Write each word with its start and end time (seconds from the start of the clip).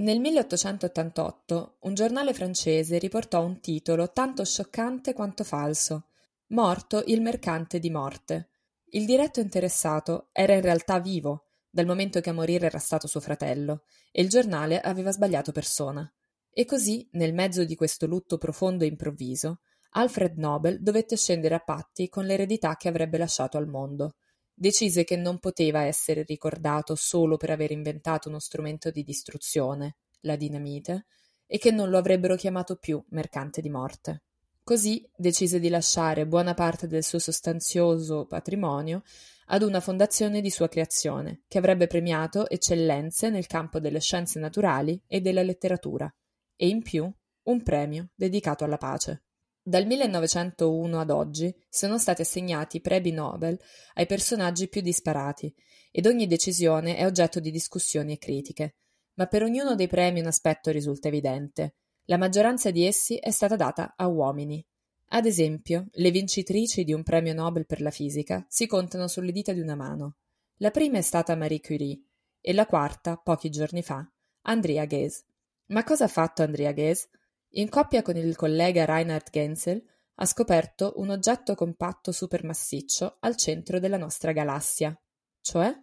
Nel 0.00 0.18
1888 0.18 1.76
un 1.80 1.92
giornale 1.92 2.32
francese 2.32 2.96
riportò 2.96 3.44
un 3.44 3.60
titolo 3.60 4.10
tanto 4.12 4.46
scioccante 4.46 5.12
quanto 5.12 5.44
falso: 5.44 6.06
Morto 6.48 7.02
il 7.04 7.20
mercante 7.20 7.78
di 7.78 7.90
morte. 7.90 8.48
Il 8.92 9.04
diretto 9.04 9.40
interessato 9.40 10.30
era 10.32 10.54
in 10.54 10.62
realtà 10.62 11.00
vivo, 11.00 11.48
dal 11.68 11.84
momento 11.84 12.22
che 12.22 12.30
a 12.30 12.32
morire 12.32 12.64
era 12.64 12.78
stato 12.78 13.06
suo 13.06 13.20
fratello, 13.20 13.82
e 14.10 14.22
il 14.22 14.30
giornale 14.30 14.80
aveva 14.80 15.12
sbagliato 15.12 15.52
persona. 15.52 16.10
E 16.50 16.64
così, 16.64 17.06
nel 17.12 17.34
mezzo 17.34 17.64
di 17.64 17.74
questo 17.74 18.06
lutto 18.06 18.38
profondo 18.38 18.84
e 18.84 18.86
improvviso, 18.86 19.60
Alfred 19.90 20.38
Nobel 20.38 20.80
dovette 20.80 21.14
scendere 21.18 21.56
a 21.56 21.60
patti 21.60 22.08
con 22.08 22.24
l'eredità 22.24 22.74
che 22.76 22.88
avrebbe 22.88 23.18
lasciato 23.18 23.58
al 23.58 23.68
mondo 23.68 24.14
decise 24.60 25.04
che 25.04 25.16
non 25.16 25.38
poteva 25.38 25.84
essere 25.84 26.22
ricordato 26.22 26.94
solo 26.94 27.38
per 27.38 27.48
aver 27.48 27.70
inventato 27.70 28.28
uno 28.28 28.38
strumento 28.38 28.90
di 28.90 29.02
distruzione, 29.02 29.96
la 30.20 30.36
dinamite, 30.36 31.06
e 31.46 31.56
che 31.56 31.70
non 31.70 31.88
lo 31.88 31.96
avrebbero 31.96 32.36
chiamato 32.36 32.76
più 32.76 33.02
mercante 33.08 33.62
di 33.62 33.70
morte. 33.70 34.24
Così 34.62 35.02
decise 35.16 35.60
di 35.60 35.70
lasciare 35.70 36.26
buona 36.26 36.52
parte 36.52 36.86
del 36.86 37.02
suo 37.02 37.18
sostanzioso 37.18 38.26
patrimonio 38.26 39.02
ad 39.46 39.62
una 39.62 39.80
fondazione 39.80 40.42
di 40.42 40.50
sua 40.50 40.68
creazione, 40.68 41.40
che 41.48 41.56
avrebbe 41.56 41.86
premiato 41.86 42.46
eccellenze 42.46 43.30
nel 43.30 43.46
campo 43.46 43.80
delle 43.80 44.00
scienze 44.00 44.38
naturali 44.38 45.02
e 45.06 45.22
della 45.22 45.42
letteratura, 45.42 46.14
e 46.54 46.68
in 46.68 46.82
più 46.82 47.10
un 47.44 47.62
premio 47.62 48.10
dedicato 48.14 48.64
alla 48.64 48.76
pace. 48.76 49.22
Dal 49.62 49.84
1901 49.84 51.00
ad 51.00 51.10
oggi 51.10 51.54
sono 51.68 51.98
stati 51.98 52.22
assegnati 52.22 52.80
premi 52.80 53.10
Nobel 53.10 53.60
ai 53.94 54.06
personaggi 54.06 54.68
più 54.68 54.80
disparati 54.80 55.54
ed 55.90 56.06
ogni 56.06 56.26
decisione 56.26 56.96
è 56.96 57.04
oggetto 57.04 57.40
di 57.40 57.50
discussioni 57.50 58.14
e 58.14 58.18
critiche, 58.18 58.76
ma 59.14 59.26
per 59.26 59.42
ognuno 59.42 59.74
dei 59.74 59.86
premi 59.86 60.20
un 60.20 60.26
aspetto 60.26 60.70
risulta 60.70 61.08
evidente. 61.08 61.74
La 62.04 62.16
maggioranza 62.16 62.70
di 62.70 62.86
essi 62.86 63.16
è 63.16 63.30
stata 63.30 63.54
data 63.54 63.92
a 63.96 64.06
uomini. 64.06 64.64
Ad 65.08 65.26
esempio, 65.26 65.88
le 65.92 66.10
vincitrici 66.10 66.82
di 66.82 66.94
un 66.94 67.02
premio 67.02 67.34
Nobel 67.34 67.66
per 67.66 67.82
la 67.82 67.90
fisica 67.90 68.42
si 68.48 68.66
contano 68.66 69.08
sulle 69.08 69.30
dita 69.30 69.52
di 69.52 69.60
una 69.60 69.74
mano. 69.74 70.16
La 70.56 70.70
prima 70.70 70.96
è 70.96 71.02
stata 71.02 71.36
Marie 71.36 71.60
Curie 71.60 72.00
e 72.40 72.54
la 72.54 72.64
quarta, 72.64 73.18
pochi 73.18 73.50
giorni 73.50 73.82
fa, 73.82 74.10
Andrea 74.42 74.86
Ghez. 74.86 75.22
Ma 75.66 75.84
cosa 75.84 76.04
ha 76.04 76.08
fatto 76.08 76.42
Andrea 76.42 76.72
Ghez? 76.72 77.08
In 77.54 77.68
coppia 77.68 78.02
con 78.02 78.16
il 78.16 78.36
collega 78.36 78.84
Reinhard 78.84 79.28
Genzel 79.30 79.84
ha 80.16 80.24
scoperto 80.24 80.92
un 80.96 81.10
oggetto 81.10 81.56
compatto 81.56 82.12
supermassiccio 82.12 83.16
al 83.20 83.34
centro 83.36 83.80
della 83.80 83.96
nostra 83.96 84.30
galassia, 84.30 84.96
cioè 85.40 85.74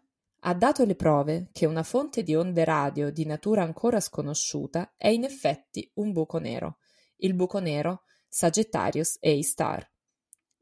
ha 0.42 0.54
dato 0.54 0.86
le 0.86 0.96
prove 0.96 1.50
che 1.52 1.66
una 1.66 1.84
fonte 1.84 2.24
di 2.24 2.36
onde 2.36 2.64
radio 2.64 3.12
di 3.12 3.26
natura 3.26 3.64
ancora 3.64 4.00
sconosciuta 4.00 4.94
è 4.96 5.10
in 5.10 5.26
effetti 5.26 5.92
un 5.96 6.14
buco 6.14 6.38
nero, 6.38 6.78
il 7.18 7.34
buco 7.34 7.60
nero 7.60 8.04
Sagittarius 8.30 9.18
A 9.20 9.42
Star. 9.42 9.92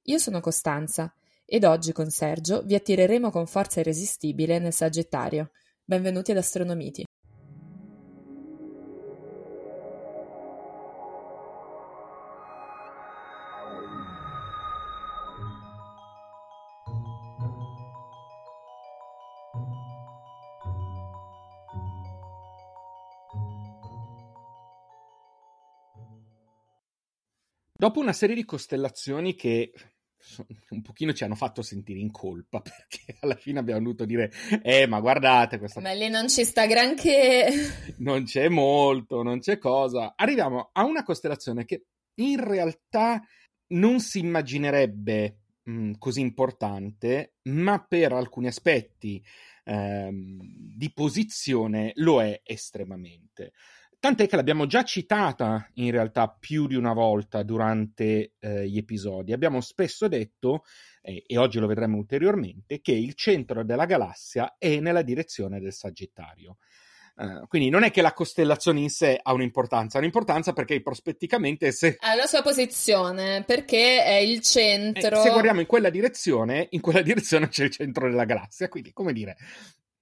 Io 0.04 0.18
sono 0.18 0.40
Costanza 0.40 1.14
ed 1.46 1.66
oggi 1.66 1.92
con 1.92 2.10
Sergio 2.10 2.64
vi 2.64 2.74
attireremo 2.74 3.30
con 3.30 3.46
forza 3.46 3.80
irresistibile 3.80 4.58
nel 4.58 4.74
Sagittario. 4.74 5.52
Benvenuti 5.84 6.32
ad 6.32 6.38
Astronomiti. 6.38 7.06
Dopo 27.86 28.00
una 28.00 28.14
serie 28.14 28.34
di 28.34 28.46
costellazioni 28.46 29.36
che 29.36 29.72
un 30.70 30.82
pochino 30.82 31.14
ci 31.14 31.24
hanno 31.24 31.36
fatto 31.36 31.62
sentire 31.62 32.00
in 32.00 32.10
colpa 32.10 32.60
perché 32.66 33.16
alla 33.20 33.36
fine 33.36 33.60
abbiamo 33.60 33.82
dovuto 33.82 34.06
dire 34.06 34.32
eh 34.64 34.88
ma 34.88 35.00
guardate 35.00 35.60
questa 35.60 35.82
ma 35.82 35.92
lì 35.92 36.10
non 36.10 36.28
ci 36.28 36.44
sta 36.46 36.66
granché. 36.66 37.46
Non 38.00 38.24
c'è 38.24 38.50
molto 38.50 39.22
non 39.22 39.38
c'è 39.38 39.60
cosa. 39.60 40.14
Arriviamo 40.16 40.72
a 40.74 40.84
una 40.84 41.04
costellazione 41.04 41.64
che 41.66 41.86
in 42.22 42.44
realtà 42.44 43.22
non 43.68 44.00
si 44.00 44.18
immaginerebbe 44.18 45.42
mh, 45.62 45.72
mm, 45.72 45.92
così 46.00 46.22
importante 46.22 47.36
ma 47.50 47.86
per 47.88 48.14
alcuni 48.14 48.48
aspetti 48.48 49.24
ehm, 49.64 50.40
di 50.76 50.92
posizione 50.92 51.92
lo 51.98 52.20
è 52.20 52.42
estremamente 52.44 53.52
Tant'è 54.00 54.28
che 54.28 54.36
l'abbiamo 54.36 54.68
già 54.68 54.84
citata 54.84 55.70
in 55.76 55.92
realtà 55.92 56.28
più 56.28 56.68
di 56.68 56.76
una 56.76 56.94
volta 56.94 57.44
durante 57.44 58.34
eh, 58.40 58.68
gli 58.68 58.78
episodi. 58.78 59.34
Abbiamo 59.34 59.62
spesso 59.62 60.08
detto, 60.08 60.64
eh, 61.02 61.24
e 61.26 61.38
oggi 61.38 61.60
lo 61.60 61.68
vedremo 61.68 61.98
ulteriormente, 61.98 62.82
che 62.82 62.92
il 62.92 63.14
centro 63.16 63.64
della 63.64 63.86
galassia 63.86 64.56
è 64.58 64.80
nella 64.80 65.02
direzione 65.02 65.60
del 65.60 65.74
Sagittario. 65.74 66.58
Uh, 67.16 67.48
quindi 67.48 67.70
non 67.70 67.84
è 67.84 67.92
che 67.92 68.02
la 68.02 68.12
costellazione 68.12 68.82
in 68.82 68.90
sé 68.90 69.18
ha 69.22 69.32
un'importanza, 69.32 69.98
ha 69.98 70.02
un'importanza 70.02 70.52
perché 70.52 70.82
prospetticamente 70.82 71.72
se... 71.72 71.96
Ha 71.98 72.14
la 72.14 72.26
sua 72.26 72.42
posizione, 72.42 73.46
perché 73.46 74.04
è 74.04 74.16
il 74.16 74.42
centro... 74.42 75.20
Eh, 75.20 75.22
se 75.22 75.30
guardiamo 75.30 75.62
in 75.62 75.66
quella 75.66 75.90
direzione, 75.90 76.68
in 76.72 76.82
quella 76.82 77.00
direzione 77.04 77.48
c'è 77.48 77.64
il 77.64 77.72
centro 77.72 78.10
della 78.10 78.26
galassia, 78.26 78.68
quindi 78.68 78.92
come 78.92 79.14
dire, 79.14 79.38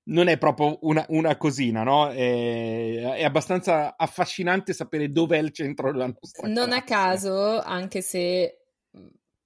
non 0.05 0.27
è 0.27 0.37
proprio 0.37 0.77
una, 0.81 1.05
una 1.09 1.37
cosina, 1.37 1.83
no? 1.83 2.09
È, 2.09 3.15
è, 3.15 3.23
abbastanza 3.23 3.95
affascinante 3.97 4.73
sapere 4.73 5.11
dov'è 5.11 5.37
il 5.37 5.51
centro 5.51 5.91
della 5.91 6.07
nostra 6.07 6.47
Non 6.47 6.67
classe. 6.67 6.79
a 6.79 6.83
caso, 6.83 7.61
anche 7.61 8.01
se 8.01 8.57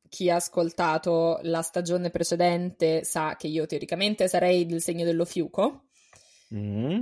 chi 0.09 0.29
ha 0.29 0.35
ascoltato 0.35 1.40
la 1.44 1.62
stagione 1.62 2.09
precedente 2.09 3.03
sa 3.03 3.35
che 3.35 3.47
io 3.47 3.66
teoricamente 3.66 4.28
sarei 4.28 4.66
del 4.66 4.81
segno 4.81 5.06
dello 5.06 5.25
fiuco. 5.25 5.85
Mm. 6.53 7.01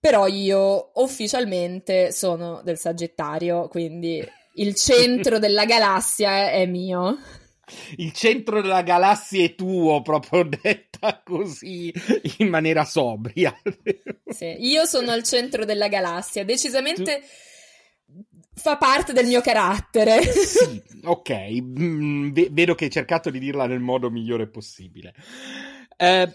Però 0.00 0.26
io 0.26 0.92
ufficialmente 0.94 2.12
sono 2.12 2.60
del 2.62 2.78
Sagittario, 2.78 3.68
quindi 3.68 4.24
il 4.54 4.74
centro 4.74 5.38
della 5.38 5.64
galassia 5.64 6.50
è 6.50 6.66
mio 6.66 7.18
il 7.96 8.12
centro 8.12 8.60
della 8.60 8.82
galassia 8.82 9.44
è 9.44 9.54
tuo, 9.54 10.02
proprio 10.02 10.44
detta 10.62 11.22
così 11.24 11.92
in 12.38 12.48
maniera 12.48 12.84
sobria. 12.84 13.54
sì, 14.26 14.56
io 14.66 14.84
sono 14.84 15.10
al 15.10 15.22
centro 15.22 15.64
della 15.64 15.88
galassia, 15.88 16.44
decisamente 16.44 17.22
tu... 18.06 18.24
fa 18.54 18.76
parte 18.76 19.12
del 19.12 19.26
mio 19.26 19.40
carattere. 19.40 20.22
sì, 20.22 20.82
ok, 21.02 21.60
mm, 21.60 22.30
v- 22.30 22.50
vedo 22.50 22.74
che 22.74 22.84
hai 22.84 22.90
cercato 22.90 23.30
di 23.30 23.38
dirla 23.38 23.66
nel 23.66 23.80
modo 23.80 24.10
migliore 24.10 24.48
possibile. 24.48 25.14
Eh, 25.96 26.34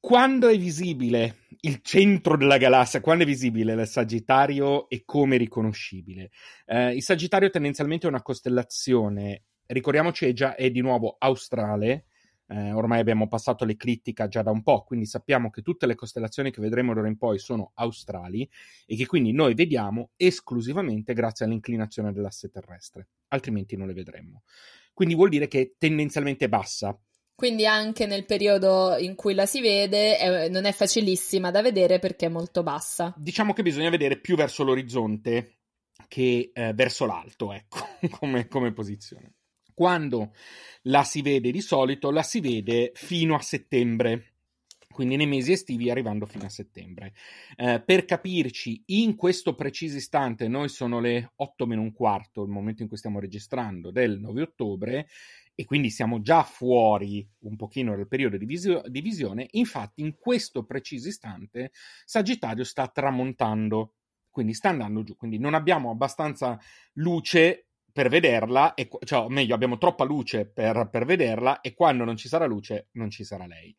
quando 0.00 0.48
è 0.48 0.56
visibile 0.56 1.40
il 1.60 1.80
centro 1.82 2.38
della 2.38 2.56
galassia, 2.56 3.02
quando 3.02 3.24
è 3.24 3.26
visibile 3.26 3.74
il 3.74 3.86
Sagittario 3.86 4.88
e 4.88 5.02
come 5.04 5.36
riconoscibile? 5.36 6.30
Eh, 6.64 6.94
il 6.94 7.02
Sagittario 7.02 7.50
tendenzialmente 7.50 8.06
è 8.06 8.08
una 8.08 8.22
costellazione 8.22 9.42
ricordiamoci 9.70 10.32
già 10.32 10.54
è 10.54 10.70
di 10.70 10.80
nuovo 10.80 11.16
australe. 11.18 12.06
Eh, 12.46 12.72
ormai 12.72 12.98
abbiamo 12.98 13.28
passato 13.28 13.64
l'eclittica 13.64 14.26
già 14.26 14.42
da 14.42 14.50
un 14.50 14.64
po', 14.64 14.82
quindi 14.82 15.06
sappiamo 15.06 15.50
che 15.50 15.62
tutte 15.62 15.86
le 15.86 15.94
costellazioni 15.94 16.50
che 16.50 16.60
vedremo 16.60 16.92
d'ora 16.92 17.06
in 17.06 17.16
poi 17.16 17.38
sono 17.38 17.70
australi 17.74 18.48
e 18.86 18.96
che 18.96 19.06
quindi 19.06 19.30
noi 19.30 19.54
vediamo 19.54 20.10
esclusivamente 20.16 21.12
grazie 21.14 21.44
all'inclinazione 21.44 22.12
dell'asse 22.12 22.50
terrestre, 22.50 23.06
altrimenti 23.28 23.76
non 23.76 23.86
le 23.86 23.92
vedremmo. 23.92 24.42
Quindi 24.92 25.14
vuol 25.14 25.28
dire 25.28 25.46
che 25.46 25.60
è 25.60 25.70
tendenzialmente 25.78 26.48
bassa. 26.48 26.98
Quindi 27.36 27.66
anche 27.66 28.04
nel 28.06 28.26
periodo 28.26 28.96
in 28.98 29.14
cui 29.14 29.32
la 29.32 29.46
si 29.46 29.60
vede 29.60 30.18
è, 30.18 30.48
non 30.48 30.64
è 30.64 30.72
facilissima 30.72 31.52
da 31.52 31.62
vedere 31.62 32.00
perché 32.00 32.26
è 32.26 32.28
molto 32.28 32.64
bassa. 32.64 33.14
Diciamo 33.16 33.52
che 33.52 33.62
bisogna 33.62 33.90
vedere 33.90 34.18
più 34.18 34.34
verso 34.34 34.64
l'orizzonte 34.64 35.60
che 36.08 36.50
eh, 36.52 36.72
verso 36.74 37.06
l'alto, 37.06 37.52
ecco, 37.52 37.78
come, 38.18 38.48
come 38.48 38.72
posizione. 38.72 39.36
Quando 39.74 40.32
la 40.82 41.04
si 41.04 41.22
vede 41.22 41.50
di 41.50 41.60
solito, 41.60 42.10
la 42.10 42.22
si 42.22 42.40
vede 42.40 42.92
fino 42.94 43.34
a 43.34 43.40
settembre, 43.40 44.34
quindi 44.92 45.16
nei 45.16 45.26
mesi 45.26 45.52
estivi 45.52 45.88
arrivando 45.88 46.26
fino 46.26 46.44
a 46.44 46.48
settembre. 46.48 47.14
Eh, 47.56 47.80
per 47.80 48.04
capirci, 48.04 48.82
in 48.86 49.14
questo 49.14 49.54
preciso 49.54 49.96
istante, 49.96 50.48
noi 50.48 50.68
sono 50.68 51.00
le 51.00 51.32
8 51.36 51.66
meno 51.66 51.80
un 51.80 51.92
quarto, 51.92 52.42
il 52.42 52.50
momento 52.50 52.82
in 52.82 52.88
cui 52.88 52.96
stiamo 52.96 53.20
registrando, 53.20 53.90
del 53.90 54.20
9 54.20 54.42
ottobre, 54.42 55.08
e 55.54 55.64
quindi 55.64 55.90
siamo 55.90 56.20
già 56.22 56.42
fuori 56.42 57.26
un 57.40 57.56
pochino 57.56 57.94
dal 57.94 58.08
periodo 58.08 58.36
di, 58.36 58.46
visio- 58.46 58.82
di 58.86 59.00
visione. 59.00 59.46
Infatti, 59.52 60.02
in 60.02 60.16
questo 60.16 60.64
preciso 60.64 61.08
istante, 61.08 61.72
Sagittario 62.04 62.64
sta 62.64 62.88
tramontando, 62.88 63.94
quindi 64.30 64.54
sta 64.54 64.70
andando 64.70 65.02
giù, 65.02 65.16
quindi 65.16 65.38
non 65.38 65.54
abbiamo 65.54 65.90
abbastanza 65.90 66.58
luce 66.94 67.69
per 67.92 68.08
vederla, 68.08 68.74
e, 68.74 68.88
cioè, 69.04 69.20
o 69.20 69.28
meglio, 69.28 69.54
abbiamo 69.54 69.78
troppa 69.78 70.04
luce 70.04 70.46
per, 70.46 70.88
per, 70.90 71.04
vederla 71.04 71.60
e 71.60 71.74
quando 71.74 72.04
non 72.04 72.16
ci 72.16 72.28
sarà 72.28 72.46
luce 72.46 72.88
non 72.92 73.10
ci 73.10 73.24
sarà 73.24 73.46
lei. 73.46 73.74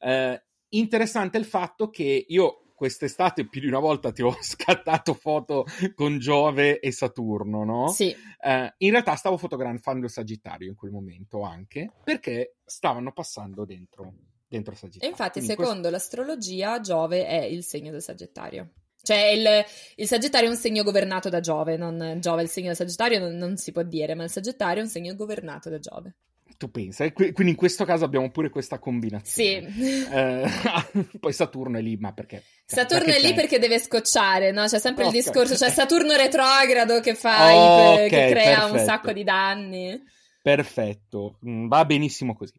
Eh, 0.00 0.42
interessante 0.70 1.38
il 1.38 1.44
fatto 1.44 1.90
che 1.90 2.24
io 2.28 2.64
quest'estate 2.74 3.46
più 3.46 3.60
di 3.60 3.68
una 3.68 3.78
volta 3.78 4.12
ti 4.12 4.22
ho 4.22 4.36
scattato 4.42 5.14
foto 5.14 5.64
con 5.94 6.18
Giove 6.18 6.80
e 6.80 6.92
Saturno, 6.92 7.64
no? 7.64 7.88
Sì. 7.88 8.14
Eh, 8.40 8.74
in 8.78 8.90
realtà 8.90 9.14
stavo 9.14 9.36
fotografando 9.36 10.06
il 10.06 10.12
Sagittario 10.12 10.68
in 10.68 10.74
quel 10.74 10.90
momento 10.90 11.42
anche, 11.42 11.90
perché 12.02 12.56
stavano 12.64 13.12
passando 13.12 13.64
dentro, 13.64 14.12
dentro 14.46 14.74
Sagittario. 14.74 15.08
E 15.08 15.10
infatti, 15.10 15.40
Quindi 15.40 15.62
secondo 15.62 15.90
l'astrologia, 15.90 16.80
Giove 16.80 17.26
è 17.26 17.42
il 17.42 17.64
segno 17.64 17.90
del 17.90 18.02
Sagittario. 18.02 18.72
Cioè, 19.04 19.18
il, 19.26 19.64
il 19.96 20.06
Sagittario 20.08 20.48
è 20.48 20.50
un 20.50 20.56
segno 20.56 20.82
governato 20.82 21.28
da 21.28 21.40
Giove, 21.40 21.76
non 21.76 22.16
Giove 22.20 22.40
è 22.40 22.44
il 22.44 22.48
segno 22.50 22.68
del 22.68 22.76
Sagittario, 22.76 23.18
non, 23.20 23.36
non 23.36 23.56
si 23.58 23.70
può 23.70 23.82
dire, 23.82 24.14
ma 24.14 24.24
il 24.24 24.30
Sagittario 24.30 24.80
è 24.80 24.84
un 24.84 24.90
segno 24.90 25.14
governato 25.14 25.68
da 25.68 25.78
Giove. 25.78 26.14
Tu 26.56 26.70
pensa, 26.70 27.04
e 27.04 27.12
qui- 27.12 27.32
quindi 27.32 27.52
in 27.52 27.58
questo 27.58 27.84
caso 27.84 28.04
abbiamo 28.04 28.30
pure 28.30 28.48
questa 28.48 28.78
combinazione. 28.78 29.70
Sì. 29.72 30.04
Eh, 30.10 30.48
poi 31.20 31.32
Saturno 31.32 31.78
è 31.78 31.82
lì, 31.82 31.96
ma 31.96 32.12
perché? 32.12 32.44
Saturno 32.64 33.04
Perché 33.04 33.18
è 33.18 33.22
lì 33.22 33.28
c'è? 33.30 33.34
perché 33.34 33.58
deve 33.58 33.78
scocciare, 33.80 34.52
no? 34.52 34.64
C'è 34.66 34.78
sempre 34.78 35.04
Ok. 35.04 35.12
il 35.12 35.20
discorso, 35.20 35.54
c'è 35.54 35.68
Saturno 35.68 36.14
retrogrado 36.14 37.00
che 37.00 37.14
fa 37.14 37.52
Ok, 37.52 38.06
i- 38.06 38.08
che 38.08 38.28
crea 38.30 38.64
un 38.66 38.70
perfetto. 38.70 38.84
sacco 38.90 39.12
di 39.12 39.24
danni. 39.24 40.02
Perfetto, 40.42 41.38
Mm, 41.46 41.66
va 41.68 41.84
benissimo 41.84 42.34
così. 42.36 42.52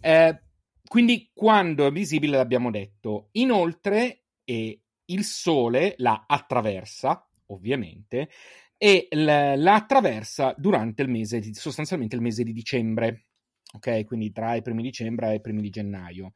Eh, 0.00 0.40
quindi 0.88 1.30
quando 1.34 1.86
è 1.86 1.92
visibile 1.92 2.36
l'abbiamo 2.36 2.70
detto. 2.70 3.28
Inoltre 3.32 4.22
eh, 4.44 4.80
il 5.06 5.24
Sole 5.24 5.94
la 5.98 6.24
attraversa, 6.26 7.28
ovviamente, 7.46 8.28
e 8.76 9.08
l- 9.10 9.54
la 9.56 9.74
attraversa 9.74 10.54
durante 10.56 11.02
il 11.02 11.08
mese, 11.08 11.40
di, 11.40 11.54
sostanzialmente 11.54 12.16
il 12.16 12.22
mese 12.22 12.42
di 12.42 12.52
dicembre. 12.52 13.26
Ok, 13.74 14.04
quindi 14.04 14.32
tra 14.32 14.54
i 14.54 14.62
primi 14.62 14.82
di 14.82 14.88
dicembre 14.88 15.32
e 15.32 15.34
i 15.36 15.40
primi 15.40 15.60
di 15.60 15.70
gennaio. 15.70 16.30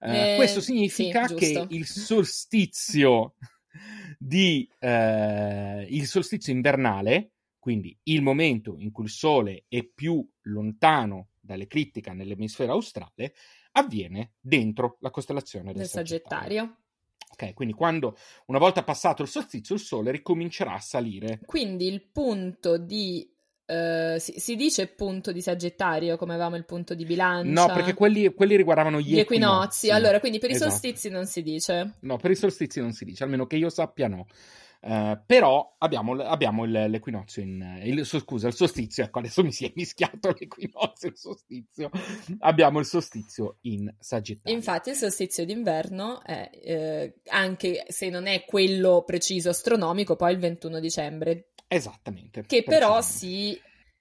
Eh, 0.00 0.32
Eh, 0.32 0.34
questo 0.36 0.60
sì, 0.60 0.66
significa 0.72 1.26
che 1.26 1.46
giusto. 1.46 1.66
il 1.74 1.86
solstizio 1.86 3.34
di 4.18 4.68
eh, 4.78 5.86
il 5.88 6.06
solstizio 6.06 6.52
invernale, 6.52 7.32
quindi 7.58 7.96
il 8.04 8.22
momento 8.22 8.76
in 8.78 8.90
cui 8.90 9.04
il 9.04 9.10
Sole 9.10 9.64
è 9.68 9.84
più 9.84 10.26
lontano 10.42 11.28
dall'eclittica 11.38 12.12
nell'emisfero 12.12 12.72
australe, 12.72 13.34
avviene 13.72 14.32
dentro 14.40 14.96
la 15.00 15.10
costellazione 15.10 15.66
del, 15.66 15.82
Del 15.82 15.88
Sagittario. 15.88 16.78
Ok, 17.40 17.54
quindi 17.54 17.74
quando 17.74 18.16
una 18.46 18.58
volta 18.58 18.82
passato 18.82 19.22
il 19.22 19.28
solstizio, 19.28 19.74
il 19.74 19.80
Sole 19.80 20.10
ricomincerà 20.10 20.74
a 20.74 20.80
salire. 20.80 21.40
Quindi 21.46 21.86
il 21.86 22.02
punto 22.12 22.76
di... 22.76 23.26
eh, 23.64 24.16
si, 24.18 24.34
si 24.36 24.56
dice 24.56 24.88
punto 24.88 25.32
di 25.32 25.40
Sagittario, 25.40 26.16
come 26.16 26.32
avevamo 26.34 26.56
il 26.56 26.66
punto 26.66 26.94
di 26.94 27.04
bilancia? 27.04 27.66
No, 27.66 27.72
perché 27.72 27.94
quelli, 27.94 28.34
quelli 28.34 28.56
riguardavano 28.56 29.00
gli, 29.00 29.14
Gli 29.14 29.18
equinozi. 29.20 29.90
Allora, 29.90 30.20
quindi 30.20 30.38
per 30.38 30.50
i 30.50 30.54
Esatto. 30.54 30.70
solstizi 30.70 31.08
non 31.08 31.24
si 31.26 31.42
dice. 31.42 31.94
No, 32.00 32.18
per 32.18 32.32
i 32.32 32.36
solstizi 32.36 32.80
non 32.80 32.92
si 32.92 33.04
dice, 33.06 33.24
almeno 33.24 33.46
che 33.46 33.56
io 33.56 33.70
sappia 33.70 34.08
no. 34.08 34.26
Eh, 34.82 35.20
però 35.26 35.74
abbiamo, 35.78 36.12
abbiamo 36.22 36.64
il- 36.64 36.86
l'equinozio 36.88 37.42
in 37.42 37.80
il, 37.84 38.04
scusa, 38.06 38.48
il 38.48 38.54
solstizio, 38.54 39.04
ecco, 39.04 39.18
adesso 39.18 39.42
mi 39.42 39.52
si 39.52 39.66
è 39.66 39.72
mischiato 39.74 40.34
l'equinozio 40.38 41.08
e 41.08 41.10
il 41.10 41.16
solstizio. 41.18 41.90
Abbiamo 42.38 42.78
il 42.78 42.86
solstizio 42.86 43.58
in 43.62 43.94
Sagittario. 43.98 44.56
Infatti 44.56 44.90
il 44.90 44.96
solstizio 44.96 45.44
d'inverno 45.44 46.22
è, 46.22 46.50
eh, 46.52 47.14
anche 47.28 47.84
se 47.88 48.08
non 48.08 48.26
è 48.26 48.44
quello 48.46 49.02
preciso 49.04 49.50
astronomico, 49.50 50.16
poi 50.16 50.32
il 50.32 50.38
21 50.38 50.80
dicembre, 50.80 51.50
Esattamente. 51.68 52.44
che 52.46 52.62
però 52.62 53.00
si, 53.02 53.60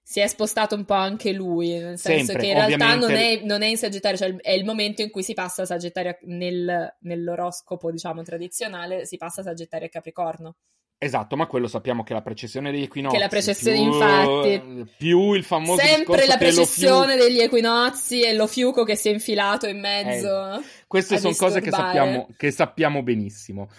si 0.09 0.21
è 0.21 0.25
spostato 0.25 0.73
un 0.73 0.85
po' 0.85 0.95
anche 0.95 1.31
lui, 1.31 1.69
nel 1.77 1.99
senso 1.99 2.31
Sempre, 2.31 2.41
che 2.41 2.47
in 2.47 2.53
realtà 2.55 2.95
non 2.95 3.11
è, 3.11 3.41
non 3.43 3.61
è 3.61 3.67
in 3.67 3.77
Sagittario, 3.77 4.17
cioè 4.17 4.35
è 4.37 4.53
il 4.53 4.65
momento 4.65 5.03
in 5.03 5.11
cui 5.11 5.21
si 5.21 5.35
passa 5.35 5.65
Sagittario 5.65 6.17
nel- 6.23 6.95
nell'oroscopo, 7.01 7.91
diciamo, 7.91 8.23
tradizionale, 8.23 9.05
si 9.05 9.17
passa 9.17 9.43
Sagittario 9.43 9.85
e 9.85 9.91
Capricorno. 9.91 10.55
Esatto, 10.97 11.35
ma 11.35 11.45
quello 11.45 11.67
sappiamo 11.67 12.01
che 12.01 12.13
la 12.13 12.23
precessione 12.23 12.71
degli 12.71 12.81
equinozi. 12.81 13.15
Che 13.15 13.21
la 13.21 13.27
precessione, 13.27 13.77
più- 13.77 13.85
infatti. 13.85 14.91
Più 14.97 15.33
il 15.33 15.43
famoso 15.43 15.79
Sempre 15.79 16.25
la 16.25 16.37
precessione 16.37 17.15
degli 17.15 17.41
equinozi 17.41 18.23
e 18.23 18.33
lo 18.33 18.47
fiuco 18.47 18.83
che 18.83 18.95
si 18.95 19.09
è 19.09 19.11
infilato 19.11 19.67
in 19.67 19.79
mezzo. 19.79 20.59
Queste 20.87 21.15
a 21.15 21.19
sono 21.19 21.35
cose 21.35 21.61
che 21.61 21.69
sappiamo, 21.69 22.27
che 22.35 22.49
sappiamo 22.49 23.03
benissimo. 23.03 23.69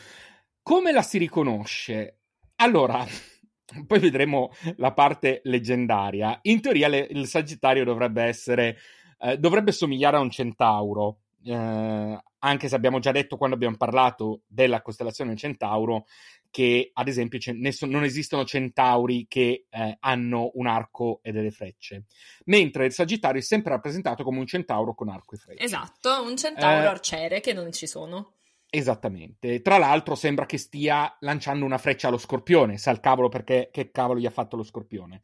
Come 0.63 0.93
la 0.93 1.03
si 1.03 1.19
riconosce? 1.19 2.19
Allora, 2.55 3.05
poi 3.87 3.99
vedremo 3.99 4.51
la 4.77 4.93
parte 4.93 5.41
leggendaria. 5.45 6.39
In 6.43 6.61
teoria 6.61 6.89
le- 6.89 7.07
il 7.11 7.27
Sagittario 7.27 7.85
dovrebbe 7.85 8.23
essere, 8.23 8.77
eh, 9.21 9.37
dovrebbe 9.39 9.73
somigliare 9.73 10.17
a 10.17 10.21
un 10.21 10.31
centauro. 10.31 11.19
eh, 11.43 12.21
anche 12.43 12.69
se 12.69 12.75
abbiamo 12.75 12.99
già 12.99 13.13
detto 13.13 13.37
quando 13.39 13.57
abbiamo 13.57 13.77
parlato 13.79 14.43
della 14.47 14.83
costellazione 14.83 15.37
Centauro 15.37 16.05
che 16.51 16.91
ad 16.93 17.09
esempio 17.09 17.39
ce- 17.39 17.53
ne 17.53 17.73
so- 17.73 17.87
non 17.87 18.03
esistono 18.05 18.45
centauri 18.45 19.25
che 19.29 19.65
eh, 19.71 19.97
hanno 20.01 20.51
un 20.55 20.67
arco 20.67 21.21
e 21.23 21.33
delle 21.33 21.51
frecce, 21.51 22.05
mentre 22.47 22.87
il 22.87 22.93
Sagittario 22.93 23.41
è 23.41 23.43
sempre 23.45 23.73
rappresentato 23.73 24.23
come 24.23 24.39
un 24.39 24.47
centauro 24.47 24.95
con 24.95 25.09
arco 25.09 25.35
e 25.35 25.39
frecce. 25.39 25.65
Esatto, 25.65 26.23
un 26.23 26.37
centauro 26.37 26.83
Eh, 26.83 26.87
arciere 26.87 27.41
che 27.41 27.53
non 27.53 27.73
ci 27.73 27.87
sono. 27.87 28.33
Esattamente. 28.73 29.63
Tra 29.63 29.79
l'altro 29.79 30.15
sembra 30.15 30.47
che 30.47 30.57
stia 30.57 31.17
lanciando 31.21 31.65
una 31.65 31.79
freccia 31.79 32.07
allo 32.07 32.19
scorpione, 32.19 32.79
sa 32.79 32.93
il 32.93 33.01
cavolo 33.01 33.29
perché 33.29 33.69
che 33.73 33.91
cavolo 33.91 34.21
gli 34.21 34.27
ha 34.27 34.31
fatto 34.31 34.57
lo 34.57 34.63
scorpione. 34.63 35.23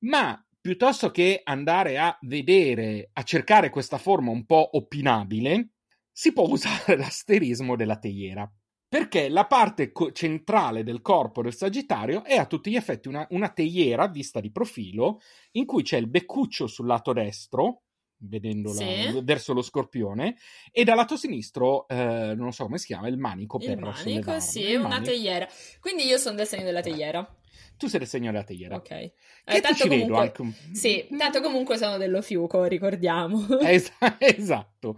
Ma 0.00 0.40
piuttosto 0.60 1.10
che 1.10 1.40
andare 1.42 1.98
a 1.98 2.16
vedere, 2.22 3.10
a 3.12 3.22
cercare 3.24 3.70
questa 3.70 3.98
forma 3.98 4.30
un 4.30 4.46
po' 4.46 4.76
opinabile, 4.76 5.70
si 6.12 6.32
può 6.32 6.46
usare 6.48 6.96
l'asterismo 6.96 7.74
della 7.74 7.98
teiera. 7.98 8.48
Perché 8.88 9.28
la 9.28 9.46
parte 9.46 9.90
co- 9.90 10.12
centrale 10.12 10.84
del 10.84 11.02
corpo 11.02 11.42
del 11.42 11.54
Sagittario 11.54 12.24
è 12.24 12.36
a 12.36 12.46
tutti 12.46 12.70
gli 12.70 12.76
effetti 12.76 13.08
una, 13.08 13.26
una 13.30 13.50
teiera 13.50 14.06
vista 14.06 14.40
di 14.40 14.52
profilo, 14.52 15.20
in 15.52 15.66
cui 15.66 15.82
c'è 15.82 15.98
il 15.98 16.08
beccuccio 16.08 16.68
sul 16.68 16.86
lato 16.86 17.12
destro, 17.12 17.82
vedendola 18.18 18.80
Sì. 18.80 19.20
verso 19.22 19.52
lo 19.52 19.62
scorpione, 19.62 20.36
e 20.72 20.84
dal 20.84 20.96
lato 20.96 21.16
sinistro, 21.16 21.86
eh, 21.88 22.34
non 22.36 22.52
so 22.52 22.64
come 22.64 22.78
si 22.78 22.86
chiama, 22.86 23.08
il 23.08 23.16
manico 23.18 23.58
Il 23.58 23.66
per 23.66 23.78
manico, 23.78 24.40
sì, 24.40 24.70
Il 24.70 24.78
una 24.78 24.88
manico. 24.88 25.04
teiera. 25.10 25.46
Quindi 25.80 26.04
io 26.04 26.18
sono 26.18 26.36
del 26.36 26.46
segno 26.46 26.64
della 26.64 26.80
teiera. 26.80 27.36
Tu 27.76 27.86
sei 27.86 28.00
del 28.00 28.08
segno 28.08 28.32
della 28.32 28.42
teiera. 28.44 28.74
Ok. 28.74 28.90
Eh, 28.90 29.12
tanto 29.60 29.74
ci 29.74 29.88
vedo 29.88 30.14
comunque... 30.14 30.44
anche 30.46 30.74
Sì, 30.74 31.06
tanto 31.16 31.40
comunque 31.40 31.76
sono 31.76 31.96
dello 31.96 32.22
fiuco, 32.22 32.64
ricordiamo. 32.64 33.46
Es- 33.62 33.92
esatto. 34.18 34.96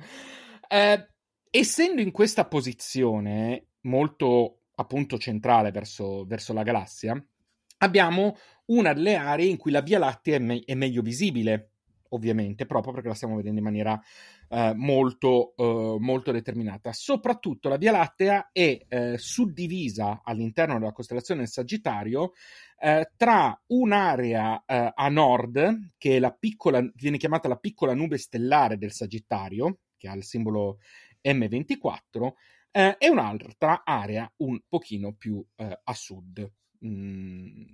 Eh, 0.67 1.08
essendo 1.50 2.00
in 2.00 2.11
questa 2.11 2.46
posizione 2.46 3.67
molto 3.82 4.61
appunto 4.76 5.19
centrale 5.19 5.70
verso, 5.72 6.25
verso 6.25 6.55
la 6.55 6.62
galassia, 6.62 7.22
abbiamo 7.78 8.36
una 8.67 8.93
delle 8.94 9.15
aree 9.17 9.46
in 9.46 9.56
cui 9.58 9.70
la 9.72 9.82
Via 9.82 9.98
Lattea 9.98 10.36
è, 10.36 10.39
me- 10.39 10.62
è 10.65 10.74
meglio 10.74 11.03
visibile, 11.03 11.72
ovviamente, 12.10 12.67
proprio 12.67 12.93
perché 12.93 13.08
la 13.08 13.14
stiamo 13.14 13.36
vedendo 13.36 13.58
in 13.58 13.64
maniera 13.64 14.00
eh, 14.48 14.72
molto, 14.74 15.55
eh, 15.56 15.96
molto 15.98 16.32
determinata. 16.32 16.93
Soprattutto 16.93 17.69
la 17.69 17.76
Via 17.76 17.93
Lattea 17.93 18.50
è 18.52 18.79
eh, 18.88 19.19
suddivisa 19.19 20.22
all'interno 20.24 20.79
della 20.79 20.93
costellazione 20.93 21.40
del 21.40 21.50
Sagittario 21.50 22.32
eh, 22.79 23.10
tra 23.17 23.60
un'area 23.67 24.64
eh, 24.64 24.93
a 24.94 25.08
nord, 25.08 25.93
che 25.98 26.20
piccola, 26.38 26.82
viene 26.94 27.19
chiamata 27.19 27.48
la 27.48 27.56
piccola 27.56 27.94
nube 27.94 28.19
stellare 28.19 28.79
del 28.79 28.93
Sagittario, 28.93 29.81
che 29.96 30.08
ha 30.08 30.14
il 30.14 30.24
simbolo 30.24 30.79
M24, 31.22 32.32
eh, 32.72 32.96
e 32.98 33.08
un'altra 33.08 33.82
area 33.84 34.32
un 34.38 34.58
pochino 34.69 35.12
più 35.12 35.44
a 35.56 35.93
sud. 35.93 36.50
Mm. 36.84 37.64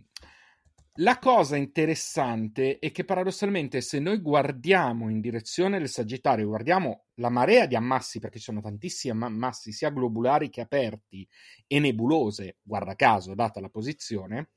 La 1.00 1.18
cosa 1.18 1.56
interessante 1.56 2.78
è 2.78 2.90
che 2.90 3.04
paradossalmente 3.04 3.82
se 3.82 3.98
noi 3.98 4.18
guardiamo 4.18 5.10
in 5.10 5.20
direzione 5.20 5.78
del 5.78 5.90
Sagittario, 5.90 6.46
guardiamo 6.46 7.08
la 7.16 7.28
marea 7.28 7.66
di 7.66 7.76
ammassi, 7.76 8.18
perché 8.18 8.38
ci 8.38 8.44
sono 8.44 8.62
tantissimi 8.62 9.22
ammassi 9.22 9.72
sia 9.72 9.90
globulari 9.90 10.48
che 10.48 10.62
aperti 10.62 11.28
e 11.66 11.78
nebulose, 11.80 12.56
guarda 12.62 12.94
caso, 12.94 13.34
data 13.34 13.60
la 13.60 13.68
posizione, 13.68 14.52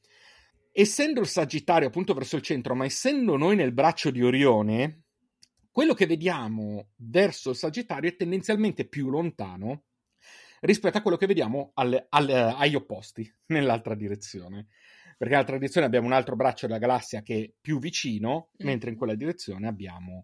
essendo 0.72 1.19
il 1.19 1.27
Sagittario 1.27 1.89
appunto 1.89 2.13
verso 2.13 2.38
il 2.38 2.41
centro, 2.41 2.74
ma 2.74 2.86
essendo 2.86 3.36
noi 3.36 3.58
nel 3.58 3.74
braccio 3.74 4.10
di 4.10 4.24
Orione, 4.24 5.01
quello 5.72 5.93
che 5.93 6.05
vediamo 6.05 6.91
verso 6.96 7.50
il 7.50 7.58
Sagittario 7.58 8.10
è 8.10 8.15
tendenzialmente 8.15 8.88
più 8.88 9.10
lontano 9.10 9.84
rispetto 10.62 10.98
a 10.98 11.01
quello 11.01 11.17
che 11.17 11.27
vediamo 11.27 11.72
al- 11.74 12.05
al- 12.10 12.55
agli 12.58 12.75
opposti, 12.75 13.29
nell'altra 13.48 13.93
direzione. 13.93 14.67
Perché 15.20 15.34
nell'altra 15.34 15.58
direzione 15.58 15.86
abbiamo 15.86 16.08
un 16.08 16.14
altro 16.14 16.38
braccio 16.38 16.66
della 16.66 16.80
galassia 16.80 17.22
che 17.22 17.44
è 17.44 17.52
più 17.60 17.78
vicino, 17.80 18.52
Mm. 18.64 18.66
mentre 18.66 18.90
in 18.90 18.96
quella 18.96 19.16
direzione 19.16 19.68
abbiamo, 19.68 20.24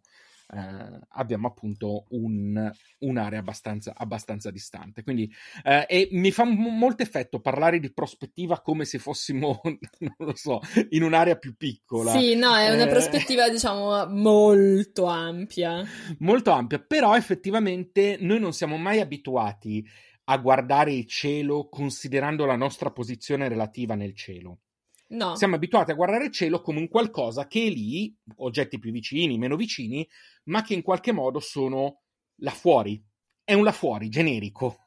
eh, 0.53 0.99
abbiamo 1.09 1.47
appunto 1.47 2.05
un- 2.11 2.71
un'area 2.99 3.39
abbastanza, 3.39 3.93
abbastanza 3.93 4.51
distante. 4.51 5.03
Quindi 5.03 5.29
eh, 5.63 5.85
e 5.89 6.07
mi 6.11 6.31
fa 6.31 6.45
m- 6.45 6.77
molto 6.77 7.03
effetto 7.03 7.41
parlare 7.41 7.79
di 7.79 7.91
prospettiva 7.91 8.61
come 8.61 8.85
se 8.85 8.97
fossimo, 8.99 9.59
non 9.99 10.15
lo 10.19 10.35
so, 10.35 10.61
in 10.91 11.03
un'area 11.03 11.35
più 11.37 11.55
piccola. 11.57 12.11
Sì, 12.11 12.35
no, 12.35 12.55
è 12.55 12.71
una 12.73 12.85
Eh, 12.85 12.87
prospettiva, 12.87 13.49
diciamo, 13.49 14.05
molto 14.07 15.05
ampia. 15.07 15.83
molto 16.19 16.51
ampia, 16.51 16.79
però 16.79 17.17
effettivamente 17.17 18.17
noi 18.21 18.39
non 18.39 18.53
siamo 18.53 18.77
mai 18.77 19.01
abituati 19.01 19.85
a 20.27 20.37
guardare 20.37 20.93
il 20.93 21.05
cielo 21.05 21.67
considerando 21.69 22.45
la 22.45 22.55
nostra 22.55 22.91
posizione 22.91 23.47
relativa 23.49 23.95
nel 23.95 24.15
cielo. 24.15 24.59
No. 25.07 25.35
Siamo 25.35 25.55
abituati 25.55 25.91
a 25.91 25.95
guardare 25.95 26.25
il 26.25 26.31
cielo 26.31 26.61
come 26.61 26.79
un 26.79 26.87
qualcosa 26.87 27.47
che 27.47 27.67
è 27.67 27.69
lì, 27.69 28.15
oggetti 28.37 28.79
più 28.79 28.91
vicini, 28.91 29.37
meno 29.37 29.55
vicini, 29.55 30.07
ma 30.45 30.63
che 30.63 30.73
in 30.73 30.81
qualche 30.81 31.11
modo 31.11 31.39
sono 31.39 32.01
là 32.37 32.51
fuori. 32.51 33.03
È 33.43 33.53
un 33.53 33.63
là 33.63 33.71
fuori 33.71 34.09
generico, 34.09 34.85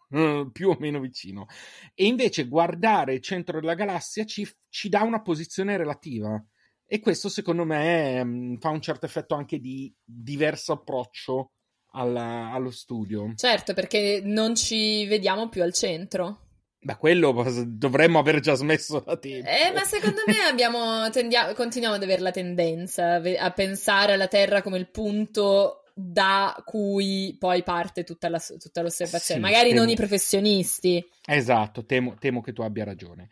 più 0.52 0.70
o 0.70 0.76
meno 0.80 0.98
vicino. 0.98 1.46
E 1.94 2.06
invece 2.06 2.48
guardare 2.48 3.14
il 3.14 3.22
centro 3.22 3.60
della 3.60 3.74
galassia 3.74 4.24
ci, 4.24 4.48
ci 4.68 4.88
dà 4.88 5.02
una 5.02 5.22
posizione 5.22 5.76
relativa. 5.76 6.42
E 6.84 7.00
questo 7.00 7.28
secondo 7.28 7.64
me 7.64 8.24
mh, 8.24 8.58
fa 8.58 8.70
un 8.70 8.80
certo 8.80 9.06
effetto 9.06 9.34
anche 9.34 9.58
di 9.58 9.94
diverso 10.02 10.72
approccio 10.72 11.52
alla, 11.92 12.50
allo 12.52 12.70
studio. 12.70 13.32
Certo, 13.36 13.74
perché 13.74 14.20
non 14.24 14.56
ci 14.56 15.06
vediamo 15.06 15.48
più 15.48 15.62
al 15.62 15.74
centro. 15.74 16.47
Da 16.80 16.96
quello 16.96 17.44
dovremmo 17.66 18.20
aver 18.20 18.38
già 18.38 18.54
smesso 18.54 19.00
da 19.00 19.16
tempo. 19.16 19.48
Eh, 19.48 19.72
ma 19.72 19.82
secondo 19.82 20.22
me 20.26 20.38
abbiamo, 20.48 21.10
tendia- 21.10 21.52
continuiamo 21.52 21.96
ad 21.96 22.02
avere 22.02 22.22
la 22.22 22.30
tendenza 22.30 23.20
a 23.38 23.50
pensare 23.50 24.12
alla 24.12 24.28
Terra 24.28 24.62
come 24.62 24.78
il 24.78 24.88
punto 24.88 25.82
da 25.92 26.54
cui 26.64 27.34
poi 27.36 27.64
parte 27.64 28.04
tutta, 28.04 28.28
la, 28.28 28.38
tutta 28.38 28.82
l'osservazione. 28.82 29.40
Sì, 29.40 29.46
Magari 29.46 29.70
temo... 29.70 29.80
non 29.80 29.90
i 29.90 29.96
professionisti. 29.96 31.04
Esatto, 31.26 31.84
temo, 31.84 32.14
temo 32.14 32.40
che 32.40 32.52
tu 32.52 32.62
abbia 32.62 32.84
ragione. 32.84 33.28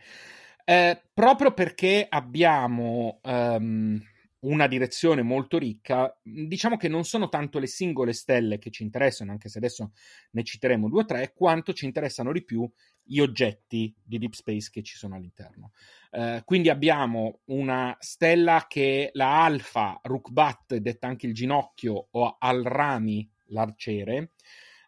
Eh, 0.65 1.01
proprio 1.15 1.53
perché 1.53 2.05
abbiamo 2.09 3.21
um, 3.23 4.03
una 4.41 4.67
direzione 4.67 5.23
molto 5.23 5.59
ricca, 5.59 6.13
diciamo 6.23 6.77
che 6.77 6.89
non 6.89 7.05
sono 7.05 7.29
tanto 7.29 7.61
le 7.61 7.69
singole 7.69 8.13
stelle 8.13 8.59
che 8.59 8.71
ci 8.71 8.83
interessano, 8.83 9.31
anche 9.31 9.49
se 9.49 9.59
adesso 9.59 9.93
ne 10.33 10.43
citeremo 10.43 10.89
due 10.89 11.03
o 11.03 11.05
tre, 11.05 11.33
quanto 11.35 11.73
ci 11.73 11.85
interessano 11.85 12.33
di 12.33 12.45
più 12.45 12.69
gli 13.07 13.21
oggetti 13.21 13.95
di 14.03 14.19
Deep 14.19 14.33
Space 14.33 14.69
che 14.71 14.83
ci 14.83 14.97
sono 14.97 15.15
all'interno. 15.15 15.73
Uh, 16.11 16.43
quindi 16.45 16.71
abbiamo 16.71 17.41
una 17.47 17.97
stella 18.01 18.67
che 18.69 19.07
è 19.07 19.11
la 19.13 19.45
Alfa 19.45 20.01
Rukbat, 20.03 20.77
detta 20.77 21.07
anche 21.07 21.27
il 21.27 21.35
ginocchio, 21.35 22.09
o 22.11 22.37
Al-Rami, 22.39 23.29
l'arciere, 23.47 24.33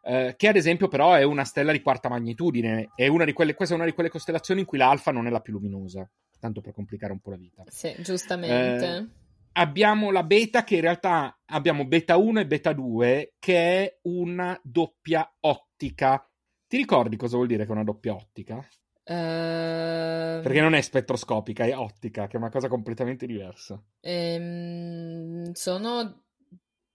uh, 0.03 0.35
che 0.37 0.49
ad 0.49 0.57
esempio 0.57 0.89
però 0.89 1.15
è 1.15 1.23
una 1.23 1.45
stella 1.45 1.73
di 1.73 1.81
quarta 1.81 2.09
magnitudine, 2.09 2.91
è 2.95 3.07
una 3.07 3.25
di 3.25 3.33
quelle, 3.33 3.55
questa 3.55 3.75
è 3.75 3.79
una 3.79 3.87
di 3.87 3.95
quelle 3.95 4.11
costellazioni 4.11 4.61
in 4.61 4.67
cui 4.67 4.79
l'Alfa 4.79 5.13
non 5.13 5.27
è 5.27 5.31
la 5.31 5.41
più 5.41 5.53
luminosa, 5.53 6.09
tanto 6.41 6.61
per 6.61 6.73
complicare 6.73 7.13
un 7.13 7.21
po' 7.21 7.31
la 7.31 7.37
vita. 7.37 7.65
Sì, 7.69 7.95
giustamente. 8.01 8.87
Uh, 8.87 9.27
abbiamo 9.53 10.11
la 10.11 10.23
beta 10.23 10.65
che 10.65 10.77
in 10.77 10.83
realtà 10.83 11.39
abbiamo 11.47 11.85
beta 11.85 12.17
1 12.17 12.41
e 12.41 12.47
beta 12.47 12.73
2 12.73 13.35
che 13.39 13.57
è 13.57 13.99
una 14.03 14.59
doppia 14.63 15.31
ottica 15.41 16.28
ti 16.69 16.77
ricordi 16.77 17.17
cosa 17.17 17.37
vuol 17.37 17.49
dire 17.49 17.65
che 17.65 17.71
è 17.71 17.73
una 17.73 17.85
doppia 17.85 18.15
ottica? 18.15 18.57
Uh... 18.57 20.43
Perché 20.43 20.61
non 20.61 20.75
è 20.75 20.81
spettroscopica, 20.83 21.65
è 21.65 21.75
ottica, 21.77 22.27
che 22.27 22.37
è 22.37 22.41
una 22.41 22.51
cosa 22.51 22.69
completamente 22.69 23.27
diversa. 23.27 23.83
Ehm, 24.01 25.53
sono 25.53 26.25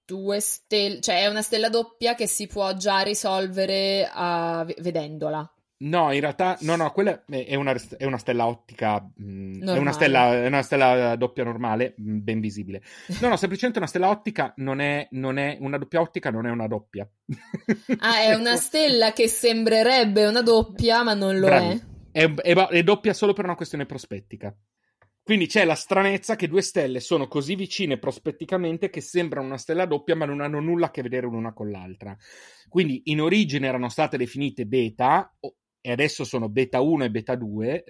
due 0.05 0.39
stelle, 0.39 1.01
cioè 1.01 1.23
è 1.23 1.27
una 1.27 1.41
stella 1.41 1.69
doppia 1.69 2.13
che 2.13 2.27
si 2.27 2.45
può 2.45 2.73
già 2.75 3.01
risolvere 3.01 4.09
a... 4.11 4.63
vedendola. 4.77 5.51
No, 5.75 6.13
in 6.13 6.21
realtà, 6.21 6.57
no, 6.61 6.75
no, 6.77 6.91
quella 6.91 7.25
è 7.25 7.55
una, 7.55 7.75
è 7.97 8.05
una 8.05 8.17
stella 8.17 8.47
ottica, 8.47 9.01
mh, 9.01 9.23
mm, 9.23 9.67
è, 9.67 9.77
una 9.77 9.91
stella, 9.91 10.33
è 10.33 10.47
una 10.47 10.61
stella 10.61 11.15
doppia 11.17 11.43
normale, 11.43 11.95
mh, 11.97 12.11
mm, 12.11 12.23
ben 12.23 12.39
visibile. 12.39 12.81
No, 13.19 13.27
no, 13.27 13.35
semplicemente 13.35 13.79
una 13.79 13.87
stella 13.87 14.09
ottica 14.09 14.53
non 14.57 14.79
è, 14.79 15.07
non 15.11 15.37
è, 15.37 15.57
una 15.59 15.77
doppia 15.77 15.99
ottica 15.99 16.29
non 16.29 16.45
è 16.45 16.51
una 16.51 16.67
doppia. 16.67 17.09
Ah, 17.97 18.21
è 18.21 18.33
una 18.33 18.55
stella 18.57 19.11
che 19.11 19.27
sembrerebbe 19.27 20.25
una 20.25 20.41
doppia, 20.41 21.03
ma 21.03 21.13
non 21.13 21.37
lo 21.37 21.47
Bravi. 21.47 21.81
è. 22.11 22.21
È, 22.23 22.33
è. 22.33 22.53
È 22.53 22.83
doppia 22.83 23.13
solo 23.13 23.33
per 23.33 23.43
una 23.43 23.55
questione 23.55 23.85
prospettica. 23.85 24.55
Quindi 25.23 25.47
c'è 25.47 25.63
la 25.63 25.75
stranezza 25.75 26.35
che 26.35 26.49
due 26.49 26.61
stelle 26.61 26.99
sono 26.99 27.29
così 27.29 27.55
vicine 27.55 27.97
prospetticamente 27.97 28.89
che 28.89 28.99
sembrano 28.99 29.47
una 29.47 29.57
stella 29.57 29.85
doppia, 29.85 30.17
ma 30.17 30.25
non 30.25 30.41
hanno 30.41 30.59
nulla 30.59 30.87
a 30.87 30.91
che 30.91 31.01
vedere 31.01 31.27
l'una 31.27 31.53
con 31.53 31.71
l'altra. 31.71 32.15
Quindi 32.67 33.03
in 33.05 33.21
origine 33.21 33.67
erano 33.67 33.87
state 33.87 34.17
definite 34.17 34.65
beta, 34.65 35.33
e 35.85 35.91
adesso 35.91 36.23
sono 36.23 36.47
beta 36.47 36.79
1 36.79 37.03
e 37.03 37.11
beta 37.11 37.35
2, 37.35 37.83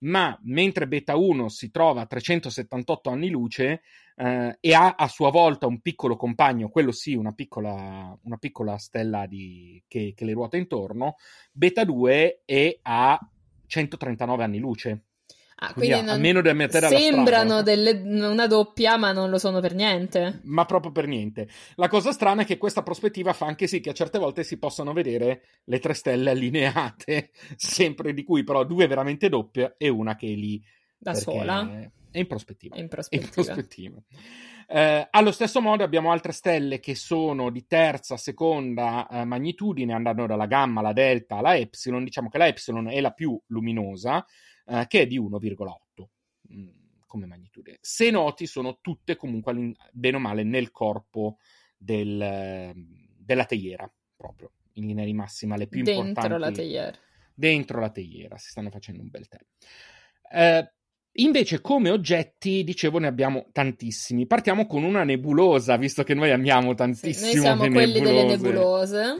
ma 0.00 0.38
mentre 0.42 0.86
beta 0.86 1.16
1 1.16 1.48
si 1.48 1.70
trova 1.70 2.02
a 2.02 2.06
378 2.06 3.08
anni 3.08 3.30
luce 3.30 3.80
eh, 4.16 4.58
e 4.60 4.74
ha 4.74 4.94
a 4.94 5.08
sua 5.08 5.30
volta 5.30 5.66
un 5.66 5.80
piccolo 5.80 6.14
compagno, 6.16 6.68
quello 6.68 6.92
sì, 6.92 7.14
una 7.14 7.32
piccola, 7.32 8.14
una 8.22 8.36
piccola 8.36 8.76
stella 8.76 9.26
di, 9.26 9.82
che, 9.88 10.12
che 10.14 10.24
le 10.26 10.34
ruota 10.34 10.58
intorno, 10.58 11.16
beta 11.50 11.84
2 11.84 12.42
è 12.44 12.78
a 12.82 13.18
139 13.66 14.44
anni 14.44 14.58
luce. 14.58 15.04
Ah, 15.60 15.72
quindi, 15.72 15.94
quindi 15.94 16.10
almeno 16.12 16.40
della 16.40 16.54
metà 16.54 16.86
sembrano 16.86 17.62
delle, 17.62 17.90
una 17.90 18.46
doppia, 18.46 18.96
ma 18.96 19.10
non 19.10 19.28
lo 19.28 19.38
sono 19.38 19.58
per 19.58 19.74
niente. 19.74 20.40
Ma 20.44 20.64
proprio 20.64 20.92
per 20.92 21.08
niente. 21.08 21.48
La 21.74 21.88
cosa 21.88 22.12
strana 22.12 22.42
è 22.42 22.44
che 22.44 22.58
questa 22.58 22.84
prospettiva 22.84 23.32
fa 23.32 23.46
anche 23.46 23.66
sì 23.66 23.80
che 23.80 23.90
a 23.90 23.92
certe 23.92 24.18
volte 24.18 24.44
si 24.44 24.56
possano 24.58 24.92
vedere 24.92 25.42
le 25.64 25.80
tre 25.80 25.94
stelle 25.94 26.30
allineate, 26.30 27.30
sempre 27.56 28.14
di 28.14 28.22
cui 28.22 28.44
però 28.44 28.64
due 28.64 28.86
veramente 28.86 29.28
doppie 29.28 29.74
e 29.78 29.88
una 29.88 30.14
che 30.14 30.28
è 30.28 30.34
lì 30.34 30.62
da 30.96 31.14
sola. 31.14 31.90
È 32.10 32.18
in 32.18 32.26
prospettiva. 32.28 32.76
È 32.76 32.80
in 32.80 32.88
prospettiva. 32.88 33.26
in 33.26 33.32
prospettiva. 33.32 34.02
Eh, 34.70 35.08
allo 35.10 35.32
stesso 35.32 35.60
modo 35.60 35.82
abbiamo 35.82 36.12
altre 36.12 36.32
stelle 36.32 36.78
che 36.78 36.94
sono 36.94 37.50
di 37.50 37.66
terza, 37.66 38.16
seconda 38.16 39.08
eh, 39.08 39.24
magnitudine, 39.24 39.92
andando 39.92 40.26
dalla 40.26 40.46
gamma 40.46 40.80
alla 40.80 40.92
delta 40.92 41.36
alla 41.36 41.56
epsilon. 41.56 42.04
Diciamo 42.04 42.28
che 42.28 42.38
la 42.38 42.46
epsilon 42.46 42.90
è 42.90 43.00
la 43.00 43.10
più 43.10 43.40
luminosa, 43.46 44.24
eh, 44.68 44.84
che 44.86 45.00
è 45.02 45.06
di 45.06 45.18
1,8 45.18 46.08
mh, 46.42 46.60
mm, 46.60 46.68
come 47.06 47.26
magnitudine. 47.26 47.78
Se 47.80 48.10
noti, 48.10 48.46
sono 48.46 48.78
tutte 48.80 49.16
comunque 49.16 49.74
bene 49.92 50.16
o 50.16 50.20
male 50.20 50.42
nel 50.42 50.70
corpo 50.70 51.38
del, 51.76 52.74
della 53.16 53.44
teiera, 53.44 53.90
proprio 54.14 54.52
in 54.74 54.86
linea 54.86 55.04
di 55.04 55.14
massima, 55.14 55.56
le 55.56 55.66
più 55.66 55.82
Dentro 55.82 56.06
importanti. 56.06 56.28
Dentro 56.28 56.48
la 56.48 56.54
teiera. 56.54 56.98
Dentro 57.34 57.80
la 57.80 57.90
teiera, 57.90 58.36
si 58.36 58.50
stanno 58.50 58.70
facendo 58.70 59.02
un 59.02 59.08
bel 59.08 59.28
tempo. 59.28 59.46
Eh, 60.30 60.72
Invece, 61.18 61.60
come 61.60 61.90
oggetti, 61.90 62.62
dicevo, 62.62 62.98
ne 62.98 63.08
abbiamo 63.08 63.46
tantissimi. 63.50 64.26
Partiamo 64.26 64.66
con 64.66 64.84
una 64.84 65.02
nebulosa, 65.02 65.76
visto 65.76 66.04
che 66.04 66.14
noi 66.14 66.30
amiamo 66.30 66.74
tantissimo. 66.74 67.30
Sì, 67.30 67.34
noi 67.34 67.44
siamo 67.44 67.68
quelli 67.68 68.00
nebulose. 68.00 68.14
delle 68.14 68.36
nebulose. 68.36 69.16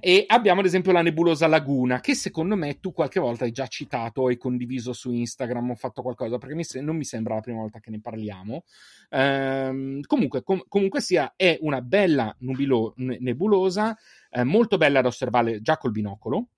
E 0.00 0.24
abbiamo 0.26 0.60
ad 0.60 0.66
esempio 0.66 0.92
la 0.92 1.02
nebulosa 1.02 1.46
Laguna, 1.46 2.00
che 2.00 2.14
secondo 2.14 2.56
me 2.56 2.80
tu 2.80 2.92
qualche 2.92 3.20
volta 3.20 3.44
hai 3.44 3.52
già 3.52 3.66
citato, 3.66 4.26
hai 4.26 4.36
condiviso 4.36 4.92
su 4.92 5.12
Instagram 5.12 5.70
o 5.70 5.74
fatto 5.74 6.02
qualcosa, 6.02 6.38
perché 6.38 6.54
mi 6.54 6.64
se- 6.64 6.80
non 6.80 6.96
mi 6.96 7.04
sembra 7.04 7.34
la 7.34 7.40
prima 7.40 7.60
volta 7.60 7.80
che 7.80 7.90
ne 7.90 8.00
parliamo. 8.00 8.64
Ehm, 9.10 10.00
comunque, 10.02 10.42
com- 10.42 10.64
comunque 10.68 11.00
sia, 11.00 11.34
è 11.36 11.58
una 11.60 11.80
bella 11.80 12.34
nubilo- 12.40 12.94
nebulosa, 12.96 13.96
eh, 14.30 14.44
molto 14.44 14.76
bella 14.76 15.00
da 15.00 15.08
osservare 15.08 15.60
già 15.60 15.76
col 15.76 15.90
binocolo. 15.92 16.48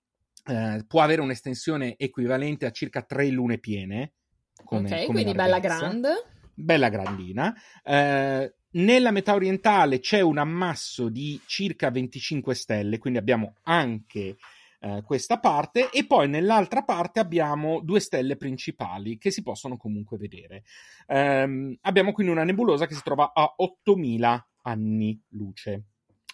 Eh, 0.47 0.83
può 0.87 1.01
avere 1.01 1.21
un'estensione 1.21 1.95
equivalente 1.97 2.65
a 2.65 2.71
circa 2.71 3.01
tre 3.01 3.27
lune 3.29 3.57
piene. 3.57 4.11
Come, 4.63 4.87
ok, 4.87 5.05
come 5.05 5.21
quindi 5.21 5.33
bella 5.33 5.59
grande. 5.59 6.09
Bella 6.53 6.89
grandina. 6.89 7.53
Eh, 7.83 8.53
nella 8.75 9.11
metà 9.11 9.33
orientale 9.33 9.99
c'è 9.99 10.21
un 10.21 10.37
ammasso 10.37 11.09
di 11.09 11.39
circa 11.45 11.91
25 11.91 12.55
stelle, 12.55 12.97
quindi 12.97 13.19
abbiamo 13.19 13.55
anche 13.63 14.37
eh, 14.79 15.01
questa 15.05 15.39
parte, 15.39 15.89
e 15.89 16.05
poi 16.05 16.27
nell'altra 16.27 16.83
parte 16.83 17.19
abbiamo 17.19 17.81
due 17.81 17.99
stelle 17.99 18.37
principali 18.37 19.17
che 19.17 19.31
si 19.31 19.41
possono 19.41 19.77
comunque 19.77 20.17
vedere. 20.17 20.63
Um, 21.07 21.75
abbiamo 21.81 22.11
quindi 22.11 22.31
una 22.31 22.43
nebulosa 22.43 22.87
che 22.87 22.95
si 22.95 23.01
trova 23.03 23.31
a 23.33 23.53
8000 23.57 24.47
anni 24.63 25.21
luce, 25.29 25.83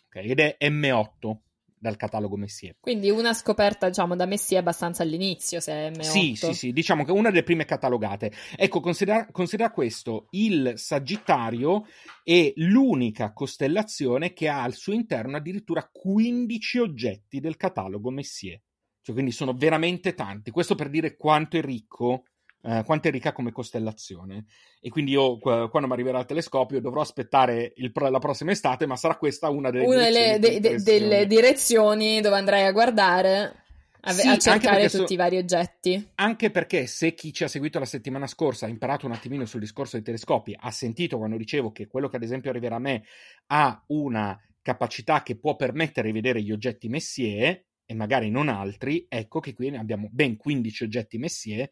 okay? 0.08 0.30
ed 0.30 0.40
è 0.40 0.58
M8 0.60 1.38
dal 1.82 1.98
catalogo 1.98 2.38
Messier. 2.38 2.76
Quindi 2.80 3.10
una 3.10 3.34
scoperta, 3.34 3.88
diciamo, 3.88 4.16
da 4.16 4.28
Messier 4.28 4.60
abbastanza 4.60 5.02
all'inizio, 5.02 5.60
se 5.60 5.72
è 5.72 5.90
M8. 5.90 6.02
Sì, 6.02 6.36
sì, 6.36 6.54
sì, 6.54 6.72
diciamo 6.72 7.04
che 7.04 7.12
una 7.12 7.30
delle 7.30 7.42
prime 7.42 7.66
catalogate. 7.66 8.32
Ecco, 8.56 8.80
considera, 8.82 9.28
considera 9.32 9.72
questo, 9.72 10.28
il 10.30 10.74
Sagittario 10.76 11.88
è 12.24 12.54
l'unica 12.58 13.34
costellazione 13.34 14.32
che 14.32 14.48
ha 14.48 14.62
al 14.62 14.76
suo 14.76 14.94
interno 14.94 15.38
addirittura 15.38 15.90
15 15.92 16.78
oggetti 16.78 17.40
del 17.40 17.58
catalogo 17.58 18.12
Messier. 18.12 18.62
Cioè, 19.02 19.16
quindi 19.16 19.32
sono 19.32 19.54
veramente 19.54 20.14
tanti. 20.14 20.52
Questo 20.52 20.76
per 20.76 20.92
dire 20.92 21.18
quanto 21.18 21.58
è 21.58 21.62
ricco 21.62 22.26
eh, 22.64 22.84
quanto 22.86 23.08
è 23.08 23.12
ricca 23.12 23.32
come 23.32 23.52
costellazione. 23.52 24.46
E 24.80 24.90
quindi 24.90 25.12
io, 25.12 25.38
quando 25.40 25.88
mi 25.88 25.94
arriverà 25.94 26.20
il 26.20 26.26
telescopio, 26.26 26.80
dovrò 26.80 27.02
aspettare 27.02 27.74
il, 27.78 27.92
la 27.94 28.20
prossima 28.20 28.52
estate, 28.52 28.86
ma 28.86 28.96
sarà 28.96 29.16
questa 29.16 29.50
una 29.50 29.70
delle, 29.70 29.86
una 29.86 30.10
direzioni, 30.10 30.40
delle, 30.40 30.60
de, 30.60 30.82
delle 30.82 31.28
direzioni 31.28 32.22
dove 32.22 32.38
andrai 32.38 32.66
a 32.66 32.72
guardare. 32.72 33.56
A, 34.04 34.14
sì, 34.14 34.28
a 34.28 34.36
cercare 34.36 34.90
tutti 34.90 35.06
so, 35.06 35.14
i 35.14 35.16
vari 35.16 35.38
oggetti. 35.38 36.10
Anche 36.16 36.50
perché 36.50 36.88
se 36.88 37.14
chi 37.14 37.32
ci 37.32 37.44
ha 37.44 37.48
seguito 37.48 37.78
la 37.78 37.86
settimana 37.86 38.26
scorsa 38.26 38.66
ha 38.66 38.70
imparato 38.70 39.06
un 39.06 39.12
attimino 39.12 39.46
sul 39.46 39.60
discorso 39.60 39.96
dei 39.96 40.04
telescopi, 40.04 40.58
ha 40.60 40.72
sentito 40.72 41.20
quando 41.20 41.38
dicevo 41.38 41.72
che 41.72 41.86
quello 41.86 42.10
che 42.10 42.16
ad 42.16 42.24
esempio 42.24 42.50
arriverà 42.50 42.78
a 42.78 42.80
me 42.80 43.04
ha 43.48 43.84
una 43.90 44.40
capacità 44.64 45.22
che 45.22 45.38
può 45.38 45.56
permettere 45.56 46.08
di 46.08 46.14
vedere 46.14 46.42
gli 46.42 46.52
oggetti 46.52 46.90
Messier, 46.90 47.64
e 47.86 47.94
magari 47.94 48.32
non 48.32 48.48
altri, 48.48 49.06
ecco 49.10 49.40
che 49.40 49.54
qui 49.54 49.70
ne 49.70 49.78
abbiamo 49.78 50.08
ben 50.10 50.38
15 50.38 50.86
oggetti 50.86 51.18
Messier 51.18 51.70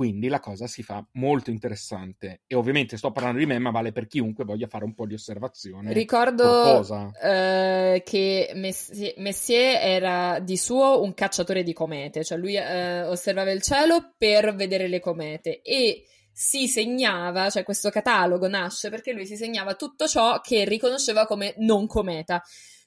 quindi 0.00 0.28
la 0.28 0.40
cosa 0.40 0.66
si 0.66 0.82
fa 0.82 1.06
molto 1.12 1.50
interessante. 1.50 2.40
E 2.46 2.54
ovviamente 2.54 2.96
sto 2.96 3.12
parlando 3.12 3.38
di 3.38 3.44
me, 3.44 3.58
ma 3.58 3.70
vale 3.70 3.92
per 3.92 4.06
chiunque 4.06 4.46
voglia 4.46 4.66
fare 4.66 4.86
un 4.86 4.94
po' 4.94 5.04
di 5.04 5.12
osservazione. 5.12 5.92
Ricordo 5.92 6.82
eh, 7.22 8.00
che 8.02 8.50
Messier, 8.54 9.12
Messier, 9.18 9.76
era 9.78 10.38
di 10.38 10.56
suo 10.56 11.02
un 11.02 11.12
cacciatore 11.12 11.62
di 11.62 11.74
comete, 11.74 12.24
cioè 12.24 12.38
lui 12.38 12.56
eh, 12.56 13.02
osservava 13.02 13.50
il 13.50 13.60
cielo 13.60 14.14
per 14.16 14.54
vedere 14.54 14.88
le 14.88 15.00
comete 15.00 15.60
e 15.60 16.04
si 16.32 16.66
segnava, 16.66 17.50
cioè 17.50 17.62
questo 17.62 17.90
catalogo 17.90 18.48
nasce 18.48 18.88
perché 18.88 19.12
lui 19.12 19.26
si 19.26 19.36
segnava 19.36 19.74
tutto 19.74 20.06
ciò 20.08 20.40
che 20.40 20.64
riconosceva 20.64 21.26
come 21.26 21.52
non 21.58 21.86
cometa. 21.86 22.42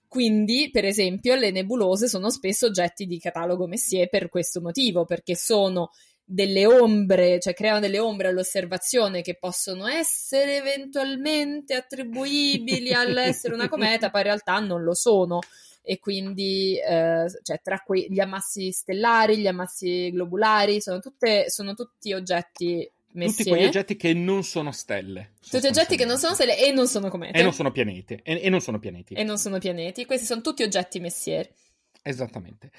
Quindi, 0.08 0.70
per 0.72 0.86
esempio, 0.86 1.36
le 1.36 1.52
nebulose 1.52 2.08
sono 2.08 2.32
spesso 2.32 2.66
oggetti 2.68 3.06
di 3.06 3.20
catalogo 3.20 3.68
Messier 3.68 4.10
per 4.10 4.30
questo 4.30 4.62
motivo, 4.62 5.06
perché 5.06 5.36
sono 5.36 5.90
delle 6.26 6.66
ombre, 6.66 7.40
cioè 7.40 7.54
creano 7.54 7.80
delle 7.80 8.00
ombre 8.00 8.30
all'osservazione 8.30 9.22
che 9.22 9.36
possono 9.36 9.88
essere 9.88 10.58
eventualmente 10.58 11.76
attribuibili 11.76 12.94
all'essere 12.94 13.54
una 13.54 13.68
cometa, 13.68 14.10
poi 14.10 14.22
in 14.22 14.28
realtà 14.28 14.60
non 14.60 14.84
lo 14.84 14.94
sono. 14.94 15.40
E 15.86 16.00
quindi, 16.00 16.80
eh, 16.80 17.26
cioè, 17.42 17.60
tra 17.62 17.84
que- 17.86 18.08
gli 18.10 18.22
ammassi 18.22 18.72
stellari, 18.72 19.38
gli 19.38 19.48
ammassi 19.48 20.12
globulari, 20.12 20.80
sono, 20.80 21.00
tutte, 21.00 21.50
sono 21.50 21.74
tutti 21.74 22.14
oggetti 22.14 22.90
Messier. 23.14 23.36
Tutti 23.36 23.50
quegli 23.50 23.66
oggetti 23.66 23.96
che 23.96 24.14
non 24.14 24.44
sono 24.44 24.72
stelle. 24.72 25.34
Tutti 25.48 25.68
oggetti 25.68 25.98
che 25.98 26.06
non 26.06 26.18
sono 26.18 26.34
stelle 26.34 26.58
e 26.58 26.72
non 26.72 26.88
sono 26.88 27.10
comete. 27.10 27.38
E 27.38 27.44
non 27.44 27.54
sono 27.54 27.72
pianeti. 27.72 28.20
E, 28.24 28.42
e 28.42 28.50
non 28.50 28.62
sono 28.62 28.80
pianeti. 28.80 29.14
E 29.14 29.24
non 29.24 29.38
sono 29.38 29.60
pianeti. 29.60 30.06
Questi 30.06 30.26
sono 30.26 30.42
tutti 30.42 30.64
oggetti 30.64 31.00
Messier. 31.00 31.48
Esattamente. 32.04 32.72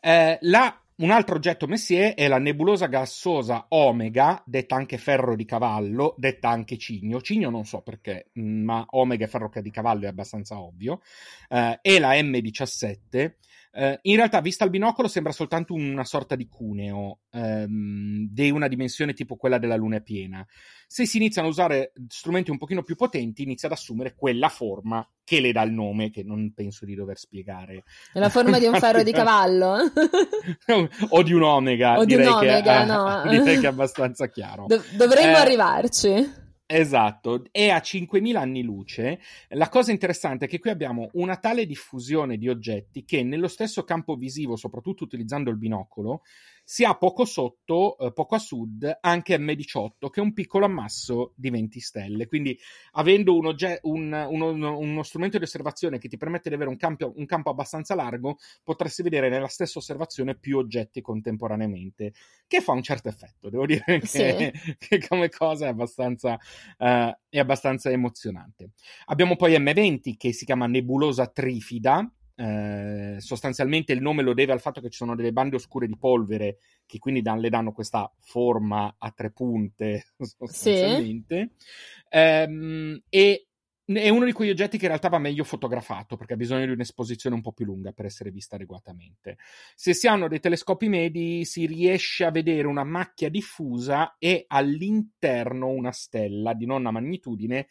Eh, 0.00 0.38
la 0.42 0.80
un 0.98 1.12
altro 1.12 1.36
oggetto 1.36 1.68
Messier 1.68 2.14
è 2.14 2.26
la 2.26 2.38
nebulosa 2.38 2.86
gassosa 2.86 3.66
Omega, 3.68 4.42
detta 4.44 4.74
anche 4.74 4.98
ferro 4.98 5.36
di 5.36 5.44
cavallo, 5.44 6.14
detta 6.16 6.48
anche 6.48 6.76
cigno. 6.76 7.20
Cigno 7.20 7.50
non 7.50 7.64
so 7.64 7.82
perché, 7.82 8.30
mm, 8.36 8.64
ma 8.64 8.84
Omega 8.90 9.24
e 9.24 9.28
ferro 9.28 9.48
di 9.62 9.70
cavallo 9.70 10.06
è 10.06 10.08
abbastanza 10.08 10.58
ovvio. 10.58 11.00
Eh, 11.48 11.78
e 11.82 11.98
la 12.00 12.14
M17. 12.14 13.34
Eh, 13.72 13.98
in 14.02 14.16
realtà, 14.16 14.40
vista 14.40 14.64
al 14.64 14.70
binocolo, 14.70 15.08
sembra 15.08 15.32
soltanto 15.32 15.74
una 15.74 16.04
sorta 16.04 16.34
di 16.34 16.48
cuneo 16.48 17.20
ehm, 17.32 18.28
di 18.30 18.50
una 18.50 18.68
dimensione 18.68 19.12
tipo 19.12 19.36
quella 19.36 19.58
della 19.58 19.76
luna 19.76 20.00
piena. 20.00 20.44
Se 20.86 21.06
si 21.06 21.18
iniziano 21.18 21.48
a 21.48 21.50
usare 21.50 21.92
strumenti 22.08 22.50
un 22.50 22.58
pochino 22.58 22.82
più 22.82 22.96
potenti, 22.96 23.42
inizia 23.42 23.68
ad 23.68 23.74
assumere 23.74 24.14
quella 24.16 24.48
forma 24.48 25.06
che 25.22 25.40
le 25.40 25.52
dà 25.52 25.62
il 25.62 25.72
nome, 25.72 26.10
che 26.10 26.22
non 26.22 26.52
penso 26.54 26.86
di 26.86 26.94
dover 26.94 27.18
spiegare. 27.18 27.84
È 28.12 28.18
la 28.18 28.30
forma 28.30 28.58
di 28.58 28.66
un 28.66 28.74
ferro 28.80 29.02
di 29.02 29.12
cavallo? 29.12 29.76
o 31.10 31.22
di 31.22 31.32
un 31.32 31.42
omega. 31.42 31.98
O 31.98 32.04
di 32.04 32.14
un 32.14 32.26
omega, 32.26 32.80
che, 32.80 32.84
no. 32.86 33.22
direi 33.28 33.58
che 33.58 33.66
è 33.66 33.70
abbastanza 33.70 34.28
chiaro. 34.28 34.64
Do- 34.66 34.82
dovremmo 34.96 35.36
eh, 35.36 35.40
arrivarci. 35.40 36.46
Esatto, 36.70 37.44
è 37.50 37.70
a 37.70 37.80
5.000 37.80 38.36
anni 38.36 38.62
luce. 38.62 39.20
La 39.50 39.70
cosa 39.70 39.90
interessante 39.90 40.44
è 40.44 40.48
che 40.48 40.58
qui 40.58 40.68
abbiamo 40.68 41.08
una 41.14 41.38
tale 41.38 41.64
diffusione 41.64 42.36
di 42.36 42.46
oggetti 42.46 43.04
che 43.06 43.22
nello 43.22 43.48
stesso 43.48 43.84
campo 43.84 44.16
visivo, 44.16 44.54
soprattutto 44.54 45.02
utilizzando 45.02 45.48
il 45.48 45.56
binocolo, 45.56 46.24
si 46.70 46.84
ha 46.84 46.94
poco 46.98 47.24
sotto, 47.24 47.96
eh, 47.96 48.12
poco 48.12 48.34
a 48.34 48.38
sud, 48.38 48.98
anche 49.00 49.38
M18, 49.38 50.10
che 50.10 50.20
è 50.20 50.22
un 50.22 50.34
piccolo 50.34 50.66
ammasso 50.66 51.32
di 51.34 51.48
20 51.48 51.80
stelle. 51.80 52.26
Quindi, 52.26 52.58
avendo 52.92 53.34
un 53.34 53.46
ogge- 53.46 53.78
un, 53.84 54.12
uno, 54.12 54.76
uno, 54.78 55.02
strumento 55.02 55.38
di 55.38 55.44
osservazione 55.44 55.96
che 55.96 56.08
ti 56.08 56.18
permette 56.18 56.50
di 56.50 56.56
avere 56.56 56.68
un 56.68 56.76
campo, 56.76 57.10
un 57.16 57.24
campo, 57.24 57.48
abbastanza 57.48 57.94
largo, 57.94 58.36
potresti 58.62 59.02
vedere 59.02 59.30
nella 59.30 59.48
stessa 59.48 59.78
osservazione 59.78 60.36
più 60.36 60.58
oggetti 60.58 61.00
contemporaneamente, 61.00 62.12
che 62.46 62.60
fa 62.60 62.72
un 62.72 62.82
certo 62.82 63.08
effetto. 63.08 63.48
Devo 63.48 63.64
dire 63.64 64.00
che, 64.00 64.06
sì. 64.06 64.76
che 64.76 65.06
come 65.08 65.30
cosa 65.30 65.64
è 65.64 65.68
abbastanza, 65.70 66.34
uh, 66.34 67.16
è 67.30 67.38
abbastanza 67.38 67.88
emozionante. 67.88 68.72
Abbiamo 69.06 69.36
poi 69.36 69.56
M20 69.58 70.18
che 70.18 70.34
si 70.34 70.44
chiama 70.44 70.66
nebulosa 70.66 71.28
trifida 71.28 72.06
eh, 72.38 73.16
sostanzialmente 73.18 73.92
il 73.92 74.00
nome 74.00 74.22
lo 74.22 74.32
deve 74.32 74.52
al 74.52 74.60
fatto 74.60 74.80
che 74.80 74.90
ci 74.90 74.98
sono 74.98 75.16
delle 75.16 75.32
bande 75.32 75.56
oscure 75.56 75.88
di 75.88 75.96
polvere 75.98 76.58
che 76.86 77.00
quindi 77.00 77.20
dan, 77.20 77.40
le 77.40 77.50
danno 77.50 77.72
questa 77.72 78.12
forma 78.20 78.94
a 78.96 79.10
tre 79.10 79.32
punte 79.32 80.06
sostanzialmente 80.16 81.50
sì. 81.56 81.66
ehm, 82.10 83.02
e 83.08 83.48
è 83.84 84.10
uno 84.10 84.26
di 84.26 84.32
quegli 84.32 84.50
oggetti 84.50 84.76
che 84.76 84.84
in 84.84 84.90
realtà 84.90 85.08
va 85.08 85.18
meglio 85.18 85.44
fotografato 85.44 86.16
perché 86.16 86.34
ha 86.34 86.36
bisogno 86.36 86.66
di 86.66 86.72
un'esposizione 86.72 87.34
un 87.34 87.40
po' 87.40 87.52
più 87.52 87.64
lunga 87.64 87.92
per 87.92 88.04
essere 88.04 88.30
vista 88.30 88.56
adeguatamente. 88.56 89.38
Se 89.74 89.94
si 89.94 90.06
hanno 90.06 90.28
dei 90.28 90.40
telescopi 90.40 90.88
medi 90.88 91.46
si 91.46 91.64
riesce 91.64 92.24
a 92.24 92.30
vedere 92.30 92.66
una 92.66 92.84
macchia 92.84 93.30
diffusa 93.30 94.16
e 94.18 94.44
all'interno 94.46 95.68
una 95.68 95.92
stella 95.92 96.52
di 96.52 96.66
nonna 96.66 96.90
magnitudine 96.90 97.68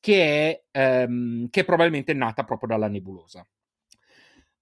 che 0.00 0.22
è, 0.24 0.62
ehm, 0.70 1.50
che 1.50 1.60
è 1.60 1.64
probabilmente 1.64 2.14
nata 2.14 2.42
proprio 2.42 2.70
dalla 2.70 2.88
nebulosa. 2.88 3.46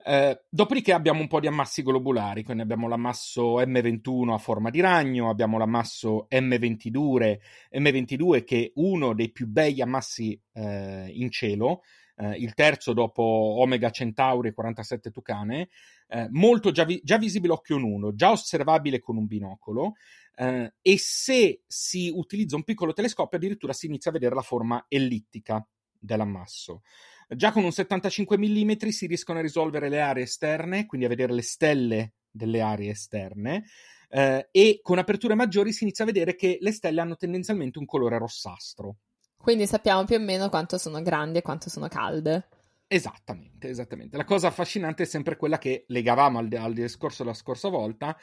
Eh, 0.08 0.44
dopodiché 0.48 0.94
abbiamo 0.94 1.20
un 1.20 1.26
po' 1.26 1.38
di 1.38 1.48
ammassi 1.48 1.82
globulari, 1.82 2.42
quindi 2.42 2.62
abbiamo 2.62 2.88
l'ammasso 2.88 3.60
M21 3.60 4.32
a 4.32 4.38
forma 4.38 4.70
di 4.70 4.80
ragno, 4.80 5.28
abbiamo 5.28 5.58
l'ammasso 5.58 6.28
M22, 6.30 7.38
M22 7.74 8.42
che 8.42 8.64
è 8.64 8.70
uno 8.76 9.12
dei 9.12 9.30
più 9.30 9.46
bei 9.46 9.82
ammassi 9.82 10.40
eh, 10.54 11.10
in 11.12 11.30
cielo, 11.30 11.82
eh, 12.16 12.36
il 12.38 12.54
terzo 12.54 12.94
dopo 12.94 13.22
Omega 13.22 13.90
Centauri 13.90 14.48
e 14.48 14.54
47 14.54 15.10
Tucane, 15.10 15.68
eh, 16.08 16.26
molto 16.30 16.70
già, 16.70 16.84
vi- 16.84 17.02
già, 17.04 17.18
visibile 17.18 17.52
occhio 17.52 17.76
nudo, 17.76 18.14
già 18.14 18.30
osservabile 18.30 19.00
con 19.00 19.18
un 19.18 19.26
binocolo, 19.26 19.96
eh, 20.36 20.72
e 20.80 20.96
se 20.96 21.64
si 21.66 22.10
utilizza 22.14 22.56
un 22.56 22.64
piccolo 22.64 22.94
telescopio 22.94 23.36
addirittura 23.36 23.74
si 23.74 23.84
inizia 23.84 24.10
a 24.10 24.14
vedere 24.14 24.34
la 24.34 24.40
forma 24.40 24.86
ellittica 24.88 25.62
dell'ammasso. 25.98 26.80
Già 27.28 27.52
con 27.52 27.64
un 27.64 27.72
75 27.72 28.38
mm 28.38 28.88
si 28.88 29.06
riescono 29.06 29.38
a 29.38 29.42
risolvere 29.42 29.90
le 29.90 30.00
aree 30.00 30.22
esterne, 30.22 30.86
quindi 30.86 31.06
a 31.06 31.10
vedere 31.10 31.34
le 31.34 31.42
stelle 31.42 32.14
delle 32.30 32.60
aree 32.60 32.90
esterne. 32.90 33.64
Eh, 34.08 34.48
e 34.50 34.80
con 34.82 34.96
aperture 34.96 35.34
maggiori 35.34 35.72
si 35.72 35.84
inizia 35.84 36.04
a 36.04 36.06
vedere 36.06 36.34
che 36.34 36.56
le 36.60 36.72
stelle 36.72 37.02
hanno 37.02 37.16
tendenzialmente 37.16 37.78
un 37.78 37.84
colore 37.84 38.16
rossastro. 38.16 38.96
Quindi 39.36 39.66
sappiamo 39.66 40.04
più 40.04 40.16
o 40.16 40.20
meno 40.20 40.48
quanto 40.48 40.78
sono 40.78 41.02
grandi 41.02 41.38
e 41.38 41.42
quanto 41.42 41.68
sono 41.68 41.88
calde. 41.88 42.48
Esattamente, 42.86 43.68
esattamente. 43.68 44.16
La 44.16 44.24
cosa 44.24 44.48
affascinante 44.48 45.02
è 45.02 45.06
sempre 45.06 45.36
quella 45.36 45.58
che 45.58 45.84
legavamo 45.88 46.38
al, 46.38 46.48
al 46.58 46.72
discorso 46.72 47.22
della 47.22 47.34
scorsa 47.34 47.68
volta, 47.68 48.16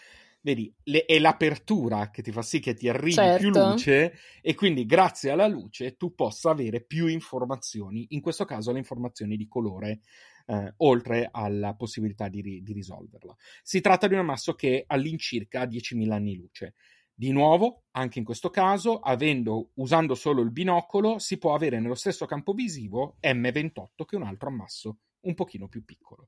vedi, 0.46 0.72
le, 0.84 1.06
è 1.06 1.18
l'apertura 1.18 2.12
che 2.12 2.22
ti 2.22 2.32
fa 2.32 2.44
sì 2.44 2.60
che 2.60 2.76
ti 2.76 2.88
arrivi 2.88 3.14
certo. 3.14 3.40
più 3.40 3.50
luce 3.50 4.14
e 4.42 4.54
quindi 4.54 4.86
grazie 4.86 5.32
alla 5.32 5.48
luce 5.48 5.96
tu 5.96 6.14
possa 6.14 6.52
avere 6.52 6.84
più 6.84 7.08
informazioni, 7.08 8.06
in 8.10 8.22
questo 8.22 8.46
caso 8.46 8.72
le 8.72 8.78
informazioni 8.78 9.38
di 9.38 9.48
colore, 9.48 10.02
eh, 10.46 10.72
oltre 10.78 11.30
alla 11.32 11.74
possibilità 11.74 12.28
di, 12.28 12.42
ri- 12.42 12.62
di, 12.62 12.74
risolverla. 12.74 13.36
Si 13.64 13.82
tratta 13.82 14.08
di 14.08 14.14
un 14.14 14.20
ammasso 14.20 14.54
che 14.54 14.84
all'incirca 14.86 15.62
ha 15.62 15.66
10.000 15.66 16.12
anni 16.12 16.36
luce. 16.36 16.76
Di 17.12 17.32
nuovo, 17.32 17.86
anche 17.92 18.20
in 18.20 18.26
questo 18.26 18.52
caso, 18.52 19.00
avendo, 19.00 19.72
usando 19.76 20.14
solo 20.14 20.42
il 20.44 20.52
binocolo, 20.52 21.18
si 21.18 21.40
può 21.40 21.56
avere 21.56 21.80
nello 21.80 21.96
stesso 21.96 22.28
campo 22.28 22.54
visivo 22.54 23.18
M28, 23.20 24.06
che 24.06 24.16
è 24.16 24.20
un 24.20 24.28
altro 24.28 24.50
ammasso 24.50 25.00
un 25.22 25.34
pochino 25.34 25.68
più 25.68 25.84
piccolo. 25.84 26.28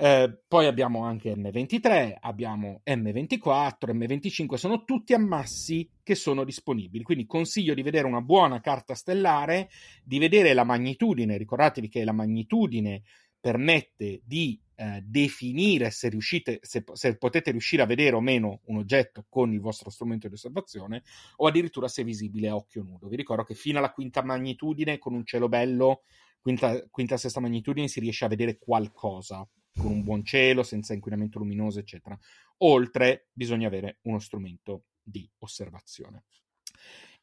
Eh, 0.00 0.42
poi 0.46 0.66
abbiamo 0.66 1.02
anche 1.02 1.34
M23, 1.34 2.18
abbiamo 2.20 2.82
M24, 2.86 3.90
M25, 3.92 4.54
sono 4.54 4.84
tutti 4.84 5.12
ammassi 5.12 5.90
che 6.04 6.14
sono 6.14 6.44
disponibili. 6.44 7.02
Quindi 7.02 7.26
consiglio 7.26 7.74
di 7.74 7.82
vedere 7.82 8.06
una 8.06 8.20
buona 8.20 8.60
carta 8.60 8.94
stellare, 8.94 9.68
di 10.04 10.20
vedere 10.20 10.54
la 10.54 10.62
magnitudine. 10.62 11.36
Ricordatevi 11.36 11.88
che 11.88 12.04
la 12.04 12.12
magnitudine 12.12 13.02
permette 13.40 14.20
di 14.24 14.60
eh, 14.76 15.02
definire 15.04 15.90
se, 15.90 16.08
riuscite, 16.08 16.60
se, 16.62 16.84
se, 16.92 17.16
potete 17.16 17.50
riuscire 17.50 17.82
a 17.82 17.86
vedere 17.86 18.14
o 18.14 18.20
meno 18.20 18.60
un 18.66 18.76
oggetto 18.76 19.26
con 19.28 19.52
il 19.52 19.60
vostro 19.60 19.90
strumento 19.90 20.28
di 20.28 20.34
osservazione 20.34 21.02
o 21.38 21.48
addirittura 21.48 21.88
se 21.88 22.02
è 22.02 22.04
visibile 22.04 22.46
a 22.46 22.54
occhio 22.54 22.84
nudo. 22.84 23.08
Vi 23.08 23.16
ricordo 23.16 23.42
che 23.42 23.54
fino 23.54 23.78
alla 23.78 23.90
quinta 23.90 24.22
magnitudine, 24.22 24.98
con 24.98 25.14
un 25.14 25.24
cielo 25.24 25.48
bello, 25.48 26.02
quinta, 26.40 26.86
quinta 26.88 27.16
sesta 27.16 27.40
magnitudine, 27.40 27.88
si 27.88 27.98
riesce 27.98 28.24
a 28.24 28.28
vedere 28.28 28.58
qualcosa 28.58 29.44
con 29.76 29.90
un 29.90 30.02
buon 30.02 30.24
cielo, 30.24 30.62
senza 30.62 30.94
inquinamento 30.94 31.38
luminoso, 31.38 31.78
eccetera. 31.78 32.18
Oltre, 32.58 33.28
bisogna 33.32 33.66
avere 33.66 33.98
uno 34.02 34.18
strumento 34.18 34.84
di 35.02 35.28
osservazione. 35.38 36.24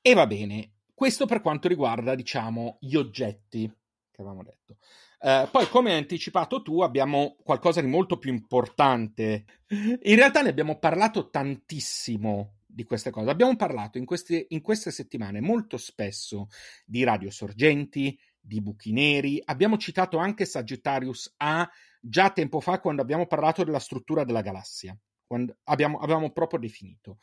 E 0.01 0.13
va 0.13 0.27
bene, 0.27 0.73
questo 0.93 1.25
per 1.25 1.41
quanto 1.41 1.67
riguarda, 1.67 2.15
diciamo, 2.15 2.77
gli 2.79 2.95
oggetti 2.95 3.71
che 4.15 4.21
avevamo 4.21 4.43
detto. 4.43 4.77
Uh, 5.19 5.49
poi, 5.51 5.67
come 5.67 5.91
hai 5.91 5.97
anticipato 5.97 6.61
tu, 6.61 6.81
abbiamo 6.81 7.35
qualcosa 7.43 7.81
di 7.81 7.87
molto 7.87 8.17
più 8.17 8.31
importante. 8.31 9.45
In 9.67 10.15
realtà 10.15 10.41
ne 10.41 10.49
abbiamo 10.49 10.79
parlato 10.79 11.29
tantissimo 11.29 12.59
di 12.65 12.83
queste 12.83 13.09
cose. 13.09 13.29
Abbiamo 13.29 13.55
parlato 13.57 13.97
in 13.97 14.05
queste, 14.05 14.45
in 14.49 14.61
queste 14.61 14.91
settimane 14.91 15.41
molto 15.41 15.77
spesso 15.77 16.47
di 16.85 17.03
radiosorgenti, 17.03 18.17
di 18.45 18.61
buchi 18.61 18.91
neri, 18.91 19.41
abbiamo 19.43 19.77
citato 19.77 20.17
anche 20.17 20.45
Sagittarius 20.45 21.33
A 21.37 21.67
già 21.99 22.29
tempo 22.29 22.59
fa 22.59 22.79
quando 22.79 23.01
abbiamo 23.01 23.25
parlato 23.25 23.63
della 23.63 23.79
struttura 23.79 24.23
della 24.23 24.41
galassia, 24.41 24.95
quando 25.25 25.57
abbiamo, 25.63 25.97
avevamo 25.97 26.31
proprio 26.31 26.59
definito. 26.59 27.17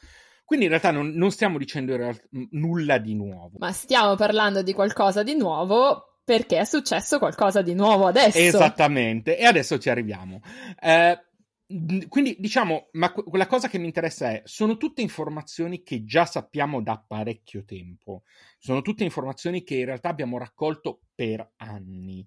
Quindi 0.45 0.65
in 0.67 0.73
realtà 0.73 0.91
non, 0.91 1.11
non 1.11 1.31
stiamo 1.31 1.57
dicendo 1.57 1.97
realtà, 1.97 2.27
nulla 2.51 2.99
di 2.99 3.15
nuovo. 3.15 3.57
Ma 3.59 3.73
stiamo 3.73 4.17
parlando 4.17 4.63
di 4.63 4.73
qualcosa 4.73 5.23
di 5.23 5.35
nuovo 5.35 6.19
perché 6.25 6.59
è 6.59 6.65
successo 6.65 7.19
qualcosa 7.19 7.63
di 7.63 7.75
nuovo 7.75 8.07
adesso. 8.07 8.39
Esattamente, 8.39 9.39
e 9.39 9.45
adesso 9.45 9.79
ci 9.79 9.89
arriviamo. 9.89 10.41
Eh, 10.81 11.19
quindi 12.09 12.37
diciamo, 12.39 12.89
ma 12.93 13.13
la 13.33 13.47
cosa 13.47 13.69
che 13.69 13.79
mi 13.79 13.87
interessa 13.87 14.31
è, 14.31 14.43
sono 14.45 14.77
tutte 14.77 15.03
informazioni 15.03 15.83
che 15.83 16.05
già 16.05 16.25
sappiamo 16.25 16.83
da 16.83 17.03
parecchio 17.07 17.65
tempo, 17.65 18.23
sono 18.59 18.83
tutte 18.83 19.05
informazioni 19.05 19.63
che 19.63 19.77
in 19.77 19.85
realtà 19.85 20.09
abbiamo 20.09 20.39
raccolto 20.39 21.01
per 21.15 21.53
anni. 21.57 22.27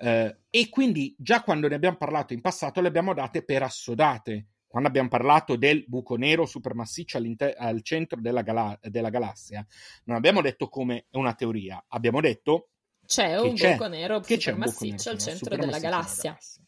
Eh, 0.00 0.38
e 0.48 0.68
quindi 0.68 1.14
già 1.18 1.42
quando 1.42 1.68
ne 1.68 1.74
abbiamo 1.74 1.96
parlato 1.96 2.32
in 2.32 2.40
passato 2.40 2.80
le 2.80 2.88
abbiamo 2.88 3.14
date 3.14 3.44
per 3.44 3.62
assodate. 3.62 4.46
Quando 4.68 4.88
abbiamo 4.88 5.08
parlato 5.08 5.56
del 5.56 5.84
buco 5.86 6.16
nero 6.16 6.44
supermassiccio 6.44 7.18
al 7.56 7.82
centro 7.82 8.20
della, 8.20 8.42
gala- 8.42 8.78
della 8.82 9.08
galassia, 9.08 9.66
non 10.04 10.16
abbiamo 10.16 10.42
detto 10.42 10.68
come 10.68 11.06
è 11.10 11.16
una 11.16 11.32
teoria, 11.32 11.82
abbiamo 11.88 12.20
detto 12.20 12.68
c'è 13.06 13.40
un 13.40 13.54
c'è, 13.54 13.72
buco 13.72 13.88
nero 13.88 14.22
supermassiccio 14.22 15.08
al 15.08 15.18
centro 15.18 15.56
della 15.56 15.78
galassia. 15.78 16.32
galassia. 16.32 16.67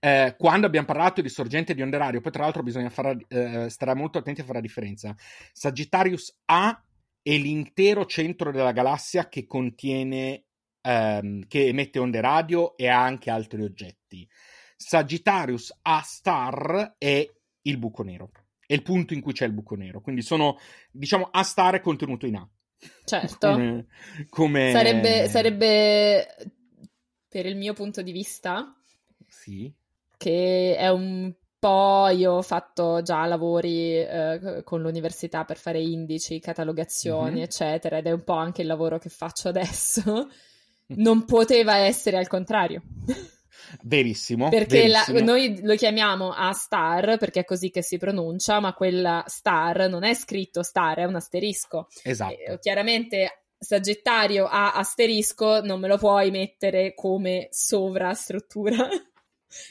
Eh, 0.00 0.34
quando 0.38 0.66
abbiamo 0.66 0.86
parlato 0.86 1.20
di 1.20 1.28
sorgente 1.28 1.74
di 1.74 1.82
onde 1.82 1.98
radio, 1.98 2.20
poi 2.20 2.32
tra 2.32 2.42
l'altro 2.42 2.62
bisogna 2.62 2.90
fare, 2.90 3.18
eh, 3.28 3.70
stare 3.70 3.94
molto 3.94 4.18
attenti 4.18 4.40
a 4.40 4.44
fare 4.44 4.58
la 4.58 4.64
differenza. 4.64 5.14
Sagittarius 5.52 6.40
A 6.46 6.82
è 7.22 7.36
l'intero 7.36 8.06
centro 8.06 8.50
della 8.50 8.72
galassia 8.72 9.28
che 9.28 9.46
contiene, 9.46 10.44
ehm, 10.80 11.46
che 11.46 11.66
emette 11.66 11.98
onde 11.98 12.20
radio 12.20 12.76
e 12.76 12.88
ha 12.88 13.02
anche 13.02 13.30
altri 13.30 13.62
oggetti. 13.62 14.28
Sagittarius 14.76 15.76
A 15.82 16.00
star 16.02 16.94
è 16.96 17.28
il 17.62 17.78
buco 17.78 18.02
nero, 18.02 18.30
è 18.64 18.72
il 18.72 18.82
punto 18.82 19.12
in 19.12 19.20
cui 19.20 19.32
c'è 19.32 19.44
il 19.44 19.52
buco 19.52 19.74
nero. 19.74 20.00
Quindi 20.00 20.22
sono, 20.22 20.56
diciamo, 20.90 21.28
A 21.30 21.42
star 21.42 21.74
è 21.74 21.80
contenuto 21.80 22.26
in 22.26 22.36
A. 22.36 22.48
Certo. 23.04 23.50
come, 23.50 23.86
come... 24.28 24.70
Sarebbe, 24.70 25.28
sarebbe, 25.28 26.26
per 27.28 27.44
il 27.44 27.56
mio 27.56 27.74
punto 27.74 28.02
di 28.02 28.12
vista, 28.12 28.77
sì. 29.28 29.72
che 30.16 30.76
è 30.76 30.88
un 30.88 31.32
po' 31.58 32.08
io 32.08 32.34
ho 32.34 32.42
fatto 32.42 33.02
già 33.02 33.26
lavori 33.26 33.98
eh, 33.98 34.62
con 34.64 34.80
l'università 34.80 35.44
per 35.44 35.56
fare 35.58 35.80
indici, 35.80 36.38
catalogazioni, 36.38 37.32
mm-hmm. 37.32 37.42
eccetera, 37.42 37.98
ed 37.98 38.06
è 38.06 38.12
un 38.12 38.22
po' 38.22 38.34
anche 38.34 38.62
il 38.62 38.68
lavoro 38.68 38.98
che 38.98 39.08
faccio 39.08 39.48
adesso. 39.48 40.28
Non 40.90 41.24
poteva 41.26 41.76
essere 41.76 42.16
al 42.16 42.28
contrario. 42.28 42.82
Verissimo. 43.82 44.48
Perché 44.48 44.82
verissimo. 44.82 45.18
La, 45.18 45.24
noi 45.24 45.60
lo 45.62 45.74
chiamiamo 45.74 46.32
A 46.32 46.52
star 46.52 47.18
perché 47.18 47.40
è 47.40 47.44
così 47.44 47.70
che 47.70 47.82
si 47.82 47.98
pronuncia, 47.98 48.60
ma 48.60 48.72
quella 48.72 49.22
star 49.26 49.88
non 49.90 50.04
è 50.04 50.14
scritto 50.14 50.62
star, 50.62 50.98
è 50.98 51.04
un 51.04 51.16
asterisco. 51.16 51.88
Esatto. 52.02 52.32
E, 52.32 52.58
chiaramente 52.58 53.42
Sagittario 53.58 54.46
A 54.46 54.74
asterisco 54.74 55.60
non 55.62 55.80
me 55.80 55.88
lo 55.88 55.98
puoi 55.98 56.30
mettere 56.30 56.94
come 56.94 57.48
sovrastruttura 57.50 58.88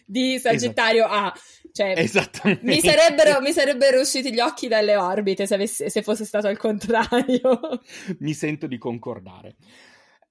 di 0.06 0.40
Sagittario 0.40 1.06
A. 1.06 1.34
Cioè, 1.72 1.94
Esattamente. 1.98 2.66
Mi 2.66 2.80
sarebbero, 2.80 3.40
mi 3.42 3.52
sarebbero, 3.52 4.00
usciti 4.00 4.34
gli 4.34 4.40
occhi 4.40 4.68
dalle 4.68 4.96
orbite 4.96 5.46
se, 5.46 5.54
avesse, 5.54 5.90
se 5.90 6.02
fosse 6.02 6.26
stato 6.26 6.48
al 6.48 6.58
contrario. 6.58 7.60
mi 8.20 8.34
sento 8.34 8.66
di 8.68 8.78
concordare. 8.78 9.56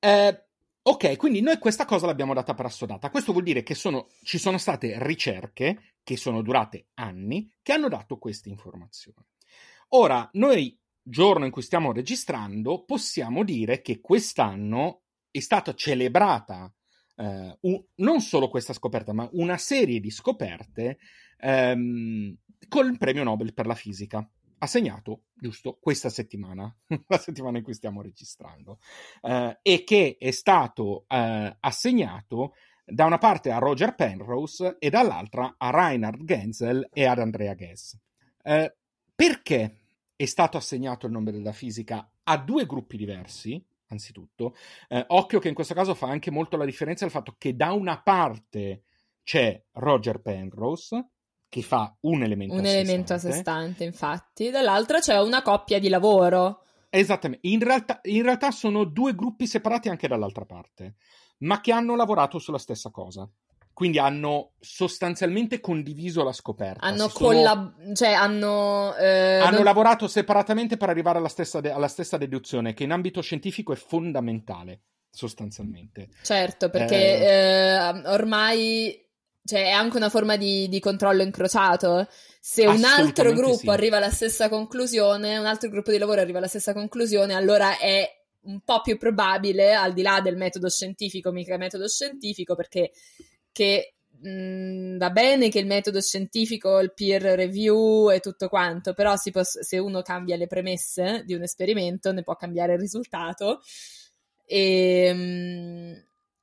Eh, 0.01 0.45
ok, 0.83 1.17
quindi 1.17 1.41
noi 1.41 1.59
questa 1.59 1.85
cosa 1.85 2.07
l'abbiamo 2.07 2.35
data 2.35 2.55
per 2.55 2.67
assodata. 2.67 3.11
Questo 3.11 3.33
vuol 3.33 3.45
dire 3.45 3.63
che 3.63 3.75
sono, 3.75 4.09
ci 4.23 4.39
sono 4.39 4.59
state 4.59 4.97
ricerche 4.99 5.97
che 6.03 6.17
sono 6.17 6.43
durate 6.43 6.89
anni 6.95 7.53
che 7.63 7.73
hanno 7.73 7.89
dato 7.89 8.19
queste 8.19 8.49
informazioni. 8.49 9.25
Ora, 9.91 10.29
noi, 10.33 10.77
giorno 11.01 11.45
in 11.45 11.53
cui 11.53 11.63
stiamo 11.63 11.93
registrando, 11.93 12.85
possiamo 12.85 13.45
dire 13.45 13.83
che 13.83 14.01
quest'anno 14.01 15.03
è 15.31 15.41
stata 15.41 15.75
celebrata 15.75 16.73
eh, 17.17 17.59
un, 17.61 17.85
non 17.97 18.21
solo 18.21 18.49
questa 18.49 18.73
scoperta, 18.73 19.13
ma 19.13 19.29
una 19.33 19.57
serie 19.57 20.01
di 20.01 20.11
scoperte 20.11 20.99
ehm, 21.39 22.37
con 22.69 22.87
il 22.87 22.99
premio 22.99 23.25
Nobel 23.25 23.55
per 23.55 23.67
la 23.67 23.75
fisica 23.75 24.29
assegnato 24.59 25.25
giusto 25.35 25.79
questa 25.81 26.09
settimana, 26.09 26.75
la 27.09 27.19
settimana 27.19 27.59
in 27.59 27.65
cui 27.65 27.75
stiamo 27.75 28.03
registrando, 28.03 28.79
eh, 29.23 29.59
e 29.63 29.85
che 29.85 30.17
è 30.19 30.31
stato 30.31 31.05
eh, 31.09 31.57
assegnato 31.61 32.55
da 32.85 33.05
una 33.05 33.19
parte 33.19 33.51
a 33.51 33.59
Roger 33.59 33.95
Penrose 33.95 34.77
e 34.79 34.91
dall'altra 34.91 35.57
a 35.59 35.71
Reinhard 35.71 36.25
Genzel 36.25 36.89
e 36.93 37.05
ad 37.05 37.19
Andrea 37.19 37.55
Ghez. 37.55 37.99
Eh, 38.43 38.77
perché 39.15 39.81
è 40.15 40.25
stato 40.25 40.57
assegnato 40.57 41.07
il 41.07 41.13
nome 41.13 41.33
della 41.33 41.53
fisica 41.53 42.09
a 42.23 42.39
due 42.39 42.65
gruppi 42.65 42.97
diversi? 42.97 43.63
Anzitutto. 43.89 44.55
Eh, 44.89 45.05
occhio 45.09 45.39
che 45.39 45.49
in 45.49 45.55
questo 45.55 45.75
caso 45.75 45.95
fa 45.95 46.09
anche 46.09 46.31
molto 46.31 46.57
la 46.57 46.65
differenza 46.65 47.05
il 47.05 47.11
fatto 47.11 47.35
che 47.39 47.55
da 47.55 47.73
una 47.73 48.01
parte 48.01 48.83
c'è 49.23 49.63
Roger 49.73 50.21
Penrose, 50.21 51.09
che 51.49 51.63
fa 51.63 51.97
un 52.01 52.23
elemento 52.23 52.55
un 52.55 52.61
a 52.61 52.65
sé 52.65 52.79
elemento 52.79 53.13
a 53.15 53.19
sé 53.19 53.33
stante, 53.33 53.85
infatti, 53.85 54.51
dall'altra 54.51 55.01
c'è 55.01 55.21
una 55.21 55.43
coppia 55.43 55.79
di 55.79 55.89
lavoro. 55.89 56.63
Esattamente, 56.89 57.47
in 57.49 57.61
realtà, 57.61 58.01
in 58.05 58.23
realtà 58.23 58.51
sono 58.51 58.85
due 58.85 59.15
gruppi 59.15 59.47
separati 59.47 59.89
anche 59.89 60.09
dall'altra 60.09 60.45
parte, 60.45 60.97
ma 61.39 61.61
che 61.61 61.73
hanno 61.73 61.97
lavorato 61.97 62.39
sulla 62.39 62.59
stessa 62.59 62.91
cosa. 62.91 63.29
Quindi 63.77 63.99
hanno 63.99 64.53
sostanzialmente 64.59 65.61
condiviso 65.61 66.25
la 66.25 66.33
scoperta. 66.33 66.81
Hanno, 66.81 67.11
collab- 67.11 67.79
sono... 67.79 67.95
cioè, 67.95 68.13
hanno, 68.13 68.97
eh, 68.97 69.37
hanno 69.37 69.57
non... 69.57 69.65
lavorato 69.65 70.09
separatamente 70.09 70.79
per 70.79 70.89
arrivare 70.89 71.19
alla 71.19 71.29
stessa, 71.29 71.61
de- 71.61 71.73
alla 71.73 71.87
stessa, 71.87 72.17
deduzione, 72.17 72.73
che 72.73 72.85
in 72.85 72.91
ambito 72.91 73.21
scientifico 73.21 73.75
è 73.75 73.77
fondamentale, 73.77 74.81
sostanzialmente. 75.11 76.09
Certo, 76.23 76.71
perché 76.71 76.97
eh... 76.97 77.27
Eh, 77.27 78.09
ormai 78.09 78.99
cioè, 79.45 79.65
è 79.65 79.73
anche 79.73 79.99
una 79.99 80.09
forma 80.09 80.37
di, 80.37 80.71
di 80.71 80.81
controllo 80.81 81.21
incrociato. 81.21 82.09
Se 82.41 82.67
un 82.67 82.83
altro 82.83 83.35
gruppo 83.35 83.59
sì. 83.59 83.69
arriva 83.69 83.99
alla 83.99 84.09
stessa 84.09 84.49
conclusione, 84.49 85.37
un 85.37 85.45
altro 85.45 85.69
gruppo 85.69 85.91
di 85.91 85.99
lavoro 85.99 86.23
arriva 86.23 86.39
alla 86.39 86.49
stessa 86.49 86.73
conclusione, 86.73 87.35
allora 87.35 87.77
è 87.77 88.11
un 88.45 88.61
po' 88.61 88.81
più 88.81 88.97
probabile, 88.97 89.75
al 89.75 89.93
di 89.93 90.01
là 90.01 90.23
del 90.23 90.39
metodo 90.39 90.71
scientifico, 90.71 91.31
mica 91.31 91.59
metodo 91.59 91.87
scientifico, 91.87 92.55
perché 92.55 92.91
che 93.57 93.95
mh, 94.21 94.29
mm, 94.29 94.99
va 94.99 95.09
bene 95.09 95.49
che 95.49 95.59
il 95.59 95.67
metodo 95.67 95.99
scientifico, 96.03 96.79
il 96.79 96.93
peer 96.93 97.23
review 97.23 98.11
e 98.11 98.21
tutto 98.21 98.51
quanto, 98.51 98.93
però 98.93 99.15
può, 99.33 99.43
se 99.43 99.79
uno 99.79 100.03
cambia 100.03 100.37
le 100.37 100.47
premesse 100.47 101.23
di 101.25 101.33
un 101.33 101.41
esperimento 101.41 102.13
ne 102.13 102.23
può 102.23 102.37
cambiare 102.37 102.75
il 102.75 102.81
risultato. 102.81 103.63
E, 104.45 105.13
mh, 105.15 105.19
mm, 105.19 105.93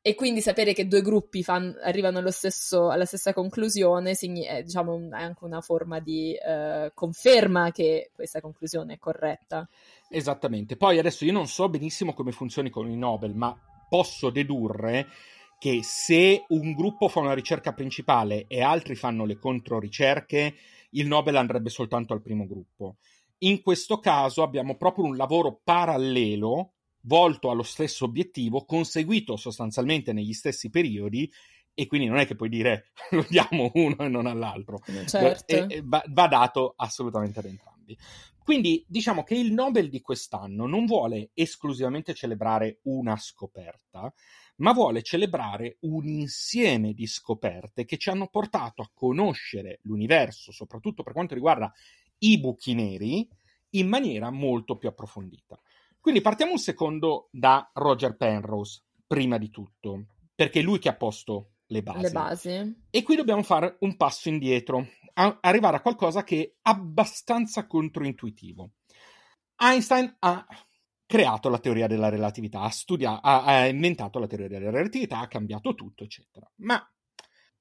e 0.01 0.15
quindi 0.15 0.41
sapere 0.41 0.73
che 0.73 0.87
due 0.87 1.01
gruppi 1.01 1.43
fan, 1.43 1.77
arrivano 1.83 2.19
stesso, 2.31 2.89
alla 2.89 3.05
stessa 3.05 3.31
conclusione 3.31 4.15
sign- 4.15 4.43
è, 4.43 4.63
diciamo, 4.63 5.09
è 5.11 5.21
anche 5.21 5.45
una 5.45 5.61
forma 5.61 5.99
di 5.99 6.35
uh, 6.35 6.89
conferma 6.95 7.71
che 7.71 8.09
questa 8.11 8.41
conclusione 8.41 8.95
è 8.95 8.97
corretta. 8.97 9.69
Esattamente. 10.09 10.77
Poi 10.77 10.97
adesso 10.97 11.25
io 11.25 11.31
non 11.31 11.47
so 11.47 11.69
benissimo 11.69 12.13
come 12.13 12.31
funzioni 12.31 12.71
con 12.71 12.89
i 12.89 12.97
Nobel, 12.97 13.35
ma 13.35 13.55
posso 13.87 14.31
dedurre 14.31 15.07
che 15.63 15.79
se 15.81 16.43
un 16.49 16.73
gruppo 16.73 17.07
fa 17.07 17.21
una 17.21 17.33
ricerca 17.33 17.71
principale 17.71 18.47
e 18.47 18.61
altri 18.61 18.95
fanno 18.95 19.23
le 19.23 19.39
controricerche, 19.39 20.55
il 20.89 21.07
Nobel 21.07 21.37
andrebbe 21.37 21.69
soltanto 21.69 22.11
al 22.11 22.21
primo 22.21 22.45
gruppo. 22.45 22.97
In 23.37 23.61
questo 23.61 23.99
caso 23.99 24.43
abbiamo 24.43 24.75
proprio 24.75 25.05
un 25.05 25.15
lavoro 25.15 25.61
parallelo 25.63 26.73
volto 27.03 27.49
allo 27.49 27.63
stesso 27.63 28.03
obiettivo, 28.03 28.65
conseguito 28.65 29.37
sostanzialmente 29.37 30.11
negli 30.11 30.33
stessi 30.33 30.69
periodi 30.69 31.31
e 31.73 31.87
quindi 31.87 32.07
non 32.07 32.17
è 32.17 32.27
che 32.27 32.35
puoi 32.35 32.49
dire 32.49 32.91
lo 33.11 33.25
diamo 33.29 33.71
uno 33.75 33.95
e 33.99 34.09
non 34.09 34.25
all'altro. 34.25 34.81
Certo. 35.05 35.45
E, 35.47 35.65
e 35.69 35.81
va, 35.81 36.03
va, 36.09 36.27
dato 36.27 36.73
assolutamente 36.75 37.39
ad 37.39 37.45
entrambi. 37.45 37.97
Quindi 38.43 38.83
diciamo 38.85 39.23
che 39.23 39.35
il 39.35 39.53
Nobel 39.53 39.87
di 39.87 40.01
quest'anno 40.01 40.67
non 40.67 40.85
vuole 40.85 41.29
esclusivamente 41.33 42.13
celebrare 42.13 42.79
una 42.83 43.15
scoperta, 43.15 44.13
ma 44.57 44.73
vuole 44.73 45.01
celebrare 45.01 45.77
un 45.81 46.07
insieme 46.07 46.93
di 46.93 47.07
scoperte 47.07 47.85
che 47.85 47.97
ci 47.97 48.09
hanno 48.09 48.27
portato 48.27 48.81
a 48.81 48.89
conoscere 48.93 49.79
l'universo, 49.83 50.51
soprattutto 50.51 51.03
per 51.03 51.13
quanto 51.13 51.33
riguarda 51.33 51.71
i 52.19 52.39
buchi 52.39 52.73
neri, 52.73 53.27
in 53.71 53.87
maniera 53.87 54.29
molto 54.29 54.77
più 54.77 54.89
approfondita. 54.89 55.59
Quindi 55.99 56.21
partiamo 56.21 56.51
un 56.51 56.59
secondo 56.59 57.29
da 57.31 57.69
Roger 57.73 58.15
Penrose, 58.15 58.83
prima 59.07 59.37
di 59.37 59.49
tutto, 59.49 60.05
perché 60.35 60.59
è 60.59 60.63
lui 60.63 60.79
che 60.79 60.89
ha 60.89 60.95
posto 60.95 61.53
le 61.67 61.81
basi. 61.81 62.01
Le 62.01 62.11
basi. 62.11 62.83
E 62.89 63.03
qui 63.03 63.15
dobbiamo 63.15 63.43
fare 63.43 63.77
un 63.79 63.95
passo 63.95 64.29
indietro, 64.29 64.87
a 65.13 65.37
arrivare 65.41 65.77
a 65.77 65.81
qualcosa 65.81 66.23
che 66.23 66.41
è 66.41 66.53
abbastanza 66.63 67.65
controintuitivo. 67.67 68.71
Einstein 69.57 70.15
ha 70.19 70.45
creato 71.13 71.47
la 71.49 71.59
teoria 71.59 71.85
della 71.85 72.09
relatività, 72.09 72.61
ha, 72.61 72.71
studia- 72.71 73.21
ha, 73.21 73.43
ha 73.43 73.67
inventato 73.67 74.17
la 74.17 74.25
teoria 74.25 74.47
della 74.47 74.71
relatività, 74.71 75.19
ha 75.19 75.27
cambiato 75.27 75.75
tutto, 75.75 76.03
eccetera. 76.03 76.49
Ma 76.55 76.83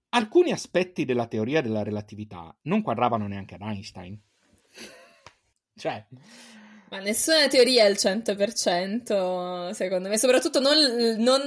alcuni 0.08 0.52
aspetti 0.52 1.04
della 1.04 1.26
teoria 1.26 1.60
della 1.60 1.82
relatività 1.82 2.56
non 2.62 2.80
quadravano 2.80 3.26
neanche 3.26 3.56
ad 3.56 3.60
Einstein. 3.60 4.18
Cioè, 5.76 6.06
ma 6.92 6.98
nessuna 6.98 7.48
teoria 7.48 7.86
è 7.86 7.88
il 7.88 7.96
100%, 7.98 9.70
secondo 9.70 10.10
me, 10.10 10.18
soprattutto 10.18 10.60
non, 10.60 10.76
non 11.16 11.40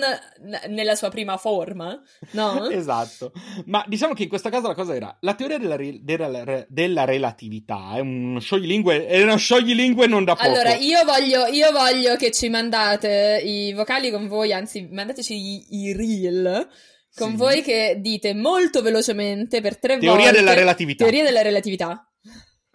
nella 0.69 0.95
sua 0.95 1.09
prima 1.09 1.37
forma, 1.37 2.01
no? 2.31 2.67
esatto. 2.73 3.31
Ma 3.65 3.85
diciamo 3.87 4.15
che 4.15 4.23
in 4.23 4.29
questo 4.29 4.49
caso 4.49 4.69
la 4.69 4.73
cosa 4.73 4.95
era, 4.95 5.15
la 5.19 5.35
teoria 5.35 5.59
della, 5.59 5.77
della, 6.01 6.65
della 6.67 7.05
relatività 7.05 7.91
è 7.93 7.99
uno 7.99 8.39
scioglilingue, 8.39 9.05
è 9.05 9.21
uno 9.21 9.37
scioglilingue 9.37 10.07
non 10.07 10.23
da 10.23 10.33
poco. 10.33 10.47
Allora, 10.47 10.73
io 10.73 11.03
voglio, 11.03 11.45
io 11.45 11.71
voglio 11.71 12.15
che 12.15 12.31
ci 12.31 12.49
mandate 12.49 13.39
i 13.45 13.71
vocali 13.73 14.09
con 14.09 14.27
voi, 14.27 14.51
anzi, 14.51 14.89
mandateci 14.91 15.35
i, 15.35 15.65
i 15.69 15.93
reel 15.93 16.67
con 17.13 17.29
sì. 17.29 17.35
voi 17.35 17.61
che 17.61 17.97
dite 17.99 18.33
molto 18.33 18.81
velocemente 18.81 19.61
per 19.61 19.77
tre 19.77 19.99
teoria 19.99 20.09
volte... 20.09 20.23
Teoria 20.23 20.39
della 20.41 20.53
relatività. 20.55 21.03
Teoria 21.03 21.23
della 21.23 21.41
relatività. 21.43 22.09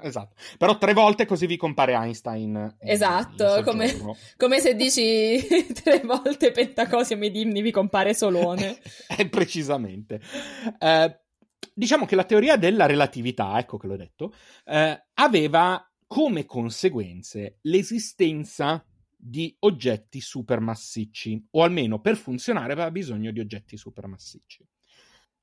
Esatto, 0.02 0.34
però 0.58 0.78
tre 0.78 0.92
volte 0.92 1.26
così 1.26 1.46
vi 1.46 1.56
compare 1.56 1.94
Einstein. 1.94 2.76
Esatto, 2.78 3.62
come, 3.64 4.16
come, 4.36 4.60
se 4.60 4.74
dici 4.74 5.38
tre 5.82 6.00
volte 6.00 6.50
Pentacosio 6.50 7.16
Medimni 7.16 7.62
vi 7.62 7.70
compare 7.70 8.14
Solone. 8.14 8.78
eh, 9.16 9.28
precisamente. 9.28 10.20
Eh, 10.78 11.20
diciamo 11.74 12.06
che 12.06 12.16
la 12.16 12.24
teoria 12.24 12.56
della 12.56 12.86
relatività, 12.86 13.58
ecco 13.58 13.76
che 13.76 13.86
l'ho 13.86 13.96
detto, 13.96 14.32
eh, 14.64 15.06
aveva 15.14 15.84
come 16.06 16.44
conseguenze 16.44 17.58
l'esistenza 17.62 18.84
di 19.16 19.54
oggetti 19.60 20.20
supermassicci, 20.20 21.48
o 21.52 21.62
almeno 21.62 22.00
per 22.00 22.16
funzionare 22.16 22.72
aveva 22.72 22.90
bisogno 22.90 23.30
di 23.30 23.40
oggetti 23.40 23.76
supermassicci. 23.76 24.66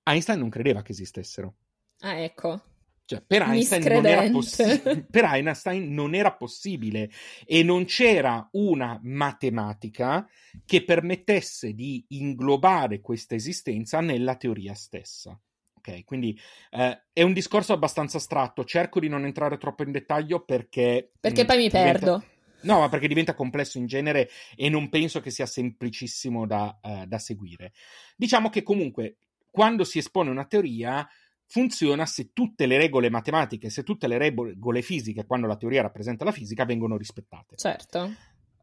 Einstein 0.04 0.40
non 0.40 0.50
credeva 0.50 0.82
che 0.82 0.94
esistessero. 0.94 1.56
Ah, 2.00 2.16
ecco. 2.16 2.62
Cioè, 3.08 3.24
per 3.26 3.42
Einstein, 3.42 4.32
possi- 4.34 5.06
per 5.10 5.24
Einstein, 5.24 5.94
non 5.94 6.14
era 6.14 6.34
possibile 6.34 7.10
e 7.46 7.64
non 7.64 7.86
c'era 7.86 8.46
una 8.52 9.00
matematica 9.02 10.28
che 10.66 10.84
permettesse 10.84 11.74
di 11.74 12.04
inglobare 12.10 13.00
questa 13.00 13.34
esistenza 13.34 14.02
nella 14.02 14.36
teoria 14.36 14.74
stessa. 14.74 15.40
Ok, 15.78 16.04
quindi 16.04 16.38
eh, 16.72 17.04
è 17.14 17.22
un 17.22 17.32
discorso 17.32 17.72
abbastanza 17.72 18.18
astratto. 18.18 18.66
Cerco 18.66 19.00
di 19.00 19.08
non 19.08 19.24
entrare 19.24 19.58
troppo 19.58 19.84
in 19.84 19.94
dettaglio 19.94 20.44
perché. 20.44 21.10
Perché 21.18 21.44
mh, 21.44 21.46
poi 21.46 21.58
mi 21.58 21.68
diventa... 21.70 21.92
perdo. 21.92 22.26
No, 22.64 22.80
ma 22.80 22.90
perché 22.90 23.08
diventa 23.08 23.36
complesso 23.36 23.78
in 23.78 23.86
genere 23.86 24.30
e 24.58 24.68
non 24.68 24.90
penso 24.90 25.22
che 25.22 25.32
sia 25.32 25.46
semplicissimo 25.46 26.46
da, 26.46 26.78
uh, 26.82 27.06
da 27.06 27.20
seguire. 27.20 27.72
Diciamo 28.18 28.50
che 28.50 28.64
comunque 28.64 29.20
quando 29.50 29.86
si 29.86 30.00
espone 30.00 30.30
una 30.30 30.46
teoria 30.46 31.08
funziona 31.48 32.06
se 32.06 32.32
tutte 32.34 32.66
le 32.66 32.78
regole 32.78 33.10
matematiche, 33.10 33.70
se 33.70 33.84
tutte 33.84 34.08
le 34.08 34.18
regole 34.18 34.82
fisiche, 34.82 35.26
quando 35.26 35.48
la 35.48 35.56
teoria 35.56 35.82
rappresenta 35.82 36.26
la 36.26 36.32
fisica, 36.32 36.66
vengono 36.66 36.98
rispettate. 36.98 37.56
Certo. 37.56 38.14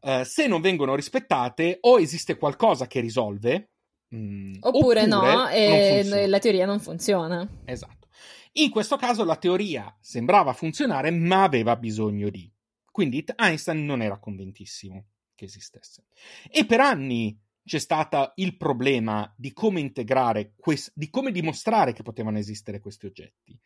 Uh, 0.01 0.23
se 0.23 0.47
non 0.47 0.61
vengono 0.61 0.95
rispettate, 0.95 1.79
o 1.81 1.99
esiste 1.99 2.37
qualcosa 2.37 2.87
che 2.87 3.01
risolve, 3.01 3.71
mh, 4.09 4.17
mm, 4.17 4.55
oppure, 4.61 5.03
oppure, 5.03 5.07
no, 5.07 5.49
e 5.49 6.27
la 6.27 6.39
teoria 6.39 6.67
non 6.67 6.79
funziona. 6.79 7.49
Esatto. 7.65 8.09
In 8.57 8.71
questo 8.71 8.97
caso 8.97 9.25
la 9.25 9.37
teoria 9.37 9.97
sembrava 10.01 10.53
funzionare, 10.53 11.11
ma 11.11 11.43
aveva 11.43 11.75
bisogno 11.77 12.29
di. 12.29 12.49
Quindi 12.91 13.25
Einstein 13.37 13.85
non 13.85 14.03
era 14.03 14.19
convintissimo 14.19 15.07
che 15.35 15.47
esistesse. 15.47 16.05
E 16.49 16.65
per 16.65 16.79
anni 16.81 17.37
c'è 17.65 17.79
stato 17.79 18.33
il 18.37 18.57
problema 18.57 19.33
di 19.37 19.53
come 19.53 19.81
integrare, 19.81 20.53
quest- 20.57 20.93
di 20.95 21.09
come 21.11 21.33
dimostrare 21.33 21.93
che 21.93 22.03
potevano 22.03 22.39
esistere 22.39 22.81
questi 22.81 23.07
oggetti. 23.07 23.59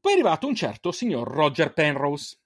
Poi 0.00 0.12
è 0.12 0.14
arrivato 0.14 0.46
un 0.46 0.54
certo 0.54 0.92
signor 0.92 1.28
Roger 1.28 1.72
Penrose, 1.72 2.38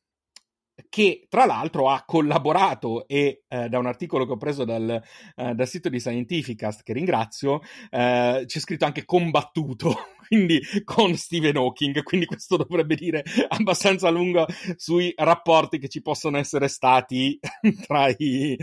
che 0.88 1.26
tra 1.28 1.44
l'altro 1.44 1.90
ha 1.90 2.04
collaborato 2.06 3.06
e 3.06 3.44
eh, 3.46 3.68
da 3.68 3.78
un 3.78 3.86
articolo 3.86 4.24
che 4.24 4.32
ho 4.32 4.36
preso 4.36 4.64
dal, 4.64 5.02
eh, 5.36 5.54
dal 5.54 5.68
sito 5.68 5.88
di 5.88 6.00
Scientificast, 6.00 6.82
che 6.82 6.92
ringrazio, 6.92 7.60
eh, 7.90 8.44
c'è 8.46 8.58
scritto 8.58 8.86
anche 8.86 9.04
combattuto, 9.04 9.94
quindi 10.26 10.60
con 10.84 11.14
Stephen 11.16 11.56
Hawking, 11.56 12.02
quindi 12.02 12.26
questo 12.26 12.56
dovrebbe 12.56 12.94
dire 12.94 13.22
abbastanza 13.48 14.08
lungo 14.08 14.46
sui 14.76 15.12
rapporti 15.16 15.78
che 15.78 15.88
ci 15.88 16.00
possono 16.00 16.38
essere 16.38 16.68
stati 16.68 17.38
tra 17.86 18.08
i, 18.16 18.56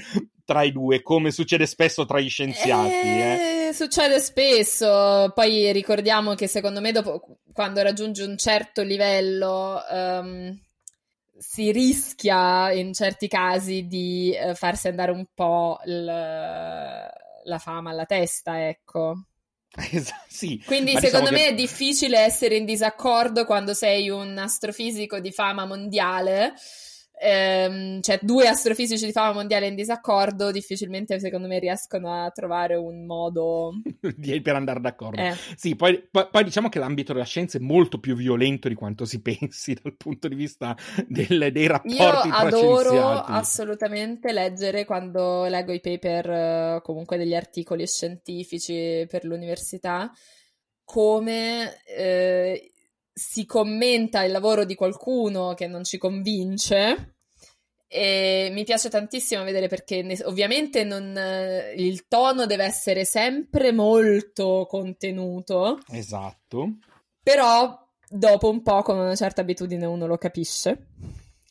tra 0.47 0.63
i 0.63 0.71
due, 0.71 1.01
come 1.01 1.31
succede 1.31 1.65
spesso 1.65 2.05
tra 2.05 2.21
gli 2.21 2.29
scienziati. 2.29 2.93
Eh, 2.93 3.67
eh. 3.67 3.73
Succede 3.73 4.17
spesso, 4.19 5.29
poi 5.35 5.73
ricordiamo 5.73 6.35
che 6.35 6.47
secondo 6.47 6.79
me 6.79 6.93
dopo, 6.93 7.39
quando 7.53 7.81
raggiunge 7.81 8.23
un 8.23 8.37
certo 8.37 8.81
livello... 8.81 9.83
Um 9.91 10.59
si 11.39 11.71
rischia 11.71 12.71
in 12.71 12.93
certi 12.93 13.27
casi 13.27 13.85
di 13.85 14.33
eh, 14.33 14.55
farsi 14.55 14.87
andare 14.87 15.11
un 15.11 15.23
po' 15.35 15.79
l- 15.83 16.05
la 16.05 17.57
fama 17.59 17.91
alla 17.91 18.05
testa, 18.05 18.67
ecco. 18.67 19.23
Esatto, 19.91 20.23
sì. 20.27 20.59
Quindi 20.65 20.95
diciamo 20.95 21.05
secondo 21.05 21.29
che... 21.29 21.35
me 21.35 21.47
è 21.49 21.53
difficile 21.53 22.19
essere 22.19 22.55
in 22.55 22.65
disaccordo 22.65 23.45
quando 23.45 23.75
sei 23.75 24.09
un 24.09 24.35
astrofisico 24.35 25.19
di 25.19 25.31
fama 25.31 25.65
mondiale 25.65 26.53
ehm, 27.19 28.01
cioè 28.01 28.19
due 28.21 28.47
astrofisici 28.47 29.05
di 29.05 29.11
fama 29.11 29.33
mondiale 29.33 29.67
in 29.67 29.75
disaccordo, 29.75 30.51
difficilmente 30.51 31.19
secondo 31.19 31.47
me 31.47 31.59
riescono 31.59 32.23
a 32.23 32.29
trovare 32.29 32.75
un 32.75 33.05
modo 33.05 33.73
per 34.41 34.55
andare 34.55 34.79
d'accordo. 34.79 35.21
Eh. 35.21 35.35
Sì, 35.55 35.75
poi, 35.75 36.07
poi, 36.09 36.27
poi, 36.31 36.43
diciamo 36.43 36.69
che 36.69 36.79
l'ambito 36.79 37.13
della 37.13 37.25
scienza 37.25 37.57
è 37.57 37.61
molto 37.61 37.99
più 37.99 38.15
violento 38.15 38.67
di 38.67 38.75
quanto 38.75 39.05
si 39.05 39.21
pensi 39.23 39.77
dal 39.81 39.95
punto 39.95 40.27
di 40.27 40.35
vista 40.35 40.75
del, 41.07 41.51
dei 41.51 41.67
rapporti 41.67 42.27
Io 42.27 42.33
adoro 42.33 43.09
assolutamente 43.09 44.31
leggere 44.31 44.85
quando 44.85 45.45
leggo 45.45 45.73
i 45.73 45.81
paper, 45.81 46.81
comunque 46.81 47.17
degli 47.17 47.35
articoli 47.35 47.87
scientifici 47.87 49.05
per 49.09 49.25
l'università, 49.25 50.11
come 50.83 51.83
eh, 51.85 52.71
si 53.17 53.47
commenta 53.47 54.23
il 54.23 54.31
lavoro 54.31 54.63
di 54.63 54.75
qualcuno 54.75 55.55
che 55.55 55.65
non 55.65 55.83
ci 55.83 55.97
convince. 55.97 57.15
E 57.89 58.49
mi 58.51 58.63
piace 58.63 58.89
tantissimo 58.89 59.43
vedere 59.43 59.67
perché 59.67 60.03
ne, 60.03 60.17
ovviamente 60.25 60.83
non, 60.83 61.19
il 61.75 62.07
tono 62.07 62.45
deve 62.45 62.65
essere 62.65 63.05
sempre 63.05 63.71
molto 63.71 64.67
contenuto. 64.69 65.79
Esatto. 65.89 66.77
Però 67.23 67.85
dopo 68.07 68.49
un 68.49 68.61
po' 68.61 68.83
con 68.83 68.99
una 68.99 69.15
certa 69.15 69.41
abitudine 69.41 69.85
uno 69.85 70.05
lo 70.05 70.17
capisce. 70.17 70.89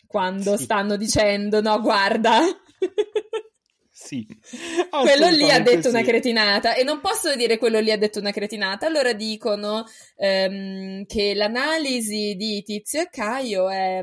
Quando 0.07 0.57
sì. 0.57 0.65
stanno 0.65 0.97
dicendo 0.97 1.61
no, 1.61 1.81
guarda. 1.81 2.41
Sì. 4.07 4.25
quello 4.89 5.29
lì 5.31 5.51
ha 5.51 5.59
detto 5.59 5.83
sì. 5.83 5.89
una 5.89 6.03
cretinata 6.03 6.75
e 6.75 6.85
non 6.85 7.01
posso 7.01 7.35
dire 7.35 7.59
quello 7.59 7.81
lì 7.81 7.91
ha 7.91 7.99
detto 7.99 8.21
una 8.21 8.31
cretinata, 8.31 8.87
allora 8.87 9.13
dicono 9.13 9.85
um, 10.17 11.05
che 11.07 11.35
l'analisi 11.35 12.37
di 12.37 12.63
Tizio 12.63 13.01
e 13.01 13.09
Caio 13.11 13.69
è 13.69 14.03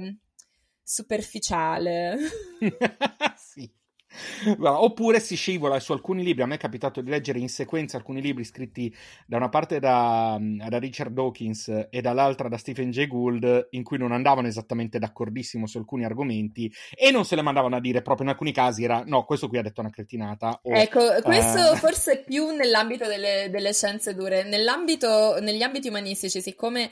superficiale. 0.84 2.18
sì. 3.38 3.70
Oppure 4.60 5.20
si 5.20 5.36
scivola 5.36 5.80
su 5.80 5.92
alcuni 5.92 6.24
libri. 6.24 6.44
A 6.44 6.46
me 6.46 6.56
è 6.56 6.60
capitato 6.60 7.02
di 7.02 7.10
leggere 7.10 7.40
in 7.40 7.50
sequenza 7.50 7.98
alcuni 7.98 8.22
libri 8.22 8.44
scritti 8.44 8.94
da 9.26 9.38
una 9.38 9.50
parte 9.50 9.80
da, 9.80 10.38
da, 10.40 10.80
Richard 10.80 11.14
Dawkins 11.14 11.88
e 11.90 12.02
dall'altra 12.02 12.48
da 12.48 12.58
Stephen 12.58 12.92
Jay 12.92 13.08
Gould, 13.08 13.68
in 13.72 13.84
cui 13.84 13.98
non 13.98 14.12
andavano 14.12 14.48
esattamente 14.48 15.00
d'accordissimo 15.00 15.68
su 15.68 15.78
alcuni 15.78 16.06
argomenti 16.06 16.72
e 16.96 17.12
non 17.12 17.26
se 17.26 17.36
le 17.36 17.42
mandavano 17.42 17.76
a 17.76 17.80
dire 17.80 18.02
proprio 18.02 18.26
in 18.26 18.32
alcuni 18.32 18.52
casi 18.52 18.84
era 18.84 19.04
no, 19.06 19.24
questo 19.24 19.48
qui 19.48 19.58
ha 19.58 19.62
detto 19.62 19.82
una 19.82 19.90
cretinata. 19.90 20.60
O, 20.64 20.74
ecco, 20.74 21.02
questo 21.22 21.72
uh... 21.72 21.76
forse 21.76 22.24
più 22.26 22.50
nell'ambito 22.52 23.08
delle, 23.08 23.48
delle 23.50 23.74
scienze 23.74 24.14
dure. 24.14 24.44
Nell'ambito, 24.44 25.40
negli 25.40 25.62
ambiti 25.62 25.88
umanistici, 25.88 26.42
siccome 26.42 26.90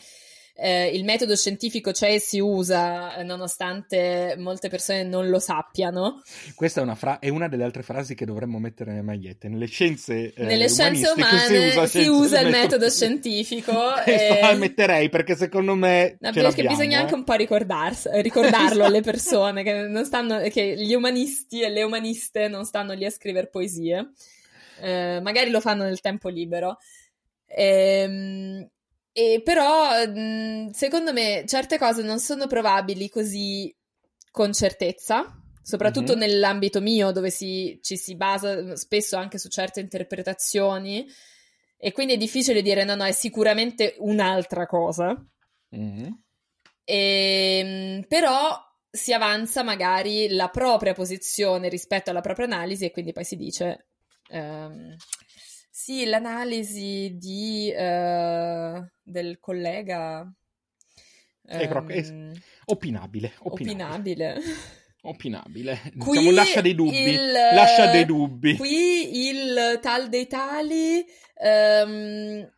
eh, 0.55 0.87
il 0.89 1.03
metodo 1.03 1.35
scientifico 1.35 1.91
c'è 1.91 2.13
e 2.13 2.19
si 2.19 2.39
usa 2.39 3.15
eh, 3.15 3.23
nonostante 3.23 4.35
molte 4.37 4.69
persone 4.69 5.03
non 5.03 5.29
lo 5.29 5.39
sappiano. 5.39 6.21
Questa 6.55 6.81
è 6.81 6.83
una, 6.83 6.95
fra- 6.95 7.19
è 7.19 7.29
una 7.29 7.47
delle 7.47 7.63
altre 7.63 7.83
frasi 7.83 8.15
che 8.15 8.25
dovremmo 8.25 8.59
mettere 8.59 8.91
nelle 8.91 9.03
magliette. 9.03 9.47
Nelle 9.47 9.67
scienze, 9.67 10.33
eh, 10.33 10.43
nelle 10.43 10.69
scienze 10.69 11.09
umane 11.09 11.39
si 11.39 11.77
usa, 11.77 11.85
si 11.87 12.07
usa 12.07 12.39
il 12.39 12.47
metodo, 12.47 12.61
metodo 12.61 12.89
scientifico. 12.91 14.03
e... 14.03 14.39
La 14.41 14.53
metterei 14.55 15.09
perché 15.09 15.35
secondo 15.35 15.75
me... 15.75 16.17
No, 16.19 16.31
perché 16.31 16.63
bisogna 16.63 16.99
anche 16.99 17.13
un 17.13 17.23
po' 17.23 17.33
ricordarlo 17.33 18.83
alle 18.83 19.01
persone 19.01 19.63
che, 19.63 19.87
non 19.87 20.05
stanno, 20.05 20.39
che 20.49 20.75
gli 20.77 20.93
umanisti 20.93 21.61
e 21.61 21.69
le 21.69 21.83
umaniste 21.83 22.47
non 22.47 22.65
stanno 22.65 22.93
lì 22.93 23.05
a 23.05 23.09
scrivere 23.09 23.47
poesie. 23.47 24.11
Eh, 24.81 25.19
magari 25.21 25.49
lo 25.49 25.61
fanno 25.61 25.83
nel 25.83 26.01
tempo 26.01 26.29
libero. 26.29 26.77
Ehm, 27.45 28.67
e 29.13 29.41
però, 29.43 30.06
mhmm, 30.08 30.69
secondo 30.69 31.12
me, 31.12 31.43
certe 31.47 31.78
cose 31.78 32.02
non 32.02 32.19
sono 32.19 32.47
probabili 32.47 33.10
così 33.10 33.74
con 34.32 34.54
certezza. 34.54 35.36
soprattutto 35.63 36.13
mm-hmm. 36.13 36.21
nell'ambito 36.21 36.82
mio 36.82 37.12
dove 37.12 37.30
si, 37.30 37.80
ci 37.84 37.95
si 37.95 38.15
basa 38.15 38.76
spesso 38.76 39.15
anche 39.15 39.38
su 39.38 39.47
certe 39.47 39.80
interpretazioni 39.80 41.06
e 41.78 41.91
quindi 41.91 42.13
è 42.13 42.17
difficile 42.17 42.63
dire 42.63 42.84
no, 42.84 42.95
no, 42.95 43.06
è 43.06 43.12
sicuramente 43.12 43.95
un'altra 44.00 44.65
cosa. 44.65 45.15
Mm-hmm. 45.76 46.12
E, 46.84 47.58
ehm, 47.58 48.06
però 48.08 48.56
si 48.89 49.13
avanza 49.13 49.63
magari 49.63 50.30
la 50.30 50.50
propria 50.50 50.93
posizione 50.93 51.69
rispetto 51.69 52.10
alla 52.10 52.21
propria 52.21 52.45
analisi 52.45 52.86
e 52.86 52.91
quindi 52.91 53.13
poi 53.13 53.24
si 53.24 53.36
dice 53.36 53.88
um, 54.32 54.95
sì, 55.91 56.06
l'analisi 56.06 57.17
di, 57.17 57.69
uh, 57.75 58.88
del 59.04 59.39
collega 59.39 60.21
um, 60.21 60.32
è 61.43 61.67
opinabile, 62.65 63.34
opinabile. 63.39 63.39
opinabile. 63.39 64.41
Opinabile. 65.04 65.82
Qui 65.97 66.17
diciamo, 66.19 66.32
lascia 66.32 66.62
dei 66.62 66.75
dubbi. 66.75 66.97
Il, 66.97 67.32
lascia 67.32 67.88
dei 67.88 68.06
dubbi. 68.06 68.56
Qui 68.56 69.27
il 69.27 69.80
tal 69.82 70.08
dei 70.08 70.27
tali 70.27 71.04
um, 71.43 72.49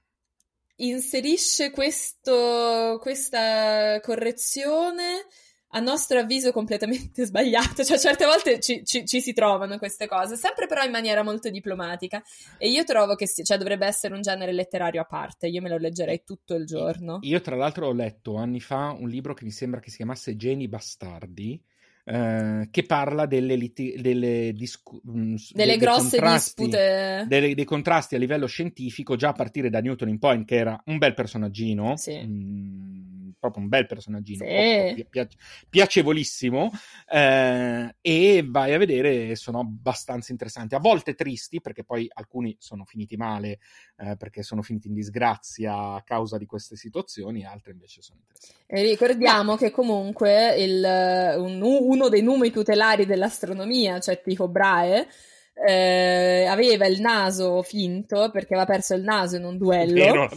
inserisce 0.75 1.71
questo, 1.71 2.99
questa 3.01 3.99
correzione 4.01 5.25
a 5.75 5.79
nostro 5.79 6.19
avviso 6.19 6.51
completamente 6.51 7.25
sbagliato, 7.25 7.83
cioè 7.83 7.97
certe 7.97 8.25
volte 8.25 8.59
ci, 8.59 8.83
ci, 8.85 9.05
ci, 9.05 9.21
si 9.21 9.33
trovano 9.33 9.77
queste 9.77 10.07
cose, 10.07 10.35
sempre 10.35 10.67
però 10.67 10.83
in 10.83 10.91
maniera 10.91 11.23
molto 11.23 11.49
diplomatica 11.49 12.21
e 12.57 12.69
io 12.69 12.83
trovo 12.83 13.15
che 13.15 13.27
cioè, 13.27 13.57
dovrebbe 13.57 13.85
essere 13.85 14.13
un 14.13 14.21
genere 14.21 14.53
letterario 14.53 15.01
a 15.01 15.05
parte, 15.05 15.47
io 15.47 15.61
me 15.61 15.69
lo 15.69 15.77
leggerei 15.77 16.23
tutto 16.23 16.55
il 16.55 16.65
giorno. 16.65 17.19
Io 17.21 17.41
tra 17.41 17.55
l'altro 17.55 17.87
ho 17.87 17.93
letto 17.93 18.35
anni 18.35 18.59
fa 18.59 18.95
un 18.97 19.09
libro 19.09 19.33
che 19.33 19.45
mi 19.45 19.51
sembra 19.51 19.79
che 19.79 19.89
si 19.89 19.97
chiamasse 19.97 20.35
Geni 20.35 20.67
Bastardi, 20.67 21.61
eh, 22.05 22.67
che 22.69 22.83
parla 22.83 23.25
delle, 23.25 23.55
liti- 23.55 23.95
delle, 23.99 24.51
discu- 24.53 25.01
mm, 25.09 25.35
delle 25.53 25.77
grosse 25.77 26.19
dispute, 26.19 27.25
delle, 27.27 27.55
dei 27.55 27.65
contrasti 27.65 28.15
a 28.15 28.17
livello 28.17 28.45
scientifico, 28.45 29.15
già 29.15 29.29
a 29.29 29.33
partire 29.33 29.69
da 29.69 29.79
Newton 29.79 30.09
in 30.09 30.19
Point, 30.19 30.45
che 30.45 30.55
era 30.55 30.81
un 30.87 30.97
bel 30.97 31.13
personaggino. 31.13 31.95
Sì. 31.95 32.19
Mh, 32.19 32.27
mm, 32.27 33.12
proprio 33.43 33.63
un 33.63 33.67
bel 33.67 33.85
personaggino, 33.85 34.45
sì. 34.45 35.05
pi- 35.09 35.27
piacevolissimo, 35.67 36.71
eh, 37.11 37.93
e 37.99 38.47
vai 38.47 38.73
a 38.73 38.77
vedere, 38.77 39.35
sono 39.35 39.59
abbastanza 39.59 40.31
interessanti, 40.31 40.75
a 40.75 40.79
volte 40.79 41.13
tristi, 41.13 41.59
perché 41.59 41.83
poi 41.83 42.09
alcuni 42.13 42.55
sono 42.57 42.85
finiti 42.85 43.17
male, 43.17 43.59
eh, 43.97 44.15
perché 44.15 44.43
sono 44.43 44.61
finiti 44.61 44.87
in 44.87 44.93
disgrazia 44.93 45.73
a 45.95 46.03
causa 46.05 46.37
di 46.37 46.45
queste 46.45 46.77
situazioni, 46.77 47.43
altri 47.43 47.73
invece 47.73 48.01
sono 48.01 48.19
interessanti. 48.21 48.63
E 48.65 48.81
ricordiamo 48.81 49.51
Ma... 49.51 49.57
che 49.57 49.71
comunque 49.71 50.55
il, 50.55 51.35
un, 51.37 51.61
uno 51.61 52.07
dei 52.07 52.21
numeri 52.21 52.51
tutelari 52.51 53.05
dell'astronomia, 53.05 53.99
cioè 53.99 54.21
Tycho 54.21 54.47
Brahe, 54.47 55.05
eh, 55.53 56.45
aveva 56.47 56.87
il 56.87 56.99
naso 56.99 57.61
finto 57.61 58.31
perché 58.31 58.55
aveva 58.55 58.71
perso 58.71 58.95
il 58.95 59.03
naso 59.03 59.35
in 59.35 59.45
un 59.45 59.57
duello 59.57 59.93
Vero, 59.93 60.29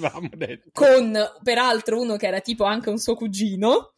con 0.73 1.19
peraltro 1.43 2.01
uno 2.01 2.17
che 2.17 2.27
era 2.27 2.41
tipo 2.41 2.65
anche 2.65 2.91
un 2.91 2.99
suo 2.99 3.15
cugino 3.15 3.93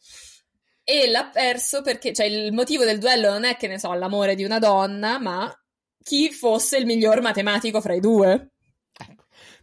e 0.83 1.09
l'ha 1.09 1.29
perso 1.31 1.81
perché 1.81 2.13
cioè 2.13 2.25
il 2.25 2.53
motivo 2.53 2.85
del 2.85 2.99
duello 2.99 3.29
non 3.29 3.43
è 3.43 3.57
che 3.57 3.67
ne 3.67 3.77
so 3.77 3.93
l'amore 3.93 4.35
di 4.35 4.43
una 4.43 4.59
donna 4.59 5.19
ma 5.19 5.53
chi 6.03 6.31
fosse 6.31 6.77
il 6.77 6.85
miglior 6.85 7.21
matematico 7.21 7.81
fra 7.81 7.93
i 7.93 7.99
due. 7.99 8.53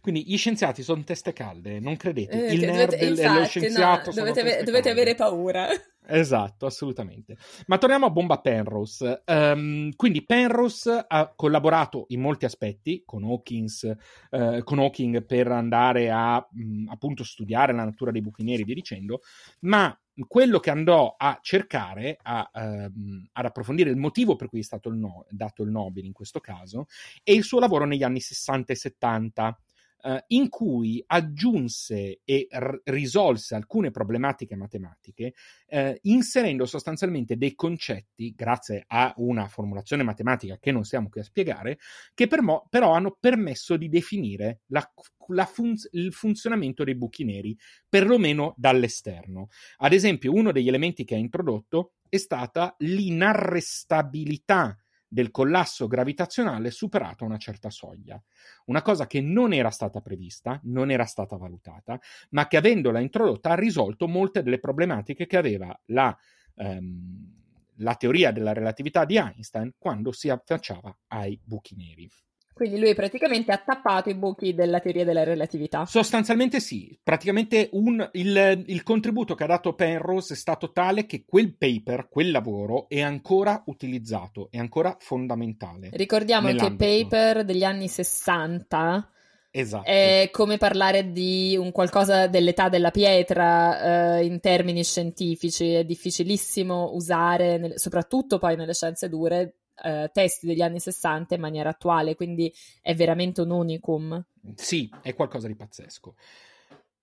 Quindi 0.07 0.23
gli 0.25 0.37
scienziati 0.37 0.83
sono 0.83 1.03
teste 1.03 1.33
calde, 1.33 1.81
non 1.81 1.97
credete? 1.97 2.47
Eh, 2.47 2.53
il 2.53 2.61
nerd 2.61 2.91
dovete, 2.91 3.05
infatti, 3.07 3.21
e 3.21 3.39
lo 3.39 3.45
scienziato 3.45 4.09
no, 4.11 4.15
dovete, 4.15 4.63
dovete 4.63 4.89
avere 4.89 5.15
paura. 5.15 5.67
Esatto, 6.07 6.65
assolutamente. 6.65 7.35
Ma 7.65 7.77
torniamo 7.77 8.05
a 8.05 8.09
Bomba 8.09 8.39
Penrose. 8.39 9.23
Um, 9.25 9.91
quindi 9.97 10.23
Penrose 10.23 11.03
ha 11.05 11.33
collaborato 11.35 12.05
in 12.07 12.21
molti 12.21 12.45
aspetti 12.45 13.03
con, 13.05 13.25
Hawkins, 13.25 13.93
uh, 14.29 14.63
con 14.63 14.79
Hawking 14.79 15.25
per 15.25 15.49
andare 15.49 16.09
a 16.09 16.37
mh, 16.49 16.87
appunto 16.87 17.25
studiare 17.25 17.73
la 17.73 17.83
natura 17.83 18.11
dei 18.11 18.21
buchi 18.21 18.43
neri 18.43 18.63
via 18.63 18.75
dicendo, 18.75 19.19
ma 19.63 19.93
quello 20.25 20.59
che 20.59 20.69
andò 20.69 21.15
a 21.17 21.37
cercare, 21.41 22.17
a, 22.21 22.49
um, 22.53 23.27
ad 23.33 23.43
approfondire 23.43 23.89
il 23.89 23.97
motivo 23.97 24.37
per 24.37 24.47
cui 24.47 24.59
è 24.59 24.63
stato 24.63 24.87
il 24.87 24.95
no, 24.95 25.25
dato 25.29 25.63
il 25.63 25.69
Nobel 25.69 26.05
in 26.05 26.13
questo 26.13 26.39
caso, 26.39 26.85
è 27.21 27.31
il 27.31 27.43
suo 27.43 27.59
lavoro 27.59 27.85
negli 27.85 28.03
anni 28.03 28.21
60 28.21 28.71
e 28.71 28.75
70 28.77 29.59
eh, 30.07 30.23
in 30.27 30.47
cui 30.47 31.03
aggiunse 31.05 32.21
e 32.23 32.47
r- 32.49 32.81
risolse 32.85 33.55
alcune 33.55 33.91
problematiche 33.91 34.55
matematiche, 34.55 35.33
eh, 35.67 35.99
inserendo 36.03 36.65
sostanzialmente 36.65 37.35
dei 37.35 37.53
concetti, 37.55 38.33
grazie 38.33 38.85
a 38.87 39.13
una 39.17 39.49
formulazione 39.49 40.03
matematica 40.03 40.57
che 40.59 40.71
non 40.71 40.85
stiamo 40.85 41.09
qui 41.09 41.19
a 41.19 41.25
spiegare, 41.25 41.77
che 42.13 42.27
per 42.27 42.41
mo- 42.41 42.67
però 42.69 42.93
hanno 42.93 43.17
permesso 43.19 43.75
di 43.75 43.89
definire 43.89 44.61
la, 44.67 44.89
la 45.27 45.45
fun- 45.45 45.75
il 45.91 46.13
funzionamento 46.13 46.85
dei 46.85 46.95
buchi 46.95 47.25
neri, 47.25 47.57
perlomeno 47.89 48.53
dall'esterno. 48.55 49.49
Ad 49.77 49.91
esempio, 49.91 50.31
uno 50.31 50.53
degli 50.53 50.69
elementi 50.69 51.03
che 51.03 51.15
ha 51.15 51.19
introdotto 51.19 51.95
è 52.07 52.15
stata 52.15 52.73
l'inarrestabilità 52.79 54.77
del 55.07 55.31
collasso 55.31 55.87
gravitazionale 55.87 56.71
superato 56.71 57.23
una 57.23 57.37
certa 57.37 57.69
soglia. 57.69 58.21
Una 58.65 58.81
cosa 58.81 59.07
che 59.07 59.21
non 59.21 59.53
era 59.53 59.69
stata 59.69 60.01
prevista, 60.01 60.59
non 60.63 60.91
era 60.91 61.05
stata 61.05 61.37
valutata, 61.37 61.99
ma 62.31 62.47
che 62.47 62.57
avendola 62.57 62.99
introdotta 62.99 63.51
ha 63.51 63.55
risolto 63.55 64.07
molte 64.07 64.43
delle 64.43 64.59
problematiche 64.59 65.25
che 65.25 65.37
aveva 65.37 65.77
la, 65.85 66.15
ehm, 66.55 67.33
la 67.77 67.95
teoria 67.95 68.31
della 68.31 68.53
relatività 68.53 69.05
di 69.05 69.17
Einstein 69.17 69.73
quando 69.77 70.11
si 70.11 70.29
affacciava 70.29 70.95
ai 71.07 71.39
buchi 71.43 71.75
neri. 71.75 72.09
Quindi 72.57 72.79
lui 72.79 72.93
praticamente 72.95 73.51
ha 73.51 73.57
tappato 73.57 74.09
i 74.09 74.15
buchi 74.15 74.53
della 74.53 74.79
teoria 74.79 75.05
della 75.05 75.23
relatività. 75.23 75.85
Sostanzialmente 75.85 76.59
sì, 76.59 76.97
praticamente 77.01 77.69
un, 77.73 78.09
il, 78.13 78.63
il, 78.65 78.83
contributo 78.83 79.35
che 79.35 79.43
ha 79.43 79.47
dato 79.47 79.73
Penrose 79.73 80.33
è 80.33 80.37
stato 80.37 80.71
tale 80.71 81.05
che 81.05 81.23
quel 81.25 81.55
paper, 81.55 82.07
quel 82.09 82.31
lavoro 82.31 82.89
è 82.89 83.01
ancora 83.01 83.61
utilizzato, 83.67 84.47
è 84.49 84.57
ancora 84.57 84.97
fondamentale. 84.99 85.89
Ricordiamo 85.93 86.51
che 86.53 86.73
paper 86.73 87.45
degli 87.45 87.63
anni 87.63 87.87
60 87.87 89.11
Esatto. 89.49 89.89
È 89.89 90.29
come 90.31 90.57
parlare 90.57 91.11
di 91.11 91.57
un 91.57 91.71
qualcosa 91.71 92.27
dell'età 92.27 92.69
della 92.69 92.91
pietra 92.91 94.17
eh, 94.17 94.25
in 94.25 94.39
termini 94.39 94.83
scientifici, 94.83 95.73
è 95.73 95.83
difficilissimo 95.83 96.91
usare, 96.93 97.57
nel, 97.57 97.79
soprattutto 97.79 98.37
poi 98.37 98.55
nelle 98.55 98.75
scienze 98.75 99.09
dure, 99.09 99.55
eh, 99.83 100.09
testi 100.13 100.47
degli 100.47 100.61
anni 100.61 100.79
60 100.79 101.35
in 101.35 101.41
maniera 101.41 101.69
attuale, 101.69 102.15
quindi 102.15 102.53
è 102.81 102.95
veramente 102.95 103.41
un 103.41 103.51
unicum. 103.51 104.23
Sì, 104.55 104.89
è 105.01 105.13
qualcosa 105.13 105.47
di 105.47 105.55
pazzesco. 105.55 106.15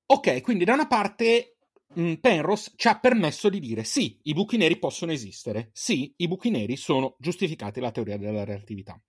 Ok, 0.06 0.42
quindi 0.42 0.64
da 0.64 0.74
una 0.74 0.86
parte 0.86 1.56
mh, 1.94 2.02
mm, 2.02 2.12
Penrose 2.14 2.72
ci 2.76 2.88
ha 2.88 2.98
permesso 2.98 3.48
di 3.48 3.58
dire 3.58 3.84
sì, 3.84 4.18
i 4.24 4.32
buchi 4.32 4.56
neri 4.56 4.78
possono 4.78 5.12
esistere, 5.12 5.70
sì, 5.72 6.12
i 6.18 6.28
buchi 6.28 6.50
neri 6.50 6.76
sono 6.76 7.16
giustificati 7.18 7.80
dalla 7.80 7.92
teoria 7.92 8.18
della 8.18 8.44
relatività. 8.44 9.00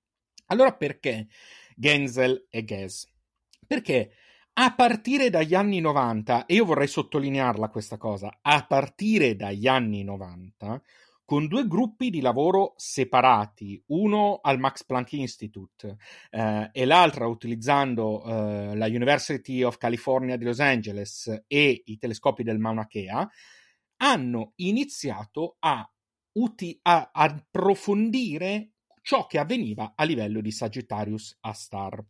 Allora 0.47 0.73
perché 0.73 1.27
Genzel 1.75 2.47
e 2.49 2.63
Ges? 2.63 3.11
Perché 3.65 4.11
a 4.53 4.73
partire 4.73 5.29
dagli 5.29 5.53
anni 5.53 5.81
90, 5.81 6.45
e 6.45 6.53
io 6.53 6.65
vorrei 6.65 6.87
sottolinearla 6.87 7.67
questa 7.69 7.97
cosa, 7.97 8.39
a 8.41 8.65
partire 8.65 9.35
dagli 9.35 9.67
anni 9.67 10.03
90 10.03 10.81
con 11.25 11.47
due 11.47 11.67
gruppi 11.67 12.11
di 12.11 12.21
lavoro 12.21 12.75
separati, 12.77 13.83
uno 13.87 14.39
al 14.41 14.59
Max 14.59 14.85
Planck 14.85 15.13
Institute 15.13 15.97
eh, 16.29 16.69
e 16.71 16.85
l'altro 16.85 17.27
utilizzando 17.27 18.23
eh, 18.23 18.75
la 18.75 18.85
University 18.85 19.63
of 19.63 19.77
California 19.77 20.37
di 20.37 20.45
Los 20.45 20.59
Angeles 20.59 21.45
e 21.47 21.81
i 21.83 21.97
telescopi 21.97 22.43
del 22.43 22.59
Mauna 22.59 22.85
Kea, 22.85 23.27
hanno 23.97 24.53
iniziato 24.57 25.55
a, 25.59 25.91
uti- 26.33 26.77
a 26.83 27.09
approfondire 27.11 28.73
ciò 29.01 29.25
che 29.25 29.39
avveniva 29.39 29.93
a 29.95 30.03
livello 30.03 30.41
di 30.41 30.51
Sagittarius 30.51 31.37
A 31.41 31.53
star. 31.53 32.05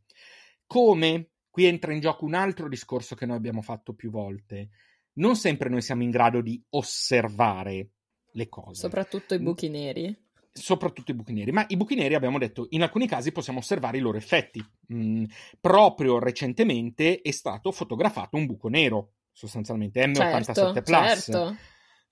Come? 0.68 1.30
Qui 1.50 1.64
entra 1.64 1.94
in 1.94 2.02
gioco 2.02 2.26
un 2.26 2.34
altro 2.34 2.68
discorso 2.68 3.16
che 3.16 3.26
noi 3.26 3.38
abbiamo 3.38 3.62
fatto 3.62 3.94
più 3.94 4.10
volte. 4.10 4.72
Non 5.14 5.38
sempre 5.38 5.70
noi 5.70 5.82
siamo 5.82 6.04
in 6.04 6.10
grado 6.10 6.42
di 6.42 6.62
osservare 6.72 7.92
le 8.36 8.50
cose. 8.50 8.82
Soprattutto 8.82 9.34
i 9.34 9.40
buchi 9.40 9.70
neri. 9.70 10.16
Soprattutto 10.52 11.12
i 11.12 11.14
buchi 11.14 11.34
neri, 11.34 11.52
ma 11.52 11.66
i 11.68 11.76
buchi 11.76 11.96
neri 11.96 12.16
abbiamo 12.16 12.38
detto 12.38 12.68
in 12.70 12.82
alcuni 12.82 13.08
casi 13.08 13.34
possiamo 13.34 13.60
osservare 13.60 13.98
i 13.98 14.02
loro 14.02 14.18
effetti. 14.18 14.66
Mm, 14.94 15.26
proprio 15.60 16.20
recentemente 16.20 17.20
è 17.22 17.32
stato 17.32 17.72
fotografato 17.72 18.38
un 18.38 18.46
buco 18.46 18.70
nero, 18.70 19.12
sostanzialmente 19.34 20.06
M87 20.06 20.54
certo, 20.54 20.82
Plus. 20.82 21.24
Certo. 21.24 21.58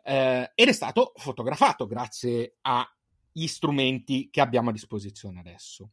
Eh, 0.03 0.51
ed 0.55 0.67
è 0.67 0.73
stato 0.73 1.13
fotografato 1.15 1.85
grazie 1.85 2.57
agli 2.61 3.47
strumenti 3.47 4.29
che 4.29 4.41
abbiamo 4.41 4.69
a 4.69 4.73
disposizione 4.73 5.39
adesso. 5.39 5.91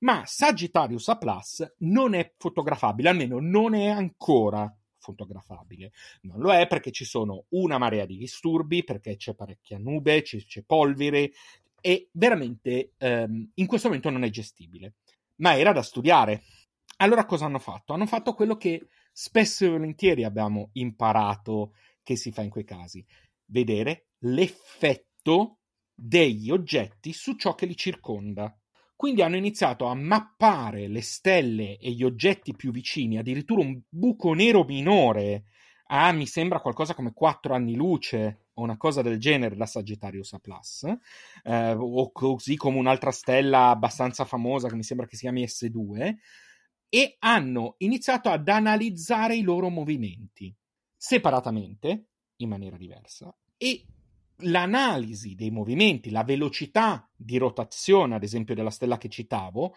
Ma 0.00 0.24
Sagittarius 0.26 1.08
A 1.08 1.18
Plus 1.18 1.74
non 1.78 2.14
è 2.14 2.32
fotografabile, 2.36 3.10
almeno 3.10 3.38
non 3.38 3.74
è 3.74 3.86
ancora 3.86 4.72
fotografabile. 5.02 5.92
Non 6.22 6.38
lo 6.38 6.52
è 6.52 6.66
perché 6.66 6.92
ci 6.92 7.04
sono 7.04 7.44
una 7.50 7.76
marea 7.76 8.06
di 8.06 8.16
disturbi, 8.16 8.84
perché 8.84 9.16
c'è 9.16 9.34
parecchia 9.34 9.78
nube, 9.78 10.22
c'è, 10.22 10.38
c'è 10.38 10.62
polvere, 10.62 11.32
e 11.80 12.08
veramente 12.12 12.92
ehm, 12.96 13.50
in 13.54 13.66
questo 13.66 13.88
momento 13.88 14.08
non 14.08 14.22
è 14.22 14.30
gestibile. 14.30 14.94
Ma 15.36 15.58
era 15.58 15.72
da 15.72 15.82
studiare. 15.82 16.44
Allora 16.98 17.26
cosa 17.26 17.46
hanno 17.46 17.58
fatto? 17.58 17.92
Hanno 17.92 18.06
fatto 18.06 18.34
quello 18.34 18.56
che 18.56 18.86
spesso 19.12 19.64
e 19.64 19.70
volentieri 19.70 20.22
abbiamo 20.22 20.70
imparato 20.74 21.74
che 22.04 22.16
si 22.16 22.30
fa 22.30 22.42
in 22.42 22.50
quei 22.50 22.64
casi, 22.64 23.04
vedere 23.46 24.10
l'effetto 24.20 25.58
degli 25.92 26.50
oggetti 26.50 27.12
su 27.12 27.34
ciò 27.34 27.54
che 27.54 27.66
li 27.66 27.76
circonda. 27.76 28.56
Quindi 29.02 29.22
hanno 29.22 29.34
iniziato 29.34 29.86
a 29.86 29.96
mappare 29.96 30.86
le 30.86 31.02
stelle 31.02 31.76
e 31.76 31.90
gli 31.90 32.04
oggetti 32.04 32.54
più 32.54 32.70
vicini, 32.70 33.18
addirittura 33.18 33.60
un 33.60 33.82
buco 33.88 34.32
nero 34.32 34.62
minore. 34.62 35.46
A, 35.88 36.12
mi 36.12 36.24
sembra, 36.24 36.60
qualcosa 36.60 36.94
come 36.94 37.12
4 37.12 37.52
anni 37.52 37.74
luce 37.74 38.46
o 38.52 38.62
una 38.62 38.76
cosa 38.76 39.02
del 39.02 39.18
genere 39.18 39.56
da 39.56 39.66
Sagittarius 39.66 40.34
A+, 40.34 40.40
eh, 41.42 41.72
o 41.72 42.12
così 42.12 42.54
come 42.54 42.78
un'altra 42.78 43.10
stella 43.10 43.70
abbastanza 43.70 44.24
famosa 44.24 44.68
che 44.68 44.76
mi 44.76 44.84
sembra 44.84 45.08
che 45.08 45.16
si 45.16 45.22
chiami 45.22 45.42
S2, 45.42 46.14
e 46.88 47.16
hanno 47.18 47.74
iniziato 47.78 48.28
ad 48.28 48.46
analizzare 48.46 49.34
i 49.34 49.42
loro 49.42 49.68
movimenti 49.68 50.54
separatamente, 50.96 52.06
in 52.36 52.48
maniera 52.48 52.76
diversa, 52.76 53.36
e 53.56 53.84
l'analisi 54.38 55.34
dei 55.34 55.50
movimenti, 55.50 56.10
la 56.10 56.24
velocità 56.24 57.08
di 57.14 57.38
rotazione, 57.38 58.14
ad 58.14 58.22
esempio, 58.22 58.54
della 58.54 58.70
stella 58.70 58.98
che 58.98 59.08
citavo, 59.08 59.74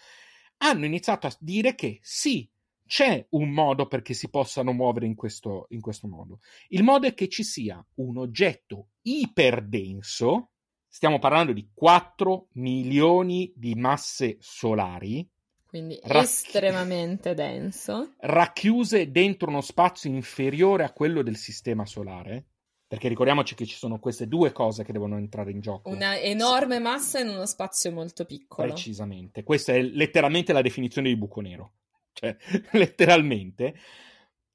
hanno 0.58 0.86
iniziato 0.86 1.28
a 1.28 1.36
dire 1.40 1.76
che 1.76 2.00
sì, 2.02 2.50
c'è 2.86 3.26
un 3.32 3.50
modo 3.50 3.88
perché 3.88 4.14
si 4.14 4.30
possano 4.30 4.72
muovere 4.72 5.06
in 5.06 5.16
questo, 5.16 5.66
in 5.70 5.82
questo 5.82 6.08
modo. 6.08 6.40
Il 6.70 6.84
modo 6.84 7.08
è 7.08 7.14
che 7.14 7.28
ci 7.28 7.44
sia 7.44 7.84
un 7.96 8.18
oggetto 8.18 8.90
iperdenso, 9.04 10.52
stiamo 10.88 11.20
parlando 11.20 11.52
di 11.52 11.70
4 11.74 12.50
milioni 12.54 13.52
di 13.56 13.76
masse 13.76 14.38
solari, 14.40 15.28
quindi 15.68 16.00
racchi- 16.04 16.26
estremamente 16.26 17.34
denso, 17.34 18.14
racchiuse 18.20 19.12
dentro 19.12 19.50
uno 19.50 19.62
spazio 19.62 20.10
inferiore 20.10 20.84
a 20.84 20.94
quello 20.94 21.22
del 21.22 21.36
sistema 21.36 21.86
solare, 21.86 22.46
perché 22.88 23.08
ricordiamoci 23.08 23.56
che 23.56 23.66
ci 23.66 23.76
sono 23.76 24.00
queste 24.00 24.28
due 24.28 24.52
cose 24.52 24.84
che 24.84 24.92
devono 24.92 25.18
entrare 25.18 25.52
in 25.52 25.60
gioco. 25.60 25.90
Una 25.90 26.20
enorme 26.20 26.80
massa 26.80 27.20
in 27.20 27.30
uno 27.30 27.46
spazio 27.46 27.92
molto 27.92 28.26
piccolo. 28.26 28.68
Precisamente. 28.68 29.44
Questa 29.44 29.74
è 29.74 29.82
letteralmente 29.82 30.54
la 30.54 30.62
definizione 30.62 31.10
di 31.10 31.18
buco 31.18 31.42
nero. 31.42 31.74
Cioè, 32.14 32.36
letteralmente. 32.74 33.76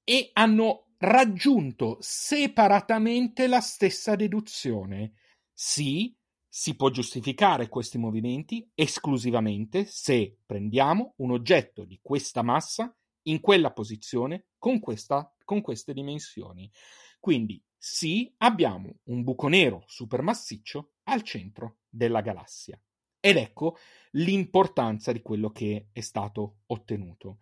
E 0.04 0.30
hanno 0.34 0.90
raggiunto 0.98 1.96
separatamente 2.00 3.48
la 3.48 3.60
stessa 3.60 4.14
deduzione. 4.14 5.14
Sì, 5.52 6.16
si 6.48 6.76
può 6.76 6.90
giustificare 6.90 7.68
questi 7.68 7.98
movimenti 7.98 8.68
esclusivamente 8.74 9.84
se 9.86 10.38
prendiamo 10.44 11.14
un 11.16 11.32
oggetto 11.32 11.84
di 11.84 11.98
questa 12.02 12.42
massa 12.42 12.94
in 13.22 13.40
quella 13.40 13.72
posizione 13.72 14.46
con, 14.58 14.80
questa, 14.80 15.32
con 15.44 15.60
queste 15.60 15.92
dimensioni. 15.92 16.70
Quindi 17.18 17.62
sì, 17.82 18.30
abbiamo 18.36 18.98
un 19.04 19.22
buco 19.22 19.48
nero 19.48 19.84
supermassiccio 19.86 20.96
al 21.04 21.22
centro 21.22 21.78
della 21.88 22.20
galassia. 22.20 22.78
Ed 23.18 23.38
ecco 23.38 23.78
l'importanza 24.12 25.12
di 25.12 25.22
quello 25.22 25.48
che 25.48 25.88
è 25.90 26.00
stato 26.00 26.58
ottenuto. 26.66 27.38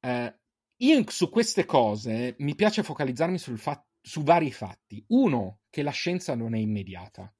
Eh, 0.00 0.38
io 0.74 1.04
su 1.10 1.28
queste 1.28 1.66
cose 1.66 2.34
mi 2.38 2.54
piace 2.54 2.82
focalizzarmi 2.82 3.36
fa- 3.36 3.86
su 4.00 4.22
vari 4.22 4.50
fatti. 4.50 5.04
Uno, 5.08 5.60
che 5.68 5.82
la 5.82 5.90
scienza 5.90 6.34
non 6.34 6.54
è 6.54 6.58
immediata. 6.58 7.30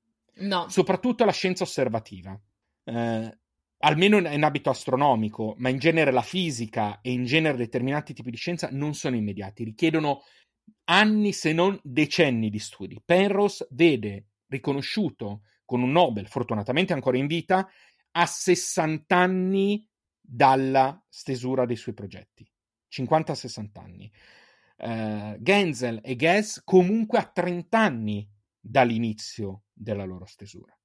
No. 0.41 0.69
Soprattutto 0.69 1.25
la 1.25 1.33
scienza 1.33 1.65
osservativa. 1.65 2.39
Eh, 2.85 3.39
almeno 3.79 4.19
in 4.19 4.43
ambito 4.43 4.69
astronomico, 4.69 5.55
ma 5.57 5.71
in 5.71 5.79
genere 5.79 6.11
la 6.11 6.21
fisica 6.21 7.01
e 7.01 7.11
in 7.11 7.25
genere 7.25 7.57
determinati 7.57 8.13
tipi 8.13 8.31
di 8.31 8.37
scienza 8.37 8.69
non 8.71 8.93
sono 8.93 9.17
immediati, 9.17 9.65
richiedono 9.65 10.25
anni 10.85 11.33
se 11.33 11.53
non 11.53 11.79
decenni 11.83 12.51
di 12.51 12.59
studi. 12.59 13.01
Penrose 13.05 13.67
vede 13.71 14.29
riconosciuto 14.47 15.43
con 15.65 15.83
un 15.83 15.91
Nobel, 15.91 16.27
fortunatamente 16.29 16.93
ancora 16.93 17.19
in 17.19 17.27
vita, 17.27 17.69
a 18.13 18.27
60 18.27 19.17
anni 19.17 19.87
dalla 20.21 21.03
stesura 21.09 21.67
dei 21.67 21.77
suoi 21.77 21.95
progetti. 21.95 22.51
50-60 22.91 23.67
anni. 23.75 24.11
Uh, 24.79 25.37
Genzel 25.41 26.01
e 26.05 26.15
Guess 26.15 26.63
comunque 26.65 27.19
a 27.19 27.25
30 27.25 27.79
anni 27.79 28.31
dall'inizio 28.61 29.65
della 29.73 30.05
loro 30.05 30.25
stesura. 30.25 30.77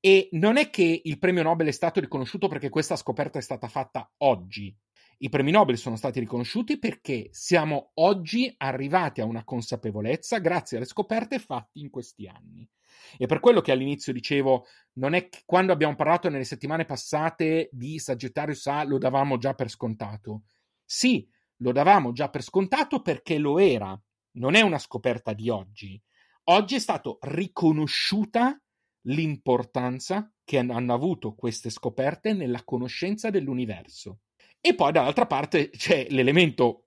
E 0.00 0.28
non 0.32 0.56
è 0.56 0.70
che 0.70 1.00
il 1.04 1.18
premio 1.18 1.42
Nobel 1.42 1.68
è 1.68 1.72
stato 1.72 2.00
riconosciuto 2.00 2.48
perché 2.48 2.68
questa 2.68 2.96
scoperta 2.96 3.38
è 3.38 3.42
stata 3.42 3.68
fatta 3.68 4.10
oggi, 4.18 4.74
i 5.18 5.28
premi 5.30 5.50
Nobel 5.50 5.78
sono 5.78 5.96
stati 5.96 6.20
riconosciuti 6.20 6.78
perché 6.78 7.28
siamo 7.30 7.92
oggi 7.94 8.52
arrivati 8.58 9.20
a 9.20 9.24
una 9.24 9.44
consapevolezza 9.44 10.38
grazie 10.38 10.76
alle 10.76 10.86
scoperte 10.86 11.38
fatte 11.38 11.78
in 11.78 11.88
questi 11.88 12.26
anni. 12.26 12.68
E 13.16 13.26
per 13.26 13.40
quello 13.40 13.60
che 13.60 13.72
all'inizio 13.72 14.12
dicevo, 14.12 14.66
non 14.94 15.14
è 15.14 15.28
che 15.28 15.42
quando 15.46 15.72
abbiamo 15.72 15.94
parlato 15.94 16.28
nelle 16.28 16.44
settimane 16.44 16.84
passate 16.84 17.68
di 17.72 17.98
Sagittarius 17.98 18.66
A 18.66 18.84
lo 18.84 18.98
davamo 18.98 19.38
già 19.38 19.54
per 19.54 19.70
scontato. 19.70 20.42
Sì, 20.84 21.26
lo 21.58 21.72
davamo 21.72 22.12
già 22.12 22.28
per 22.28 22.42
scontato 22.42 23.00
perché 23.00 23.38
lo 23.38 23.58
era, 23.58 23.98
non 24.32 24.54
è 24.54 24.60
una 24.60 24.78
scoperta 24.78 25.32
di 25.32 25.48
oggi. 25.48 26.00
Oggi 26.48 26.74
è 26.74 26.78
stato 26.78 27.18
riconosciuta 27.22 28.60
l'importanza 29.06 30.30
che 30.44 30.58
hanno 30.58 30.94
avuto 30.94 31.34
queste 31.34 31.70
scoperte 31.70 32.34
nella 32.34 32.62
conoscenza 32.64 33.30
dell'universo. 33.30 34.20
E 34.60 34.74
poi 34.74 34.92
dall'altra 34.92 35.26
parte 35.26 35.70
c'è 35.70 36.06
l'elemento 36.10 36.86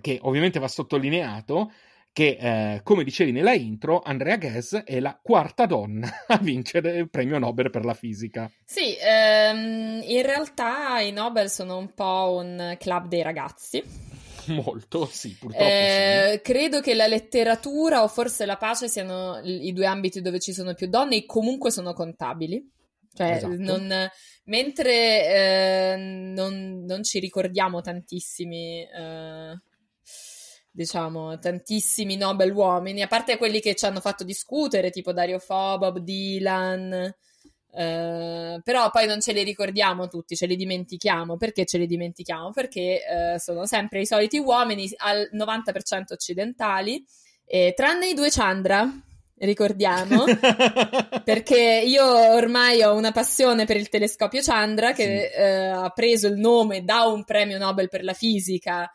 che 0.00 0.18
ovviamente 0.22 0.58
va 0.58 0.68
sottolineato, 0.68 1.72
che 2.12 2.38
eh, 2.40 2.80
come 2.82 3.04
dicevi 3.04 3.30
nella 3.30 3.52
intro, 3.52 4.00
Andrea 4.00 4.36
Ghez 4.36 4.84
è 4.84 5.00
la 5.00 5.18
quarta 5.20 5.66
donna 5.66 6.08
a 6.28 6.38
vincere 6.38 6.96
il 6.96 7.10
premio 7.10 7.38
Nobel 7.38 7.70
per 7.70 7.84
la 7.84 7.94
fisica. 7.94 8.50
Sì, 8.64 8.96
ehm, 8.98 10.02
in 10.02 10.22
realtà 10.22 11.00
i 11.00 11.12
Nobel 11.12 11.50
sono 11.50 11.76
un 11.76 11.92
po' 11.92 12.38
un 12.40 12.76
club 12.78 13.08
dei 13.08 13.22
ragazzi. 13.22 13.82
Molto, 14.46 15.06
sì, 15.06 15.36
purtroppo. 15.38 15.64
Eh, 15.64 16.30
sì. 16.34 16.40
Credo 16.40 16.80
che 16.80 16.94
la 16.94 17.06
letteratura 17.06 18.02
o 18.02 18.08
forse 18.08 18.46
la 18.46 18.56
pace 18.56 18.88
siano 18.88 19.40
i 19.42 19.72
due 19.72 19.86
ambiti 19.86 20.20
dove 20.20 20.38
ci 20.38 20.52
sono 20.52 20.74
più 20.74 20.88
donne 20.88 21.16
e 21.16 21.26
comunque 21.26 21.70
sono 21.70 21.92
contabili. 21.92 22.64
Cioè, 23.16 23.30
esatto. 23.30 23.56
non, 23.56 24.10
mentre 24.44 25.94
eh, 25.94 25.96
non, 25.96 26.84
non, 26.84 27.02
ci 27.02 27.18
ricordiamo 27.18 27.80
tantissimi, 27.80 28.82
eh, 28.82 29.58
diciamo, 30.70 31.38
tantissimi 31.38 32.16
Nobel 32.16 32.52
uomini, 32.52 33.00
a 33.00 33.06
parte 33.06 33.38
quelli 33.38 33.60
che 33.60 33.74
ci 33.74 33.86
hanno 33.86 34.00
fatto 34.00 34.22
discutere, 34.22 34.90
tipo 34.90 35.14
Dario 35.14 35.38
Fo, 35.38 35.78
Bob 35.78 36.00
Dylan, 36.00 36.92
eh, 37.72 38.60
però 38.62 38.90
poi 38.90 39.06
non 39.06 39.22
ce 39.22 39.32
li 39.32 39.42
ricordiamo 39.44 40.08
tutti, 40.08 40.36
ce 40.36 40.44
li 40.44 40.56
dimentichiamo. 40.56 41.38
Perché 41.38 41.64
ce 41.64 41.78
li 41.78 41.86
dimentichiamo? 41.86 42.50
Perché 42.50 43.00
eh, 43.34 43.38
sono 43.38 43.64
sempre 43.64 44.02
i 44.02 44.06
soliti 44.06 44.36
uomini, 44.36 44.90
al 44.98 45.30
90% 45.32 46.12
occidentali, 46.12 47.02
tranne 47.74 48.08
i 48.08 48.14
due 48.14 48.28
Chandra 48.28 48.92
ricordiamo, 49.38 50.24
perché 51.24 51.82
io 51.84 52.04
ormai 52.04 52.82
ho 52.82 52.94
una 52.94 53.12
passione 53.12 53.64
per 53.64 53.76
il 53.76 53.88
telescopio 53.88 54.40
Chandra 54.42 54.92
che 54.92 55.30
sì. 55.32 55.38
eh, 55.38 55.66
ha 55.66 55.90
preso 55.90 56.26
il 56.26 56.38
nome 56.38 56.84
da 56.84 57.04
un 57.04 57.24
premio 57.24 57.58
Nobel 57.58 57.88
per 57.88 58.02
la 58.02 58.14
fisica 58.14 58.90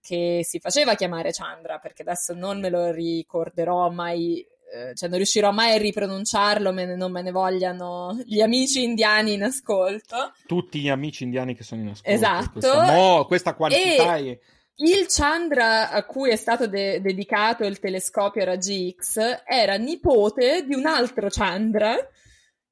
che 0.00 0.40
si 0.44 0.60
faceva 0.60 0.94
chiamare 0.94 1.32
Chandra, 1.32 1.78
perché 1.78 2.02
adesso 2.02 2.32
non 2.32 2.60
me 2.60 2.70
lo 2.70 2.92
ricorderò 2.92 3.90
mai, 3.90 4.38
eh, 4.72 4.94
cioè 4.94 5.08
non 5.08 5.18
riuscirò 5.18 5.50
mai 5.50 5.74
a 5.74 5.78
ripronunciarlo, 5.78 6.72
me 6.72 6.86
ne, 6.86 6.94
non 6.94 7.10
me 7.10 7.22
ne 7.22 7.32
vogliano 7.32 8.16
gli 8.24 8.40
amici 8.40 8.84
indiani 8.84 9.32
in 9.32 9.42
ascolto. 9.42 10.32
Tutti 10.46 10.78
gli 10.78 10.88
amici 10.88 11.24
indiani 11.24 11.56
che 11.56 11.64
sono 11.64 11.80
in 11.80 11.88
ascolto. 11.88 12.10
Esatto. 12.10 12.50
Questa, 12.52 12.92
mo, 12.92 13.24
questa 13.24 13.54
quantità 13.54 14.16
e... 14.16 14.30
è 14.30 14.38
il 14.82 15.06
Chandra 15.08 15.90
a 15.90 16.04
cui 16.04 16.30
è 16.30 16.36
stato 16.36 16.66
de- 16.66 17.00
dedicato 17.00 17.64
il 17.64 17.78
telescopio 17.78 18.42
a 18.42 18.46
raggi 18.46 18.94
X 18.98 19.42
era 19.44 19.76
nipote 19.76 20.64
di 20.66 20.74
un 20.74 20.86
altro 20.86 21.28
Chandra 21.28 21.96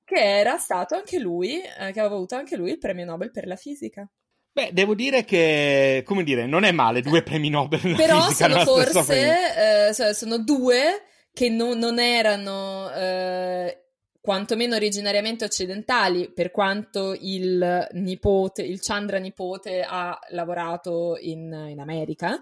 che 0.05 0.39
era 0.39 0.59
stato 0.59 0.97
anche 0.97 1.19
lui, 1.19 1.61
eh, 1.61 1.93
che 1.93 2.01
aveva 2.01 2.17
avuto 2.17 2.35
anche 2.35 2.57
lui 2.57 2.71
il 2.71 2.79
premio 2.79 3.05
Nobel 3.05 3.31
per 3.31 3.47
la 3.47 3.57
fisica. 3.57 4.09
Beh, 4.53 4.71
devo 4.73 4.97
dire 4.97 5.25
che, 5.25 6.03
come 6.05 6.25
dire, 6.25 6.47
non 6.47 6.65
è 6.65 6.73
male 6.73 7.01
due 7.01 7.23
premi 7.23 7.49
Nobel. 7.49 7.95
Però 7.95 8.29
sono 8.31 8.65
forse, 8.65 9.89
eh, 9.89 10.15
sono 10.15 10.39
due 10.39 11.05
che 11.33 11.49
no, 11.49 11.75
non 11.75 12.01
erano 12.01 12.91
eh, 12.93 13.90
quantomeno 14.21 14.75
originariamente 14.75 15.45
occidentali, 15.45 16.31
per 16.31 16.51
quanto 16.51 17.17
il 17.19 17.89
nipote, 17.93 18.63
il 18.63 18.81
Chandra 18.81 19.19
nipote 19.19 19.83
ha 19.87 20.19
lavorato 20.31 21.17
in, 21.21 21.67
in 21.69 21.81
America. 21.81 22.41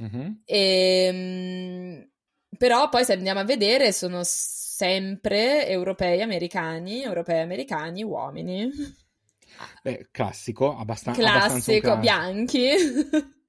Mm-hmm. 0.00 0.30
E, 0.44 1.04
ehm, 1.06 2.10
però 2.58 2.88
poi 2.88 3.04
se 3.04 3.12
andiamo 3.12 3.40
a 3.40 3.44
vedere 3.44 3.92
sono 3.92 4.20
sempre 4.24 5.68
europei, 5.68 6.22
americani, 6.22 7.02
europei, 7.02 7.40
americani, 7.40 8.02
uomini. 8.02 8.68
Beh, 9.82 10.08
classico, 10.10 10.76
abbastan- 10.76 11.14
classico, 11.14 11.92
abbastanza 11.92 11.96
bianchi. 11.96 12.68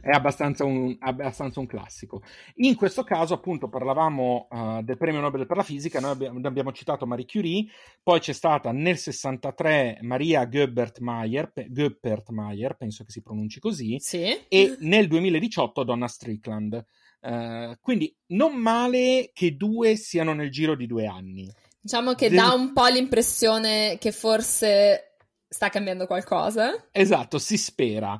è 0.00 0.10
abbastanza 0.10 0.64
un, 0.64 0.96
abbastanza 0.98 1.60
un, 1.60 1.66
classico. 1.66 2.22
In 2.56 2.74
questo 2.74 3.02
caso, 3.02 3.34
appunto, 3.34 3.68
parlavamo 3.68 4.48
uh, 4.50 4.82
del 4.82 4.96
premio 4.96 5.20
Nobel 5.20 5.46
per 5.46 5.56
la 5.56 5.62
fisica, 5.62 6.00
noi 6.00 6.12
abbiamo, 6.12 6.46
abbiamo, 6.46 6.72
citato 6.72 7.06
Marie 7.06 7.26
Curie, 7.26 7.66
poi 8.02 8.20
c'è 8.20 8.32
stata 8.32 8.72
nel 8.72 8.98
63 8.98 9.98
Maria 10.02 10.44
Goebbert 10.44 11.00
Mayer, 11.00 11.52
Goeppert 11.68 12.30
Mayer 12.30 12.76
penso 12.76 13.04
che 13.04 13.10
si 13.10 13.22
pronunci 13.22 13.60
così, 13.60 13.96
sì. 13.98 14.24
e 14.48 14.76
nel 14.80 15.08
2018 15.08 15.84
Donna 15.84 16.08
Strickland. 16.08 16.84
Uh, 17.18 17.74
quindi 17.80 18.14
non 18.28 18.54
male 18.54 19.30
che 19.32 19.56
due 19.56 19.96
siano 19.96 20.32
nel 20.32 20.50
giro 20.50 20.76
di 20.76 20.86
due 20.86 21.06
anni. 21.06 21.50
Diciamo 21.80 22.14
che 22.14 22.28
Del... 22.28 22.38
dà 22.38 22.52
un 22.52 22.72
po' 22.72 22.86
l'impressione 22.86 23.96
che 23.98 24.12
forse 24.12 25.16
sta 25.48 25.68
cambiando 25.68 26.06
qualcosa. 26.06 26.88
Esatto, 26.90 27.38
si 27.38 27.56
spera. 27.56 28.18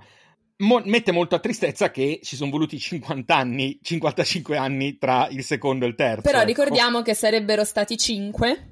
Mo- 0.59 0.83
mette 0.85 1.13
molta 1.13 1.39
tristezza 1.39 1.91
che 1.91 2.21
ci 2.23 2.35
sono 2.35 2.51
voluti 2.51 2.79
50 2.79 3.35
anni, 3.35 3.79
55 3.83 4.57
anni 4.57 4.97
tra 4.97 5.29
il 5.29 5.45
secondo 5.45 5.85
e 5.85 5.89
il 5.89 5.95
terzo. 5.95 6.23
Però 6.23 6.43
ricordiamo 6.43 7.03
che 7.03 7.13
sarebbero 7.15 7.63
stati 7.65 7.97
5. 7.99 8.71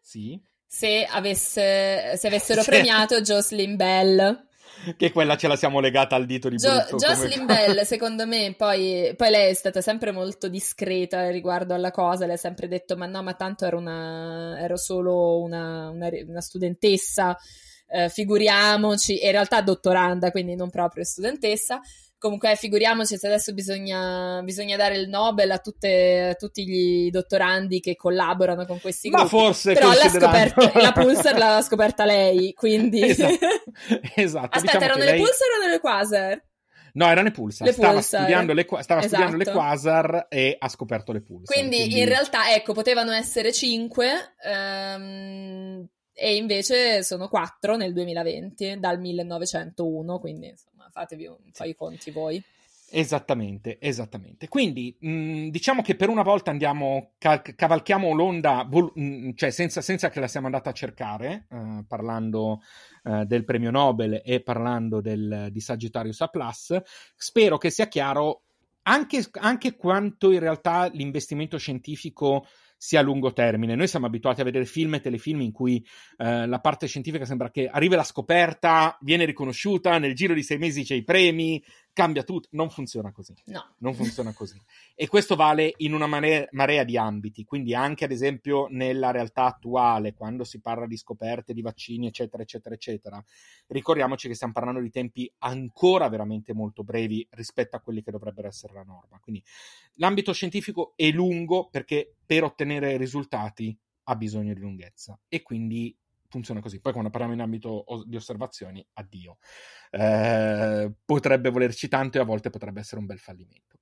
Sì. 0.00 0.40
Se, 0.66 1.04
avesse, 1.04 2.16
se 2.16 2.26
avessero 2.26 2.62
se... 2.62 2.70
premiato 2.70 3.20
Jocelyn 3.20 3.76
Bell. 3.76 4.46
Che 4.96 5.10
quella 5.10 5.36
ce 5.36 5.48
la 5.48 5.56
siamo 5.56 5.80
legata 5.80 6.14
al 6.14 6.24
dito 6.24 6.48
di 6.48 6.56
jo- 6.56 6.96
Jocelyn 6.96 7.44
Bell, 7.44 7.82
secondo 7.84 8.26
me, 8.26 8.54
poi, 8.56 9.12
poi, 9.16 9.30
lei 9.30 9.50
è 9.50 9.54
stata 9.54 9.80
sempre 9.80 10.12
molto 10.12 10.48
discreta 10.48 11.28
riguardo 11.30 11.74
alla 11.74 11.90
cosa. 11.90 12.24
Lei 12.24 12.36
ha 12.36 12.38
sempre 12.38 12.68
detto: 12.68 12.96
Ma 12.96 13.06
no, 13.06 13.22
ma 13.22 13.34
tanto 13.34 13.66
ero, 13.66 13.76
una, 13.76 14.58
ero 14.60 14.76
solo 14.76 15.42
una, 15.42 15.90
una, 15.90 16.08
una 16.26 16.40
studentessa 16.40 17.36
eh, 17.88 18.08
figuriamoci, 18.08 19.24
in 19.24 19.30
realtà 19.30 19.60
dottoranda, 19.62 20.30
quindi 20.30 20.54
non 20.54 20.70
proprio 20.70 21.04
studentessa. 21.04 21.80
Comunque, 22.18 22.56
figuriamoci 22.56 23.16
se 23.16 23.28
adesso 23.28 23.54
bisogna, 23.54 24.42
bisogna 24.42 24.76
dare 24.76 24.96
il 24.96 25.08
Nobel 25.08 25.52
a, 25.52 25.58
tutte, 25.58 26.30
a, 26.30 26.34
tutti 26.34 26.66
gli 26.66 27.10
dottorandi 27.10 27.78
che 27.78 27.94
collaborano 27.94 28.66
con 28.66 28.80
questi 28.80 29.08
gruppi. 29.08 29.22
Ma 29.22 29.28
forse 29.28 29.72
Però 29.72 29.92
considerando... 29.92 30.50
scoperta, 30.50 30.80
la 30.80 30.92
Pulsar 30.92 31.38
l'ha 31.38 31.62
scoperta 31.62 32.04
lei, 32.04 32.52
quindi... 32.54 33.02
Esatto. 33.02 33.46
esatto. 34.16 34.48
Aspetta, 34.50 34.78
diciamo 34.78 34.84
erano 34.84 35.04
lei... 35.04 35.12
le 35.12 35.18
Pulsar 35.18 35.48
o 35.48 35.68
le 35.68 35.80
Quasar? 35.80 36.42
No, 36.94 37.04
erano 37.06 37.22
le 37.22 37.30
Pulsar. 37.30 37.66
Le 37.68 37.72
stava, 37.72 37.92
pulsar. 37.92 38.20
Studiando, 38.20 38.52
le, 38.52 38.62
stava 38.64 38.80
esatto. 38.82 39.06
studiando 39.06 39.36
le 39.36 39.44
Quasar 39.44 40.26
e 40.28 40.56
ha 40.58 40.68
scoperto 40.68 41.12
le 41.12 41.22
Pulsar. 41.22 41.56
Quindi, 41.56 41.76
quindi... 41.76 42.00
in 42.00 42.08
realtà, 42.08 42.52
ecco, 42.52 42.72
potevano 42.72 43.12
essere 43.12 43.52
cinque. 43.52 44.34
Ehm, 44.44 45.88
e 46.20 46.34
invece 46.34 47.04
sono 47.04 47.28
quattro 47.28 47.76
nel 47.76 47.92
2020, 47.92 48.80
dal 48.80 48.98
1901, 48.98 50.18
quindi 50.18 50.48
insomma 50.48 50.88
fatevi 50.90 51.26
un 51.26 51.36
po' 51.56 51.64
i 51.64 51.76
conti 51.76 52.10
voi. 52.10 52.42
Esattamente, 52.90 53.78
esattamente. 53.80 54.48
Quindi 54.48 54.96
mh, 54.98 55.48
diciamo 55.48 55.80
che 55.80 55.94
per 55.94 56.08
una 56.08 56.22
volta 56.22 56.50
andiamo, 56.50 57.12
cal- 57.18 57.42
cavalchiamo 57.42 58.12
l'onda, 58.12 58.66
vol- 58.68 58.90
mh, 58.92 59.34
cioè 59.34 59.50
senza, 59.50 59.80
senza, 59.80 60.08
che 60.08 60.18
la 60.18 60.26
siamo 60.26 60.46
andata 60.46 60.70
a 60.70 60.72
cercare, 60.72 61.46
uh, 61.50 61.86
parlando 61.86 62.62
uh, 63.04 63.24
del 63.24 63.44
premio 63.44 63.70
Nobel 63.70 64.20
e 64.24 64.40
parlando 64.40 65.00
del, 65.00 65.48
di 65.52 65.60
Sagittarius 65.60 66.20
A. 66.22 66.30
Spero 67.14 67.58
che 67.58 67.70
sia 67.70 67.86
chiaro 67.86 68.42
anche, 68.82 69.22
anche 69.34 69.76
quanto 69.76 70.32
in 70.32 70.40
realtà 70.40 70.88
l'investimento 70.88 71.58
scientifico 71.58 72.46
sia 72.78 73.00
a 73.00 73.02
lungo 73.02 73.32
termine. 73.32 73.74
Noi 73.74 73.88
siamo 73.88 74.06
abituati 74.06 74.40
a 74.40 74.44
vedere 74.44 74.64
film 74.64 74.94
e 74.94 75.00
telefilm 75.00 75.40
in 75.42 75.52
cui 75.52 75.84
eh, 76.16 76.46
la 76.46 76.60
parte 76.60 76.86
scientifica 76.86 77.24
sembra 77.24 77.50
che 77.50 77.66
arrivi 77.66 77.96
la 77.96 78.04
scoperta, 78.04 78.96
viene 79.02 79.24
riconosciuta, 79.24 79.98
nel 79.98 80.14
giro 80.14 80.32
di 80.32 80.42
sei 80.44 80.58
mesi 80.58 80.84
c'è 80.84 80.94
i 80.94 81.04
premi, 81.04 81.62
cambia 81.98 82.22
tutto. 82.22 82.46
Non 82.52 82.70
funziona 82.70 83.10
così. 83.10 83.34
No. 83.46 83.74
Non 83.78 83.92
funziona 83.92 84.32
così. 84.32 84.56
E 84.94 85.08
questo 85.08 85.34
vale 85.34 85.74
in 85.78 85.94
una 85.94 86.06
marea, 86.06 86.46
marea 86.52 86.84
di 86.84 86.96
ambiti, 86.96 87.42
quindi 87.42 87.74
anche 87.74 88.04
ad 88.04 88.12
esempio 88.12 88.68
nella 88.70 89.10
realtà 89.10 89.46
attuale, 89.46 90.14
quando 90.14 90.44
si 90.44 90.60
parla 90.60 90.86
di 90.86 90.96
scoperte, 90.96 91.52
di 91.52 91.60
vaccini, 91.60 92.06
eccetera, 92.06 92.44
eccetera, 92.44 92.76
eccetera. 92.76 93.24
Ricordiamoci 93.66 94.28
che 94.28 94.34
stiamo 94.34 94.52
parlando 94.52 94.80
di 94.80 94.90
tempi 94.90 95.28
ancora 95.38 96.08
veramente 96.08 96.54
molto 96.54 96.84
brevi 96.84 97.26
rispetto 97.30 97.74
a 97.74 97.80
quelli 97.80 98.00
che 98.04 98.12
dovrebbero 98.12 98.46
essere 98.46 98.74
la 98.74 98.84
norma. 98.84 99.18
Quindi 99.18 99.42
l'ambito 99.94 100.32
scientifico 100.32 100.92
è 100.94 101.10
lungo 101.10 101.68
perché 101.68 102.14
per 102.24 102.44
ottenere 102.44 102.96
risultati 102.96 103.76
ha 104.04 104.14
bisogno 104.14 104.54
di 104.54 104.60
lunghezza 104.60 105.18
e 105.26 105.42
quindi 105.42 105.96
funziona 106.28 106.60
così. 106.60 106.80
Poi 106.80 106.92
quando 106.92 107.10
parliamo 107.10 107.34
in 107.34 107.40
ambito 107.40 107.84
di 108.06 108.16
osservazioni, 108.16 108.84
addio. 108.94 109.38
Eh, 109.90 110.92
potrebbe 111.04 111.50
volerci 111.50 111.88
tanto 111.88 112.18
e 112.18 112.20
a 112.20 112.24
volte 112.24 112.50
potrebbe 112.50 112.80
essere 112.80 113.00
un 113.00 113.06
bel 113.06 113.18
fallimento. 113.18 113.78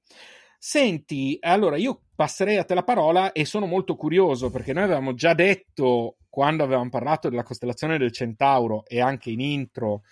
Senti, 0.59 1.37
allora 1.41 1.77
io 1.77 2.03
passerei 2.15 2.57
a 2.57 2.65
te 2.65 2.75
la 2.75 2.83
parola 2.83 3.33
e 3.33 3.45
sono 3.45 3.67
molto 3.67 3.95
curioso 3.95 4.51
perché 4.51 4.73
noi 4.73 4.85
avevamo 4.85 5.15
già 5.15 5.35
detto 5.35 6.17
quando 6.29 6.65
avevamo 6.65 6.89
parlato 6.89 7.29
della 7.29 7.43
costellazione 7.43 7.99
del 7.99 8.13
Centauro 8.13 8.85
e 8.87 9.01
anche 9.01 9.31
in 9.31 9.41
intro 9.41 10.03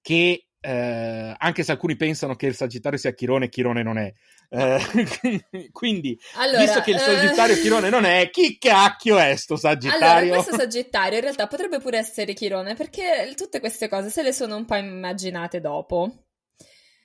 che 0.00 0.46
eh, 0.60 1.34
anche 1.36 1.62
se 1.62 1.72
alcuni 1.72 1.96
pensano 1.96 2.34
che 2.34 2.46
il 2.46 2.54
Sagittario 2.54 2.98
sia 2.98 3.14
Chirone, 3.14 3.48
Chirone 3.48 3.82
non 3.82 3.98
è. 3.98 4.12
Eh, 4.52 4.80
quindi, 5.70 6.18
allora, 6.34 6.58
visto 6.58 6.80
che 6.80 6.90
il 6.90 6.98
Sagittario 6.98 7.54
eh... 7.54 7.60
Chirone 7.60 7.88
non 7.88 8.04
è, 8.04 8.30
chi 8.30 8.58
cacchio 8.58 9.16
è 9.16 9.36
sto 9.36 9.56
Sagittario? 9.56 10.06
Allora, 10.06 10.42
questo 10.42 10.56
Sagittario 10.56 11.18
in 11.18 11.22
realtà 11.22 11.46
potrebbe 11.46 11.78
pure 11.78 11.98
essere 11.98 12.32
Chirone 12.32 12.74
perché 12.74 13.32
tutte 13.36 13.60
queste 13.60 13.88
cose 13.88 14.10
se 14.10 14.22
le 14.22 14.32
sono 14.32 14.56
un 14.56 14.64
po' 14.64 14.74
immaginate 14.74 15.60
dopo. 15.60 16.29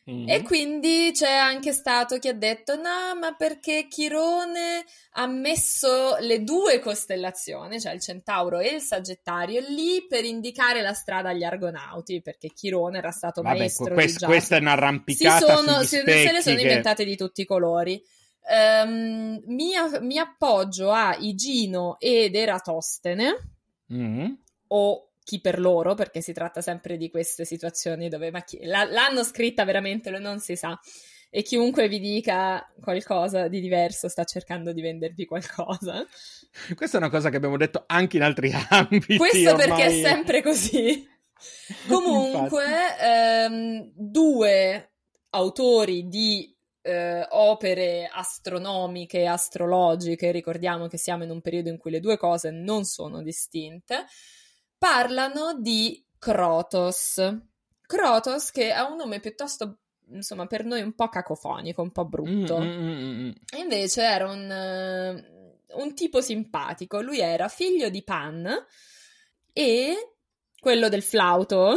Mm. 0.09 0.29
E 0.29 0.43
quindi 0.43 1.09
c'è 1.13 1.31
anche 1.31 1.73
stato 1.73 2.19
chi 2.19 2.27
ha 2.27 2.33
detto: 2.33 2.75
no, 2.75 3.15
ma 3.19 3.33
perché 3.35 3.87
Chirone 3.89 4.85
ha 5.13 5.25
messo 5.25 6.17
le 6.19 6.43
due 6.43 6.77
costellazioni, 6.79 7.79
cioè 7.79 7.93
il 7.93 8.01
Centauro 8.01 8.59
e 8.59 8.75
il 8.75 8.81
Sagittario, 8.81 9.61
lì 9.67 10.05
per 10.07 10.23
indicare 10.23 10.81
la 10.81 10.93
strada 10.93 11.29
agli 11.29 11.43
Argonauti, 11.43 12.21
perché 12.21 12.49
Chirone 12.49 12.99
era 12.99 13.09
stato 13.09 13.41
Vabbè, 13.41 13.57
maestro 13.57 13.93
quest- 13.95 14.25
Questa 14.25 14.57
è 14.57 14.59
un'arrampicata. 14.59 15.39
Si 15.39 15.51
sono, 15.51 15.81
si, 15.81 16.01
se 16.05 16.31
le 16.31 16.41
sono 16.41 16.55
che... 16.55 16.61
inventate 16.61 17.03
di 17.03 17.15
tutti 17.15 17.41
i 17.41 17.45
colori. 17.45 17.99
Um, 18.47 19.41
mi, 19.47 19.71
mi, 20.01 20.19
appoggio 20.19 20.91
a 20.91 21.15
Igino 21.19 21.97
ed 21.99 22.35
Eratostene. 22.35 23.53
Mm. 23.91 24.33
O 24.67 25.09
chi 25.25 25.41
per 25.41 25.59
loro, 25.59 25.95
perché 25.95 26.21
si 26.21 26.31
tratta 26.31 26.61
sempre 26.61 26.97
di 26.97 27.09
queste 27.09 27.45
situazioni 27.45 28.09
dove 28.09 28.29
ma 28.29 28.43
chi, 28.43 28.59
la, 28.63 28.83
l'hanno 28.83 29.23
scritta 29.23 29.65
veramente, 29.65 30.11
non 30.11 30.39
si 30.39 30.55
sa. 30.55 30.79
E 31.31 31.41
chiunque 31.41 31.89
vi 31.89 31.99
dica 31.99 32.65
qualcosa 32.79 33.47
di 33.49 33.59
diverso 33.59 34.07
sta 34.07 34.23
cercando 34.23 34.71
di 34.71 34.81
vendervi 34.81 35.25
qualcosa. 35.25 36.05
Questa 36.75 36.97
è 36.97 37.01
una 37.01 37.09
cosa 37.09 37.29
che 37.29 37.37
abbiamo 37.37 37.57
detto 37.57 37.83
anche 37.87 38.17
in 38.17 38.23
altri 38.23 38.53
ambiti. 38.69 39.17
Questo 39.17 39.49
ormai. 39.49 39.67
perché 39.67 39.83
è 39.85 40.01
sempre 40.01 40.41
così. 40.43 41.09
Comunque, 41.89 42.63
ehm, 43.01 43.91
due 43.93 44.91
autori 45.31 46.07
di 46.07 46.55
eh, 46.83 47.25
opere 47.31 48.07
astronomiche 48.13 49.21
e 49.21 49.25
astrologiche, 49.25 50.31
ricordiamo 50.31 50.87
che 50.87 50.97
siamo 50.97 51.23
in 51.23 51.31
un 51.31 51.41
periodo 51.41 51.69
in 51.69 51.77
cui 51.77 51.89
le 51.89 51.99
due 51.99 52.15
cose 52.15 52.51
non 52.51 52.85
sono 52.85 53.23
distinte, 53.23 54.05
parlano 54.77 55.59
di 55.59 56.05
Crotos. 56.17 57.21
Crotos 57.81 58.51
che 58.51 58.71
ha 58.71 58.89
un 58.89 58.97
nome 58.97 59.19
piuttosto 59.19 59.79
insomma 60.09 60.45
per 60.45 60.65
noi 60.65 60.81
un 60.81 60.93
po' 60.93 61.09
cacofonico, 61.09 61.81
un 61.81 61.91
po' 61.91 62.05
brutto. 62.05 62.59
Mm, 62.59 62.67
mm, 62.67 62.89
mm, 62.89 63.25
mm. 63.25 63.31
e 63.55 63.59
invece 63.59 64.03
era 64.03 64.29
un, 64.29 65.19
uh, 65.71 65.81
un 65.81 65.93
tipo 65.93 66.21
simpatico. 66.21 67.01
Lui 67.01 67.19
era 67.19 67.47
figlio 67.47 67.89
di 67.89 68.03
Pan 68.03 68.47
e 69.53 70.15
quello 70.59 70.89
del 70.89 71.03
flauto. 71.03 71.75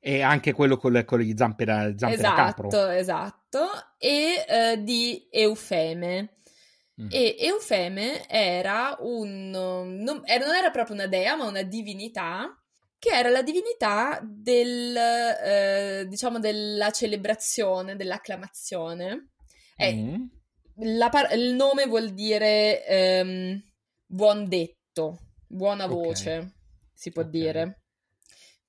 e 0.00 0.22
anche 0.22 0.52
quello 0.52 0.76
con 0.76 0.92
le, 0.92 1.04
con 1.04 1.18
le 1.18 1.36
zampe 1.36 1.64
da, 1.64 1.92
zampe 1.96 2.14
esatto, 2.14 2.34
capro. 2.34 2.88
Esatto, 2.90 3.68
e 3.98 4.44
uh, 4.48 4.82
di 4.82 5.28
Eufeme. 5.30 6.34
Mm. 7.00 7.08
E 7.10 7.36
Eufeme 7.38 8.26
era 8.28 8.96
un. 9.00 9.50
Non, 9.50 10.22
era, 10.24 10.46
non 10.46 10.54
era 10.54 10.70
proprio 10.70 10.94
una 10.94 11.06
dea, 11.06 11.36
ma 11.36 11.44
una 11.44 11.62
divinità 11.62 12.58
che 12.98 13.10
era 13.10 13.28
la 13.28 13.42
divinità 13.42 14.20
del, 14.22 14.96
eh, 14.96 16.06
diciamo, 16.08 16.38
della 16.38 16.90
celebrazione, 16.90 17.96
dell'acclamazione. 17.96 19.32
Eh, 19.76 19.94
mm. 19.94 20.24
Par- 21.10 21.32
il 21.34 21.54
nome 21.54 21.86
vuol 21.86 22.10
dire 22.10 22.84
ehm, 22.86 23.62
buon 24.06 24.48
detto, 24.48 25.18
buona 25.46 25.86
voce, 25.86 26.36
okay. 26.36 26.52
si 26.94 27.10
può 27.10 27.22
okay. 27.22 27.40
dire 27.40 27.80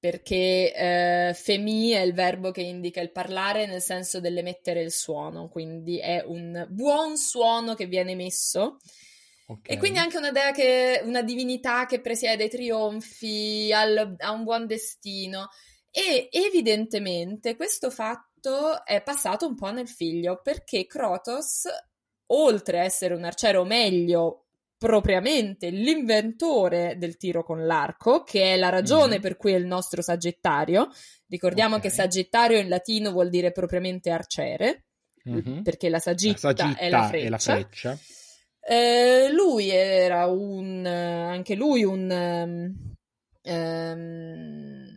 perché 0.07 0.73
eh, 0.73 1.33
femi 1.33 1.89
è 1.89 1.99
il 1.99 2.13
verbo 2.13 2.51
che 2.51 2.61
indica 2.61 3.01
il 3.01 3.11
parlare 3.11 3.65
nel 3.65 3.81
senso 3.81 4.21
dell'emettere 4.21 4.81
il 4.81 4.91
suono, 4.93 5.49
quindi 5.49 5.99
è 5.99 6.23
un 6.25 6.65
buon 6.69 7.17
suono 7.17 7.75
che 7.75 7.87
viene 7.87 8.11
emesso 8.11 8.77
Okay. 9.49 9.77
E 9.77 9.79
quindi 9.79 9.97
anche 9.97 10.17
una 10.17 10.31
dea 10.31 10.51
che, 10.51 11.01
una 11.05 11.21
divinità 11.21 11.85
che 11.85 12.01
presiede 12.01 12.43
ai 12.43 12.49
trionfi, 12.49 13.71
al, 13.71 14.17
a 14.17 14.31
un 14.31 14.43
buon 14.43 14.67
destino. 14.67 15.47
E 15.89 16.27
evidentemente 16.29 17.55
questo 17.55 17.89
fatto 17.89 18.83
è 18.83 19.01
passato 19.01 19.47
un 19.47 19.55
po' 19.55 19.71
nel 19.71 19.87
figlio, 19.87 20.41
perché 20.43 20.85
Krotos, 20.85 21.63
oltre 22.33 22.79
a 22.81 22.83
essere 22.83 23.13
un 23.13 23.23
arciere, 23.23 23.55
o 23.55 23.63
meglio, 23.63 24.46
propriamente 24.77 25.69
l'inventore 25.69 26.95
del 26.97 27.17
tiro 27.17 27.43
con 27.43 27.65
l'arco, 27.65 28.23
che 28.23 28.53
è 28.53 28.57
la 28.57 28.69
ragione 28.69 29.17
mm. 29.17 29.21
per 29.21 29.37
cui 29.37 29.53
è 29.53 29.57
il 29.57 29.65
nostro 29.65 30.01
Sagittario. 30.01 30.89
Ricordiamo 31.27 31.75
okay. 31.75 31.89
che 31.89 31.95
Sagittario 31.95 32.59
in 32.59 32.69
latino 32.69 33.11
vuol 33.11 33.29
dire 33.29 33.51
propriamente 33.51 34.09
arciere, 34.11 34.85
mm-hmm. 35.27 35.61
perché 35.61 35.89
la 35.89 35.99
sagitta, 35.99 36.49
la 36.49 36.55
sagitta, 36.55 36.79
è 36.79 36.89
la 36.89 37.07
freccia. 37.07 37.25
È 37.25 37.29
la 37.29 37.37
freccia. 37.37 37.97
Eh, 38.69 39.29
lui 39.31 39.69
era 39.69 40.25
un 40.27 40.85
anche 40.85 41.55
lui 41.55 41.85
un 41.85 42.73
um, 43.43 44.96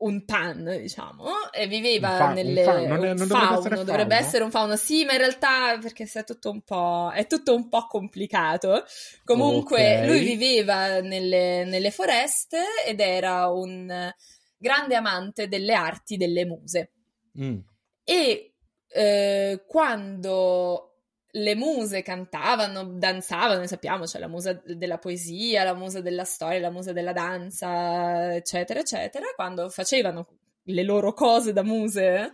un 0.00 0.24
pan, 0.24 0.78
diciamo, 0.80 1.50
e 1.52 1.66
viveva 1.66 2.16
fa- 2.16 2.32
nelle... 2.32 2.62
Fa- 2.62 2.86
non, 2.86 3.04
è, 3.04 3.14
non 3.14 3.26
fauno, 3.26 3.56
dovrebbe, 3.56 3.66
essere, 3.66 3.84
dovrebbe 3.84 4.16
essere 4.16 4.44
un 4.44 4.50
fauno, 4.50 4.76
sì, 4.76 5.04
ma 5.04 5.12
in 5.12 5.18
realtà 5.18 5.78
perché 5.80 6.08
è 6.10 6.24
tutto 6.24 6.50
un 6.50 6.62
po', 6.62 7.10
è 7.14 7.26
tutto 7.26 7.54
un 7.54 7.68
po' 7.68 7.86
complicato. 7.86 8.84
Comunque 9.24 9.96
okay. 9.96 10.06
lui 10.06 10.24
viveva 10.24 11.00
nelle, 11.00 11.64
nelle 11.64 11.90
foreste 11.90 12.62
ed 12.86 13.00
era 13.00 13.48
un 13.48 14.10
grande 14.56 14.94
amante 14.94 15.48
delle 15.48 15.74
arti 15.74 16.16
delle 16.16 16.46
muse. 16.46 16.92
Mm. 17.38 17.58
E 18.04 18.54
eh, 18.88 19.64
quando 19.66 20.89
le 21.32 21.54
muse 21.54 22.02
cantavano, 22.02 22.84
danzavano, 22.84 23.66
sappiamo, 23.66 24.04
c'è 24.04 24.18
la 24.18 24.28
musa 24.28 24.60
della 24.64 24.98
poesia, 24.98 25.64
la 25.64 25.74
musa 25.74 26.00
della 26.00 26.24
storia, 26.24 26.58
la 26.60 26.70
musa 26.70 26.92
della 26.92 27.12
danza, 27.12 28.34
eccetera, 28.34 28.80
eccetera, 28.80 29.26
quando 29.34 29.68
facevano 29.68 30.26
le 30.64 30.82
loro 30.82 31.12
cose 31.12 31.52
da 31.52 31.62
muse 31.62 32.32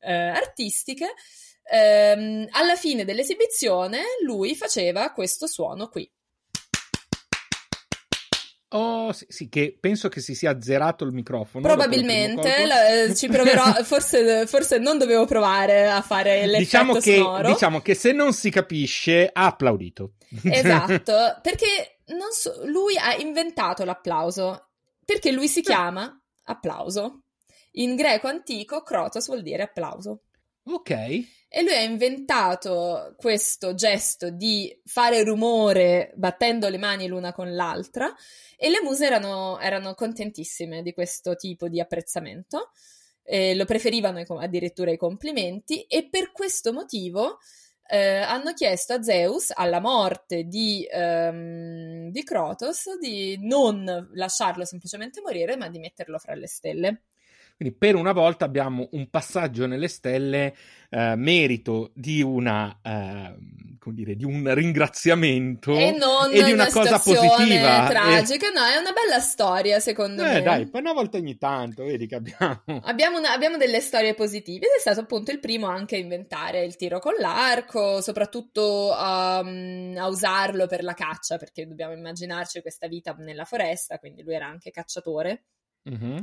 eh, 0.00 0.12
artistiche, 0.12 1.14
ehm, 1.70 2.46
alla 2.50 2.76
fine 2.76 3.04
dell'esibizione 3.04 4.02
lui 4.22 4.54
faceva 4.54 5.12
questo 5.12 5.46
suono 5.46 5.88
qui. 5.88 6.08
Oh, 8.70 9.12
sì, 9.12 9.26
sì, 9.28 9.48
che 9.48 9.76
penso 9.78 10.08
che 10.08 10.20
si 10.20 10.34
sia 10.34 10.50
azzerato 10.50 11.04
il 11.04 11.12
microfono. 11.12 11.66
Probabilmente, 11.66 12.66
la, 12.66 13.04
eh, 13.04 13.14
ci 13.14 13.28
proverò, 13.28 13.64
forse, 13.84 14.46
forse, 14.46 14.78
non 14.78 14.98
dovevo 14.98 15.24
provare 15.24 15.88
a 15.88 16.02
fare 16.02 16.46
l'effetto 16.46 16.58
diciamo 16.58 16.92
che, 16.94 17.16
sonoro. 17.16 17.48
Diciamo 17.48 17.80
che 17.80 17.94
se 17.94 18.12
non 18.12 18.32
si 18.32 18.50
capisce, 18.50 19.30
ha 19.32 19.46
applaudito. 19.46 20.14
Esatto, 20.42 21.38
perché 21.42 21.98
so, 22.30 22.62
lui 22.66 22.96
ha 22.96 23.14
inventato 23.14 23.84
l'applauso, 23.84 24.70
perché 25.04 25.30
lui 25.30 25.46
si 25.46 25.62
chiama 25.62 26.20
applauso. 26.44 27.22
In 27.78 27.94
greco 27.94 28.26
antico, 28.26 28.82
krotos 28.82 29.26
vuol 29.26 29.42
dire 29.42 29.62
applauso. 29.62 30.22
Ok. 30.68 30.90
E 30.90 31.62
lui 31.62 31.74
ha 31.74 31.82
inventato 31.82 33.14
questo 33.16 33.74
gesto 33.74 34.30
di 34.30 34.76
fare 34.84 35.22
rumore 35.22 36.12
battendo 36.16 36.68
le 36.68 36.76
mani 36.76 37.06
l'una 37.06 37.32
con 37.32 37.54
l'altra 37.54 38.12
e 38.56 38.68
le 38.68 38.80
muse 38.82 39.06
erano, 39.06 39.58
erano 39.60 39.94
contentissime 39.94 40.82
di 40.82 40.92
questo 40.92 41.36
tipo 41.36 41.68
di 41.68 41.80
apprezzamento, 41.80 42.72
eh, 43.22 43.54
lo 43.54 43.64
preferivano 43.64 44.22
addirittura 44.38 44.90
i 44.90 44.96
complimenti 44.96 45.82
e 45.82 46.08
per 46.08 46.32
questo 46.32 46.72
motivo 46.72 47.38
eh, 47.88 48.18
hanno 48.18 48.52
chiesto 48.52 48.94
a 48.94 49.02
Zeus, 49.02 49.52
alla 49.54 49.80
morte 49.80 50.44
di, 50.44 50.86
ehm, 50.90 52.10
di 52.10 52.24
Krotos, 52.24 52.98
di 52.98 53.38
non 53.40 54.10
lasciarlo 54.14 54.64
semplicemente 54.64 55.20
morire, 55.20 55.56
ma 55.56 55.68
di 55.68 55.78
metterlo 55.78 56.18
fra 56.18 56.34
le 56.34 56.48
stelle. 56.48 57.02
Quindi 57.56 57.74
per 57.74 57.94
una 57.94 58.12
volta 58.12 58.44
abbiamo 58.44 58.88
un 58.92 59.08
passaggio 59.08 59.66
nelle 59.66 59.88
stelle 59.88 60.54
eh, 60.90 61.14
merito 61.16 61.90
di 61.94 62.20
una 62.20 62.78
eh, 62.82 63.34
come 63.86 63.94
dire, 63.94 64.16
di 64.16 64.24
un 64.24 64.52
ringraziamento 64.52 65.72
e, 65.72 65.92
non 65.92 66.32
e 66.32 66.42
di 66.42 66.50
una, 66.50 66.64
una 66.64 66.72
cosa 66.72 66.98
positiva 66.98 67.86
tragica, 67.86 68.48
e... 68.48 68.52
no, 68.52 68.64
è 68.64 68.76
una 68.76 68.90
bella 68.90 69.20
storia 69.20 69.78
secondo 69.78 70.24
eh, 70.24 70.34
me. 70.34 70.42
dai, 70.42 70.66
poi 70.66 70.80
una 70.80 70.92
volta 70.92 71.18
ogni 71.18 71.38
tanto, 71.38 71.84
vedi 71.84 72.08
che 72.08 72.16
abbiamo 72.16 72.62
abbiamo, 72.82 73.18
una, 73.18 73.32
abbiamo 73.32 73.56
delle 73.56 73.80
storie 73.80 74.14
positive 74.14 74.66
ed 74.66 74.72
è 74.76 74.80
stato 74.80 75.00
appunto 75.00 75.30
il 75.30 75.38
primo 75.38 75.68
anche 75.68 75.94
a 75.94 75.98
inventare 76.00 76.64
il 76.64 76.74
tiro 76.74 76.98
con 76.98 77.14
l'arco, 77.16 78.00
soprattutto 78.00 78.88
um, 78.90 79.94
a 79.96 80.08
usarlo 80.08 80.66
per 80.66 80.82
la 80.82 80.94
caccia, 80.94 81.38
perché 81.38 81.66
dobbiamo 81.66 81.92
immaginarci 81.92 82.60
questa 82.62 82.88
vita 82.88 83.14
nella 83.18 83.44
foresta, 83.44 83.98
quindi 83.98 84.24
lui 84.24 84.34
era 84.34 84.46
anche 84.46 84.72
cacciatore. 84.72 85.44
Mm-hmm. 85.88 86.18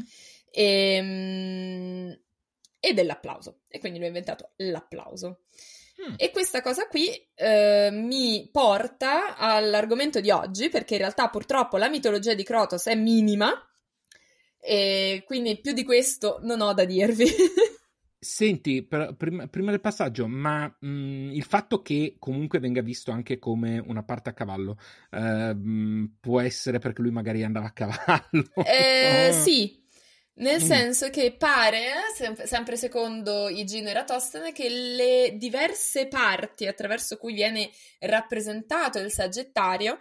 E, 0.52 0.96
ehm, 0.96 2.20
e 2.80 2.94
dell'applauso. 2.94 3.62
E 3.68 3.80
quindi 3.80 3.98
lui 3.98 4.08
ha 4.08 4.10
inventato 4.10 4.52
l'applauso. 4.58 5.42
Mm. 6.02 6.16
E 6.18 6.32
questa 6.32 6.62
cosa 6.62 6.88
qui 6.88 7.10
eh, 7.36 7.90
mi 7.92 8.50
porta 8.52 9.38
all'argomento 9.38 10.20
di 10.20 10.32
oggi, 10.32 10.70
perché 10.70 10.96
in 10.96 11.00
realtà 11.00 11.30
purtroppo 11.30 11.78
la 11.78 11.90
mitologia 11.90 12.34
di 12.34 12.44
Krotos 12.44 12.86
è 12.88 12.96
minima, 12.96 13.52
e 14.60 15.24
quindi 15.26 15.60
più 15.60 15.74
di 15.74 15.84
questo 15.84 16.40
non 16.42 16.62
ho 16.62 16.74
da 16.74 16.86
dirvi. 16.86 17.26
Senti, 18.24 18.84
per, 18.84 19.16
prima, 19.16 19.48
prima, 19.48 19.72
del 19.72 19.82
passaggio, 19.82 20.28
ma 20.28 20.66
mh, 20.66 20.88
mm, 20.88 21.32
il 21.32 21.44
fatto 21.44 21.82
che 21.82 22.16
comunque 22.18 22.60
venga 22.60 22.82
visto 22.82 23.12
anche 23.12 23.38
come 23.38 23.78
una 23.80 24.04
parte 24.04 24.30
a 24.30 24.34
cavallo, 24.34 24.78
eh, 25.12 25.54
mh, 25.54 26.18
può 26.20 26.40
essere 26.40 26.80
perché 26.80 27.02
lui 27.02 27.12
magari 27.12 27.44
andava 27.44 27.68
a 27.68 27.72
cavallo? 27.72 28.50
Eh, 28.66 29.30
oh. 29.30 29.34
Sì, 29.44 29.84
nel 30.36 30.64
mm. 30.64 30.66
senso 30.66 31.10
che 31.10 31.36
pare, 31.38 31.92
sempre 32.46 32.76
secondo 32.76 33.50
Igino 33.50 33.90
Eratostene, 33.90 34.52
che 34.52 34.70
le 34.70 35.34
diverse 35.38 36.08
parti 36.08 36.66
attraverso 36.66 37.18
cui 37.18 37.34
viene 37.34 37.70
rappresentato 38.00 38.98
il 38.98 39.12
Sagittario 39.12 39.98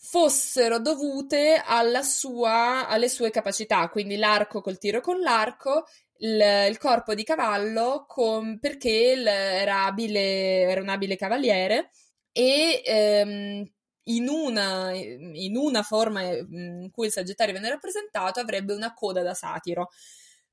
fossero 0.00 0.78
dovute 0.78 1.60
sua, 2.02 2.86
alle 2.86 3.08
sue 3.08 3.30
capacità, 3.30 3.88
quindi 3.88 4.16
l'arco 4.16 4.60
col 4.60 4.78
tiro 4.78 5.00
con 5.00 5.18
l'arco, 5.18 5.86
il, 6.18 6.66
il 6.68 6.78
corpo 6.78 7.14
di 7.14 7.24
cavallo 7.24 8.04
con, 8.06 8.58
perché 8.58 9.14
il, 9.16 9.26
era, 9.26 9.84
abile, 9.84 10.62
era 10.62 10.80
un 10.80 10.88
abile 10.88 11.16
cavaliere 11.16 11.90
e 12.32 12.82
ehm, 12.84 13.70
in 14.04 14.28
una, 14.28 14.92
in 14.92 15.56
una 15.56 15.82
forma 15.82 16.22
in 16.22 16.88
cui 16.92 17.06
il 17.06 17.12
Sagittario 17.12 17.52
viene 17.52 17.68
rappresentato 17.68 18.40
avrebbe 18.40 18.72
una 18.72 18.94
coda 18.94 19.22
da 19.22 19.34
satiro. 19.34 19.90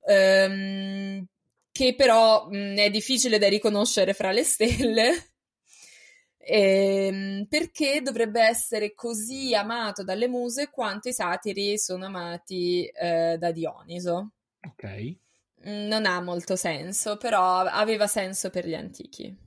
Ehm, 0.08 1.26
che 1.72 1.96
però 1.96 2.48
mh, 2.50 2.78
è 2.78 2.90
difficile 2.90 3.38
da 3.38 3.50
riconoscere 3.50 4.14
fra 4.14 4.32
le 4.32 4.44
stelle. 4.44 5.30
Ehm, 6.48 7.48
perché 7.50 8.04
dovrebbe 8.04 8.40
essere 8.40 8.94
così 8.94 9.56
amato 9.56 10.04
dalle 10.04 10.28
muse 10.28 10.70
quanto 10.70 11.10
i 11.10 11.12
satiri 11.12 11.76
sono 11.80 12.06
amati 12.06 12.86
eh, 12.86 13.36
da 13.40 13.52
Dioniso. 13.52 14.34
Ok. 14.62 15.16
Non 15.66 16.06
ha 16.06 16.22
molto 16.22 16.56
senso, 16.56 17.18
però 17.18 17.60
aveva 17.60 18.08
senso 18.08 18.50
per 18.50 18.68
gli 18.68 18.76
antichi. 18.76 19.44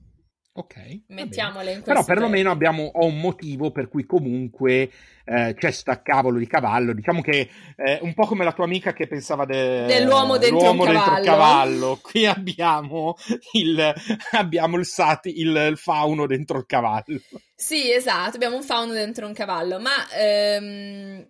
Ok. 0.59 1.03
Mettiamole 1.07 1.71
in 1.71 1.81
questo. 1.81 1.91
Però 1.91 2.03
perlomeno 2.03 2.51
abbiamo 2.51 2.91
ho 2.93 3.05
un 3.05 3.21
motivo 3.21 3.71
per 3.71 3.87
cui 3.87 4.05
comunque 4.05 4.89
eh, 5.23 5.55
c'è 5.57 5.71
sta 5.71 6.01
cavolo 6.01 6.37
di 6.37 6.47
cavallo. 6.47 6.91
Diciamo 6.91 7.21
che 7.21 7.49
eh, 7.77 7.99
un 8.01 8.13
po' 8.13 8.25
come 8.25 8.43
la 8.43 8.51
tua 8.51 8.65
amica 8.65 8.91
che 8.91 9.07
pensava 9.07 9.45
de... 9.45 9.85
dell'uomo 9.85 10.37
dentro 10.37 10.73
l'uomo 10.73 10.83
un 10.83 10.91
cavallo. 10.91 11.13
Dentro 11.13 11.31
cavallo. 11.31 11.99
Qui 12.03 12.25
abbiamo 12.25 13.15
il, 13.53 13.93
abbiamo 14.31 14.77
il, 14.77 14.85
sati, 14.85 15.39
il, 15.39 15.55
il, 15.55 15.77
fauno 15.77 16.25
dentro 16.25 16.57
il 16.57 16.65
cavallo. 16.65 17.21
Sì, 17.55 17.93
esatto, 17.93 18.35
abbiamo 18.35 18.57
un 18.57 18.63
fauno 18.63 18.91
dentro 18.91 19.27
un 19.27 19.33
cavallo, 19.33 19.79
ma 19.79 20.09
ehm, 20.11 21.25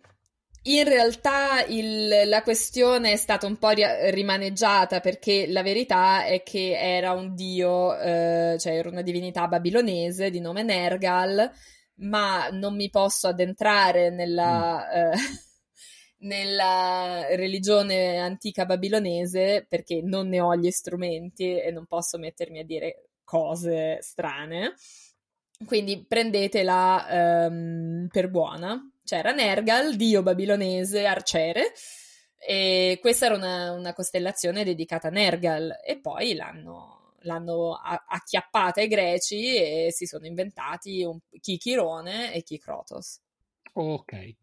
in 0.64 0.84
realtà 0.84 1.64
il, 1.66 2.28
la 2.28 2.44
questione 2.44 3.14
è 3.14 3.16
stata 3.16 3.48
un 3.48 3.58
po' 3.58 3.70
ri- 3.70 4.12
rimaneggiata 4.12 5.00
perché 5.00 5.48
la 5.48 5.64
verità 5.64 6.26
è 6.26 6.44
che 6.44 6.78
era 6.78 7.14
un 7.14 7.34
dio, 7.34 7.98
eh, 7.98 8.58
cioè 8.60 8.74
era 8.74 8.90
una 8.90 9.02
divinità 9.02 9.48
babilonese 9.48 10.30
di 10.30 10.42
nome 10.42 10.64
Nergal, 10.64 11.50
ma 12.02 12.50
non 12.50 12.76
mi 12.76 12.90
posso 12.90 13.28
addentrare 13.30 14.10
nella, 14.10 14.86
mm. 14.86 14.98
eh, 14.98 15.16
nella 16.28 17.26
religione 17.36 18.18
antica 18.18 18.66
babilonese 18.66 19.66
perché 19.68 20.02
non 20.04 20.28
ne 20.28 20.42
ho 20.42 20.56
gli 20.56 20.72
strumenti 20.72 21.58
e 21.58 21.72
non 21.72 21.86
posso 21.86 22.18
mettermi 22.18 22.60
a 22.60 22.66
dire 22.66 23.10
cose 23.24 24.00
strane. 24.02 24.74
Quindi 25.66 26.06
prendetela 26.06 27.48
um, 27.50 28.08
per 28.10 28.30
buona 28.30 28.82
c'era 29.10 29.32
Nergal, 29.32 29.96
dio 29.96 30.22
babilonese, 30.22 31.04
arciere, 31.08 31.74
e 32.38 33.00
questa 33.02 33.26
era 33.26 33.36
una, 33.36 33.72
una 33.72 33.94
costellazione 33.94 34.64
dedicata 34.64 35.08
a 35.08 35.12
Nergal, 35.12 35.80
e 35.84 36.00
poi 36.00 36.36
l'hanno, 36.36 37.16
l'hanno 37.22 37.74
acchiappata 37.74 38.82
ai 38.82 38.88
greci 38.88 39.56
e 39.56 39.88
si 39.92 40.06
sono 40.06 40.28
inventati 40.28 41.02
un, 41.02 41.18
chi 41.42 41.58
Chirone 41.58 42.36
e 42.36 42.44
chi 42.44 42.60
Crotos. 42.60 43.20
Ok. 43.74 44.36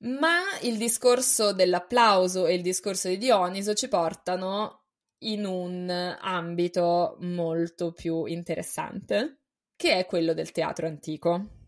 Ma 0.00 0.42
il 0.60 0.76
discorso 0.76 1.54
dell'applauso 1.54 2.44
e 2.44 2.52
il 2.52 2.62
discorso 2.62 3.08
di 3.08 3.16
Dioniso 3.16 3.72
ci 3.72 3.88
portano 3.88 4.82
in 5.20 5.46
un 5.46 5.88
ambito 6.20 7.16
molto 7.20 7.92
più 7.92 8.26
interessante, 8.26 9.38
che 9.74 9.96
è 9.96 10.04
quello 10.04 10.34
del 10.34 10.52
teatro 10.52 10.86
antico. 10.86 11.62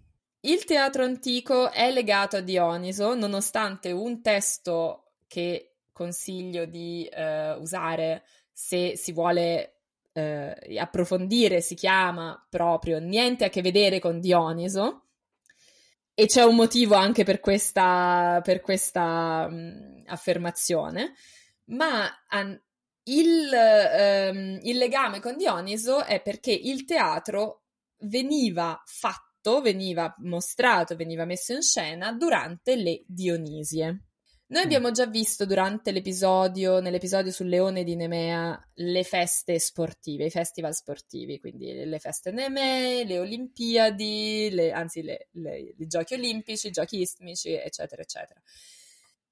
Il 0.46 0.64
teatro 0.64 1.02
antico 1.02 1.72
è 1.72 1.90
legato 1.90 2.36
a 2.36 2.40
Dioniso, 2.40 3.16
nonostante 3.16 3.90
un 3.90 4.22
testo 4.22 5.14
che 5.26 5.78
consiglio 5.90 6.66
di 6.66 7.04
eh, 7.04 7.54
usare 7.54 8.24
se 8.52 8.96
si 8.96 9.10
vuole 9.10 9.80
eh, 10.12 10.78
approfondire, 10.78 11.60
si 11.60 11.74
chiama 11.74 12.46
proprio 12.48 13.00
Niente 13.00 13.44
a 13.44 13.48
che 13.48 13.60
vedere 13.60 13.98
con 13.98 14.20
Dioniso. 14.20 15.08
E 16.14 16.26
c'è 16.26 16.44
un 16.44 16.54
motivo 16.54 16.94
anche 16.94 17.24
per 17.24 17.40
questa, 17.40 18.40
per 18.44 18.60
questa 18.60 19.48
mh, 19.48 20.04
affermazione, 20.06 21.14
ma 21.70 22.24
an- 22.28 22.62
il, 23.08 23.52
ehm, 23.52 24.60
il 24.62 24.76
legame 24.76 25.18
con 25.18 25.36
Dioniso 25.36 26.04
è 26.04 26.22
perché 26.22 26.52
il 26.52 26.84
teatro 26.84 27.64
veniva 28.02 28.80
fatto, 28.84 29.25
veniva 29.60 30.14
mostrato, 30.18 30.96
veniva 30.96 31.24
messo 31.24 31.52
in 31.52 31.62
scena 31.62 32.12
durante 32.12 32.76
le 32.76 33.02
Dionisie. 33.06 34.06
Noi 34.48 34.62
mm. 34.62 34.64
abbiamo 34.64 34.90
già 34.92 35.06
visto 35.06 35.44
durante 35.44 35.90
l'episodio, 35.90 36.78
nell'episodio 36.78 37.32
sul 37.32 37.48
leone 37.48 37.82
di 37.82 37.96
Nemea, 37.96 38.70
le 38.74 39.02
feste 39.02 39.58
sportive, 39.58 40.26
i 40.26 40.30
festival 40.30 40.72
sportivi, 40.72 41.40
quindi 41.40 41.84
le 41.84 41.98
feste 41.98 42.30
Nemee, 42.30 43.04
le 43.04 43.18
Olimpiadi, 43.18 44.50
le, 44.52 44.70
anzi 44.70 45.02
le, 45.02 45.28
le, 45.32 45.74
i 45.78 45.86
giochi 45.86 46.14
olimpici, 46.14 46.68
i 46.68 46.70
giochi 46.70 47.00
istmici, 47.00 47.52
eccetera, 47.54 48.02
eccetera. 48.02 48.40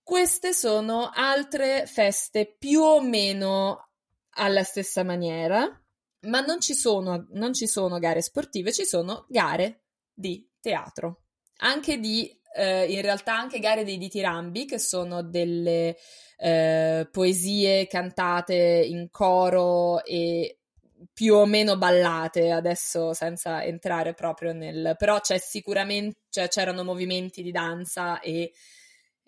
Queste 0.02 0.52
sono 0.52 1.10
altre 1.14 1.86
feste 1.86 2.56
più 2.58 2.80
o 2.80 3.00
meno 3.00 3.90
alla 4.30 4.64
stessa 4.64 5.04
maniera, 5.04 5.80
ma 6.22 6.40
non 6.40 6.60
ci 6.60 6.74
sono, 6.74 7.28
non 7.30 7.54
ci 7.54 7.68
sono 7.68 7.98
gare 8.00 8.20
sportive, 8.20 8.72
ci 8.72 8.84
sono 8.84 9.26
gare 9.28 9.83
di 10.14 10.48
teatro. 10.60 11.22
Anche 11.58 11.98
di, 11.98 12.30
eh, 12.56 12.86
in 12.92 13.02
realtà 13.02 13.36
anche 13.36 13.58
gare 13.58 13.84
dei 13.84 13.98
ditirambi, 13.98 14.64
che 14.64 14.78
sono 14.78 15.22
delle 15.22 15.96
eh, 16.38 17.08
poesie 17.10 17.86
cantate 17.86 18.54
in 18.88 19.08
coro 19.10 20.04
e 20.04 20.58
più 21.12 21.34
o 21.34 21.44
meno 21.44 21.76
ballate 21.76 22.50
adesso 22.50 23.12
senza 23.12 23.62
entrare 23.62 24.14
proprio 24.14 24.52
nel 24.54 24.94
però 24.98 25.20
c'è 25.20 25.36
sicuramente 25.38 26.20
cioè, 26.30 26.48
c'erano 26.48 26.82
movimenti 26.82 27.42
di 27.42 27.50
danza 27.50 28.20
e 28.20 28.52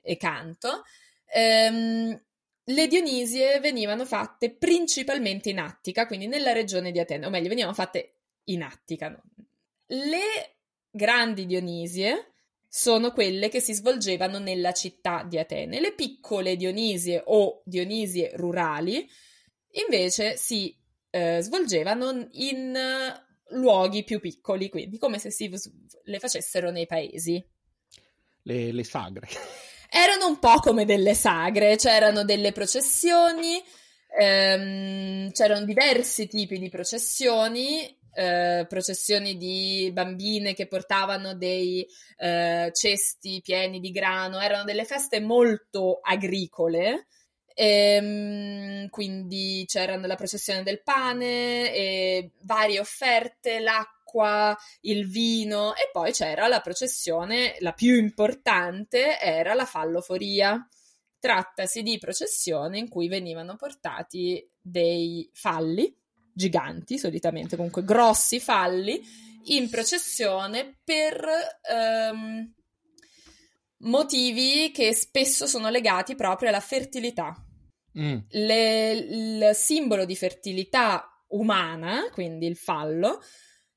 e 0.06 0.16
canto, 0.16 0.84
ehm, 1.26 2.22
le 2.68 2.86
Dionisie 2.86 3.60
venivano 3.60 4.06
fatte 4.06 4.54
principalmente 4.54 5.50
in 5.50 5.58
Attica, 5.58 6.06
quindi 6.06 6.26
nella 6.26 6.52
regione 6.52 6.92
di 6.92 7.00
Atene, 7.00 7.26
o 7.26 7.30
meglio, 7.30 7.48
venivano 7.48 7.74
fatte 7.74 8.14
in 8.44 8.62
Attica. 8.62 9.20
Le 9.86 10.55
grandi 10.96 11.46
Dionisie 11.46 12.32
sono 12.68 13.12
quelle 13.12 13.48
che 13.48 13.60
si 13.60 13.72
svolgevano 13.72 14.38
nella 14.38 14.72
città 14.72 15.24
di 15.26 15.38
Atene. 15.38 15.80
Le 15.80 15.92
piccole 15.92 16.56
Dionisie 16.56 17.22
o 17.24 17.62
Dionisie 17.64 18.32
rurali 18.34 19.08
invece 19.86 20.36
si 20.36 20.76
eh, 21.10 21.40
svolgevano 21.40 22.28
in 22.32 22.76
luoghi 23.50 24.04
più 24.04 24.20
piccoli, 24.20 24.68
quindi 24.68 24.98
come 24.98 25.18
se 25.18 25.30
si 25.30 25.50
le 26.04 26.18
facessero 26.18 26.70
nei 26.70 26.86
paesi. 26.86 27.42
Le, 28.42 28.72
le 28.72 28.84
sagre 28.84 29.28
erano 29.90 30.26
un 30.26 30.38
po' 30.38 30.58
come 30.60 30.84
delle 30.84 31.14
sagre, 31.14 31.76
c'erano 31.76 32.24
delle 32.24 32.52
processioni, 32.52 33.62
ehm, 34.18 35.30
c'erano 35.30 35.64
diversi 35.64 36.26
tipi 36.26 36.58
di 36.58 36.68
processioni, 36.68 37.98
eh, 38.16 38.64
processioni 38.66 39.36
di 39.36 39.90
bambine 39.92 40.54
che 40.54 40.66
portavano 40.66 41.34
dei 41.34 41.86
eh, 42.16 42.70
cesti 42.72 43.42
pieni 43.42 43.78
di 43.78 43.90
grano, 43.90 44.40
erano 44.40 44.64
delle 44.64 44.86
feste 44.86 45.20
molto 45.20 46.00
agricole. 46.02 47.08
Ehm, 47.54 48.88
quindi 48.88 49.64
c'erano 49.66 50.06
la 50.06 50.14
processione 50.14 50.62
del 50.62 50.82
pane 50.82 51.74
e 51.74 52.32
varie 52.42 52.80
offerte, 52.80 53.60
l'acqua, 53.60 54.56
il 54.82 55.08
vino 55.08 55.74
e 55.74 55.90
poi 55.92 56.12
c'era 56.12 56.48
la 56.48 56.60
processione, 56.60 57.56
la 57.60 57.72
più 57.72 57.96
importante 57.96 59.18
era 59.20 59.52
la 59.54 59.66
falloforia. 59.66 60.66
Trattasi 61.18 61.82
di 61.82 61.98
processione 61.98 62.78
in 62.78 62.88
cui 62.88 63.08
venivano 63.08 63.56
portati 63.56 64.48
dei 64.60 65.28
falli 65.32 65.94
giganti, 66.36 66.98
solitamente 66.98 67.56
comunque 67.56 67.82
grossi 67.82 68.38
falli, 68.38 69.00
in 69.44 69.70
processione 69.70 70.78
per 70.84 71.24
ehm, 71.62 72.52
motivi 73.78 74.70
che 74.70 74.92
spesso 74.92 75.46
sono 75.46 75.70
legati 75.70 76.14
proprio 76.14 76.50
alla 76.50 76.60
fertilità. 76.60 77.34
Mm. 77.98 78.18
Le, 78.28 78.90
il 78.92 79.50
simbolo 79.54 80.04
di 80.04 80.14
fertilità 80.14 81.24
umana, 81.28 82.10
quindi 82.12 82.46
il 82.46 82.56
fallo, 82.56 83.22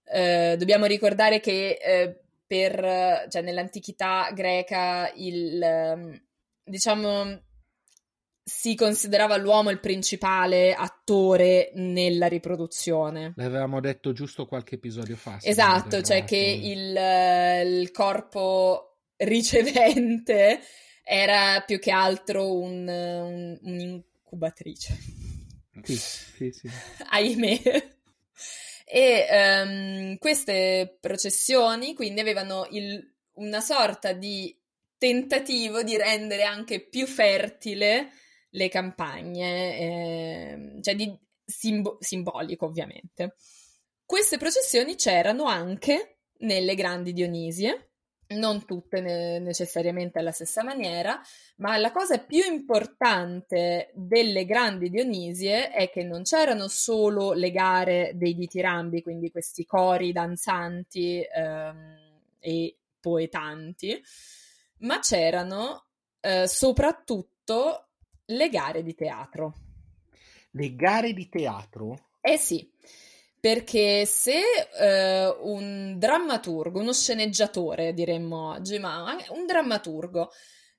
eh, 0.04 0.56
dobbiamo 0.58 0.86
ricordare 0.86 1.40
che 1.40 1.78
eh, 1.82 2.20
per, 2.46 3.28
cioè, 3.30 3.42
nell'antichità 3.42 4.32
greca 4.34 5.10
il, 5.16 5.62
ehm, 5.62 6.22
diciamo, 6.64 7.42
si 8.50 8.74
considerava 8.74 9.38
l'uomo 9.38 9.70
il 9.70 9.80
principale 9.80 10.74
attore 10.74 11.70
nella 11.76 12.26
riproduzione. 12.26 13.34
L'avevamo 13.36 13.80
detto 13.80 14.12
giusto 14.12 14.48
qualche 14.48 14.76
episodio 14.76 15.16
fa. 15.16 15.38
Esatto, 15.42 16.02
cioè 16.02 16.24
che 16.24 16.36
il, 16.36 16.98
eh, 16.98 17.62
il, 17.62 17.92
corpo 17.92 19.02
ricevente 19.18 20.62
era 21.04 21.62
più 21.66 21.80
che 21.80 21.92
altro 21.92 22.58
un, 22.58 22.88
un, 22.88 23.60
un'incubatrice. 23.62 24.98
Sì, 25.84 25.96
sì, 25.96 26.52
sì. 26.52 26.70
Ahimè. 27.12 27.62
E 28.84 29.28
um, 29.32 30.18
queste 30.18 30.98
processioni 31.00 31.94
quindi 31.94 32.20
avevano 32.20 32.68
il, 32.72 33.14
una 33.34 33.62
sorta 33.62 34.12
di 34.14 34.58
tentativo 34.98 35.84
di 35.84 35.96
rendere 35.96 36.42
anche 36.44 36.80
più 36.80 37.06
fertile 37.06 38.10
le 38.50 38.70
campagne, 38.70 39.78
eh, 39.80 40.80
cioè 40.82 40.96
di 40.96 41.18
simbo- 41.46 41.98
simbolico 42.00 42.66
ovviamente. 42.66 43.36
Queste 44.06 44.38
processioni 44.38 44.96
c'erano 44.96 45.44
anche 45.44 46.20
nelle 46.40 46.76
grandi 46.76 47.14
Dionisie, 47.14 47.90
non 48.30 48.66
tutte 48.66 49.02
ne- 49.02 49.40
necessariamente 49.40 50.20
alla 50.20 50.32
stessa 50.32 50.64
maniera, 50.64 51.20
ma 51.58 51.78
la 51.78 51.92
cosa 51.92 52.20
più 52.20 52.44
importante 52.44 53.92
delle 53.94 54.46
grandi 54.46 54.90
Dionisie 54.90 55.72
è 55.72 55.90
che 55.90 56.04
non 56.04 56.24
c'erano 56.24 56.68
solo 56.68 57.34
le 57.34 57.52
gare 57.52 58.12
dei 58.16 58.36
ditirambi, 58.36 59.02
quindi 59.02 59.32
questi 59.32 59.66
cori 59.66 60.12
danzanti 60.12 61.22
ehm, 61.22 61.98
e 62.40 62.78
poetanti, 63.00 64.02
ma 64.80 65.00
c'erano 65.00 65.86
eh, 66.20 66.48
soprattutto 66.48 67.89
le 68.30 68.50
gare 68.50 68.84
di 68.84 68.96
teatro. 68.96 69.54
Le 70.52 70.76
gare 70.76 71.14
di 71.14 71.30
teatro? 71.30 72.10
Eh 72.22 72.38
sì, 72.38 72.70
perché 73.40 74.06
se 74.06 74.42
eh, 74.80 75.38
un 75.42 75.96
drammaturgo, 75.98 76.80
uno 76.80 76.94
sceneggiatore 76.94 77.94
diremmo 77.94 78.52
oggi, 78.52 78.80
ma 78.80 79.16
un 79.30 79.46
drammaturgo 79.46 80.32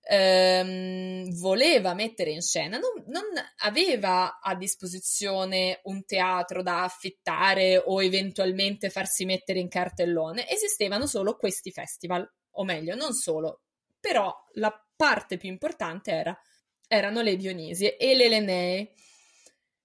ehm, 0.02 1.30
voleva 1.38 1.94
mettere 1.94 2.30
in 2.30 2.42
scena, 2.42 2.78
non, 2.78 3.04
non, 3.06 3.24
aveva 3.58 4.40
a 4.40 4.54
disposizione 4.54 5.80
un 5.84 6.04
teatro 6.04 6.62
da 6.62 6.82
affittare 6.82 7.76
o 7.78 8.02
eventualmente 8.02 8.90
farsi 8.90 9.24
mettere 9.24 9.60
in 9.60 9.68
cartellone, 9.68 10.48
esistevano 10.48 11.06
solo 11.06 11.36
questi 11.36 11.70
festival, 11.70 12.28
o 12.52 12.64
meglio, 12.64 12.94
non 12.94 13.12
solo, 13.12 13.62
però 13.98 14.34
la 14.54 14.72
parte 14.96 15.36
più 15.36 15.48
importante 15.48 16.10
era, 16.10 16.38
erano 16.92 17.22
le 17.22 17.36
Dionisie 17.36 17.96
e 17.96 18.16
le 18.16 18.24
Elenee, 18.24 18.92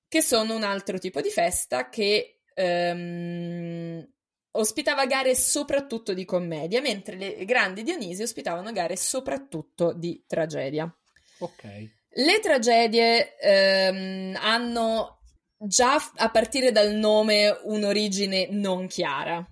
che 0.07 0.21
sono 0.23 0.55
un 0.55 0.63
altro 0.63 0.97
tipo 0.97 1.21
di 1.21 1.29
festa 1.29 1.87
che 1.87 2.39
ehm, 2.51 4.09
ospitava 4.51 5.05
gare 5.05 5.35
soprattutto 5.35 6.15
di 6.15 6.25
commedia, 6.25 6.81
mentre 6.81 7.15
le 7.15 7.45
grandi 7.45 7.83
Dionisi 7.83 8.23
ospitavano 8.23 8.71
gare 8.71 8.95
soprattutto 8.95 9.93
di 9.93 10.23
tragedia. 10.25 10.91
Ok. 11.39 11.63
Le 12.09 12.39
tragedie 12.41 13.37
ehm, 13.37 14.39
hanno 14.41 15.19
già 15.59 15.97
a 16.15 16.31
partire 16.31 16.71
dal 16.71 16.93
nome 16.95 17.55
un'origine 17.65 18.47
non 18.49 18.87
chiara. 18.87 19.47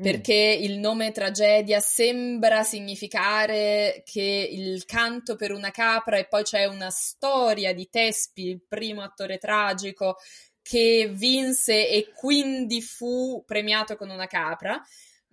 Mm. 0.00 0.02
Perché 0.02 0.56
mm. 0.58 0.62
il 0.64 0.78
nome 0.78 1.12
tragedia 1.12 1.80
sembra 1.80 2.62
significare 2.64 4.02
che 4.04 4.48
il 4.50 4.84
canto 4.84 5.36
per 5.36 5.52
una 5.52 5.70
capra 5.70 6.18
e 6.18 6.26
poi 6.26 6.42
c'è 6.42 6.64
una 6.64 6.90
storia 6.90 7.72
di 7.72 7.88
Tespi, 7.88 8.48
il 8.48 8.62
primo 8.66 9.02
attore 9.02 9.38
tragico, 9.38 10.16
che 10.62 11.10
vinse 11.12 11.88
e 11.88 12.10
quindi 12.14 12.80
fu 12.80 13.44
premiato 13.46 13.96
con 13.96 14.10
una 14.10 14.26
capra 14.26 14.82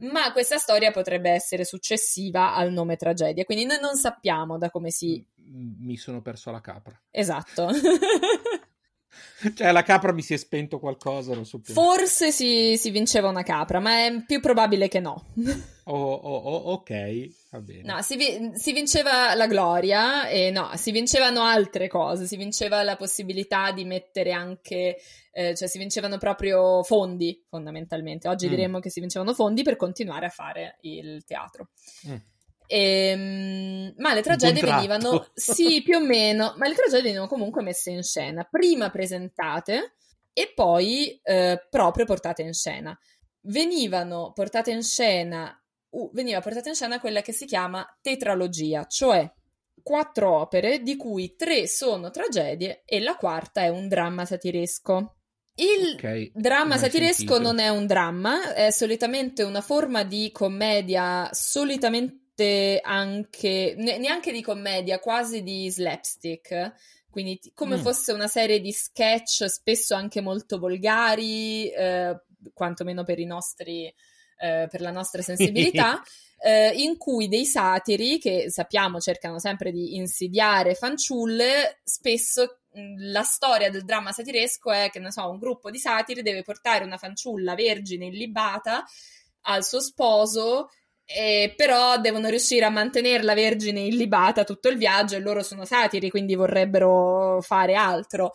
ma 0.02 0.32
questa 0.32 0.58
storia 0.58 0.92
potrebbe 0.92 1.30
essere 1.30 1.64
successiva 1.64 2.56
al 2.56 2.72
nome 2.72 2.96
tragedia, 2.96 3.44
quindi 3.44 3.66
noi 3.66 3.80
non 3.80 3.96
sappiamo 3.96 4.58
da 4.58 4.70
come 4.70 4.90
si... 4.90 5.24
Mi 5.44 5.98
sono 5.98 6.22
perso 6.22 6.50
la 6.50 6.62
capra. 6.62 7.00
Esatto. 7.12 7.70
cioè, 9.56 9.72
la 9.72 9.84
capra 9.84 10.12
mi 10.14 10.22
si 10.22 10.34
è 10.34 10.38
spento 10.38 10.80
qualcosa, 10.80 11.34
non 11.34 11.46
so 11.46 11.60
più. 11.60 11.74
Forse 11.74 12.32
si, 12.32 12.76
si 12.78 12.90
vinceva 12.90 13.30
una 13.30 13.44
capra, 13.44 13.80
ma 13.80 14.06
è 14.06 14.24
più 14.26 14.40
probabile 14.40 14.88
che 14.88 15.00
no. 15.00 15.28
oh, 15.86 16.14
oh, 16.14 16.38
oh, 16.38 16.72
ok, 16.74 17.30
va 17.50 17.60
bene. 17.62 17.82
No, 17.84 18.02
si, 18.02 18.16
vi- 18.16 18.52
si, 18.54 18.74
vinceva 18.74 19.34
la 19.36 19.48
gloria 19.48 20.28
e 20.28 20.52
no, 20.52 20.72
si 20.76 20.92
vincevano 20.92 21.42
altre 21.42 21.88
cose, 21.88 22.26
si 22.26 22.38
vinceva 22.38 22.84
la 22.84 22.96
possibilità 22.96 23.72
di 23.72 23.86
mettere 23.86 24.32
anche 24.32 24.98
eh, 25.34 25.56
cioè 25.56 25.68
si 25.68 25.78
vincevano 25.78 26.18
proprio 26.18 26.84
fondi 26.84 27.44
fondamentalmente. 27.48 28.28
Oggi 28.28 28.48
mm. 28.48 28.50
diremmo 28.50 28.80
che 28.80 28.90
si 28.90 29.00
vincevano 29.00 29.34
fondi 29.34 29.64
per 29.64 29.76
continuare 29.76 30.26
a 30.26 30.30
fare 30.30 30.78
il 30.82 31.24
teatro. 31.26 31.70
Mm. 32.08 32.16
Ehm, 32.74 33.94
ma 33.98 34.14
le 34.14 34.22
tragedie 34.22 34.62
venivano, 34.62 35.28
sì, 35.34 35.82
più 35.84 35.98
o 35.98 36.00
meno, 36.00 36.54
ma 36.56 36.70
le 36.70 36.74
tragedie 36.74 37.02
venivano 37.02 37.28
comunque 37.28 37.62
messe 37.62 37.92
in 37.92 38.02
scena, 38.02 38.48
prima 38.50 38.90
presentate 38.90 39.96
e 40.32 40.54
poi 40.56 41.20
eh, 41.22 41.68
proprio 41.70 42.06
portate 42.06 42.44
in 42.44 42.54
scena. 42.54 42.98
Venivano 43.42 44.32
portate 44.34 44.72
in 44.72 44.84
scena, 44.84 45.54
uh, 45.90 46.12
veniva 46.14 46.40
portata 46.40 46.70
in 46.70 46.76
scena 46.76 47.02
quella 47.02 47.22
che 47.22 47.34
si 47.34 47.46
chiama 47.46 47.86
tetralogia, 48.02 48.86
cioè 48.86 49.30
quattro 49.84 50.40
opere 50.40 50.80
di 50.80 50.96
cui 50.96 51.36
tre 51.36 51.68
sono 51.68 52.10
tragedie 52.10 52.84
e 52.86 53.02
la 53.02 53.18
quarta 53.18 53.64
è 53.64 53.68
un 53.68 53.90
dramma 53.90 54.24
satiresco. 54.24 55.16
Il 55.56 55.96
okay, 55.96 56.32
dramma 56.34 56.78
satiresco 56.78 57.38
non 57.38 57.60
è 57.60 57.68
un 57.68 57.86
dramma, 57.86 58.54
è 58.54 58.72
solitamente 58.72 59.44
una 59.44 59.60
forma 59.60 60.04
di 60.04 60.32
commedia, 60.32 61.28
solitamente 61.34 62.21
anche, 62.82 63.76
neanche 63.78 64.32
di 64.32 64.42
commedia, 64.42 65.00
quasi 65.00 65.44
di 65.44 65.70
slapstick, 65.70 66.74
quindi 67.10 67.40
come 67.54 67.78
mm. 67.78 67.82
fosse 67.82 68.12
una 68.12 68.28
serie 68.28 68.60
di 68.60 68.72
sketch, 68.72 69.46
spesso 69.50 69.96
anche 69.96 70.22
molto 70.22 70.60
volgari, 70.60 71.70
eh, 71.70 72.20
quantomeno 72.54 73.04
per 73.04 73.20
i 73.20 73.26
nostri, 73.26 73.86
eh, 73.86 74.68
per 74.70 74.82
la 74.82 74.92
nostra 74.92 75.22
sensibilità. 75.22 76.02
eh, 76.44 76.72
in 76.76 76.98
cui 76.98 77.28
dei 77.28 77.46
satiri, 77.46 78.18
che 78.18 78.50
sappiamo 78.50 79.00
cercano 79.00 79.38
sempre 79.38 79.72
di 79.72 79.96
insidiare 79.96 80.74
fanciulle, 80.74 81.82
spesso 81.84 82.62
la 82.98 83.22
storia 83.22 83.70
del 83.70 83.84
dramma 83.84 84.12
satiresco 84.12 84.72
è 84.72 84.90
che, 84.90 85.00
ne 85.00 85.12
so, 85.12 85.30
un 85.30 85.38
gruppo 85.38 85.70
di 85.70 85.78
satiri 85.78 86.22
deve 86.22 86.42
portare 86.42 86.84
una 86.84 86.98
fanciulla 86.98 87.54
vergine 87.54 88.08
illibata 88.08 88.84
al 89.42 89.64
suo 89.64 89.82
sposo, 89.82 90.70
eh, 91.16 91.54
però 91.56 91.98
devono 92.00 92.30
riuscire 92.30 92.66
a 92.66 92.70
mantenerla 92.70 93.34
vergine 93.34 93.82
illibata 93.82 94.44
tutto 94.44 94.70
il 94.70 94.78
viaggio 94.78 95.16
e 95.16 95.20
loro 95.20 95.44
sono 95.44 95.66
satiri, 95.66 96.10
quindi 96.10 96.36
vorrebbero 96.36 97.40
fare 97.42 97.76
altro. 97.76 98.32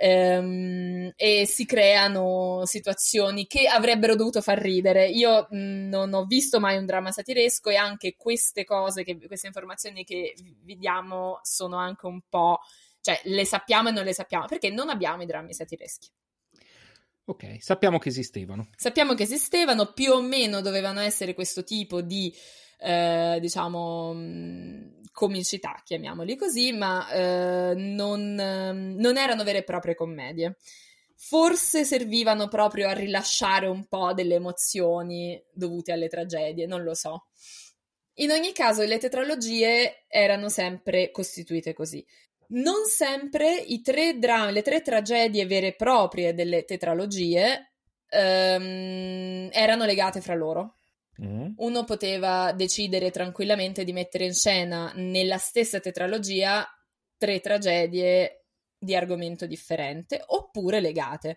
Ehm, 0.00 1.12
e 1.16 1.44
si 1.46 1.64
creano 1.66 2.62
situazioni 2.64 3.46
che 3.48 3.66
avrebbero 3.66 4.14
dovuto 4.14 4.40
far 4.40 4.58
ridere. 4.58 5.08
Io 5.08 5.48
mh, 5.50 5.88
non 5.88 6.14
ho 6.14 6.24
visto 6.24 6.60
mai 6.60 6.76
un 6.76 6.86
dramma 6.86 7.10
satiresco 7.10 7.70
e 7.70 7.76
anche 7.76 8.14
queste 8.16 8.64
cose, 8.64 9.02
che, 9.02 9.18
queste 9.26 9.48
informazioni 9.48 10.04
che 10.04 10.34
vi 10.62 10.76
diamo 10.76 11.40
sono 11.42 11.76
anche 11.76 12.06
un 12.06 12.20
po' 12.28 12.60
Cioè, 13.00 13.20
le 13.24 13.44
sappiamo 13.44 13.88
e 13.88 13.92
non 13.92 14.04
le 14.04 14.12
sappiamo, 14.12 14.46
perché 14.46 14.70
non 14.70 14.88
abbiamo 14.90 15.22
i 15.22 15.26
drammi 15.26 15.54
satireschi. 15.54 16.08
Ok, 17.28 17.58
sappiamo 17.60 17.98
che 17.98 18.08
esistevano. 18.08 18.70
Sappiamo 18.74 19.12
che 19.12 19.24
esistevano, 19.24 19.92
più 19.92 20.12
o 20.12 20.22
meno 20.22 20.62
dovevano 20.62 21.00
essere 21.00 21.34
questo 21.34 21.62
tipo 21.62 22.00
di, 22.00 22.34
eh, 22.80 23.36
diciamo, 23.38 24.14
mm, 24.14 25.02
comicità, 25.12 25.78
chiamiamoli 25.84 26.36
così, 26.36 26.72
ma 26.72 27.06
eh, 27.10 27.74
non, 27.74 28.32
non 28.34 29.16
erano 29.18 29.44
vere 29.44 29.58
e 29.58 29.62
proprie 29.64 29.94
commedie. 29.94 30.56
Forse 31.16 31.84
servivano 31.84 32.48
proprio 32.48 32.88
a 32.88 32.92
rilasciare 32.92 33.66
un 33.66 33.86
po' 33.88 34.14
delle 34.14 34.36
emozioni 34.36 35.38
dovute 35.52 35.92
alle 35.92 36.08
tragedie, 36.08 36.64
non 36.66 36.82
lo 36.82 36.94
so. 36.94 37.26
In 38.20 38.30
ogni 38.30 38.52
caso, 38.52 38.82
le 38.84 38.96
tetralogie 38.96 40.06
erano 40.08 40.48
sempre 40.48 41.10
costituite 41.10 41.74
così. 41.74 42.02
Non 42.50 42.86
sempre 42.86 43.56
i 43.56 43.82
tre 43.82 44.18
drammi, 44.18 44.52
le 44.52 44.62
tre 44.62 44.80
tragedie 44.80 45.44
vere 45.46 45.68
e 45.68 45.76
proprie 45.76 46.32
delle 46.32 46.64
tetralogie 46.64 47.72
ehm, 48.08 49.50
erano 49.52 49.84
legate 49.84 50.20
fra 50.22 50.34
loro. 50.34 50.76
Mm. 51.22 51.52
Uno 51.56 51.84
poteva 51.84 52.52
decidere 52.52 53.10
tranquillamente 53.10 53.84
di 53.84 53.92
mettere 53.92 54.24
in 54.24 54.32
scena 54.32 54.92
nella 54.94 55.36
stessa 55.36 55.80
tetralogia 55.80 56.66
tre 57.18 57.40
tragedie 57.40 58.44
di 58.78 58.94
argomento 58.94 59.46
differente 59.46 60.22
oppure 60.24 60.80
legate. 60.80 61.36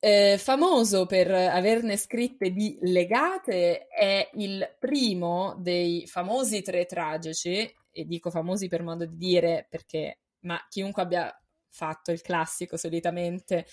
Eh, 0.00 0.36
famoso 0.38 1.06
per 1.06 1.30
averne 1.30 1.96
scritte 1.96 2.50
di 2.50 2.76
legate 2.80 3.86
è 3.86 4.28
il 4.34 4.76
primo 4.78 5.56
dei 5.60 6.06
famosi 6.06 6.60
tre 6.62 6.86
tragici, 6.86 7.72
e 7.90 8.04
dico 8.04 8.30
famosi 8.30 8.66
per 8.66 8.82
modo 8.82 9.06
di 9.06 9.16
dire 9.16 9.66
perché 9.70 10.18
ma 10.44 10.64
chiunque 10.68 11.02
abbia 11.02 11.32
fatto 11.68 12.12
il 12.12 12.22
classico 12.22 12.76
solitamente 12.76 13.66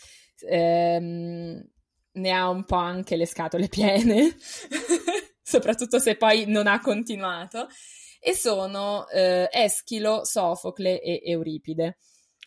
ehm, 0.48 1.64
ne 2.14 2.32
ha 2.32 2.50
un 2.50 2.66
po' 2.66 2.76
anche 2.76 3.16
le 3.16 3.26
scatole 3.26 3.68
piene, 3.68 4.36
soprattutto 5.42 6.00
se 6.00 6.18
poi 6.18 6.46
non 6.48 6.68
ha 6.68 6.80
continuato, 6.82 7.68
e 8.20 8.36
sono 8.36 9.08
eh, 9.08 9.50
Eschilo, 9.52 10.26
Sofocle 10.26 11.00
e 11.02 11.22
Euripide. 11.24 11.98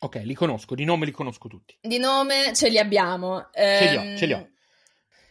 Ok, 0.00 0.16
li 0.24 0.34
conosco, 0.34 0.74
di 0.74 0.84
nome 0.84 1.06
li 1.06 1.12
conosco 1.12 1.48
tutti. 1.48 1.78
Di 1.80 1.98
nome 1.98 2.52
ce 2.54 2.68
li 2.68 2.78
abbiamo. 2.78 3.48
ce 3.52 3.90
li 3.90 3.96
ho, 3.96 4.16
ce 4.16 4.26
li 4.26 4.32
ho. 4.32 4.48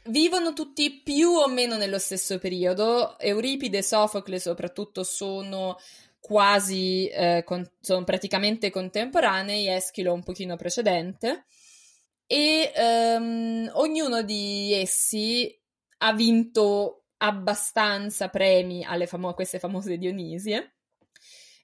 Vivono 0.05 0.51
tutti 0.53 1.01
più 1.01 1.29
o 1.29 1.47
meno 1.47 1.77
nello 1.77 1.99
stesso 1.99 2.39
periodo. 2.39 3.17
Euripide 3.19 3.77
e 3.77 3.83
Sofocle 3.83 4.39
soprattutto 4.39 5.03
sono 5.03 5.77
quasi, 6.23 7.09
eh, 7.09 7.43
con, 7.43 7.69
sono 7.81 8.05
praticamente 8.05 8.69
contemporanei, 8.69 9.67
Eschilo 9.67 10.13
un 10.13 10.23
pochino 10.23 10.55
precedente, 10.55 11.43
e 12.25 12.71
um, 12.77 13.69
ognuno 13.73 14.21
di 14.21 14.71
essi 14.73 15.53
ha 15.97 16.13
vinto 16.13 17.07
abbastanza 17.17 18.29
premi 18.29 18.85
alle 18.85 19.05
famo- 19.05 19.33
queste 19.33 19.59
famose 19.59 19.97
Dionisie 19.97 20.75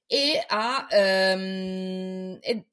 e, 0.06 0.44
ha, 0.46 0.88
um, 0.92 2.38
e 2.42 2.68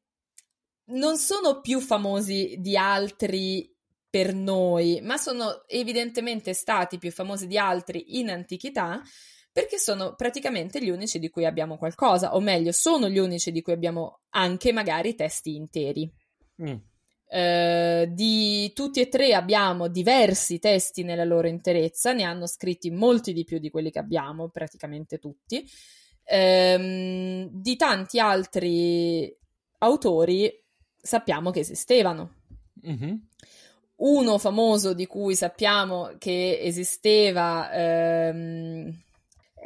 non 0.87 1.17
sono 1.17 1.61
più 1.61 1.79
famosi 1.79 2.57
di 2.59 2.77
altri 2.77 3.73
per 4.11 4.35
noi, 4.35 5.01
ma 5.03 5.17
sono 5.19 5.63
evidentemente 5.69 6.53
stati 6.53 6.99
più 6.99 7.13
famosi 7.13 7.47
di 7.47 7.59
altri 7.59 8.19
in 8.19 8.29
antichità 8.29 9.01
perché 9.57 9.79
sono 9.79 10.15
praticamente 10.17 10.85
gli 10.85 10.91
unici 10.91 11.19
di 11.19 11.31
cui 11.31 11.47
abbiamo 11.47 11.79
qualcosa, 11.79 12.35
o 12.35 12.41
meglio, 12.41 12.73
sono 12.73 13.09
gli 13.09 13.17
unici 13.17 13.51
di 13.53 13.63
cui 13.63 13.73
abbiamo 13.73 14.19
anche 14.33 14.71
magari 14.71 15.15
testi 15.15 15.55
interi. 15.55 16.13
Mm. 16.63 16.75
Uh, 17.27 18.05
di 18.13 18.71
tutti 18.75 19.01
e 19.01 19.09
tre 19.09 19.33
abbiamo 19.33 19.89
diversi 19.89 20.59
testi 20.59 21.05
nella 21.05 21.25
loro 21.25 21.49
interezza, 21.49 22.13
ne 22.13 22.25
hanno 22.25 22.47
scritti 22.47 22.91
molti 22.91 23.33
di 23.33 23.45
più 23.45 23.59
di 23.59 23.71
quelli 23.71 23.91
che 23.91 23.99
abbiamo, 23.99 24.51
praticamente 24.51 25.17
tutti. 25.17 25.67
Um, 26.31 27.49
di 27.51 27.77
tanti 27.77 28.21
altri 28.21 29.35
autori 29.79 30.53
sappiamo 30.95 31.51
che 31.51 31.61
esistevano. 31.61 32.43
Mm-hmm. 32.87 33.15
Uno 33.97 34.37
famoso 34.37 34.93
di 34.93 35.07
cui 35.07 35.35
sappiamo 35.35 36.13
che 36.19 36.59
esisteva 36.61 37.71
um, 37.73 39.05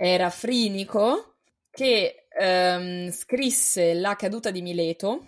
era 0.03 0.31
Frinico 0.31 1.41
che 1.71 2.27
ehm, 2.31 3.11
scrisse 3.11 3.93
La 3.93 4.17
caduta 4.17 4.51
di 4.51 4.63
Mileto, 4.63 5.27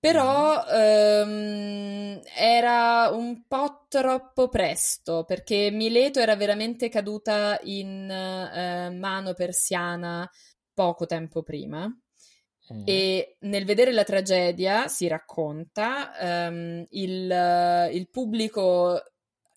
però 0.00 0.64
ehm, 0.66 2.20
era 2.36 3.08
un 3.12 3.44
po' 3.46 3.86
troppo 3.88 4.48
presto 4.48 5.22
perché 5.24 5.70
Mileto 5.70 6.18
era 6.18 6.34
veramente 6.34 6.88
caduta 6.88 7.60
in 7.62 8.10
eh, 8.10 8.90
mano 8.90 9.32
persiana 9.34 10.28
poco 10.74 11.06
tempo 11.06 11.44
prima. 11.44 11.86
Mm. 11.86 12.82
E 12.84 13.36
nel 13.42 13.64
vedere 13.64 13.92
la 13.92 14.04
tragedia 14.04 14.88
si 14.88 15.06
racconta, 15.06 16.10
um, 16.20 16.84
il, 16.90 17.90
il, 17.92 18.10
pubblico 18.10 19.02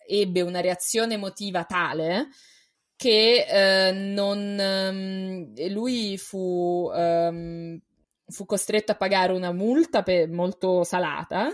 ebbe 0.07 0.41
una 0.41 0.61
reazione 0.61 1.15
emotiva 1.15 1.65
tale 1.65 2.29
che 3.01 3.45
uh, 3.49 4.13
non, 4.13 4.57
um, 4.59 5.69
lui 5.69 6.19
fu, 6.19 6.87
um, 6.93 7.79
fu, 8.27 8.45
costretto 8.45 8.91
a 8.91 8.95
pagare 8.95 9.33
una 9.33 9.51
multa 9.51 10.03
pe- 10.03 10.27
molto 10.27 10.83
salata. 10.83 11.47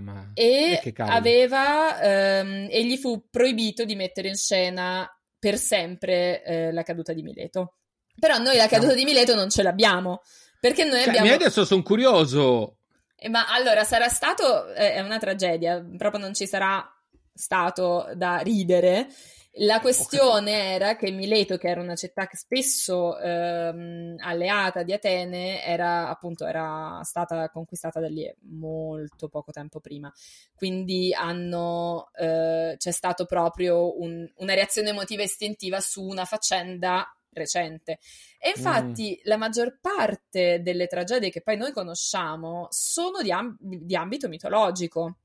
Ma... 0.00 0.30
E, 0.32 0.80
e 0.82 0.94
aveva 0.96 2.00
e 2.00 2.84
gli 2.84 2.96
fu 2.96 3.28
proibito 3.30 3.84
di 3.84 3.94
mettere 3.94 4.28
in 4.28 4.36
scena 4.36 5.06
per 5.38 5.58
sempre 5.58 6.42
eh, 6.44 6.72
la 6.72 6.82
caduta 6.82 7.12
di 7.12 7.22
Mileto. 7.22 7.76
Però 8.18 8.38
noi 8.38 8.56
la 8.56 8.68
caduta 8.68 8.94
di 8.94 9.04
Mileto 9.04 9.34
non 9.34 9.50
ce 9.50 9.62
l'abbiamo. 9.62 10.20
Perché 10.60 10.84
noi 10.84 11.00
cioè, 11.00 11.08
abbiamo... 11.08 11.32
adesso 11.32 11.64
sono 11.64 11.82
curioso. 11.82 12.76
Eh, 13.16 13.28
ma 13.28 13.46
allora 13.48 13.84
sarà 13.84 14.08
stato... 14.08 14.68
Eh, 14.74 14.94
è 14.94 15.00
una 15.00 15.18
tragedia, 15.18 15.84
proprio 15.96 16.20
non 16.20 16.34
ci 16.34 16.46
sarà 16.46 16.86
stato 17.34 18.10
da 18.14 18.38
ridere. 18.38 19.08
La 19.54 19.80
questione 19.80 20.74
era 20.74 20.94
che 20.94 21.10
Mileto, 21.10 21.56
che 21.56 21.68
era 21.68 21.80
una 21.80 21.96
città 21.96 22.28
che 22.28 22.36
spesso 22.36 23.18
ehm, 23.18 24.14
alleata 24.20 24.84
di 24.84 24.92
Atene, 24.92 25.64
era 25.64 26.08
appunto 26.08 26.46
era 26.46 27.00
stata 27.02 27.50
conquistata 27.50 27.98
da 27.98 28.08
lì 28.08 28.32
molto 28.42 29.28
poco 29.28 29.50
tempo 29.50 29.80
prima. 29.80 30.12
Quindi 30.54 31.12
hanno, 31.12 32.10
eh, 32.14 32.76
c'è 32.76 32.90
stato 32.92 33.26
proprio 33.26 34.00
un, 34.00 34.24
una 34.36 34.54
reazione 34.54 34.90
emotiva 34.90 35.24
istintiva 35.24 35.80
su 35.80 36.04
una 36.04 36.24
faccenda 36.24 37.12
recente. 37.32 37.98
E 38.38 38.52
infatti 38.54 39.18
mm. 39.18 39.28
la 39.28 39.36
maggior 39.36 39.78
parte 39.80 40.62
delle 40.62 40.86
tragedie 40.86 41.30
che 41.30 41.42
poi 41.42 41.56
noi 41.56 41.72
conosciamo 41.72 42.68
sono 42.70 43.20
di, 43.20 43.32
amb- 43.32 43.58
di 43.58 43.96
ambito 43.96 44.28
mitologico, 44.28 45.16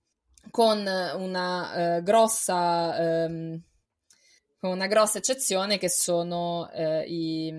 con 0.49 0.79
una 0.79 1.97
uh, 1.97 2.01
grossa... 2.01 3.25
Um, 3.27 3.61
con 4.65 4.73
una 4.73 4.87
grossa 4.87 5.19
eccezione 5.19 5.77
che 5.77 5.89
sono, 5.89 6.67
uh, 6.73 7.03
i, 7.05 7.53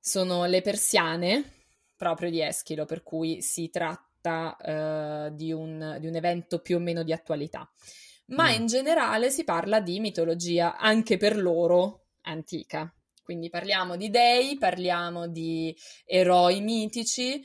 sono 0.00 0.44
le 0.46 0.60
persiane, 0.60 1.52
proprio 1.96 2.30
di 2.30 2.40
Eschilo, 2.40 2.84
per 2.84 3.04
cui 3.04 3.40
si 3.42 3.70
tratta 3.70 4.56
uh, 5.28 5.34
di, 5.36 5.52
un, 5.52 5.98
di, 6.00 6.08
un, 6.08 6.16
evento 6.16 6.58
più 6.58 6.76
o 6.76 6.80
meno 6.80 7.04
di 7.04 7.12
attualità. 7.12 7.70
Ma 8.26 8.50
mm. 8.50 8.54
in 8.54 8.66
generale 8.66 9.30
si 9.30 9.44
parla 9.44 9.80
di 9.80 10.00
mitologia 10.00 10.76
anche 10.76 11.16
per 11.16 11.40
loro 11.40 12.06
antica. 12.22 12.92
Quindi 13.22 13.48
parliamo 13.48 13.96
di 13.96 14.10
dei, 14.10 14.58
parliamo 14.58 15.28
di 15.28 15.74
eroi 16.04 16.60
mitici 16.60 17.40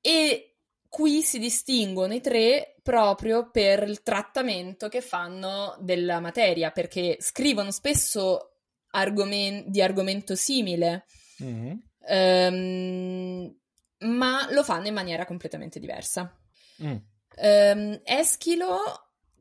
e 0.00 0.57
qui 0.88 1.22
si 1.22 1.38
distinguono 1.38 2.14
i 2.14 2.20
tre 2.20 2.76
proprio 2.82 3.50
per 3.50 3.82
il 3.82 4.02
trattamento 4.02 4.88
che 4.88 5.00
fanno 5.00 5.76
della 5.80 6.20
materia, 6.20 6.70
perché 6.70 7.18
scrivono 7.20 7.70
spesso 7.70 8.52
argomen- 8.90 9.64
di 9.70 9.82
argomento 9.82 10.34
simile, 10.34 11.04
mm-hmm. 11.42 11.76
um, 12.08 13.56
ma 13.98 14.48
lo 14.50 14.64
fanno 14.64 14.86
in 14.86 14.94
maniera 14.94 15.26
completamente 15.26 15.78
diversa. 15.78 16.34
Mm. 16.82 16.96
Um, 17.40 18.00
Eschilo, 18.04 18.78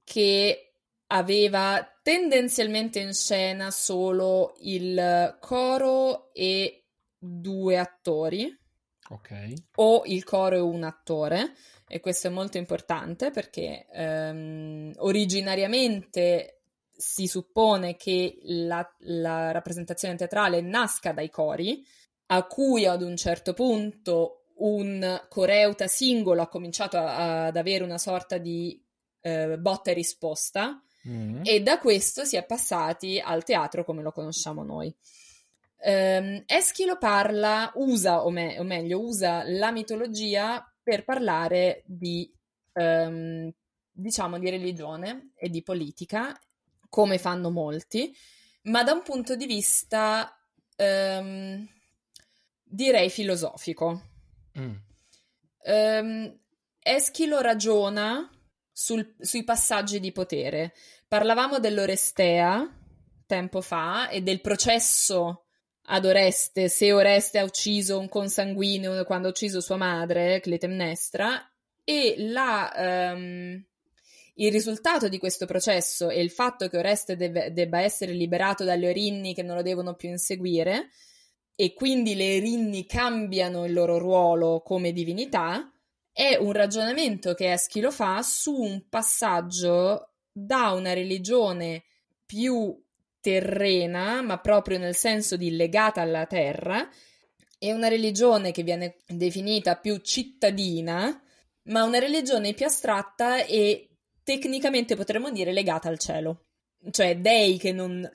che 0.04 0.74
aveva 1.08 1.88
tendenzialmente 2.04 3.00
in 3.00 3.14
scena 3.14 3.72
solo 3.72 4.56
il 4.60 5.38
coro 5.39 6.34
e 6.34 6.86
due 7.18 7.78
attori. 7.78 8.57
Ok. 9.10 9.53
O 9.76 10.03
il 10.05 10.24
coro 10.24 10.55
e 10.55 10.60
un 10.60 10.84
attore. 10.84 11.53
E 11.88 11.99
questo 11.99 12.28
è 12.28 12.30
molto 12.30 12.58
importante 12.58 13.32
perché 13.32 13.88
um, 13.93 14.91
originariamente 14.97 16.62
si 16.97 17.28
suppone 17.28 17.95
che 17.95 18.39
la, 18.43 18.86
la 18.99 19.51
rappresentazione 19.51 20.16
teatrale 20.16 20.62
nasca 20.62 21.14
dai 21.14 21.30
cori, 21.30 21.86
a 22.28 22.43
cui 22.45 22.86
ad 22.86 23.01
un 23.01 23.16
certo 23.16 23.53
punto 23.53 24.47
un 24.58 25.22
coreuta 25.30 25.88
singolo 25.88 26.41
ha 26.41 26.47
cominciato 26.47 26.97
a, 26.97 27.45
ad 27.45 27.55
avere 27.55 27.84
una 27.84 27.99
sorta 27.99 28.38
di 28.38 28.84
eh, 29.22 29.58
botta 29.58 29.91
e 29.91 29.93
risposta 29.93 30.82
mm. 31.08 31.41
e 31.43 31.62
da 31.62 31.78
questo 31.80 32.26
si 32.26 32.36
è 32.36 32.45
passati 32.45 33.20
al 33.20 33.43
teatro 33.43 33.84
come 33.84 34.01
lo 34.01 34.12
conosciamo 34.12 34.64
noi. 34.64 34.93
Um, 35.88 36.43
Eschilo 36.45 36.97
parla, 36.97 37.71
usa, 37.75 38.25
o, 38.25 38.29
me- 38.29 38.59
o, 38.59 38.63
meglio, 38.63 38.99
usa 38.99 39.43
la 39.45 39.71
mitologia 39.71 40.61
per 40.83 41.05
parlare 41.05 41.83
di, 41.85 42.29
um, 42.73 43.49
diciamo, 43.89 44.38
di 44.38 44.49
religione 44.49 45.31
e 45.33 45.47
di 45.47 45.63
politica, 45.63 46.38
come 46.89 47.17
fanno 47.17 47.51
molti, 47.51 48.13
ma 48.63 48.83
da 48.83 48.91
un 48.91 49.01
punto 49.01 49.38
di 49.38 49.45
vista, 49.45 50.38
um, 50.75 51.65
direi, 52.65 53.09
filosofico. 53.09 54.01
Mm. 54.59 54.75
Eschilo 56.79 57.39
ragiona 57.39 58.29
sul, 58.73 59.15
sui 59.19 59.45
passaggi 59.45 60.01
di 60.01 60.11
potere. 60.11 60.73
Parlavamo 61.07 61.59
dell'Orestea 61.59 62.73
tempo 63.25 63.61
fa 63.61 64.09
e 64.09 64.21
del 64.21 64.41
processo 64.41 65.47
ad 65.89 66.05
Oreste, 66.05 66.67
se 66.67 66.91
Oreste 66.91 67.39
ha 67.39 67.43
ucciso 67.43 67.99
un 67.99 68.09
consanguineo 68.09 69.03
quando 69.05 69.27
ha 69.27 69.31
ucciso 69.31 69.61
sua 69.61 69.77
madre, 69.77 70.39
Clitemnestra, 70.41 71.49
e 71.83 72.15
la, 72.17 73.13
um, 73.15 73.65
il 74.35 74.51
risultato 74.51 75.07
di 75.07 75.17
questo 75.17 75.45
processo 75.45 76.09
e 76.09 76.21
il 76.21 76.29
fatto 76.29 76.67
che 76.67 76.77
Oreste 76.77 77.15
deve, 77.15 77.53
debba 77.53 77.79
essere 77.79 78.11
liberato 78.11 78.65
dalle 78.65 78.89
Orinni 78.89 79.33
che 79.33 79.43
non 79.43 79.55
lo 79.55 79.61
devono 79.61 79.95
più 79.95 80.09
inseguire, 80.09 80.89
e 81.55 81.73
quindi 81.73 82.15
le 82.15 82.35
Erinni 82.35 82.85
cambiano 82.85 83.65
il 83.65 83.73
loro 83.73 83.97
ruolo 83.97 84.61
come 84.61 84.91
divinità, 84.91 85.71
è 86.11 86.35
un 86.35 86.51
ragionamento 86.51 87.33
che 87.33 87.53
Eschilo 87.53 87.91
fa 87.91 88.21
su 88.21 88.53
un 88.53 88.89
passaggio 88.89 90.11
da 90.31 90.71
una 90.71 90.93
religione 90.93 91.85
più 92.25 92.77
terrena, 93.28 94.21
ma 94.21 94.39
proprio 94.39 94.78
nel 94.78 94.95
senso 94.95 95.36
di 95.36 95.53
legata 95.53 95.99
alla 95.99 96.25
terra, 96.25 96.88
e 97.59 97.73
una 97.73 97.89
religione 97.89 98.53
che 98.53 98.63
viene 98.63 98.99
definita 99.05 99.75
più 99.75 99.97
cittadina, 99.97 101.21
ma 101.63 101.84
una 101.84 101.99
religione 101.99 102.53
più 102.53 102.65
astratta 102.65 103.43
e 103.43 103.89
tecnicamente 104.23 104.95
potremmo 104.95 105.30
dire 105.30 105.51
legata 105.51 105.89
al 105.89 105.99
cielo. 105.99 106.45
Cioè 106.89 107.17
dei 107.17 107.57
che 107.57 107.73
non 107.73 108.09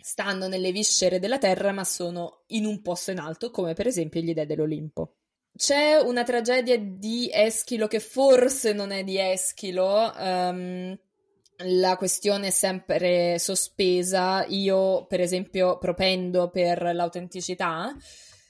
stanno 0.00 0.48
nelle 0.48 0.72
viscere 0.72 1.18
della 1.18 1.36
terra, 1.36 1.70
ma 1.72 1.84
sono 1.84 2.44
in 2.48 2.64
un 2.64 2.80
posto 2.80 3.10
in 3.10 3.18
alto, 3.18 3.50
come 3.50 3.74
per 3.74 3.86
esempio 3.86 4.22
gli 4.22 4.32
dei 4.32 4.46
dell'Olimpo. 4.46 5.16
C'è 5.54 5.96
una 6.02 6.22
tragedia 6.22 6.78
di 6.78 7.28
Eschilo 7.30 7.86
che 7.86 8.00
forse 8.00 8.72
non 8.72 8.92
è 8.92 9.04
di 9.04 9.18
Eschilo. 9.18 10.10
Um, 10.16 10.98
la 11.64 11.96
questione 11.96 12.48
è 12.48 12.50
sempre 12.50 13.38
sospesa. 13.38 14.44
Io, 14.48 15.06
per 15.06 15.20
esempio, 15.20 15.78
propendo 15.78 16.50
per 16.50 16.94
l'autenticità, 16.94 17.94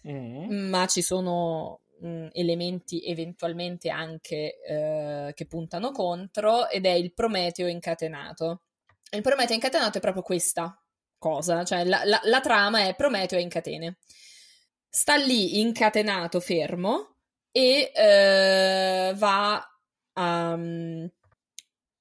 mm. 0.09 0.69
ma 0.69 0.87
ci 0.87 1.03
sono 1.03 1.81
mh, 2.01 2.09
mm, 2.09 2.27
elementi 2.33 3.05
eventualmente 3.05 3.91
anche 3.91 4.61
eh, 4.61 5.33
che 5.35 5.47
puntano 5.47 5.91
contro, 5.91 6.69
ed 6.69 6.87
è 6.87 6.93
il 6.93 7.13
Prometeo 7.15 7.67
incatenato. 7.67 8.63
Il 9.11 9.23
Prometeo 9.23 9.55
incatenato 9.55 9.99
è 9.99 10.01
proprio 10.01 10.23
questa 10.23 10.81
cosa, 11.19 11.65
cioè 11.65 11.85
la, 11.85 12.03
la, 12.05 12.21
la 12.25 12.41
trama 12.41 12.87
è 12.87 12.95
Prometeo 12.95 13.39
in 13.39 13.49
catene 13.49 13.99
sta 14.89 15.17
lì 15.17 15.61
incatenato, 15.61 16.41
fermo, 16.41 17.17
e 17.53 17.93
uh, 19.13 19.17
va 19.17 19.65
um, 20.15 21.09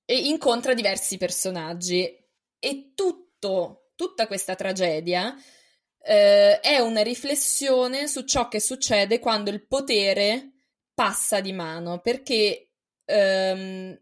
e 0.10 0.28
incontra 0.28 0.74
diversi 0.74 1.18
personaggi. 1.18 2.10
E 2.60 2.94
tutto, 2.96 3.92
tutta 3.96 4.26
questa 4.26 4.56
tragedia 4.56 5.34
uh, 5.34 5.42
è 6.00 6.80
una 6.80 7.04
riflessione 7.04 8.08
su 8.08 8.24
ciò 8.24 8.48
che 8.48 8.62
succede 8.62 9.20
quando 9.20 9.50
il 9.50 9.68
potere 9.68 10.54
passa 10.94 11.42
di 11.42 11.52
mano, 11.52 12.00
perché 12.00 12.72
um, 13.06 13.96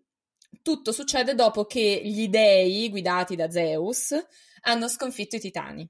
tutto 0.61 0.91
succede 0.91 1.33
dopo 1.33 1.65
che 1.65 2.01
gli 2.03 2.29
dei, 2.29 2.87
guidati 2.89 3.35
da 3.35 3.49
Zeus, 3.49 4.15
hanno 4.61 4.87
sconfitto 4.87 5.35
i 5.35 5.39
titani. 5.39 5.89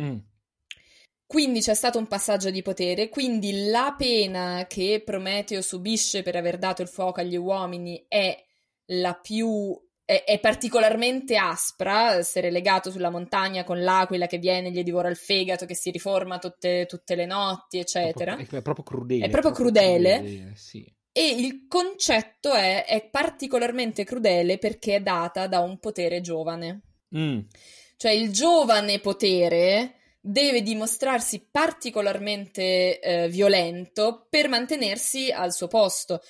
Mm. 0.00 0.18
Quindi 1.26 1.60
c'è 1.60 1.74
stato 1.74 1.98
un 1.98 2.06
passaggio 2.06 2.50
di 2.50 2.62
potere, 2.62 3.08
quindi 3.08 3.68
la 3.68 3.96
pena 3.98 4.64
che 4.68 5.02
Prometeo 5.04 5.60
subisce 5.60 6.22
per 6.22 6.36
aver 6.36 6.56
dato 6.56 6.82
il 6.82 6.88
fuoco 6.88 7.18
agli 7.18 7.36
uomini 7.36 8.04
è 8.06 8.45
la 8.86 9.14
più 9.14 9.76
è, 10.06 10.38
particolarmente 10.40 11.36
aspra, 11.36 12.14
essere 12.14 12.52
legato 12.52 12.92
sulla 12.92 13.10
montagna 13.10 13.64
con 13.64 13.82
l'aquila 13.82 14.28
che 14.28 14.38
viene, 14.38 14.70
gli 14.70 14.84
divora 14.84 15.08
il 15.08 15.16
fegato, 15.16 15.66
che 15.66 15.74
si 15.74 15.90
riforma 15.90 16.38
tutte, 16.38 16.86
tutte 16.86 17.16
le 17.16 17.26
notti, 17.26 17.78
eccetera. 17.78 18.36
È, 18.36 18.46
è 18.46 18.62
proprio 18.62 18.84
crudele. 18.84 19.26
È 19.26 19.30
proprio, 19.30 19.52
proprio 19.52 19.72
crudele. 19.72 20.18
crudele 20.18 20.52
sì. 20.54 20.94
E 21.10 21.28
il 21.28 21.66
concetto 21.66 22.52
è, 22.52 22.84
è, 22.84 23.08
particolarmente 23.08 24.04
crudele 24.04 24.58
perché 24.58 24.96
è 24.96 25.00
data 25.00 25.48
da 25.48 25.58
un 25.58 25.78
potere 25.78 26.20
giovane. 26.20 26.82
Mm. 27.16 27.40
Cioè 27.96 28.12
il 28.12 28.30
giovane 28.30 29.00
potere 29.00 29.94
deve 30.20 30.62
dimostrarsi 30.62 31.48
particolarmente 31.50 33.00
eh, 33.00 33.28
violento 33.28 34.26
per 34.28 34.48
mantenersi 34.48 35.32
al 35.32 35.52
suo 35.52 35.66
posto. 35.66 36.20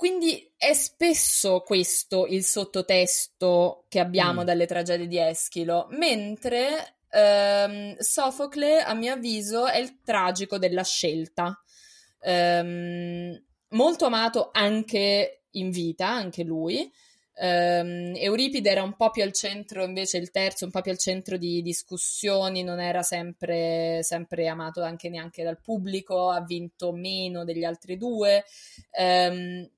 Quindi 0.00 0.50
è 0.56 0.72
spesso 0.72 1.60
questo 1.60 2.24
il 2.24 2.42
sottotesto 2.42 3.84
che 3.86 4.00
abbiamo 4.00 4.40
mm. 4.40 4.44
dalle 4.46 4.64
tragedie 4.64 5.06
di 5.06 5.18
Eschilo, 5.18 5.88
mentre 5.90 7.00
ehm, 7.10 7.98
Sofocle, 7.98 8.80
a 8.80 8.94
mio 8.94 9.12
avviso, 9.12 9.66
è 9.66 9.76
il 9.76 10.00
tragico 10.02 10.56
della 10.56 10.84
scelta. 10.84 11.54
Ehm, 12.22 13.44
molto 13.72 14.06
amato 14.06 14.48
anche 14.54 15.42
in 15.50 15.68
vita, 15.68 16.08
anche 16.08 16.44
lui. 16.44 16.90
Um, 17.34 18.14
Euripide 18.16 18.70
era 18.70 18.82
un 18.82 18.96
po' 18.96 19.10
più 19.10 19.22
al 19.22 19.32
centro, 19.32 19.84
invece 19.84 20.16
il 20.16 20.30
terzo, 20.30 20.64
un 20.64 20.70
po' 20.70 20.80
più 20.80 20.92
al 20.92 20.98
centro 20.98 21.36
di 21.36 21.60
discussioni, 21.60 22.62
non 22.62 22.80
era 22.80 23.02
sempre, 23.02 24.02
sempre 24.02 24.48
amato 24.48 24.82
anche 24.82 25.10
neanche 25.10 25.42
dal 25.42 25.60
pubblico, 25.60 26.30
ha 26.30 26.40
vinto 26.42 26.90
meno 26.92 27.44
degli 27.44 27.64
altri 27.64 27.98
due. 27.98 28.44
Um, 28.98 29.68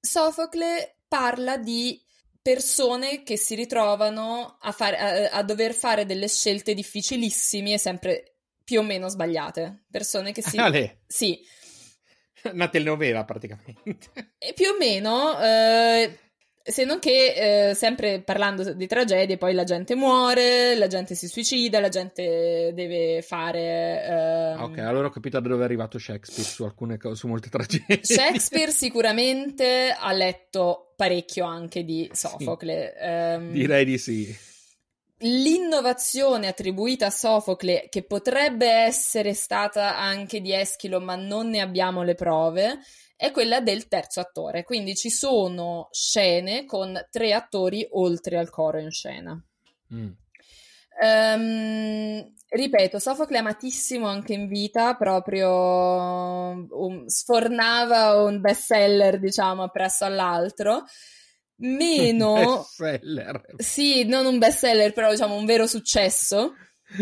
Sofocle 0.00 0.96
parla 1.08 1.56
di 1.56 2.00
persone 2.40 3.22
che 3.22 3.36
si 3.36 3.54
ritrovano 3.54 4.58
a, 4.60 4.72
fare, 4.72 4.96
a, 4.96 5.38
a, 5.38 5.42
dover 5.42 5.74
fare 5.74 6.06
delle 6.06 6.28
scelte 6.28 6.74
difficilissime 6.74 7.74
e 7.74 7.78
sempre 7.78 8.36
più 8.64 8.80
o 8.80 8.82
meno 8.82 9.08
sbagliate. 9.08 9.84
Persone 9.90 10.32
che 10.32 10.42
si... 10.42 10.56
Ale. 10.56 11.00
Sì. 11.06 11.38
Una 12.52 12.68
telenovela 12.68 13.24
praticamente. 13.24 14.34
E 14.38 14.52
più 14.54 14.68
o 14.68 14.76
meno... 14.78 15.40
Eh, 15.40 16.18
se 16.68 16.84
non 16.84 16.98
che, 16.98 17.70
eh, 17.70 17.74
sempre 17.74 18.20
parlando 18.20 18.74
di 18.74 18.86
tragedie, 18.86 19.38
poi 19.38 19.54
la 19.54 19.64
gente 19.64 19.94
muore, 19.94 20.76
la 20.76 20.86
gente 20.86 21.14
si 21.14 21.26
suicida, 21.26 21.80
la 21.80 21.88
gente 21.88 22.72
deve 22.74 23.22
fare. 23.22 24.04
Ehm... 24.04 24.60
Ok, 24.62 24.78
allora 24.78 25.06
ho 25.06 25.10
capito 25.10 25.40
da 25.40 25.48
dove 25.48 25.62
è 25.62 25.64
arrivato 25.64 25.98
Shakespeare 25.98 26.48
su 26.48 26.64
alcune 26.64 26.98
cose, 26.98 27.16
su 27.16 27.26
molte 27.26 27.48
tragedie. 27.48 28.00
Shakespeare 28.02 28.70
sicuramente 28.72 29.94
ha 29.98 30.12
letto 30.12 30.92
parecchio 30.94 31.46
anche 31.46 31.84
di 31.84 32.08
Sofocle. 32.12 32.94
Sì, 32.98 33.06
um, 33.06 33.52
direi 33.52 33.84
di 33.84 33.98
sì. 33.98 34.36
L'innovazione 35.20 36.46
attribuita 36.46 37.06
a 37.06 37.10
Sofocle, 37.10 37.88
che 37.88 38.02
potrebbe 38.02 38.68
essere 38.68 39.34
stata 39.34 39.96
anche 39.96 40.40
di 40.40 40.52
Eschilo, 40.52 41.00
ma 41.00 41.16
non 41.16 41.48
ne 41.48 41.60
abbiamo 41.60 42.02
le 42.04 42.14
prove, 42.14 42.78
è 43.18 43.32
quella 43.32 43.60
del 43.60 43.88
terzo 43.88 44.20
attore. 44.20 44.62
Quindi 44.62 44.94
ci 44.94 45.10
sono 45.10 45.88
scene 45.90 46.64
con 46.64 46.96
tre 47.10 47.32
attori 47.32 47.84
oltre 47.90 48.38
al 48.38 48.48
coro 48.48 48.78
in 48.78 48.92
scena. 48.92 49.44
Mm. 49.92 50.10
Um, 51.00 52.34
ripeto, 52.48 52.98
Sofocle 53.00 53.38
amatissimo 53.38 54.06
anche 54.06 54.34
in 54.34 54.46
vita, 54.46 54.94
proprio 54.94 55.48
um, 55.50 57.06
sfornava 57.06 58.22
un 58.22 58.40
best 58.40 58.62
seller, 58.66 59.18
diciamo, 59.18 59.64
appresso 59.64 60.04
all'altro. 60.04 60.84
Meno... 61.56 62.62
seller. 62.62 63.42
Sì, 63.56 64.04
non 64.04 64.26
un 64.26 64.38
best 64.38 64.58
seller, 64.58 64.92
però 64.92 65.10
diciamo 65.10 65.34
un 65.34 65.44
vero 65.44 65.66
successo. 65.66 66.54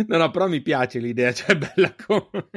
No, 0.07 0.17
no, 0.17 0.31
però 0.31 0.47
mi 0.47 0.63
piace 0.63 0.99
l'idea, 0.99 1.33
cioè 1.35 1.57
bella 1.57 1.95
come... 2.07 2.49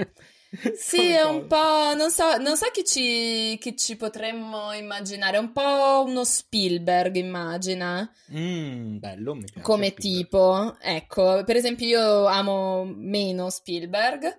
Sì, 0.76 1.10
è 1.10 1.22
un 1.22 1.48
po'. 1.48 1.94
Non 1.96 2.10
so, 2.12 2.38
non 2.38 2.58
so 2.58 2.68
chi, 2.72 2.84
ci, 2.84 3.58
chi 3.60 3.78
ci 3.78 3.96
potremmo 3.96 4.74
immaginare. 4.74 5.38
È 5.38 5.40
un 5.40 5.52
po' 5.52 6.04
uno 6.06 6.24
Spielberg, 6.24 7.16
immagina. 7.16 8.12
Mm, 8.34 8.98
bello, 8.98 9.36
mi 9.36 9.44
piace. 9.44 9.62
Come 9.62 9.90
Spielberg. 9.90 10.24
tipo, 10.24 10.78
ecco, 10.82 11.44
per 11.44 11.56
esempio, 11.56 11.88
io 11.88 12.26
amo 12.26 12.84
meno 12.86 13.50
Spielberg. 13.50 14.36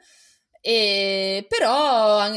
E, 0.62 1.46
però 1.48 2.28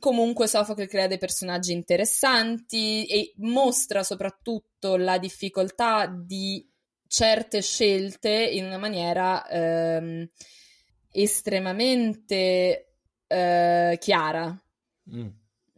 comunque 0.00 0.48
Soffocle 0.48 0.88
crea 0.88 1.06
dei 1.06 1.18
personaggi 1.18 1.72
interessanti 1.72 3.06
e 3.06 3.32
mostra 3.36 4.02
soprattutto 4.02 4.96
la 4.96 5.18
difficoltà 5.18 6.06
di 6.06 6.68
certe 7.06 7.62
scelte 7.62 8.30
in 8.30 8.64
una 8.64 8.78
maniera 8.78 9.46
ehm, 9.46 10.28
estremamente 11.12 12.89
eh, 13.30 13.96
chiara. 14.00 14.60
Mm. 15.14 15.28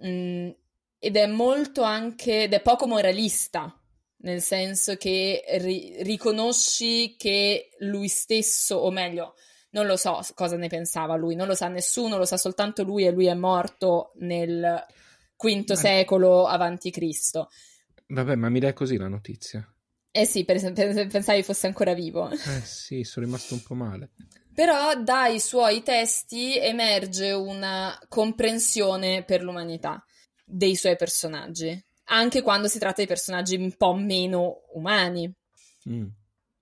Mm, 0.06 0.50
ed 0.98 1.16
è 1.16 1.26
molto 1.26 1.82
anche, 1.82 2.44
ed 2.44 2.52
è 2.54 2.62
poco 2.62 2.86
moralista, 2.86 3.78
nel 4.18 4.40
senso 4.40 4.96
che 4.96 5.44
ri- 5.58 5.96
riconosci 6.02 7.16
che 7.16 7.70
lui 7.80 8.08
stesso, 8.08 8.76
o 8.76 8.90
meglio, 8.90 9.34
non 9.70 9.86
lo 9.86 9.96
so 9.96 10.20
cosa 10.34 10.56
ne 10.56 10.68
pensava 10.68 11.16
lui, 11.16 11.34
non 11.34 11.46
lo 11.46 11.54
sa 11.54 11.68
nessuno, 11.68 12.16
lo 12.16 12.24
sa 12.24 12.36
soltanto 12.36 12.82
lui 12.84 13.04
e 13.04 13.10
lui 13.10 13.26
è 13.26 13.34
morto 13.34 14.12
nel 14.16 14.84
V 15.36 15.72
secolo 15.72 16.46
avanti 16.46 16.90
Cristo. 16.90 17.50
Vabbè, 18.06 18.34
ma 18.36 18.48
mi 18.48 18.60
dai 18.60 18.72
così 18.74 18.96
la 18.96 19.08
notizia? 19.08 19.66
Eh 20.10 20.26
sì, 20.26 20.44
per, 20.44 20.60
per, 20.72 21.06
pensavi 21.06 21.42
fosse 21.42 21.66
ancora 21.66 21.94
vivo. 21.94 22.30
Eh 22.30 22.60
sì, 22.64 23.02
sono 23.02 23.26
rimasto 23.26 23.54
un 23.54 23.62
po' 23.62 23.74
male. 23.74 24.10
Però 24.54 24.94
dai 25.00 25.40
suoi 25.40 25.82
testi 25.82 26.58
emerge 26.58 27.32
una 27.32 27.98
comprensione 28.08 29.24
per 29.24 29.42
l'umanità 29.42 30.04
dei 30.44 30.76
suoi 30.76 30.96
personaggi, 30.96 31.82
anche 32.04 32.42
quando 32.42 32.68
si 32.68 32.78
tratta 32.78 33.00
di 33.00 33.08
personaggi 33.08 33.56
un 33.56 33.74
po' 33.76 33.94
meno 33.94 34.62
umani. 34.74 35.32
Mm. 35.88 36.06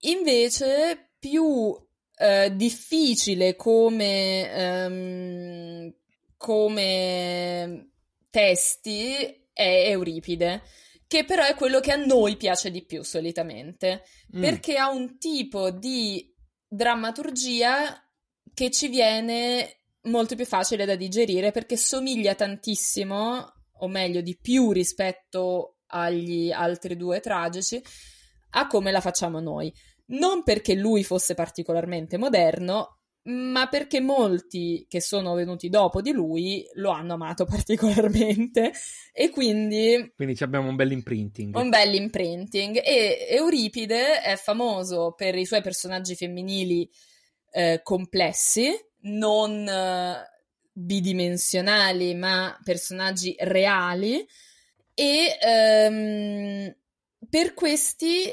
Invece, 0.02 1.10
più 1.18 1.76
eh, 2.16 2.52
difficile 2.54 3.56
come, 3.56 4.84
um, 4.86 5.94
come 6.36 7.90
testi 8.30 9.14
è 9.52 9.88
Euripide 9.90 10.62
che 11.10 11.24
però 11.24 11.44
è 11.44 11.56
quello 11.56 11.80
che 11.80 11.90
a 11.90 11.96
noi 11.96 12.36
piace 12.36 12.70
di 12.70 12.84
più 12.84 13.02
solitamente, 13.02 14.04
mm. 14.36 14.40
perché 14.40 14.76
ha 14.76 14.90
un 14.90 15.18
tipo 15.18 15.72
di 15.72 16.29
drammaturgia 16.72 18.00
che 18.54 18.70
ci 18.70 18.86
viene 18.86 19.80
molto 20.02 20.36
più 20.36 20.46
facile 20.46 20.84
da 20.84 20.94
digerire 20.94 21.50
perché 21.50 21.76
somiglia 21.76 22.34
tantissimo, 22.34 23.52
o 23.72 23.88
meglio 23.88 24.20
di 24.20 24.38
più 24.40 24.70
rispetto 24.70 25.78
agli 25.86 26.52
altri 26.52 26.96
due 26.96 27.18
tragici, 27.20 27.82
a 28.50 28.66
come 28.68 28.92
la 28.92 29.00
facciamo 29.00 29.40
noi. 29.40 29.72
Non 30.06 30.42
perché 30.44 30.74
lui 30.74 31.02
fosse 31.02 31.34
particolarmente 31.34 32.16
moderno, 32.16 32.99
ma 33.22 33.68
perché 33.68 34.00
molti 34.00 34.86
che 34.88 35.00
sono 35.00 35.34
venuti 35.34 35.68
dopo 35.68 36.00
di 36.00 36.10
lui 36.12 36.66
lo 36.74 36.90
hanno 36.90 37.14
amato 37.14 37.44
particolarmente 37.46 38.72
e 39.12 39.30
quindi... 39.30 40.12
Quindi 40.14 40.42
abbiamo 40.42 40.68
un 40.68 40.76
bel 40.76 40.92
imprinting. 40.92 41.54
Un 41.54 41.68
bel 41.68 41.94
imprinting 41.94 42.80
e 42.82 43.26
Euripide 43.28 44.20
è 44.20 44.36
famoso 44.36 45.12
per 45.16 45.36
i 45.36 45.44
suoi 45.44 45.62
personaggi 45.62 46.14
femminili 46.14 46.88
eh, 47.52 47.80
complessi, 47.82 48.70
non 49.02 49.68
eh, 49.68 50.28
bidimensionali 50.72 52.14
ma 52.14 52.58
personaggi 52.62 53.34
reali 53.38 54.26
e 54.94 55.38
ehm, 55.40 56.74
per 57.28 57.54
questi 57.54 58.30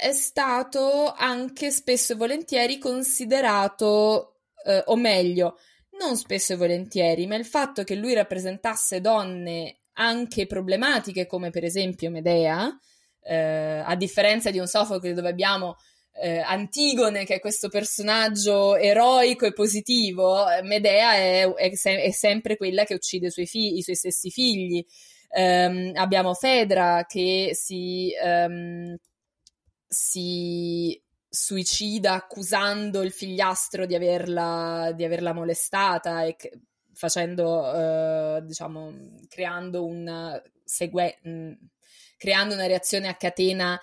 è 0.00 0.12
stato 0.12 1.12
anche 1.12 1.70
spesso 1.70 2.14
e 2.14 2.16
volentieri 2.16 2.78
considerato, 2.78 4.39
eh, 4.64 4.82
o 4.86 4.96
meglio, 4.96 5.58
non 5.98 6.16
spesso 6.16 6.52
e 6.52 6.56
volentieri, 6.56 7.26
ma 7.26 7.36
il 7.36 7.44
fatto 7.44 7.84
che 7.84 7.94
lui 7.94 8.14
rappresentasse 8.14 9.00
donne 9.00 9.80
anche 9.94 10.46
problematiche, 10.46 11.26
come 11.26 11.50
per 11.50 11.64
esempio 11.64 12.10
Medea, 12.10 12.70
eh, 13.22 13.82
a 13.84 13.94
differenza 13.96 14.50
di 14.50 14.58
un 14.58 14.66
Sofocle 14.66 15.12
dove 15.12 15.28
abbiamo 15.28 15.76
eh, 16.12 16.38
Antigone, 16.38 17.24
che 17.24 17.36
è 17.36 17.40
questo 17.40 17.68
personaggio 17.68 18.76
eroico 18.76 19.46
e 19.46 19.52
positivo, 19.52 20.44
Medea 20.62 21.14
è, 21.14 21.52
è, 21.54 21.74
se- 21.74 22.02
è 22.02 22.10
sempre 22.10 22.56
quella 22.56 22.84
che 22.84 22.94
uccide 22.94 23.26
i 23.26 23.30
suoi, 23.30 23.46
figli, 23.46 23.78
i 23.78 23.82
suoi 23.82 23.96
stessi 23.96 24.30
figli. 24.30 24.84
Um, 25.32 25.92
abbiamo 25.94 26.34
Fedra 26.34 27.04
che 27.06 27.50
si 27.52 28.10
um, 28.20 28.96
si 29.86 31.00
suicida 31.30 32.14
accusando 32.14 33.02
il 33.02 33.12
figliastro 33.12 33.86
di 33.86 33.94
averla, 33.94 34.92
di 34.94 35.04
averla 35.04 35.32
molestata 35.32 36.24
e 36.24 36.36
facendo, 36.92 37.72
eh, 37.72 38.42
diciamo, 38.42 38.92
creando, 39.28 39.84
un 39.84 40.42
segue- 40.64 41.18
creando 42.16 42.54
una 42.54 42.66
reazione 42.66 43.08
a 43.08 43.14
catena 43.14 43.80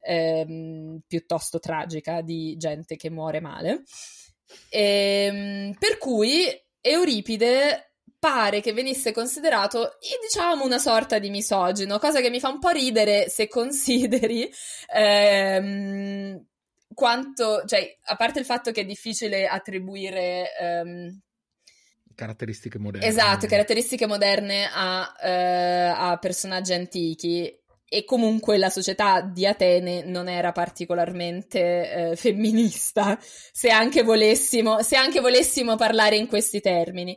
ehm, 0.00 1.00
piuttosto 1.06 1.60
tragica 1.60 2.20
di 2.20 2.56
gente 2.56 2.96
che 2.96 3.10
muore 3.10 3.40
male. 3.40 3.84
Ehm, 4.70 5.74
per 5.78 5.98
cui 5.98 6.46
Euripide 6.80 7.92
pare 8.18 8.60
che 8.60 8.72
venisse 8.72 9.12
considerato, 9.12 9.96
diciamo, 10.20 10.64
una 10.64 10.78
sorta 10.78 11.18
di 11.18 11.30
misogino, 11.30 11.98
cosa 11.98 12.20
che 12.20 12.30
mi 12.30 12.40
fa 12.40 12.48
un 12.48 12.58
po' 12.58 12.70
ridere 12.70 13.28
se 13.28 13.46
consideri 13.48 14.50
ehm, 14.92 16.47
quanto, 16.98 17.62
cioè, 17.64 17.96
a 18.06 18.16
parte 18.16 18.40
il 18.40 18.44
fatto 18.44 18.72
che 18.72 18.80
è 18.80 18.84
difficile 18.84 19.46
attribuire 19.46 20.48
ehm, 20.58 21.20
caratteristiche 22.16 22.76
moderne. 22.76 23.06
Esatto, 23.06 23.46
caratteristiche 23.46 24.08
moderne 24.08 24.68
a, 24.68 25.14
eh, 25.22 25.92
a, 25.94 26.16
personaggi 26.16 26.72
antichi. 26.72 27.56
E 27.88 28.04
comunque 28.04 28.58
la 28.58 28.68
società 28.68 29.20
di 29.20 29.46
Atene 29.46 30.02
non 30.02 30.28
era 30.28 30.50
particolarmente 30.50 31.60
eh, 32.10 32.16
femminista, 32.16 33.16
se 33.22 33.70
anche, 33.70 34.02
volessimo, 34.02 34.82
se 34.82 34.96
anche 34.96 35.20
volessimo 35.20 35.76
parlare 35.76 36.16
in 36.16 36.26
questi 36.26 36.60
termini. 36.60 37.16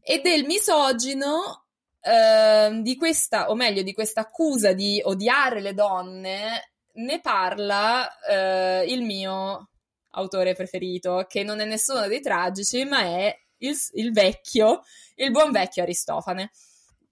E 0.00 0.22
del 0.22 0.46
misogino, 0.46 1.66
eh, 2.00 2.80
di 2.80 2.96
questa, 2.96 3.50
o 3.50 3.54
meglio, 3.54 3.82
di 3.82 3.92
questa 3.92 4.22
accusa 4.22 4.72
di 4.72 5.02
odiare 5.04 5.60
le 5.60 5.74
donne, 5.74 6.77
ne 6.98 7.20
parla 7.20 8.08
eh, 8.20 8.84
il 8.88 9.02
mio 9.02 9.70
autore 10.12 10.54
preferito, 10.54 11.26
che 11.28 11.42
non 11.42 11.60
è 11.60 11.64
nessuno 11.64 12.06
dei 12.06 12.20
tragici, 12.20 12.84
ma 12.84 13.00
è 13.02 13.38
il, 13.58 13.76
il 13.92 14.12
vecchio, 14.12 14.82
il 15.16 15.30
buon 15.30 15.50
vecchio 15.50 15.82
Aristofane, 15.82 16.50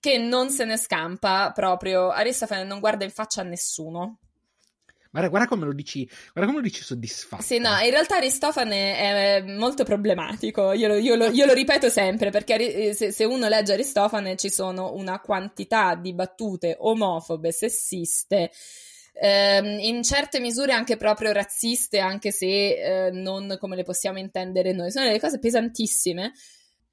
che 0.01 0.19
non 0.19 0.51
se 0.51 0.65
ne 0.65 0.77
scampa 0.77 1.53
proprio. 1.53 2.11
Aristofane 2.11 2.65
non 2.65 2.81
guarda 2.81 3.05
in 3.05 3.11
faccia 3.11 3.43
a 3.43 3.45
nessuno. 3.45 4.19
Guarda, 5.11 5.31
guarda, 5.31 5.49
come 5.49 5.65
lo 5.65 5.73
dici, 5.73 6.05
guarda 6.05 6.53
come 6.53 6.57
lo 6.57 6.69
dici 6.69 6.83
soddisfatto. 6.83 7.43
Sì, 7.43 7.59
no, 7.59 7.79
in 7.79 7.91
realtà 7.91 8.17
Aristofane 8.17 8.97
è 8.97 9.41
molto 9.43 9.85
problematico. 9.85 10.73
Io 10.73 10.89
lo, 10.89 10.97
io 10.97 11.15
lo, 11.15 11.27
io 11.31 11.47
lo 11.47 11.55
ripeto 11.55 11.89
sempre 11.89 12.31
perché 12.31 12.93
se, 12.93 13.13
se, 13.13 13.25
uno 13.25 13.49
legge 13.49 13.73
Aristofane 13.73 14.37
ci 14.37 14.51
sono 14.51 14.93
una 14.93 15.21
quantità 15.21 15.95
di 15.95 16.13
battute 16.13 16.77
omofobe, 16.79 17.51
sessiste, 17.51 18.51
ehm, 19.21 19.79
in 19.81 20.03
certe 20.03 20.41
misure 20.41 20.73
anche 20.73 20.97
proprio 20.97 21.33
razziste, 21.33 21.99
anche 21.99 22.31
se 22.31 23.07
eh, 23.07 23.11
non 23.11 23.57
come 23.59 23.77
le 23.77 23.85
possiamo 23.85 24.19
intendere 24.19 24.73
noi. 24.73 24.91
Sono 24.91 25.07
delle 25.07 25.21
cose 25.21 25.39
pesantissime. 25.39 26.33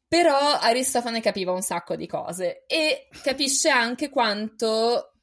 Però 0.07 0.37
Aristofane 0.37 1.21
capiva 1.21 1.53
un 1.53 1.63
sacco 1.63 1.95
di 1.95 2.05
cose 2.05 2.65
e 2.67 3.07
capisce 3.23 3.69
anche 3.69 4.09
quanto 4.09 5.13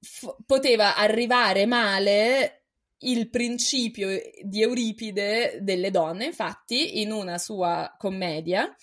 f- 0.00 0.34
poteva 0.44 0.96
arrivare 0.96 1.64
male 1.64 2.64
il 3.02 3.30
principio 3.30 4.08
di 4.42 4.62
Euripide 4.62 5.60
delle 5.62 5.92
donne. 5.92 6.24
Infatti, 6.24 7.00
in 7.00 7.12
una 7.12 7.38
sua 7.38 7.94
commedia, 7.96 8.74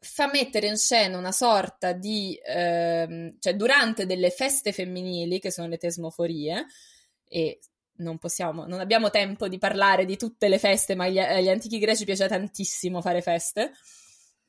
fa 0.00 0.28
mettere 0.28 0.66
in 0.66 0.78
scena 0.78 1.18
una 1.18 1.32
sorta 1.32 1.92
di, 1.92 2.38
ehm, 2.42 3.36
cioè 3.38 3.54
durante 3.54 4.06
delle 4.06 4.30
feste 4.30 4.72
femminili, 4.72 5.38
che 5.38 5.50
sono 5.52 5.68
le 5.68 5.76
tesmoforie, 5.76 6.66
e 7.28 7.60
non 7.96 8.18
possiamo, 8.18 8.66
non 8.66 8.80
abbiamo 8.80 9.10
tempo 9.10 9.46
di 9.46 9.58
parlare 9.58 10.06
di 10.06 10.16
tutte 10.16 10.48
le 10.48 10.58
feste, 10.58 10.94
ma 10.94 11.04
agli, 11.04 11.18
agli 11.18 11.48
antichi 11.50 11.78
greci 11.78 12.04
piaceva 12.04 12.30
tantissimo 12.30 13.02
fare 13.02 13.20
feste. 13.20 13.72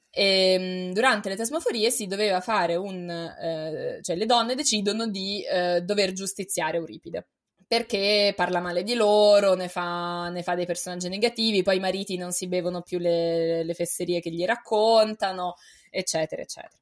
E, 0.10 0.53
ehm, 0.53 0.94
durante 0.94 1.30
le 1.30 1.36
tesmoforie 1.36 1.91
si 1.91 2.07
doveva 2.07 2.40
fare 2.41 2.76
un, 2.76 3.10
eh, 3.10 3.99
cioè 4.02 4.15
le 4.15 4.26
donne 4.26 4.56
decidono 4.56 5.07
di 5.07 5.44
eh, 5.44 5.82
dover 5.82 6.14
giustiziare 6.14 6.78
Euripide 6.78 7.28
perché 7.72 8.34
parla 8.35 8.60
male 8.60 8.84
di 8.84 8.95
loro, 8.95 9.53
ne 9.53 9.69
fa, 9.69 10.27
ne 10.27 10.43
fa, 10.43 10.56
dei 10.56 10.65
personaggi 10.65 11.07
negativi, 11.07 11.64
poi 11.64 11.77
i 11.77 11.80
mariti 11.80 12.18
non 12.18 12.34
si 12.34 12.49
bevono 12.49 12.81
più 12.81 12.99
le, 12.99 13.64
le 13.64 13.73
fesserie 13.73 14.19
che 14.19 14.30
gli 14.30 14.43
raccontano, 14.43 15.56
eccetera, 15.89 16.41
eccetera. 16.41 16.77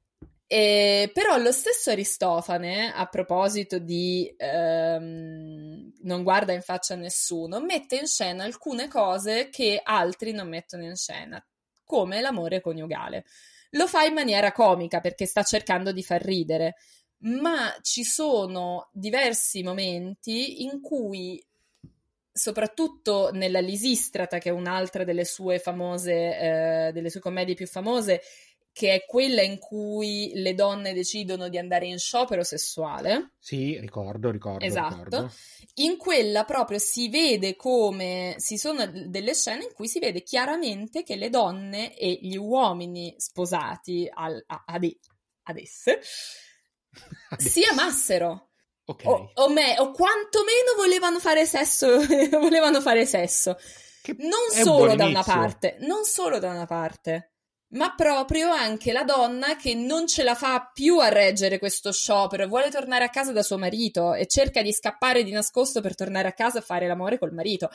E, 0.47 1.09
però 1.11 1.37
lo 1.37 1.51
stesso 1.51 1.89
Aristofane, 1.89 2.93
a 2.93 3.07
proposito 3.07 3.79
di 3.79 4.31
ehm, 4.37 5.93
non 6.03 6.21
guarda 6.21 6.53
in 6.53 6.61
faccia 6.61 6.93
a 6.93 6.97
nessuno, 6.97 7.59
mette 7.61 7.95
in 7.95 8.05
scena 8.05 8.43
alcune 8.43 8.87
cose 8.87 9.49
che 9.49 9.81
altri 9.81 10.33
non 10.33 10.47
mettono 10.47 10.83
in 10.83 10.95
scena, 10.95 11.43
come 11.83 12.21
l'amore 12.21 12.61
coniugale. 12.61 13.25
Lo 13.71 13.87
fa 13.87 14.03
in 14.03 14.13
maniera 14.13 14.51
comica 14.51 14.99
perché 14.99 15.25
sta 15.25 15.41
cercando 15.41 15.91
di 15.91 16.03
far 16.03 16.21
ridere, 16.21 16.75
ma 17.19 17.75
ci 17.81 18.03
sono 18.03 18.89
diversi 18.91 19.63
momenti 19.63 20.63
in 20.63 20.81
cui 20.81 21.43
soprattutto 22.37 23.31
nella 23.31 23.61
Lisistrata, 23.61 24.39
che 24.39 24.49
è 24.49 24.51
un'altra 24.51 25.05
delle 25.05 25.23
sue 25.23 25.57
famose, 25.57 26.11
eh, 26.13 26.91
delle 26.91 27.09
sue 27.09 27.21
commedie 27.21 27.55
più 27.55 27.65
famose, 27.65 28.21
che 28.73 28.93
è 28.93 29.05
quella 29.05 29.41
in 29.41 29.57
cui 29.57 30.33
le 30.35 30.53
donne 30.53 30.93
decidono 30.93 31.47
di 31.47 31.57
andare 31.57 31.85
in 31.85 31.97
sciopero 31.97 32.43
sessuale. 32.43 33.31
Sì, 33.39 33.79
ricordo, 33.79 34.31
ricordo. 34.31 34.65
Esatto. 34.65 34.95
Ricordo. 34.95 35.31
In 35.75 35.95
quella 35.95 36.43
proprio 36.43 36.77
si 36.77 37.07
vede 37.07 37.55
come 37.55 38.35
ci 38.37 38.57
sono 38.57 38.85
delle 38.85 39.33
scene 39.33 39.63
in 39.63 39.73
cui 39.73 39.87
si 39.87 39.99
vede 39.99 40.23
chiaramente 40.23 41.03
che 41.03 41.15
le 41.15 41.29
donne 41.29 41.97
e 41.97 42.19
gli 42.21 42.35
uomini 42.35 43.13
sposati 43.15 44.09
al, 44.11 44.43
a, 44.45 44.63
ad, 44.67 44.89
ad 45.43 45.57
esse 45.57 46.01
si 47.37 47.63
amassero. 47.63 48.49
Okay. 48.87 49.07
O, 49.07 49.31
o, 49.33 49.49
me, 49.49 49.75
o 49.79 49.91
quantomeno 49.91 50.75
volevano 50.77 51.19
fare 51.19 51.45
sesso, 51.45 51.97
volevano 52.39 52.81
fare 52.81 53.05
sesso. 53.05 53.57
Che 54.01 54.15
non 54.19 54.51
solo 54.51 54.95
da 54.95 55.05
una 55.05 55.23
parte, 55.23 55.77
non 55.79 56.03
solo 56.03 56.37
da 56.37 56.49
una 56.49 56.67
parte, 56.67 57.31
ma 57.69 57.95
proprio 57.95 58.51
anche 58.51 58.91
la 58.91 59.03
donna 59.03 59.55
che 59.55 59.73
non 59.73 60.05
ce 60.07 60.23
la 60.23 60.35
fa 60.35 60.69
più 60.71 60.99
a 60.99 61.09
reggere 61.09 61.57
questo 61.57 61.91
sciopero 61.91 62.47
vuole 62.47 62.69
tornare 62.69 63.03
a 63.03 63.09
casa 63.09 63.31
da 63.31 63.41
suo 63.41 63.57
marito 63.57 64.13
e 64.13 64.27
cerca 64.27 64.61
di 64.61 64.71
scappare 64.71 65.23
di 65.23 65.31
nascosto 65.31 65.81
per 65.81 65.95
tornare 65.95 66.27
a 66.27 66.33
casa 66.33 66.59
a 66.59 66.61
fare 66.61 66.87
l'amore 66.87 67.17
col 67.17 67.33
marito. 67.33 67.71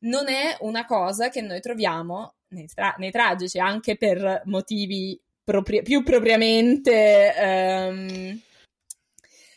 Non 0.00 0.28
è 0.28 0.56
una 0.60 0.86
cosa 0.86 1.28
che 1.28 1.42
noi 1.42 1.60
troviamo 1.60 2.36
nei, 2.48 2.66
tra- 2.66 2.94
nei 2.98 3.10
tragici, 3.10 3.58
anche 3.58 3.96
per 3.96 4.42
motivi 4.46 5.20
propri- 5.44 5.82
più 5.82 6.02
propriamente. 6.02 7.34
Um, 7.38 8.40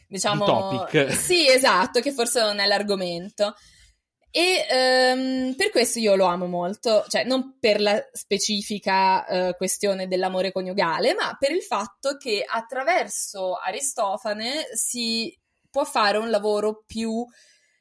diciamo... 0.10 0.44
topic. 0.44 1.12
Sì, 1.14 1.48
esatto, 1.48 2.02
che 2.02 2.12
forse 2.12 2.42
non 2.42 2.60
è 2.60 2.66
l'argomento. 2.66 3.56
E 4.32 5.14
um, 5.16 5.56
per 5.56 5.72
questo 5.72 5.98
io 5.98 6.16
lo 6.16 6.26
amo 6.26 6.46
molto, 6.46 7.04
cioè 7.08 7.24
non 7.24 7.58
per 7.60 7.82
la 7.82 8.00
specifica 8.12 9.26
uh, 9.28 9.56
questione 9.56 10.08
dell'amore 10.08 10.52
coniugale, 10.52 11.16
ma 11.16 11.36
per 11.40 11.52
il 11.52 11.64
fatto 11.64 12.16
che 12.18 12.46
attraverso 12.48 13.56
Aristofane 13.56 14.68
si 14.74 15.36
può 15.70 15.84
fare 15.84 16.20
un 16.20 16.30
lavoro 16.30 16.84
più 16.86 17.10
uh, 17.12 17.28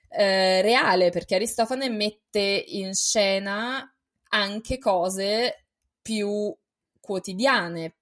reale, 0.09 1.11
perché 1.11 1.35
Aristofane 1.35 1.91
mette 1.91 2.65
in 2.69 2.95
scena 2.95 3.95
anche 4.31 4.79
cose 4.79 5.67
più 6.01 6.55
quotidiane, 6.99 7.98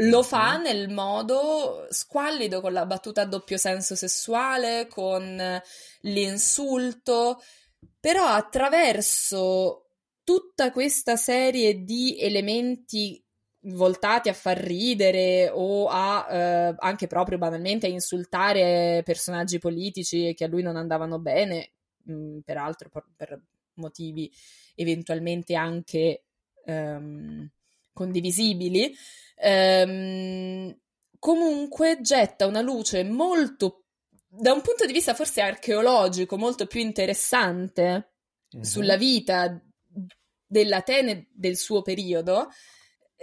lo 0.00 0.22
fa 0.22 0.58
nel 0.58 0.90
modo 0.90 1.86
squallido, 1.90 2.60
con 2.60 2.72
la 2.72 2.86
battuta 2.86 3.22
a 3.22 3.26
doppio 3.26 3.56
senso 3.56 3.94
sessuale, 3.94 4.86
con 4.88 5.60
l'insulto, 6.00 7.40
però 7.98 8.26
attraverso 8.26 9.86
tutta 10.22 10.72
questa 10.72 11.16
serie 11.16 11.84
di 11.84 12.18
elementi 12.20 13.22
voltati 13.68 14.28
a 14.28 14.32
far 14.32 14.58
ridere 14.58 15.50
o 15.52 15.88
a 15.88 16.26
eh, 16.30 16.74
anche 16.78 17.06
proprio 17.06 17.38
banalmente 17.38 17.86
a 17.86 17.90
insultare 17.90 19.02
personaggi 19.04 19.58
politici 19.58 20.34
che 20.34 20.44
a 20.44 20.48
lui 20.48 20.62
non 20.62 20.76
andavano 20.76 21.18
bene, 21.18 21.72
mh, 22.04 22.12
mm, 22.12 22.38
peraltro 22.40 22.88
per, 22.90 23.04
per, 23.16 23.40
motivi 23.74 24.32
eventualmente 24.74 25.54
anche 25.54 26.24
ehm, 26.64 27.50
condivisibili 27.96 28.94
ehm, 29.36 30.76
comunque 31.18 31.98
getta 32.02 32.46
una 32.46 32.60
luce 32.60 33.02
molto, 33.02 33.84
da 34.28 34.52
un 34.52 34.60
punto 34.60 34.84
di 34.84 34.92
vista 34.92 35.14
forse 35.14 35.40
archeologico, 35.40 36.36
molto 36.36 36.66
più 36.66 36.80
interessante 36.80 38.12
uh-huh. 38.50 38.62
sulla 38.62 38.96
vita 38.96 39.58
dell'Atene 40.46 41.28
del 41.32 41.56
suo 41.56 41.82
periodo 41.82 42.50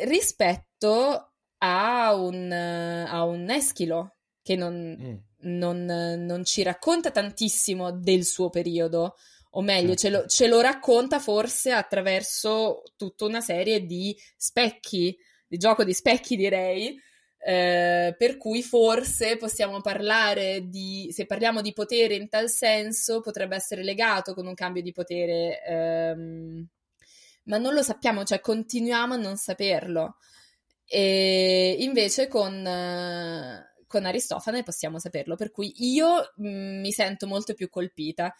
rispetto 0.06 1.34
a 1.60 2.16
un, 2.16 2.52
a 2.52 3.24
un 3.24 3.50
Eschilo 3.50 4.16
che 4.41 4.56
non, 4.56 4.98
mm. 5.00 5.16
non, 5.58 5.86
non, 5.86 6.44
ci 6.44 6.64
racconta 6.64 7.12
tantissimo 7.12 7.91
del 7.91 8.26
suo 8.26 8.50
periodo, 8.50 9.16
o 9.56 9.62
meglio, 9.62 9.96
certo. 9.96 10.02
ce, 10.02 10.10
lo, 10.10 10.26
ce, 10.28 10.48
lo, 10.48 10.62
racconta 10.62 11.20
forse 11.20 11.72
attraverso 11.72 12.84
tutta 12.96 13.26
una 13.26 13.42
serie 13.42 13.86
di 13.86 14.16
specchi 14.36 15.18
di 15.54 15.60
gioco 15.60 15.84
di 15.84 15.94
specchi 15.94 16.36
direi, 16.36 17.00
Eh, 17.46 18.16
per 18.18 18.38
cui 18.38 18.64
forse 18.64 19.36
possiamo 19.36 19.82
parlare 19.82 20.70
di, 20.70 21.10
se 21.12 21.26
parliamo 21.26 21.62
di 21.62 21.74
potere 21.74 22.16
in 22.16 22.30
tal 22.30 22.50
senso, 22.50 23.20
potrebbe 23.20 23.56
essere 23.58 23.84
legato 23.84 24.34
con 24.34 24.48
un 24.48 24.54
cambio 24.54 24.82
di 24.82 24.94
potere, 24.94 25.62
ehm, 25.62 26.66
ma 27.44 27.58
non 27.58 27.74
lo 27.74 27.84
sappiamo, 27.84 28.24
cioè 28.24 28.40
continuiamo 28.40 29.16
a 29.16 29.18
non 29.18 29.36
saperlo. 29.36 30.18
E 30.86 31.76
invece 31.80 32.28
con, 32.28 32.64
con 33.88 34.06
Aristofane 34.06 34.64
possiamo 34.64 34.98
saperlo, 35.00 35.36
per 35.36 35.52
cui 35.52 35.74
io 35.94 36.32
mh, 36.38 36.48
mm, 36.48 36.80
mi 36.82 36.92
sento 36.92 37.28
molto 37.28 37.54
più 37.54 37.70
colpita. 37.70 38.34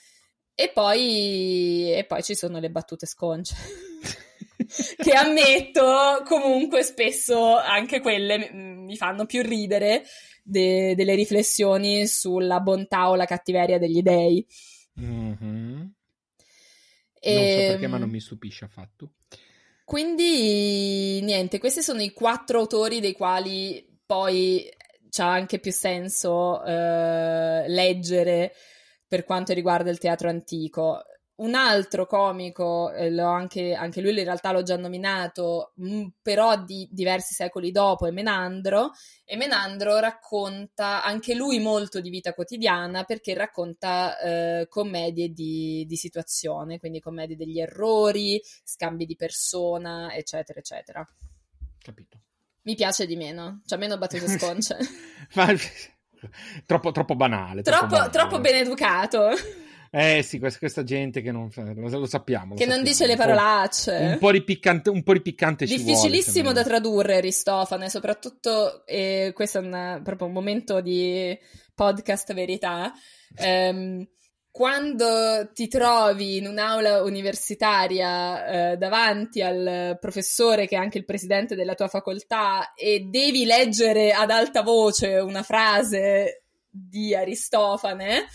E 0.56 0.72
poi, 0.74 1.92
e 1.94 2.06
poi 2.06 2.24
ci 2.24 2.36
sono 2.36 2.60
le 2.60 2.70
battute 2.70 3.06
sconce. 3.06 3.56
che 4.98 5.12
ammetto 5.12 6.24
comunque 6.26 6.84
spesso 6.84 7.58
anche 7.58 8.00
quelle 8.00 8.52
mi 8.54 8.96
fanno 8.96 9.26
più 9.26 9.42
ridere 9.42 10.04
de- 10.44 10.94
delle 10.96 11.16
riflessioni 11.16 12.08
sulla 12.08 12.60
bontà 12.60 13.10
o 13.10 13.16
la 13.16 13.26
cattiveria 13.26 13.80
degli 13.80 14.02
dei. 14.02 14.46
Mm-hmm. 15.00 15.82
E... 17.20 17.34
Non 17.34 17.50
so 17.50 17.72
perché, 17.72 17.88
ma 17.88 17.98
non 17.98 18.08
ehm, 18.08 18.14
mi 18.14 18.20
stupisce 18.20 18.66
affatto. 18.66 19.14
Quindi, 19.86 21.22
niente, 21.22 21.58
questi 21.58 21.82
sono 21.82 22.02
i 22.02 22.12
quattro 22.12 22.60
autori 22.60 23.00
dei 23.00 23.14
quali 23.14 23.86
poi 24.06 24.70
c'ha 25.10 25.32
anche 25.32 25.60
più 25.60 25.72
senso 25.72 26.64
eh, 26.64 27.68
leggere 27.68 28.54
per 29.14 29.26
quanto 29.26 29.54
riguarda 29.54 29.92
il 29.92 30.00
teatro 30.00 30.28
antico. 30.28 31.04
Un 31.36 31.54
altro 31.54 32.08
comico, 32.08 32.92
eh, 32.92 33.16
anche, 33.22 33.76
anche, 33.76 34.02
lui 34.02 34.10
in 34.18 34.24
realtà 34.24 34.52
l'ho 34.52 34.64
già 34.64 34.76
nominato, 34.76 35.74
mh, 35.76 35.96
mm, 35.96 36.06
però 36.20 36.64
di 36.64 36.88
diversi 36.90 37.36
secoli 37.36 37.70
dopo, 37.70 38.08
è 38.08 38.12
Menandro, 38.12 38.90
e 39.24 39.36
Menandro 39.36 40.00
racconta 40.00 41.04
anche 41.04 41.36
lui 41.36 41.60
molto 41.60 42.02
di 42.02 42.10
vita 42.10 42.34
quotidiana 42.34 43.04
perché 43.04 43.36
racconta 43.36 44.18
eh, 44.18 44.68
commedie 44.68 45.30
di, 45.30 45.86
di, 45.88 45.96
situazione, 45.96 46.80
quindi 46.80 47.00
commedie 47.00 47.36
degli 47.36 47.60
errori, 47.60 48.42
scambi 48.64 49.06
di 49.06 49.16
persona, 49.16 50.12
eccetera, 50.16 50.58
eccetera. 50.58 51.08
Capito. 51.78 52.18
Mi 52.64 52.74
piace 52.74 53.06
di 53.06 53.16
meno, 53.16 53.62
cioè 53.68 53.78
meno 53.78 54.00
battute 54.00 54.26
sconce. 54.40 54.76
troppo, 56.66 56.92
troppo 56.92 57.16
banale. 57.16 57.62
Troppo, 57.62 57.96
troppo, 57.96 58.10
troppo 58.10 58.40
ben 58.40 58.56
educato. 58.56 59.30
Eh 59.96 60.24
sì, 60.24 60.40
questa, 60.40 60.58
questa 60.58 60.84
gente 60.84 61.22
che 61.22 61.32
non 61.32 61.44
lo, 61.44 61.52
sappiamo. 61.52 61.88
Lo 61.88 62.02
che 62.02 62.08
sappiamo. 62.08 62.56
non 62.66 62.82
dice 62.82 63.06
le 63.06 63.16
parolacce. 63.16 63.92
Un 63.92 64.18
po' 64.18 64.32
di 64.32 64.44
piccante, 64.44 64.90
un 64.90 65.04
po 65.04 65.14
di 65.14 65.22
piccante 65.22 65.66
Difficilissimo 65.66 66.50
vuole, 66.50 66.56
da 66.56 66.64
tradurre 66.64 67.18
Aristofane, 67.18 67.90
soprattutto, 67.90 68.88
e 68.88 69.32
questo 69.36 69.60
è 69.60 69.62
un, 69.62 70.02
proprio 70.04 70.28
un 70.28 70.34
momento 70.34 70.82
di 70.82 71.38
podcast 71.76 72.34
verità. 72.34 72.92
Um, 73.38 74.04
quando 74.54 75.50
ti 75.52 75.68
trovi 75.68 76.38
in 76.38 76.46
un'aula 76.46 77.02
universitaria 77.02 78.46
eh, 78.74 78.78
davanti 78.78 79.42
al 79.42 79.98
professore 80.00 80.68
che 80.68 80.76
è 80.76 80.78
anche 80.78 81.00
il 81.00 81.06
presidente 81.06 81.56
della 81.56 81.74
tua 81.74 81.88
facoltà 81.88 82.76
e 82.76 83.00
devi 83.10 83.46
leggere 83.46 84.12
ad 84.12 84.30
alta 84.30 84.62
voce 84.62 85.16
una 85.18 85.42
frase 85.42 86.44
di 86.70 87.16
Aristofane, 87.16 88.28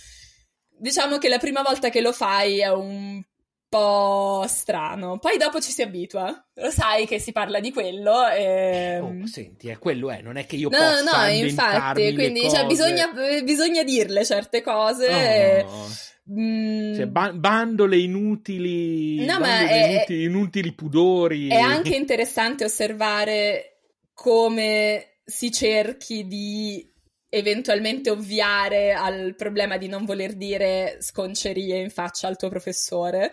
diciamo 0.76 1.18
che 1.18 1.28
la 1.28 1.38
prima 1.38 1.62
volta 1.62 1.88
che 1.88 2.00
lo 2.00 2.12
fai 2.12 2.62
è 2.62 2.72
un 2.72 3.22
po' 3.68 4.44
strano. 4.48 5.18
Poi 5.18 5.36
dopo 5.36 5.60
ci 5.60 5.70
si 5.70 5.82
abitua. 5.82 6.46
Lo 6.54 6.70
sai 6.70 7.06
che 7.06 7.18
si 7.18 7.32
parla 7.32 7.60
di 7.60 7.72
quello. 7.72 8.26
E... 8.28 8.98
Oh, 9.00 9.26
senti, 9.26 9.68
è 9.68 9.78
quello 9.78 10.10
è, 10.10 10.20
non 10.22 10.36
è 10.36 10.46
che 10.46 10.56
io 10.56 10.68
no, 10.68 10.76
possa 10.76 11.02
No, 11.02 11.22
no, 11.22 11.28
infatti, 11.32 12.14
quindi 12.14 12.48
cioè, 12.48 12.66
bisogna, 12.66 13.10
bisogna, 13.44 13.82
dirle 13.82 14.24
certe 14.24 14.62
cose. 14.62 15.64
Oh. 15.66 15.86
Mm. 16.30 16.94
Cioè, 16.94 17.06
ba- 17.06 17.32
bandole 17.32 17.96
inutili, 17.98 19.24
no, 19.24 19.38
bandole 19.38 19.68
è, 19.68 19.94
inutili, 19.94 20.24
inutili 20.24 20.72
pudori. 20.72 21.48
È 21.48 21.58
anche 21.58 21.96
interessante 21.96 22.64
osservare 22.64 23.80
come 24.12 25.20
si 25.24 25.50
cerchi 25.50 26.26
di 26.26 26.90
eventualmente 27.28 28.10
ovviare 28.10 28.92
al 28.92 29.34
problema 29.36 29.76
di 29.76 29.88
non 29.88 30.04
voler 30.04 30.34
dire 30.34 30.98
sconcerie 31.00 31.78
in 31.78 31.90
faccia 31.90 32.28
al 32.28 32.36
tuo 32.36 32.48
professore. 32.48 33.32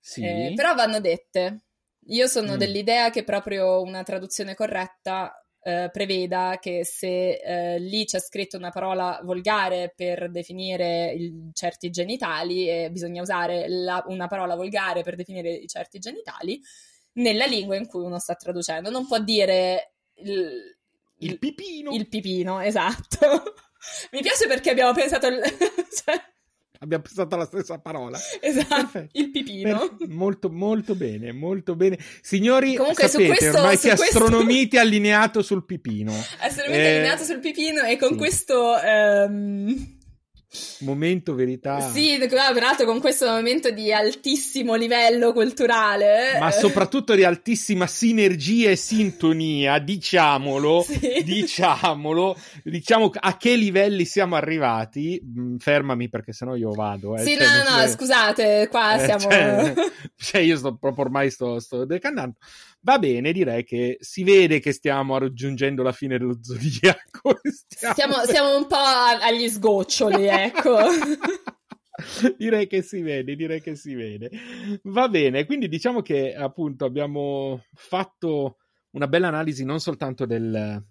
Sì. 0.00 0.22
Eh, 0.22 0.52
però 0.54 0.74
vanno 0.74 1.00
dette. 1.00 1.64
Io 2.08 2.26
sono 2.26 2.54
mm. 2.54 2.56
dell'idea 2.56 3.10
che 3.10 3.24
proprio 3.24 3.80
una 3.80 4.02
traduzione 4.02 4.54
corretta 4.54 5.32
eh, 5.62 5.88
preveda 5.90 6.58
che 6.60 6.84
se 6.84 7.40
eh, 7.40 7.78
lì 7.78 8.04
c'è 8.04 8.20
scritto 8.20 8.58
una 8.58 8.70
parola 8.70 9.18
volgare 9.24 9.94
per 9.96 10.30
definire 10.30 11.10
il, 11.12 11.50
certi 11.54 11.88
genitali 11.88 12.68
e 12.68 12.90
bisogna 12.90 13.22
usare 13.22 13.66
la, 13.68 14.04
una 14.08 14.26
parola 14.26 14.56
volgare 14.56 15.02
per 15.02 15.16
definire 15.16 15.50
i 15.50 15.66
certi 15.66 15.98
genitali 15.98 16.60
nella 17.14 17.46
lingua 17.46 17.76
in 17.76 17.86
cui 17.86 18.04
uno 18.04 18.18
sta 18.18 18.34
traducendo. 18.34 18.90
Non 18.90 19.06
può 19.06 19.18
dire 19.20 19.94
il, 20.16 20.73
il 21.24 21.38
pipino. 21.38 21.92
Il 21.92 22.08
pipino, 22.08 22.60
esatto. 22.60 23.42
Mi 24.12 24.20
piace 24.20 24.46
perché 24.46 24.70
abbiamo 24.70 24.92
pensato... 24.92 25.28
cioè... 25.30 26.32
Abbiamo 26.80 27.04
pensato 27.04 27.34
alla 27.34 27.46
stessa 27.46 27.78
parola. 27.78 28.18
Esatto, 28.40 28.74
Perfetto. 28.74 29.18
il 29.18 29.30
pipino. 29.30 29.94
Per... 29.96 30.08
molto, 30.08 30.50
molto 30.50 30.94
bene, 30.94 31.32
molto 31.32 31.74
bene. 31.74 31.98
Signori, 32.20 32.74
Comunque, 32.74 33.08
sapete, 33.08 33.36
questo, 33.36 33.56
ormai 33.56 33.76
si 33.76 33.88
questo... 33.88 34.04
astronomite 34.04 34.78
allineato 34.78 35.40
sul 35.40 35.64
pipino. 35.64 36.12
Astronomite 36.40 36.82
eh... 36.82 36.94
allineato 36.96 37.24
sul 37.24 37.38
pipino 37.38 37.82
e 37.82 37.96
con 37.96 38.10
sì. 38.10 38.16
questo... 38.16 38.74
Um 38.82 40.02
momento 40.80 41.34
verità. 41.34 41.80
Sì, 41.90 42.16
peraltro 42.28 42.86
con 42.86 43.00
questo 43.00 43.26
momento 43.26 43.70
di 43.70 43.92
altissimo 43.92 44.74
livello 44.74 45.32
culturale. 45.32 46.38
Ma 46.38 46.50
soprattutto 46.50 47.14
di 47.14 47.24
altissima 47.24 47.86
sinergia 47.86 48.70
e 48.70 48.76
sintonia, 48.76 49.78
diciamolo, 49.78 50.82
sì. 50.86 51.22
diciamolo, 51.24 52.36
diciamo 52.62 53.10
a 53.12 53.36
che 53.36 53.56
livelli 53.56 54.04
siamo 54.04 54.36
arrivati. 54.36 55.20
Mm, 55.24 55.56
fermami 55.56 56.08
perché 56.08 56.32
sennò 56.32 56.54
io 56.54 56.72
vado. 56.72 57.16
Eh. 57.16 57.22
Sì, 57.22 57.36
cioè, 57.36 57.46
no, 57.46 57.70
no, 57.70 57.82
no, 57.82 57.88
scusate, 57.88 58.68
qua 58.70 58.94
eh, 58.94 59.04
siamo... 59.04 59.20
Cioè, 59.20 59.74
cioè, 60.16 60.40
io 60.40 60.56
sto 60.56 60.76
proprio 60.76 61.04
ormai 61.04 61.30
sto, 61.30 61.60
sto 61.60 61.84
decannando. 61.84 62.36
Va 62.84 62.98
bene, 62.98 63.32
direi 63.32 63.64
che 63.64 63.96
si 64.00 64.24
vede 64.24 64.60
che 64.60 64.72
stiamo 64.72 65.16
raggiungendo 65.16 65.82
la 65.82 65.92
fine 65.92 66.18
dello 66.18 66.38
zodiaco. 66.42 67.40
Stiamo, 67.66 67.94
stiamo, 67.94 68.14
stiamo 68.24 68.56
un 68.58 68.66
po' 68.66 68.76
agli 68.76 69.48
sgoccioli, 69.48 70.26
ecco. 70.26 70.76
direi 72.36 72.66
che 72.66 72.82
si 72.82 73.00
vede, 73.00 73.36
direi 73.36 73.62
che 73.62 73.74
si 73.74 73.94
vede. 73.94 74.30
Va 74.82 75.08
bene, 75.08 75.46
quindi 75.46 75.68
diciamo 75.68 76.02
che 76.02 76.34
appunto 76.34 76.84
abbiamo 76.84 77.64
fatto 77.72 78.58
una 78.90 79.08
bella 79.08 79.28
analisi 79.28 79.64
non 79.64 79.80
soltanto 79.80 80.26
del, 80.26 80.84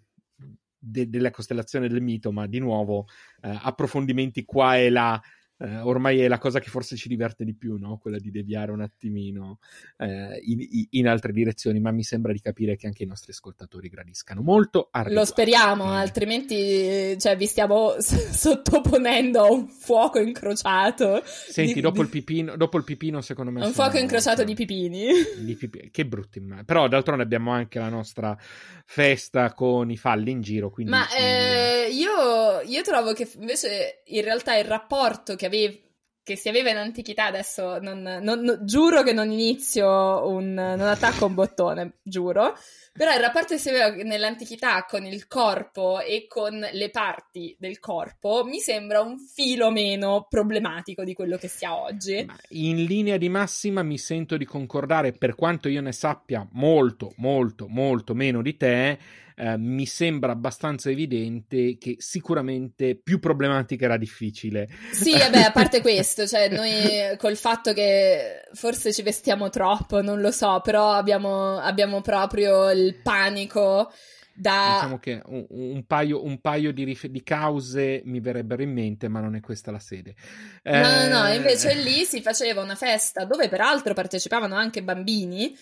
de, 0.76 1.10
della 1.10 1.32
costellazione 1.32 1.88
del 1.88 2.02
mito, 2.02 2.32
ma 2.32 2.48
di 2.48 2.58
nuovo 2.58 3.06
eh, 3.42 3.60
approfondimenti 3.62 4.46
qua 4.46 4.78
e 4.78 4.90
là 4.90 5.22
eh, 5.58 5.80
ormai 5.80 6.20
è 6.20 6.28
la 6.28 6.40
cosa 6.40 6.60
che 6.60 6.70
forse 6.70 6.96
ci 6.96 7.08
diverte 7.08 7.46
di 7.46 7.54
più, 7.56 7.78
no? 7.78 7.98
quella 7.98 8.18
di 8.18 8.32
deviare 8.32 8.72
un 8.72 8.82
attimino 8.82 9.60
eh, 9.98 10.40
in, 10.44 10.88
in, 10.90 11.08
altre 11.08 11.32
direzioni, 11.32 11.80
ma 11.80 11.92
mi 11.92 12.04
sembra 12.04 12.32
di 12.32 12.42
capire 12.42 12.76
che 12.76 12.88
anche 12.88 13.04
i 13.04 13.06
nostri 13.06 13.32
ascoltatori 13.32 13.88
gradiscano 13.88 14.42
molto. 14.42 14.90
Lo 15.08 15.26
speriamo, 15.26 15.94
eh. 15.94 15.98
altrimenti 15.98 17.18
cioè, 17.20 17.38
vi 17.38 17.46
stiamo 17.46 17.96
s- 18.00 18.30
sottoponendo 18.30 19.44
a 19.44 19.52
un 19.52 19.68
fuoco 19.68 20.20
incrociato. 20.20 21.22
Senti, 21.24 21.76
di, 21.76 21.82
dopo, 21.82 21.98
di... 21.98 22.04
Il 22.04 22.10
pipino, 22.10 22.58
dopo, 22.58 22.78
Il 22.78 22.84
pipino, 22.84 23.22
secondo 23.22 23.52
me... 23.52 23.66
Un 23.66 23.74
fuoco 23.74 23.98
incrociato 23.98 24.44
di 24.44 24.56
pipini. 24.56 25.08
di 25.38 25.56
pipini. 25.56 25.92
Che 25.92 26.06
brutto 26.06 26.40
immagine. 26.40 26.66
Però 26.66 26.88
d'altronde 26.88 27.24
abbiamo 27.24 27.52
anche 27.52 27.80
la 27.80 27.90
nostra 27.90 28.38
festa 28.86 29.54
con 29.54 29.92
i 29.92 29.98
falli 29.98 30.32
in 30.32 30.42
giro. 30.42 30.70
Quindi, 30.70 30.92
ma 30.92 31.08
eh, 31.16 31.90
io, 31.92 32.62
io 32.66 32.82
trovo 32.82 33.14
che 33.14 33.30
invece 33.40 34.02
in 34.08 34.24
realtà 34.24 34.56
il 34.58 34.66
rapporto 34.66 35.36
che 35.36 35.43
avevi 35.46 35.92
che 36.24 36.38
si 36.38 36.48
aveva 36.48 36.70
in 36.70 36.78
antichità, 36.78 37.26
adesso 37.26 37.80
non, 37.80 38.02
non, 38.02 38.40
non, 38.40 38.60
giuro 38.64 39.04
che 39.04 39.12
non 39.12 39.30
inizio 39.30 40.26
un, 40.30 40.54
non 40.54 40.82
attacco 40.82 41.26
un 41.26 41.34
bottone, 41.34 41.98
giuro, 42.02 42.58
però 42.94 43.14
il 43.14 43.20
rapporto 43.20 43.56
che 43.56 43.60
si 43.60 43.68
aveva 43.68 43.90
nell'antichità 44.04 44.86
con 44.88 45.06
il 45.06 45.28
corpo 45.28 46.00
e 46.00 46.26
con 46.30 46.66
le 46.72 46.90
parti 46.92 47.54
del 47.60 47.80
corpo 47.80 48.46
mi 48.46 48.60
sembra 48.60 49.02
un 49.02 49.20
filo 49.20 49.70
meno 49.70 50.26
problematico 50.30 51.04
di 51.04 51.14
quello 51.14 51.36
che 51.36 51.50
sia 51.50 51.78
oggi. 51.78 52.26
In 52.50 52.86
linea 52.86 53.18
di 53.18 53.28
massima 53.28 53.84
mi 53.84 53.98
sento 53.98 54.38
di 54.38 54.46
concordare, 54.46 55.12
per 55.12 55.36
quanto 55.36 55.68
io 55.68 55.82
ne 55.82 55.92
sappia 55.92 56.48
molto, 56.54 57.12
molto, 57.18 57.68
molto 57.68 58.14
meno 58.14 58.42
di 58.42 58.56
te, 58.56 58.98
eh, 59.36 59.58
mi 59.58 59.86
sembra 59.86 60.32
abbastanza 60.32 60.90
evidente 60.90 61.78
che 61.78 61.96
sicuramente 62.00 62.96
più 62.96 63.20
problematica 63.20 63.86
era 63.86 63.98
difficile. 63.98 64.68
Sì, 64.92 65.18
vabbè, 65.18 65.42
a 65.42 65.52
parte 65.52 65.82
questo, 65.82 66.28
cioè 66.28 66.50
noi 66.50 67.16
col 67.18 67.38
fatto 67.38 67.74
che 67.74 68.44
forse 68.54 68.94
ci 68.94 69.02
vestiamo 69.02 69.50
troppo, 69.50 70.02
non 70.02 70.22
lo 70.22 70.32
so, 70.32 70.62
però 70.64 70.92
abbiamo, 70.92 71.58
abbiamo 71.58 72.02
proprio 72.02 72.70
il 72.72 72.96
panico 73.02 73.92
Da... 74.36 74.74
Diciamo 74.76 74.98
che 74.98 75.22
un, 75.26 75.46
un, 75.50 75.86
paio, 75.86 76.24
un 76.24 76.42
paio 76.42 76.74
di, 76.74 76.84
rif- 76.84 77.08
di, 77.08 77.22
cause 77.22 78.02
mi 78.06 78.20
verrebbero 78.20 78.64
in 78.64 78.72
mente, 78.72 79.08
ma 79.08 79.20
non 79.20 79.36
è 79.36 79.40
questa 79.40 79.70
la 79.70 79.80
sede. 79.80 80.16
Eh... 80.64 80.80
No, 80.80 81.08
no, 81.08 81.22
no, 81.22 81.28
invece 81.34 81.76
lì 81.76 82.04
si 82.04 82.22
faceva 82.22 82.62
una 82.62 82.76
festa 82.76 83.26
dove 83.26 83.48
peraltro 83.48 83.94
partecipavano 83.94 84.56
anche 84.56 84.82
bambini 84.82 85.56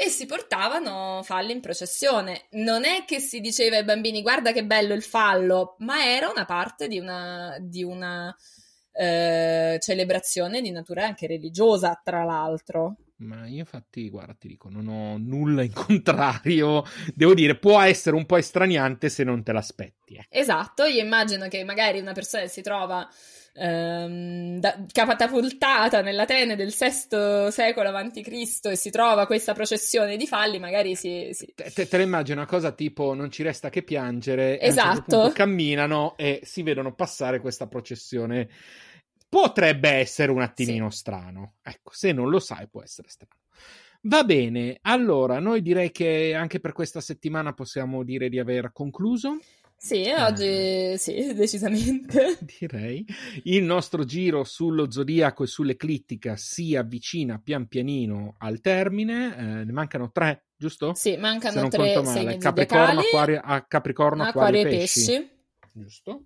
e 0.00 0.10
si 0.10 0.26
portavano 0.26 1.22
falli 1.24 1.50
in 1.50 1.60
processione. 1.60 2.46
Non 2.50 2.84
è 2.84 3.04
che 3.04 3.18
si 3.18 3.40
diceva 3.40 3.78
ai 3.78 3.84
bambini 3.84 4.22
guarda 4.22 4.52
che 4.52 4.64
bello 4.64 4.94
il 4.94 5.02
fallo, 5.02 5.74
ma 5.78 6.04
era 6.04 6.28
una 6.28 6.44
parte 6.44 6.86
di 6.86 7.00
una, 7.00 7.56
di 7.60 7.82
una 7.82 8.32
eh, 8.92 9.76
celebrazione 9.80 10.60
di 10.60 10.70
natura 10.70 11.04
anche 11.04 11.26
religiosa, 11.26 12.00
tra 12.02 12.22
l'altro. 12.22 12.96
Ma 13.16 13.48
io 13.48 13.58
infatti, 13.58 14.08
guarda, 14.08 14.34
ti 14.34 14.46
dico, 14.46 14.68
non 14.68 14.86
ho 14.86 15.18
nulla 15.18 15.62
in 15.62 15.72
contrario. 15.74 16.84
Devo 17.12 17.34
dire, 17.34 17.56
può 17.56 17.80
essere 17.80 18.14
un 18.14 18.24
po' 18.24 18.36
estraniante 18.36 19.08
se 19.08 19.24
non 19.24 19.42
te 19.42 19.50
l'aspetti. 19.50 20.14
Eh. 20.14 20.26
Esatto, 20.28 20.84
io 20.84 21.02
immagino 21.02 21.48
che 21.48 21.64
magari 21.64 21.98
una 21.98 22.12
persona 22.12 22.46
si 22.46 22.62
trova 22.62 23.08
ehm, 23.58 24.58
da, 24.58 24.84
catapultata 24.90 26.00
nell'Atene 26.00 26.56
del 26.56 26.74
VI 26.76 27.50
secolo 27.50 27.88
a.C. 27.90 28.60
e 28.62 28.76
si 28.76 28.90
trova 28.90 29.26
questa 29.26 29.52
processione 29.52 30.16
di 30.16 30.26
falli, 30.26 30.58
magari 30.58 30.94
si... 30.94 31.30
si... 31.32 31.52
Te, 31.54 31.70
te, 31.70 31.86
te 31.86 31.96
la 31.96 32.02
immagino 32.02 32.38
una 32.38 32.48
cosa 32.48 32.72
tipo 32.72 33.14
non 33.14 33.30
ci 33.30 33.42
resta 33.42 33.68
che 33.68 33.82
piangere, 33.82 34.60
esatto. 34.60 34.94
certo 34.94 35.28
certo. 35.28 35.32
camminano 35.32 36.16
e 36.16 36.40
si 36.44 36.62
vedono 36.62 36.94
passare 36.94 37.40
questa 37.40 37.66
processione 37.66 38.48
potrebbe 39.28 39.90
essere 39.90 40.30
un 40.32 40.40
attimino 40.40 40.90
sì. 40.90 40.98
strano. 40.98 41.54
Ecco, 41.62 41.90
se 41.92 42.12
non 42.12 42.30
lo 42.30 42.40
sai, 42.40 42.68
può 42.68 42.82
essere 42.82 43.08
strano. 43.08 43.34
Va 44.02 44.22
bene, 44.22 44.78
allora 44.82 45.40
noi 45.40 45.60
direi 45.60 45.90
che 45.90 46.32
anche 46.32 46.60
per 46.60 46.72
questa 46.72 47.00
settimana 47.00 47.52
possiamo 47.52 48.04
dire 48.04 48.28
di 48.28 48.38
aver 48.38 48.70
concluso. 48.72 49.38
Sì, 49.80 50.10
oggi 50.10 50.44
eh, 50.44 50.94
sì, 50.98 51.32
decisamente. 51.34 52.36
Direi. 52.58 53.06
Il 53.44 53.62
nostro 53.62 54.04
giro 54.04 54.42
sullo 54.42 54.90
zodiaco 54.90 55.44
e 55.44 55.46
sull'eclittica 55.46 56.36
si 56.36 56.74
avvicina 56.74 57.40
pian 57.42 57.68
pianino 57.68 58.34
al 58.38 58.60
termine. 58.60 59.36
Eh, 59.36 59.64
ne 59.64 59.72
mancano 59.72 60.10
tre, 60.10 60.46
giusto? 60.56 60.94
Sì, 60.94 61.16
mancano 61.16 61.68
tre 61.68 62.04
segni 62.04 62.38
Capricorno, 62.38 63.00
acquario, 63.00 63.40
a 63.42 63.62
Capricorno, 63.62 64.24
acquario, 64.24 64.58
acquario 64.58 64.76
e 64.76 64.80
pesci. 64.80 65.06
pesci. 65.06 65.30
Giusto. 65.72 66.24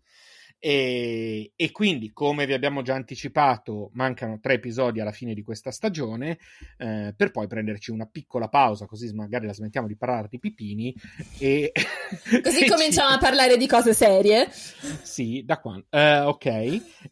E, 0.64 1.54
e, 1.56 1.72
quindi, 1.72 2.12
come 2.12 2.46
vi 2.46 2.52
abbiamo 2.52 2.82
già 2.82 2.94
anticipato, 2.94 3.90
mancano 3.94 4.38
tre 4.38 4.54
episodi 4.54 5.00
alla 5.00 5.10
fine 5.10 5.34
di 5.34 5.42
questa 5.42 5.72
stagione, 5.72 6.38
eh, 6.78 7.12
per 7.16 7.32
poi 7.32 7.48
prenderci 7.48 7.90
una 7.90 8.06
piccola 8.06 8.46
pausa, 8.46 8.86
così 8.86 9.12
magari 9.12 9.46
la 9.46 9.54
smettiamo 9.54 9.88
di 9.88 9.96
parlare 9.96 10.28
di 10.30 10.38
pipini. 10.38 10.94
E 11.40 11.72
così 12.44 12.64
cominciamo 12.70 13.08
ci... 13.08 13.14
a 13.16 13.18
parlare 13.18 13.56
di 13.56 13.66
cose 13.66 13.92
serie. 13.92 14.48
Sì, 14.52 15.42
da 15.44 15.58
qua. 15.58 15.74
Uh, 15.74 16.28
ok. 16.28 16.46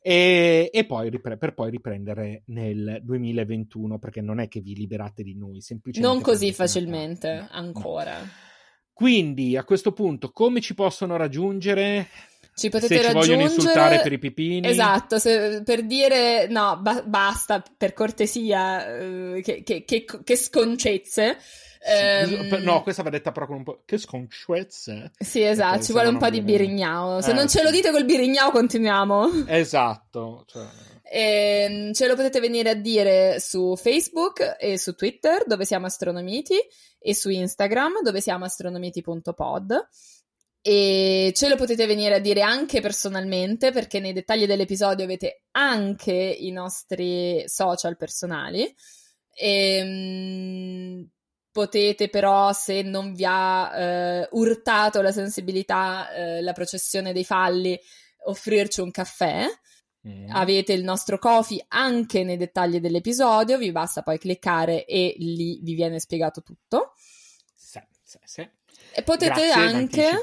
E, 0.00 0.70
e 0.72 0.86
poi 0.86 1.10
ripre- 1.10 1.36
per 1.36 1.52
poi 1.52 1.72
riprendere 1.72 2.44
nel 2.46 3.00
2021, 3.02 3.98
perché 3.98 4.20
non 4.20 4.38
è 4.38 4.46
che 4.46 4.60
vi 4.60 4.76
liberate 4.76 5.24
di 5.24 5.34
noi, 5.34 5.60
semplicemente. 5.60 6.14
Non 6.14 6.22
così 6.22 6.52
facilmente, 6.52 7.48
ancora. 7.50 8.16
No. 8.16 8.28
Quindi 8.92 9.56
a 9.56 9.64
questo 9.64 9.90
punto, 9.90 10.30
come 10.30 10.60
ci 10.60 10.74
possono 10.74 11.16
raggiungere? 11.16 12.06
Ci 12.54 12.68
potete 12.68 12.94
se 12.94 13.00
ci 13.00 13.06
raggiungere... 13.06 13.34
vogliono 13.34 13.54
insultare 13.54 14.00
per 14.00 14.12
i 14.12 14.18
pipini. 14.18 14.68
Esatto, 14.68 15.18
se, 15.18 15.62
per 15.64 15.84
dire 15.84 16.46
no, 16.48 16.78
ba- 16.80 17.02
basta, 17.02 17.62
per 17.76 17.92
cortesia, 17.92 18.84
uh, 18.84 19.40
che, 19.40 19.62
che, 19.62 19.84
che, 19.84 20.04
che, 20.04 20.36
sconcezze. 20.36 21.38
Um, 21.82 22.58
no, 22.62 22.82
questa 22.82 23.02
va 23.02 23.08
detta 23.08 23.32
però 23.32 23.46
con 23.46 23.56
un 23.56 23.62
po'. 23.62 23.82
Che 23.86 23.96
sconcezze. 23.96 25.12
Sì, 25.18 25.42
esatto, 25.42 25.82
ci 25.82 25.92
vuole 25.92 26.08
un 26.08 26.18
po' 26.18 26.28
di 26.28 26.42
birignao. 26.42 27.22
Se 27.22 27.30
eh, 27.30 27.34
non 27.34 27.48
ce 27.48 27.62
lo 27.62 27.70
dite 27.70 27.90
col 27.90 28.04
birignao, 28.04 28.50
continuiamo. 28.50 29.46
Esatto. 29.48 30.44
Cioè... 30.46 30.64
E, 31.02 31.66
ehm, 31.68 31.92
ce 31.92 32.06
lo 32.06 32.14
potete 32.14 32.38
venire 32.38 32.70
a 32.70 32.74
dire 32.74 33.40
su 33.40 33.74
Facebook 33.76 34.56
e 34.60 34.78
su 34.78 34.94
Twitter, 34.94 35.44
dove 35.46 35.64
siamo 35.64 35.86
astronomiti, 35.86 36.54
e 37.00 37.14
su 37.14 37.30
Instagram, 37.30 38.02
dove 38.02 38.20
siamo 38.20 38.44
astronomiti.pod. 38.44 39.88
E 40.62 41.32
ce 41.34 41.48
lo 41.48 41.56
potete 41.56 41.86
venire 41.86 42.16
a 42.16 42.18
dire 42.18 42.42
anche 42.42 42.80
personalmente 42.82 43.72
perché 43.72 43.98
nei 43.98 44.12
dettagli 44.12 44.46
dell'episodio 44.46 45.04
avete 45.04 45.44
anche 45.52 46.12
i 46.12 46.50
nostri 46.50 47.42
social 47.46 47.96
personali. 47.96 48.74
E, 49.32 49.82
mh, 49.82 51.10
potete 51.50 52.08
però, 52.10 52.52
se 52.52 52.82
non 52.82 53.14
vi 53.14 53.24
ha 53.26 53.74
eh, 53.74 54.28
urtato 54.32 55.00
la 55.00 55.12
sensibilità, 55.12 56.12
eh, 56.12 56.42
la 56.42 56.52
processione 56.52 57.12
dei 57.12 57.24
falli, 57.24 57.78
offrirci 58.24 58.80
un 58.80 58.90
caffè. 58.90 59.46
Mm. 60.06 60.30
Avete 60.30 60.72
il 60.72 60.82
nostro 60.82 61.18
coffee 61.18 61.62
anche 61.68 62.24
nei 62.24 62.38
dettagli 62.38 62.80
dell'episodio, 62.80 63.58
vi 63.58 63.70
basta 63.70 64.02
poi 64.02 64.18
cliccare 64.18 64.84
e 64.86 65.14
lì 65.18 65.60
vi 65.62 65.74
viene 65.74 66.00
spiegato 66.00 66.42
tutto. 66.42 66.94
Sì, 67.54 67.80
sì, 68.02 68.18
sì. 68.24 68.48
E 68.92 69.02
potete 69.02 69.46
Grazie 69.46 69.52
anche 69.52 70.20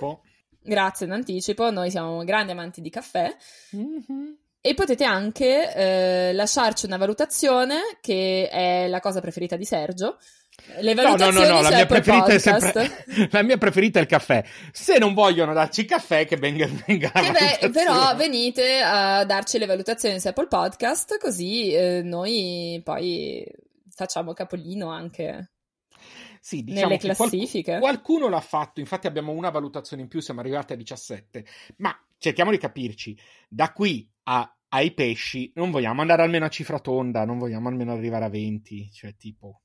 grazie 0.68 1.06
in 1.06 1.14
anticipo, 1.14 1.72
noi 1.72 1.90
siamo 1.90 2.24
grandi 2.24 2.52
amanti 2.52 2.82
di 2.82 2.90
caffè. 2.90 3.34
Mm-hmm. 3.76 4.32
E 4.60 4.74
potete 4.74 5.06
anche 5.06 5.74
eh, 5.74 6.34
lasciarci 6.34 6.86
una 6.86 6.98
valutazione, 6.98 7.98
che 8.02 8.50
è 8.52 8.88
la 8.88 9.00
cosa 9.00 9.22
preferita 9.22 9.56
di 9.56 9.64
Sergio. 9.64 10.18
Le 10.80 10.94
valutazioni 10.94 11.34
no, 11.34 11.40
no, 11.40 11.48
no, 11.48 11.56
no. 11.56 11.62
La, 11.62 11.76
mia 11.76 11.86
preferita 11.86 12.28
è 12.28 12.40
sempre... 12.40 13.06
la 13.32 13.44
mia 13.44 13.58
preferita 13.58 14.00
è 14.00 14.02
il 14.02 14.08
caffè. 14.08 14.44
Se 14.74 14.98
non 14.98 15.14
vogliono 15.14 15.54
darci 15.54 15.86
caffè, 15.86 16.26
che 16.26 16.36
venga, 16.36 16.68
venga 16.86 17.12
che 17.12 17.60
beh, 17.62 17.70
Però 17.70 18.14
venite 18.16 18.82
a 18.82 19.24
darci 19.24 19.58
le 19.58 19.68
valutazioni 19.68 20.20
su 20.20 20.28
Apple 20.28 20.48
Podcast, 20.48 21.18
così 21.18 21.72
eh, 21.72 22.02
noi 22.04 22.82
poi 22.84 23.46
facciamo 23.90 24.34
capolino 24.34 24.90
anche 24.90 25.52
sì, 26.40 26.64
diciamo 26.64 26.88
nelle 26.88 26.98
classifiche. 26.98 27.80
Qualcuno, 27.80 27.80
qualcuno 27.80 28.30
l'ha 28.30 28.42
fatto, 28.42 28.80
infatti 28.80 29.08
abbiamo 29.08 29.32
una 29.32 29.50
valutazione 29.50 30.02
in 30.02 30.08
più, 30.08 30.20
siamo 30.20 30.40
arrivati 30.40 30.74
a 30.74 30.76
17. 30.76 31.46
Ma 31.78 31.98
cerchiamo 32.18 32.52
di 32.52 32.58
capirci, 32.58 33.18
da 33.48 33.72
qui 33.74 34.10
a, 34.24 34.58
ai 34.70 34.94
pesci 34.94 35.52
non 35.56 35.72
vogliamo 35.72 36.02
andare 36.02 36.24
almeno 36.24 36.46
a 36.46 36.50
cifra 36.50 36.80
tonda, 36.80 37.26
non 37.26 37.38
vogliamo 37.38 37.70
almeno 37.70 37.94
arrivare 37.94 38.26
a 38.26 38.30
20, 38.30 38.90
cioè 38.92 39.16
tipo... 39.16 39.62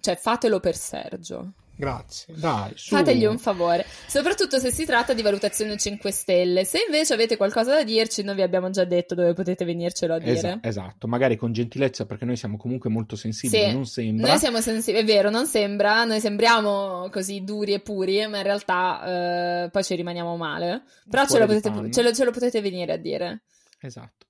Cioè 0.00 0.16
fatelo 0.16 0.60
per 0.60 0.76
Sergio. 0.76 1.54
Grazie, 1.76 2.34
dai. 2.36 2.72
Su. 2.76 2.94
Fategli 2.94 3.24
un 3.24 3.38
favore, 3.38 3.84
soprattutto 4.06 4.58
se 4.58 4.70
si 4.70 4.84
tratta 4.84 5.12
di 5.12 5.22
valutazione 5.22 5.76
5 5.76 6.10
stelle. 6.12 6.64
Se 6.64 6.84
invece 6.86 7.14
avete 7.14 7.36
qualcosa 7.36 7.74
da 7.74 7.82
dirci, 7.82 8.22
noi 8.22 8.36
vi 8.36 8.42
abbiamo 8.42 8.70
già 8.70 8.84
detto 8.84 9.14
dove 9.14 9.32
potete 9.32 9.64
venircelo 9.64 10.14
a 10.14 10.18
dire. 10.18 10.32
Esatto, 10.34 10.68
esatto. 10.68 11.06
magari 11.08 11.36
con 11.36 11.52
gentilezza 11.52 12.06
perché 12.06 12.24
noi 12.24 12.36
siamo 12.36 12.56
comunque 12.56 12.90
molto 12.90 13.16
sensibili, 13.16 13.64
sì, 13.64 13.72
non 13.72 13.86
sembra. 13.86 14.28
Noi 14.28 14.38
siamo 14.38 14.60
sensibili, 14.60 15.02
è 15.02 15.06
vero, 15.06 15.30
non 15.30 15.46
sembra, 15.46 16.04
noi 16.04 16.20
sembriamo 16.20 17.08
così 17.10 17.42
duri 17.42 17.72
e 17.72 17.80
puri, 17.80 18.26
ma 18.28 18.38
in 18.38 18.44
realtà 18.44 19.64
eh, 19.64 19.70
poi 19.70 19.82
ci 19.82 19.96
rimaniamo 19.96 20.36
male. 20.36 20.82
Però 21.10 21.26
ce 21.26 21.38
lo, 21.38 21.46
potete, 21.46 21.90
ce, 21.90 22.02
lo, 22.02 22.12
ce 22.12 22.24
lo 22.24 22.30
potete 22.30 22.60
venire 22.60 22.92
a 22.92 22.96
dire. 22.96 23.42
Esatto. 23.80 24.26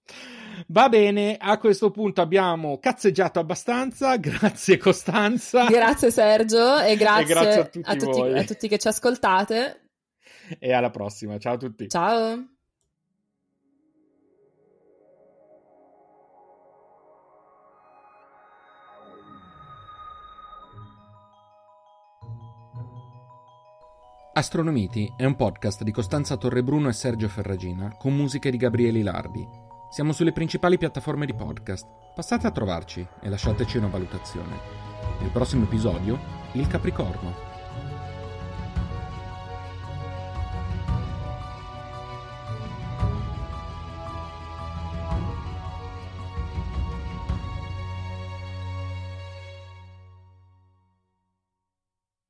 Va 0.68 0.88
bene, 0.88 1.36
a 1.38 1.58
questo 1.58 1.90
punto 1.90 2.20
abbiamo 2.20 2.78
cazzeggiato 2.78 3.38
abbastanza. 3.38 4.16
Grazie 4.18 4.76
Costanza. 4.76 5.66
Grazie 5.66 6.10
Sergio 6.10 6.78
e 6.80 6.96
grazie, 6.96 7.22
e 7.22 7.26
grazie 7.26 7.60
a, 7.60 7.64
tutti 7.64 7.80
a, 7.84 7.96
tutti, 7.96 8.20
a 8.20 8.44
tutti 8.44 8.68
che 8.68 8.78
ci 8.78 8.88
ascoltate. 8.88 9.80
E 10.58 10.72
alla 10.72 10.90
prossima, 10.90 11.38
ciao 11.38 11.54
a 11.54 11.58
tutti. 11.58 11.88
Ciao. 11.88 12.48
Astronomiti 24.36 25.12
è 25.16 25.24
un 25.24 25.36
podcast 25.36 25.84
di 25.84 25.92
Costanza 25.92 26.36
Torrebruno 26.36 26.88
e 26.88 26.92
Sergio 26.92 27.28
Ferragina 27.28 27.94
con 27.96 28.16
musiche 28.16 28.50
di 28.50 28.56
Gabriele 28.56 29.00
Lardi. 29.00 29.63
Siamo 29.94 30.10
sulle 30.10 30.32
principali 30.32 30.76
piattaforme 30.76 31.24
di 31.24 31.34
podcast. 31.34 31.86
Passate 32.16 32.48
a 32.48 32.50
trovarci 32.50 33.06
e 33.20 33.28
lasciateci 33.28 33.76
una 33.78 33.86
valutazione. 33.86 34.58
Nel 35.20 35.30
prossimo 35.30 35.62
episodio, 35.62 36.18
il 36.54 36.66
Capricorno. 36.66 37.53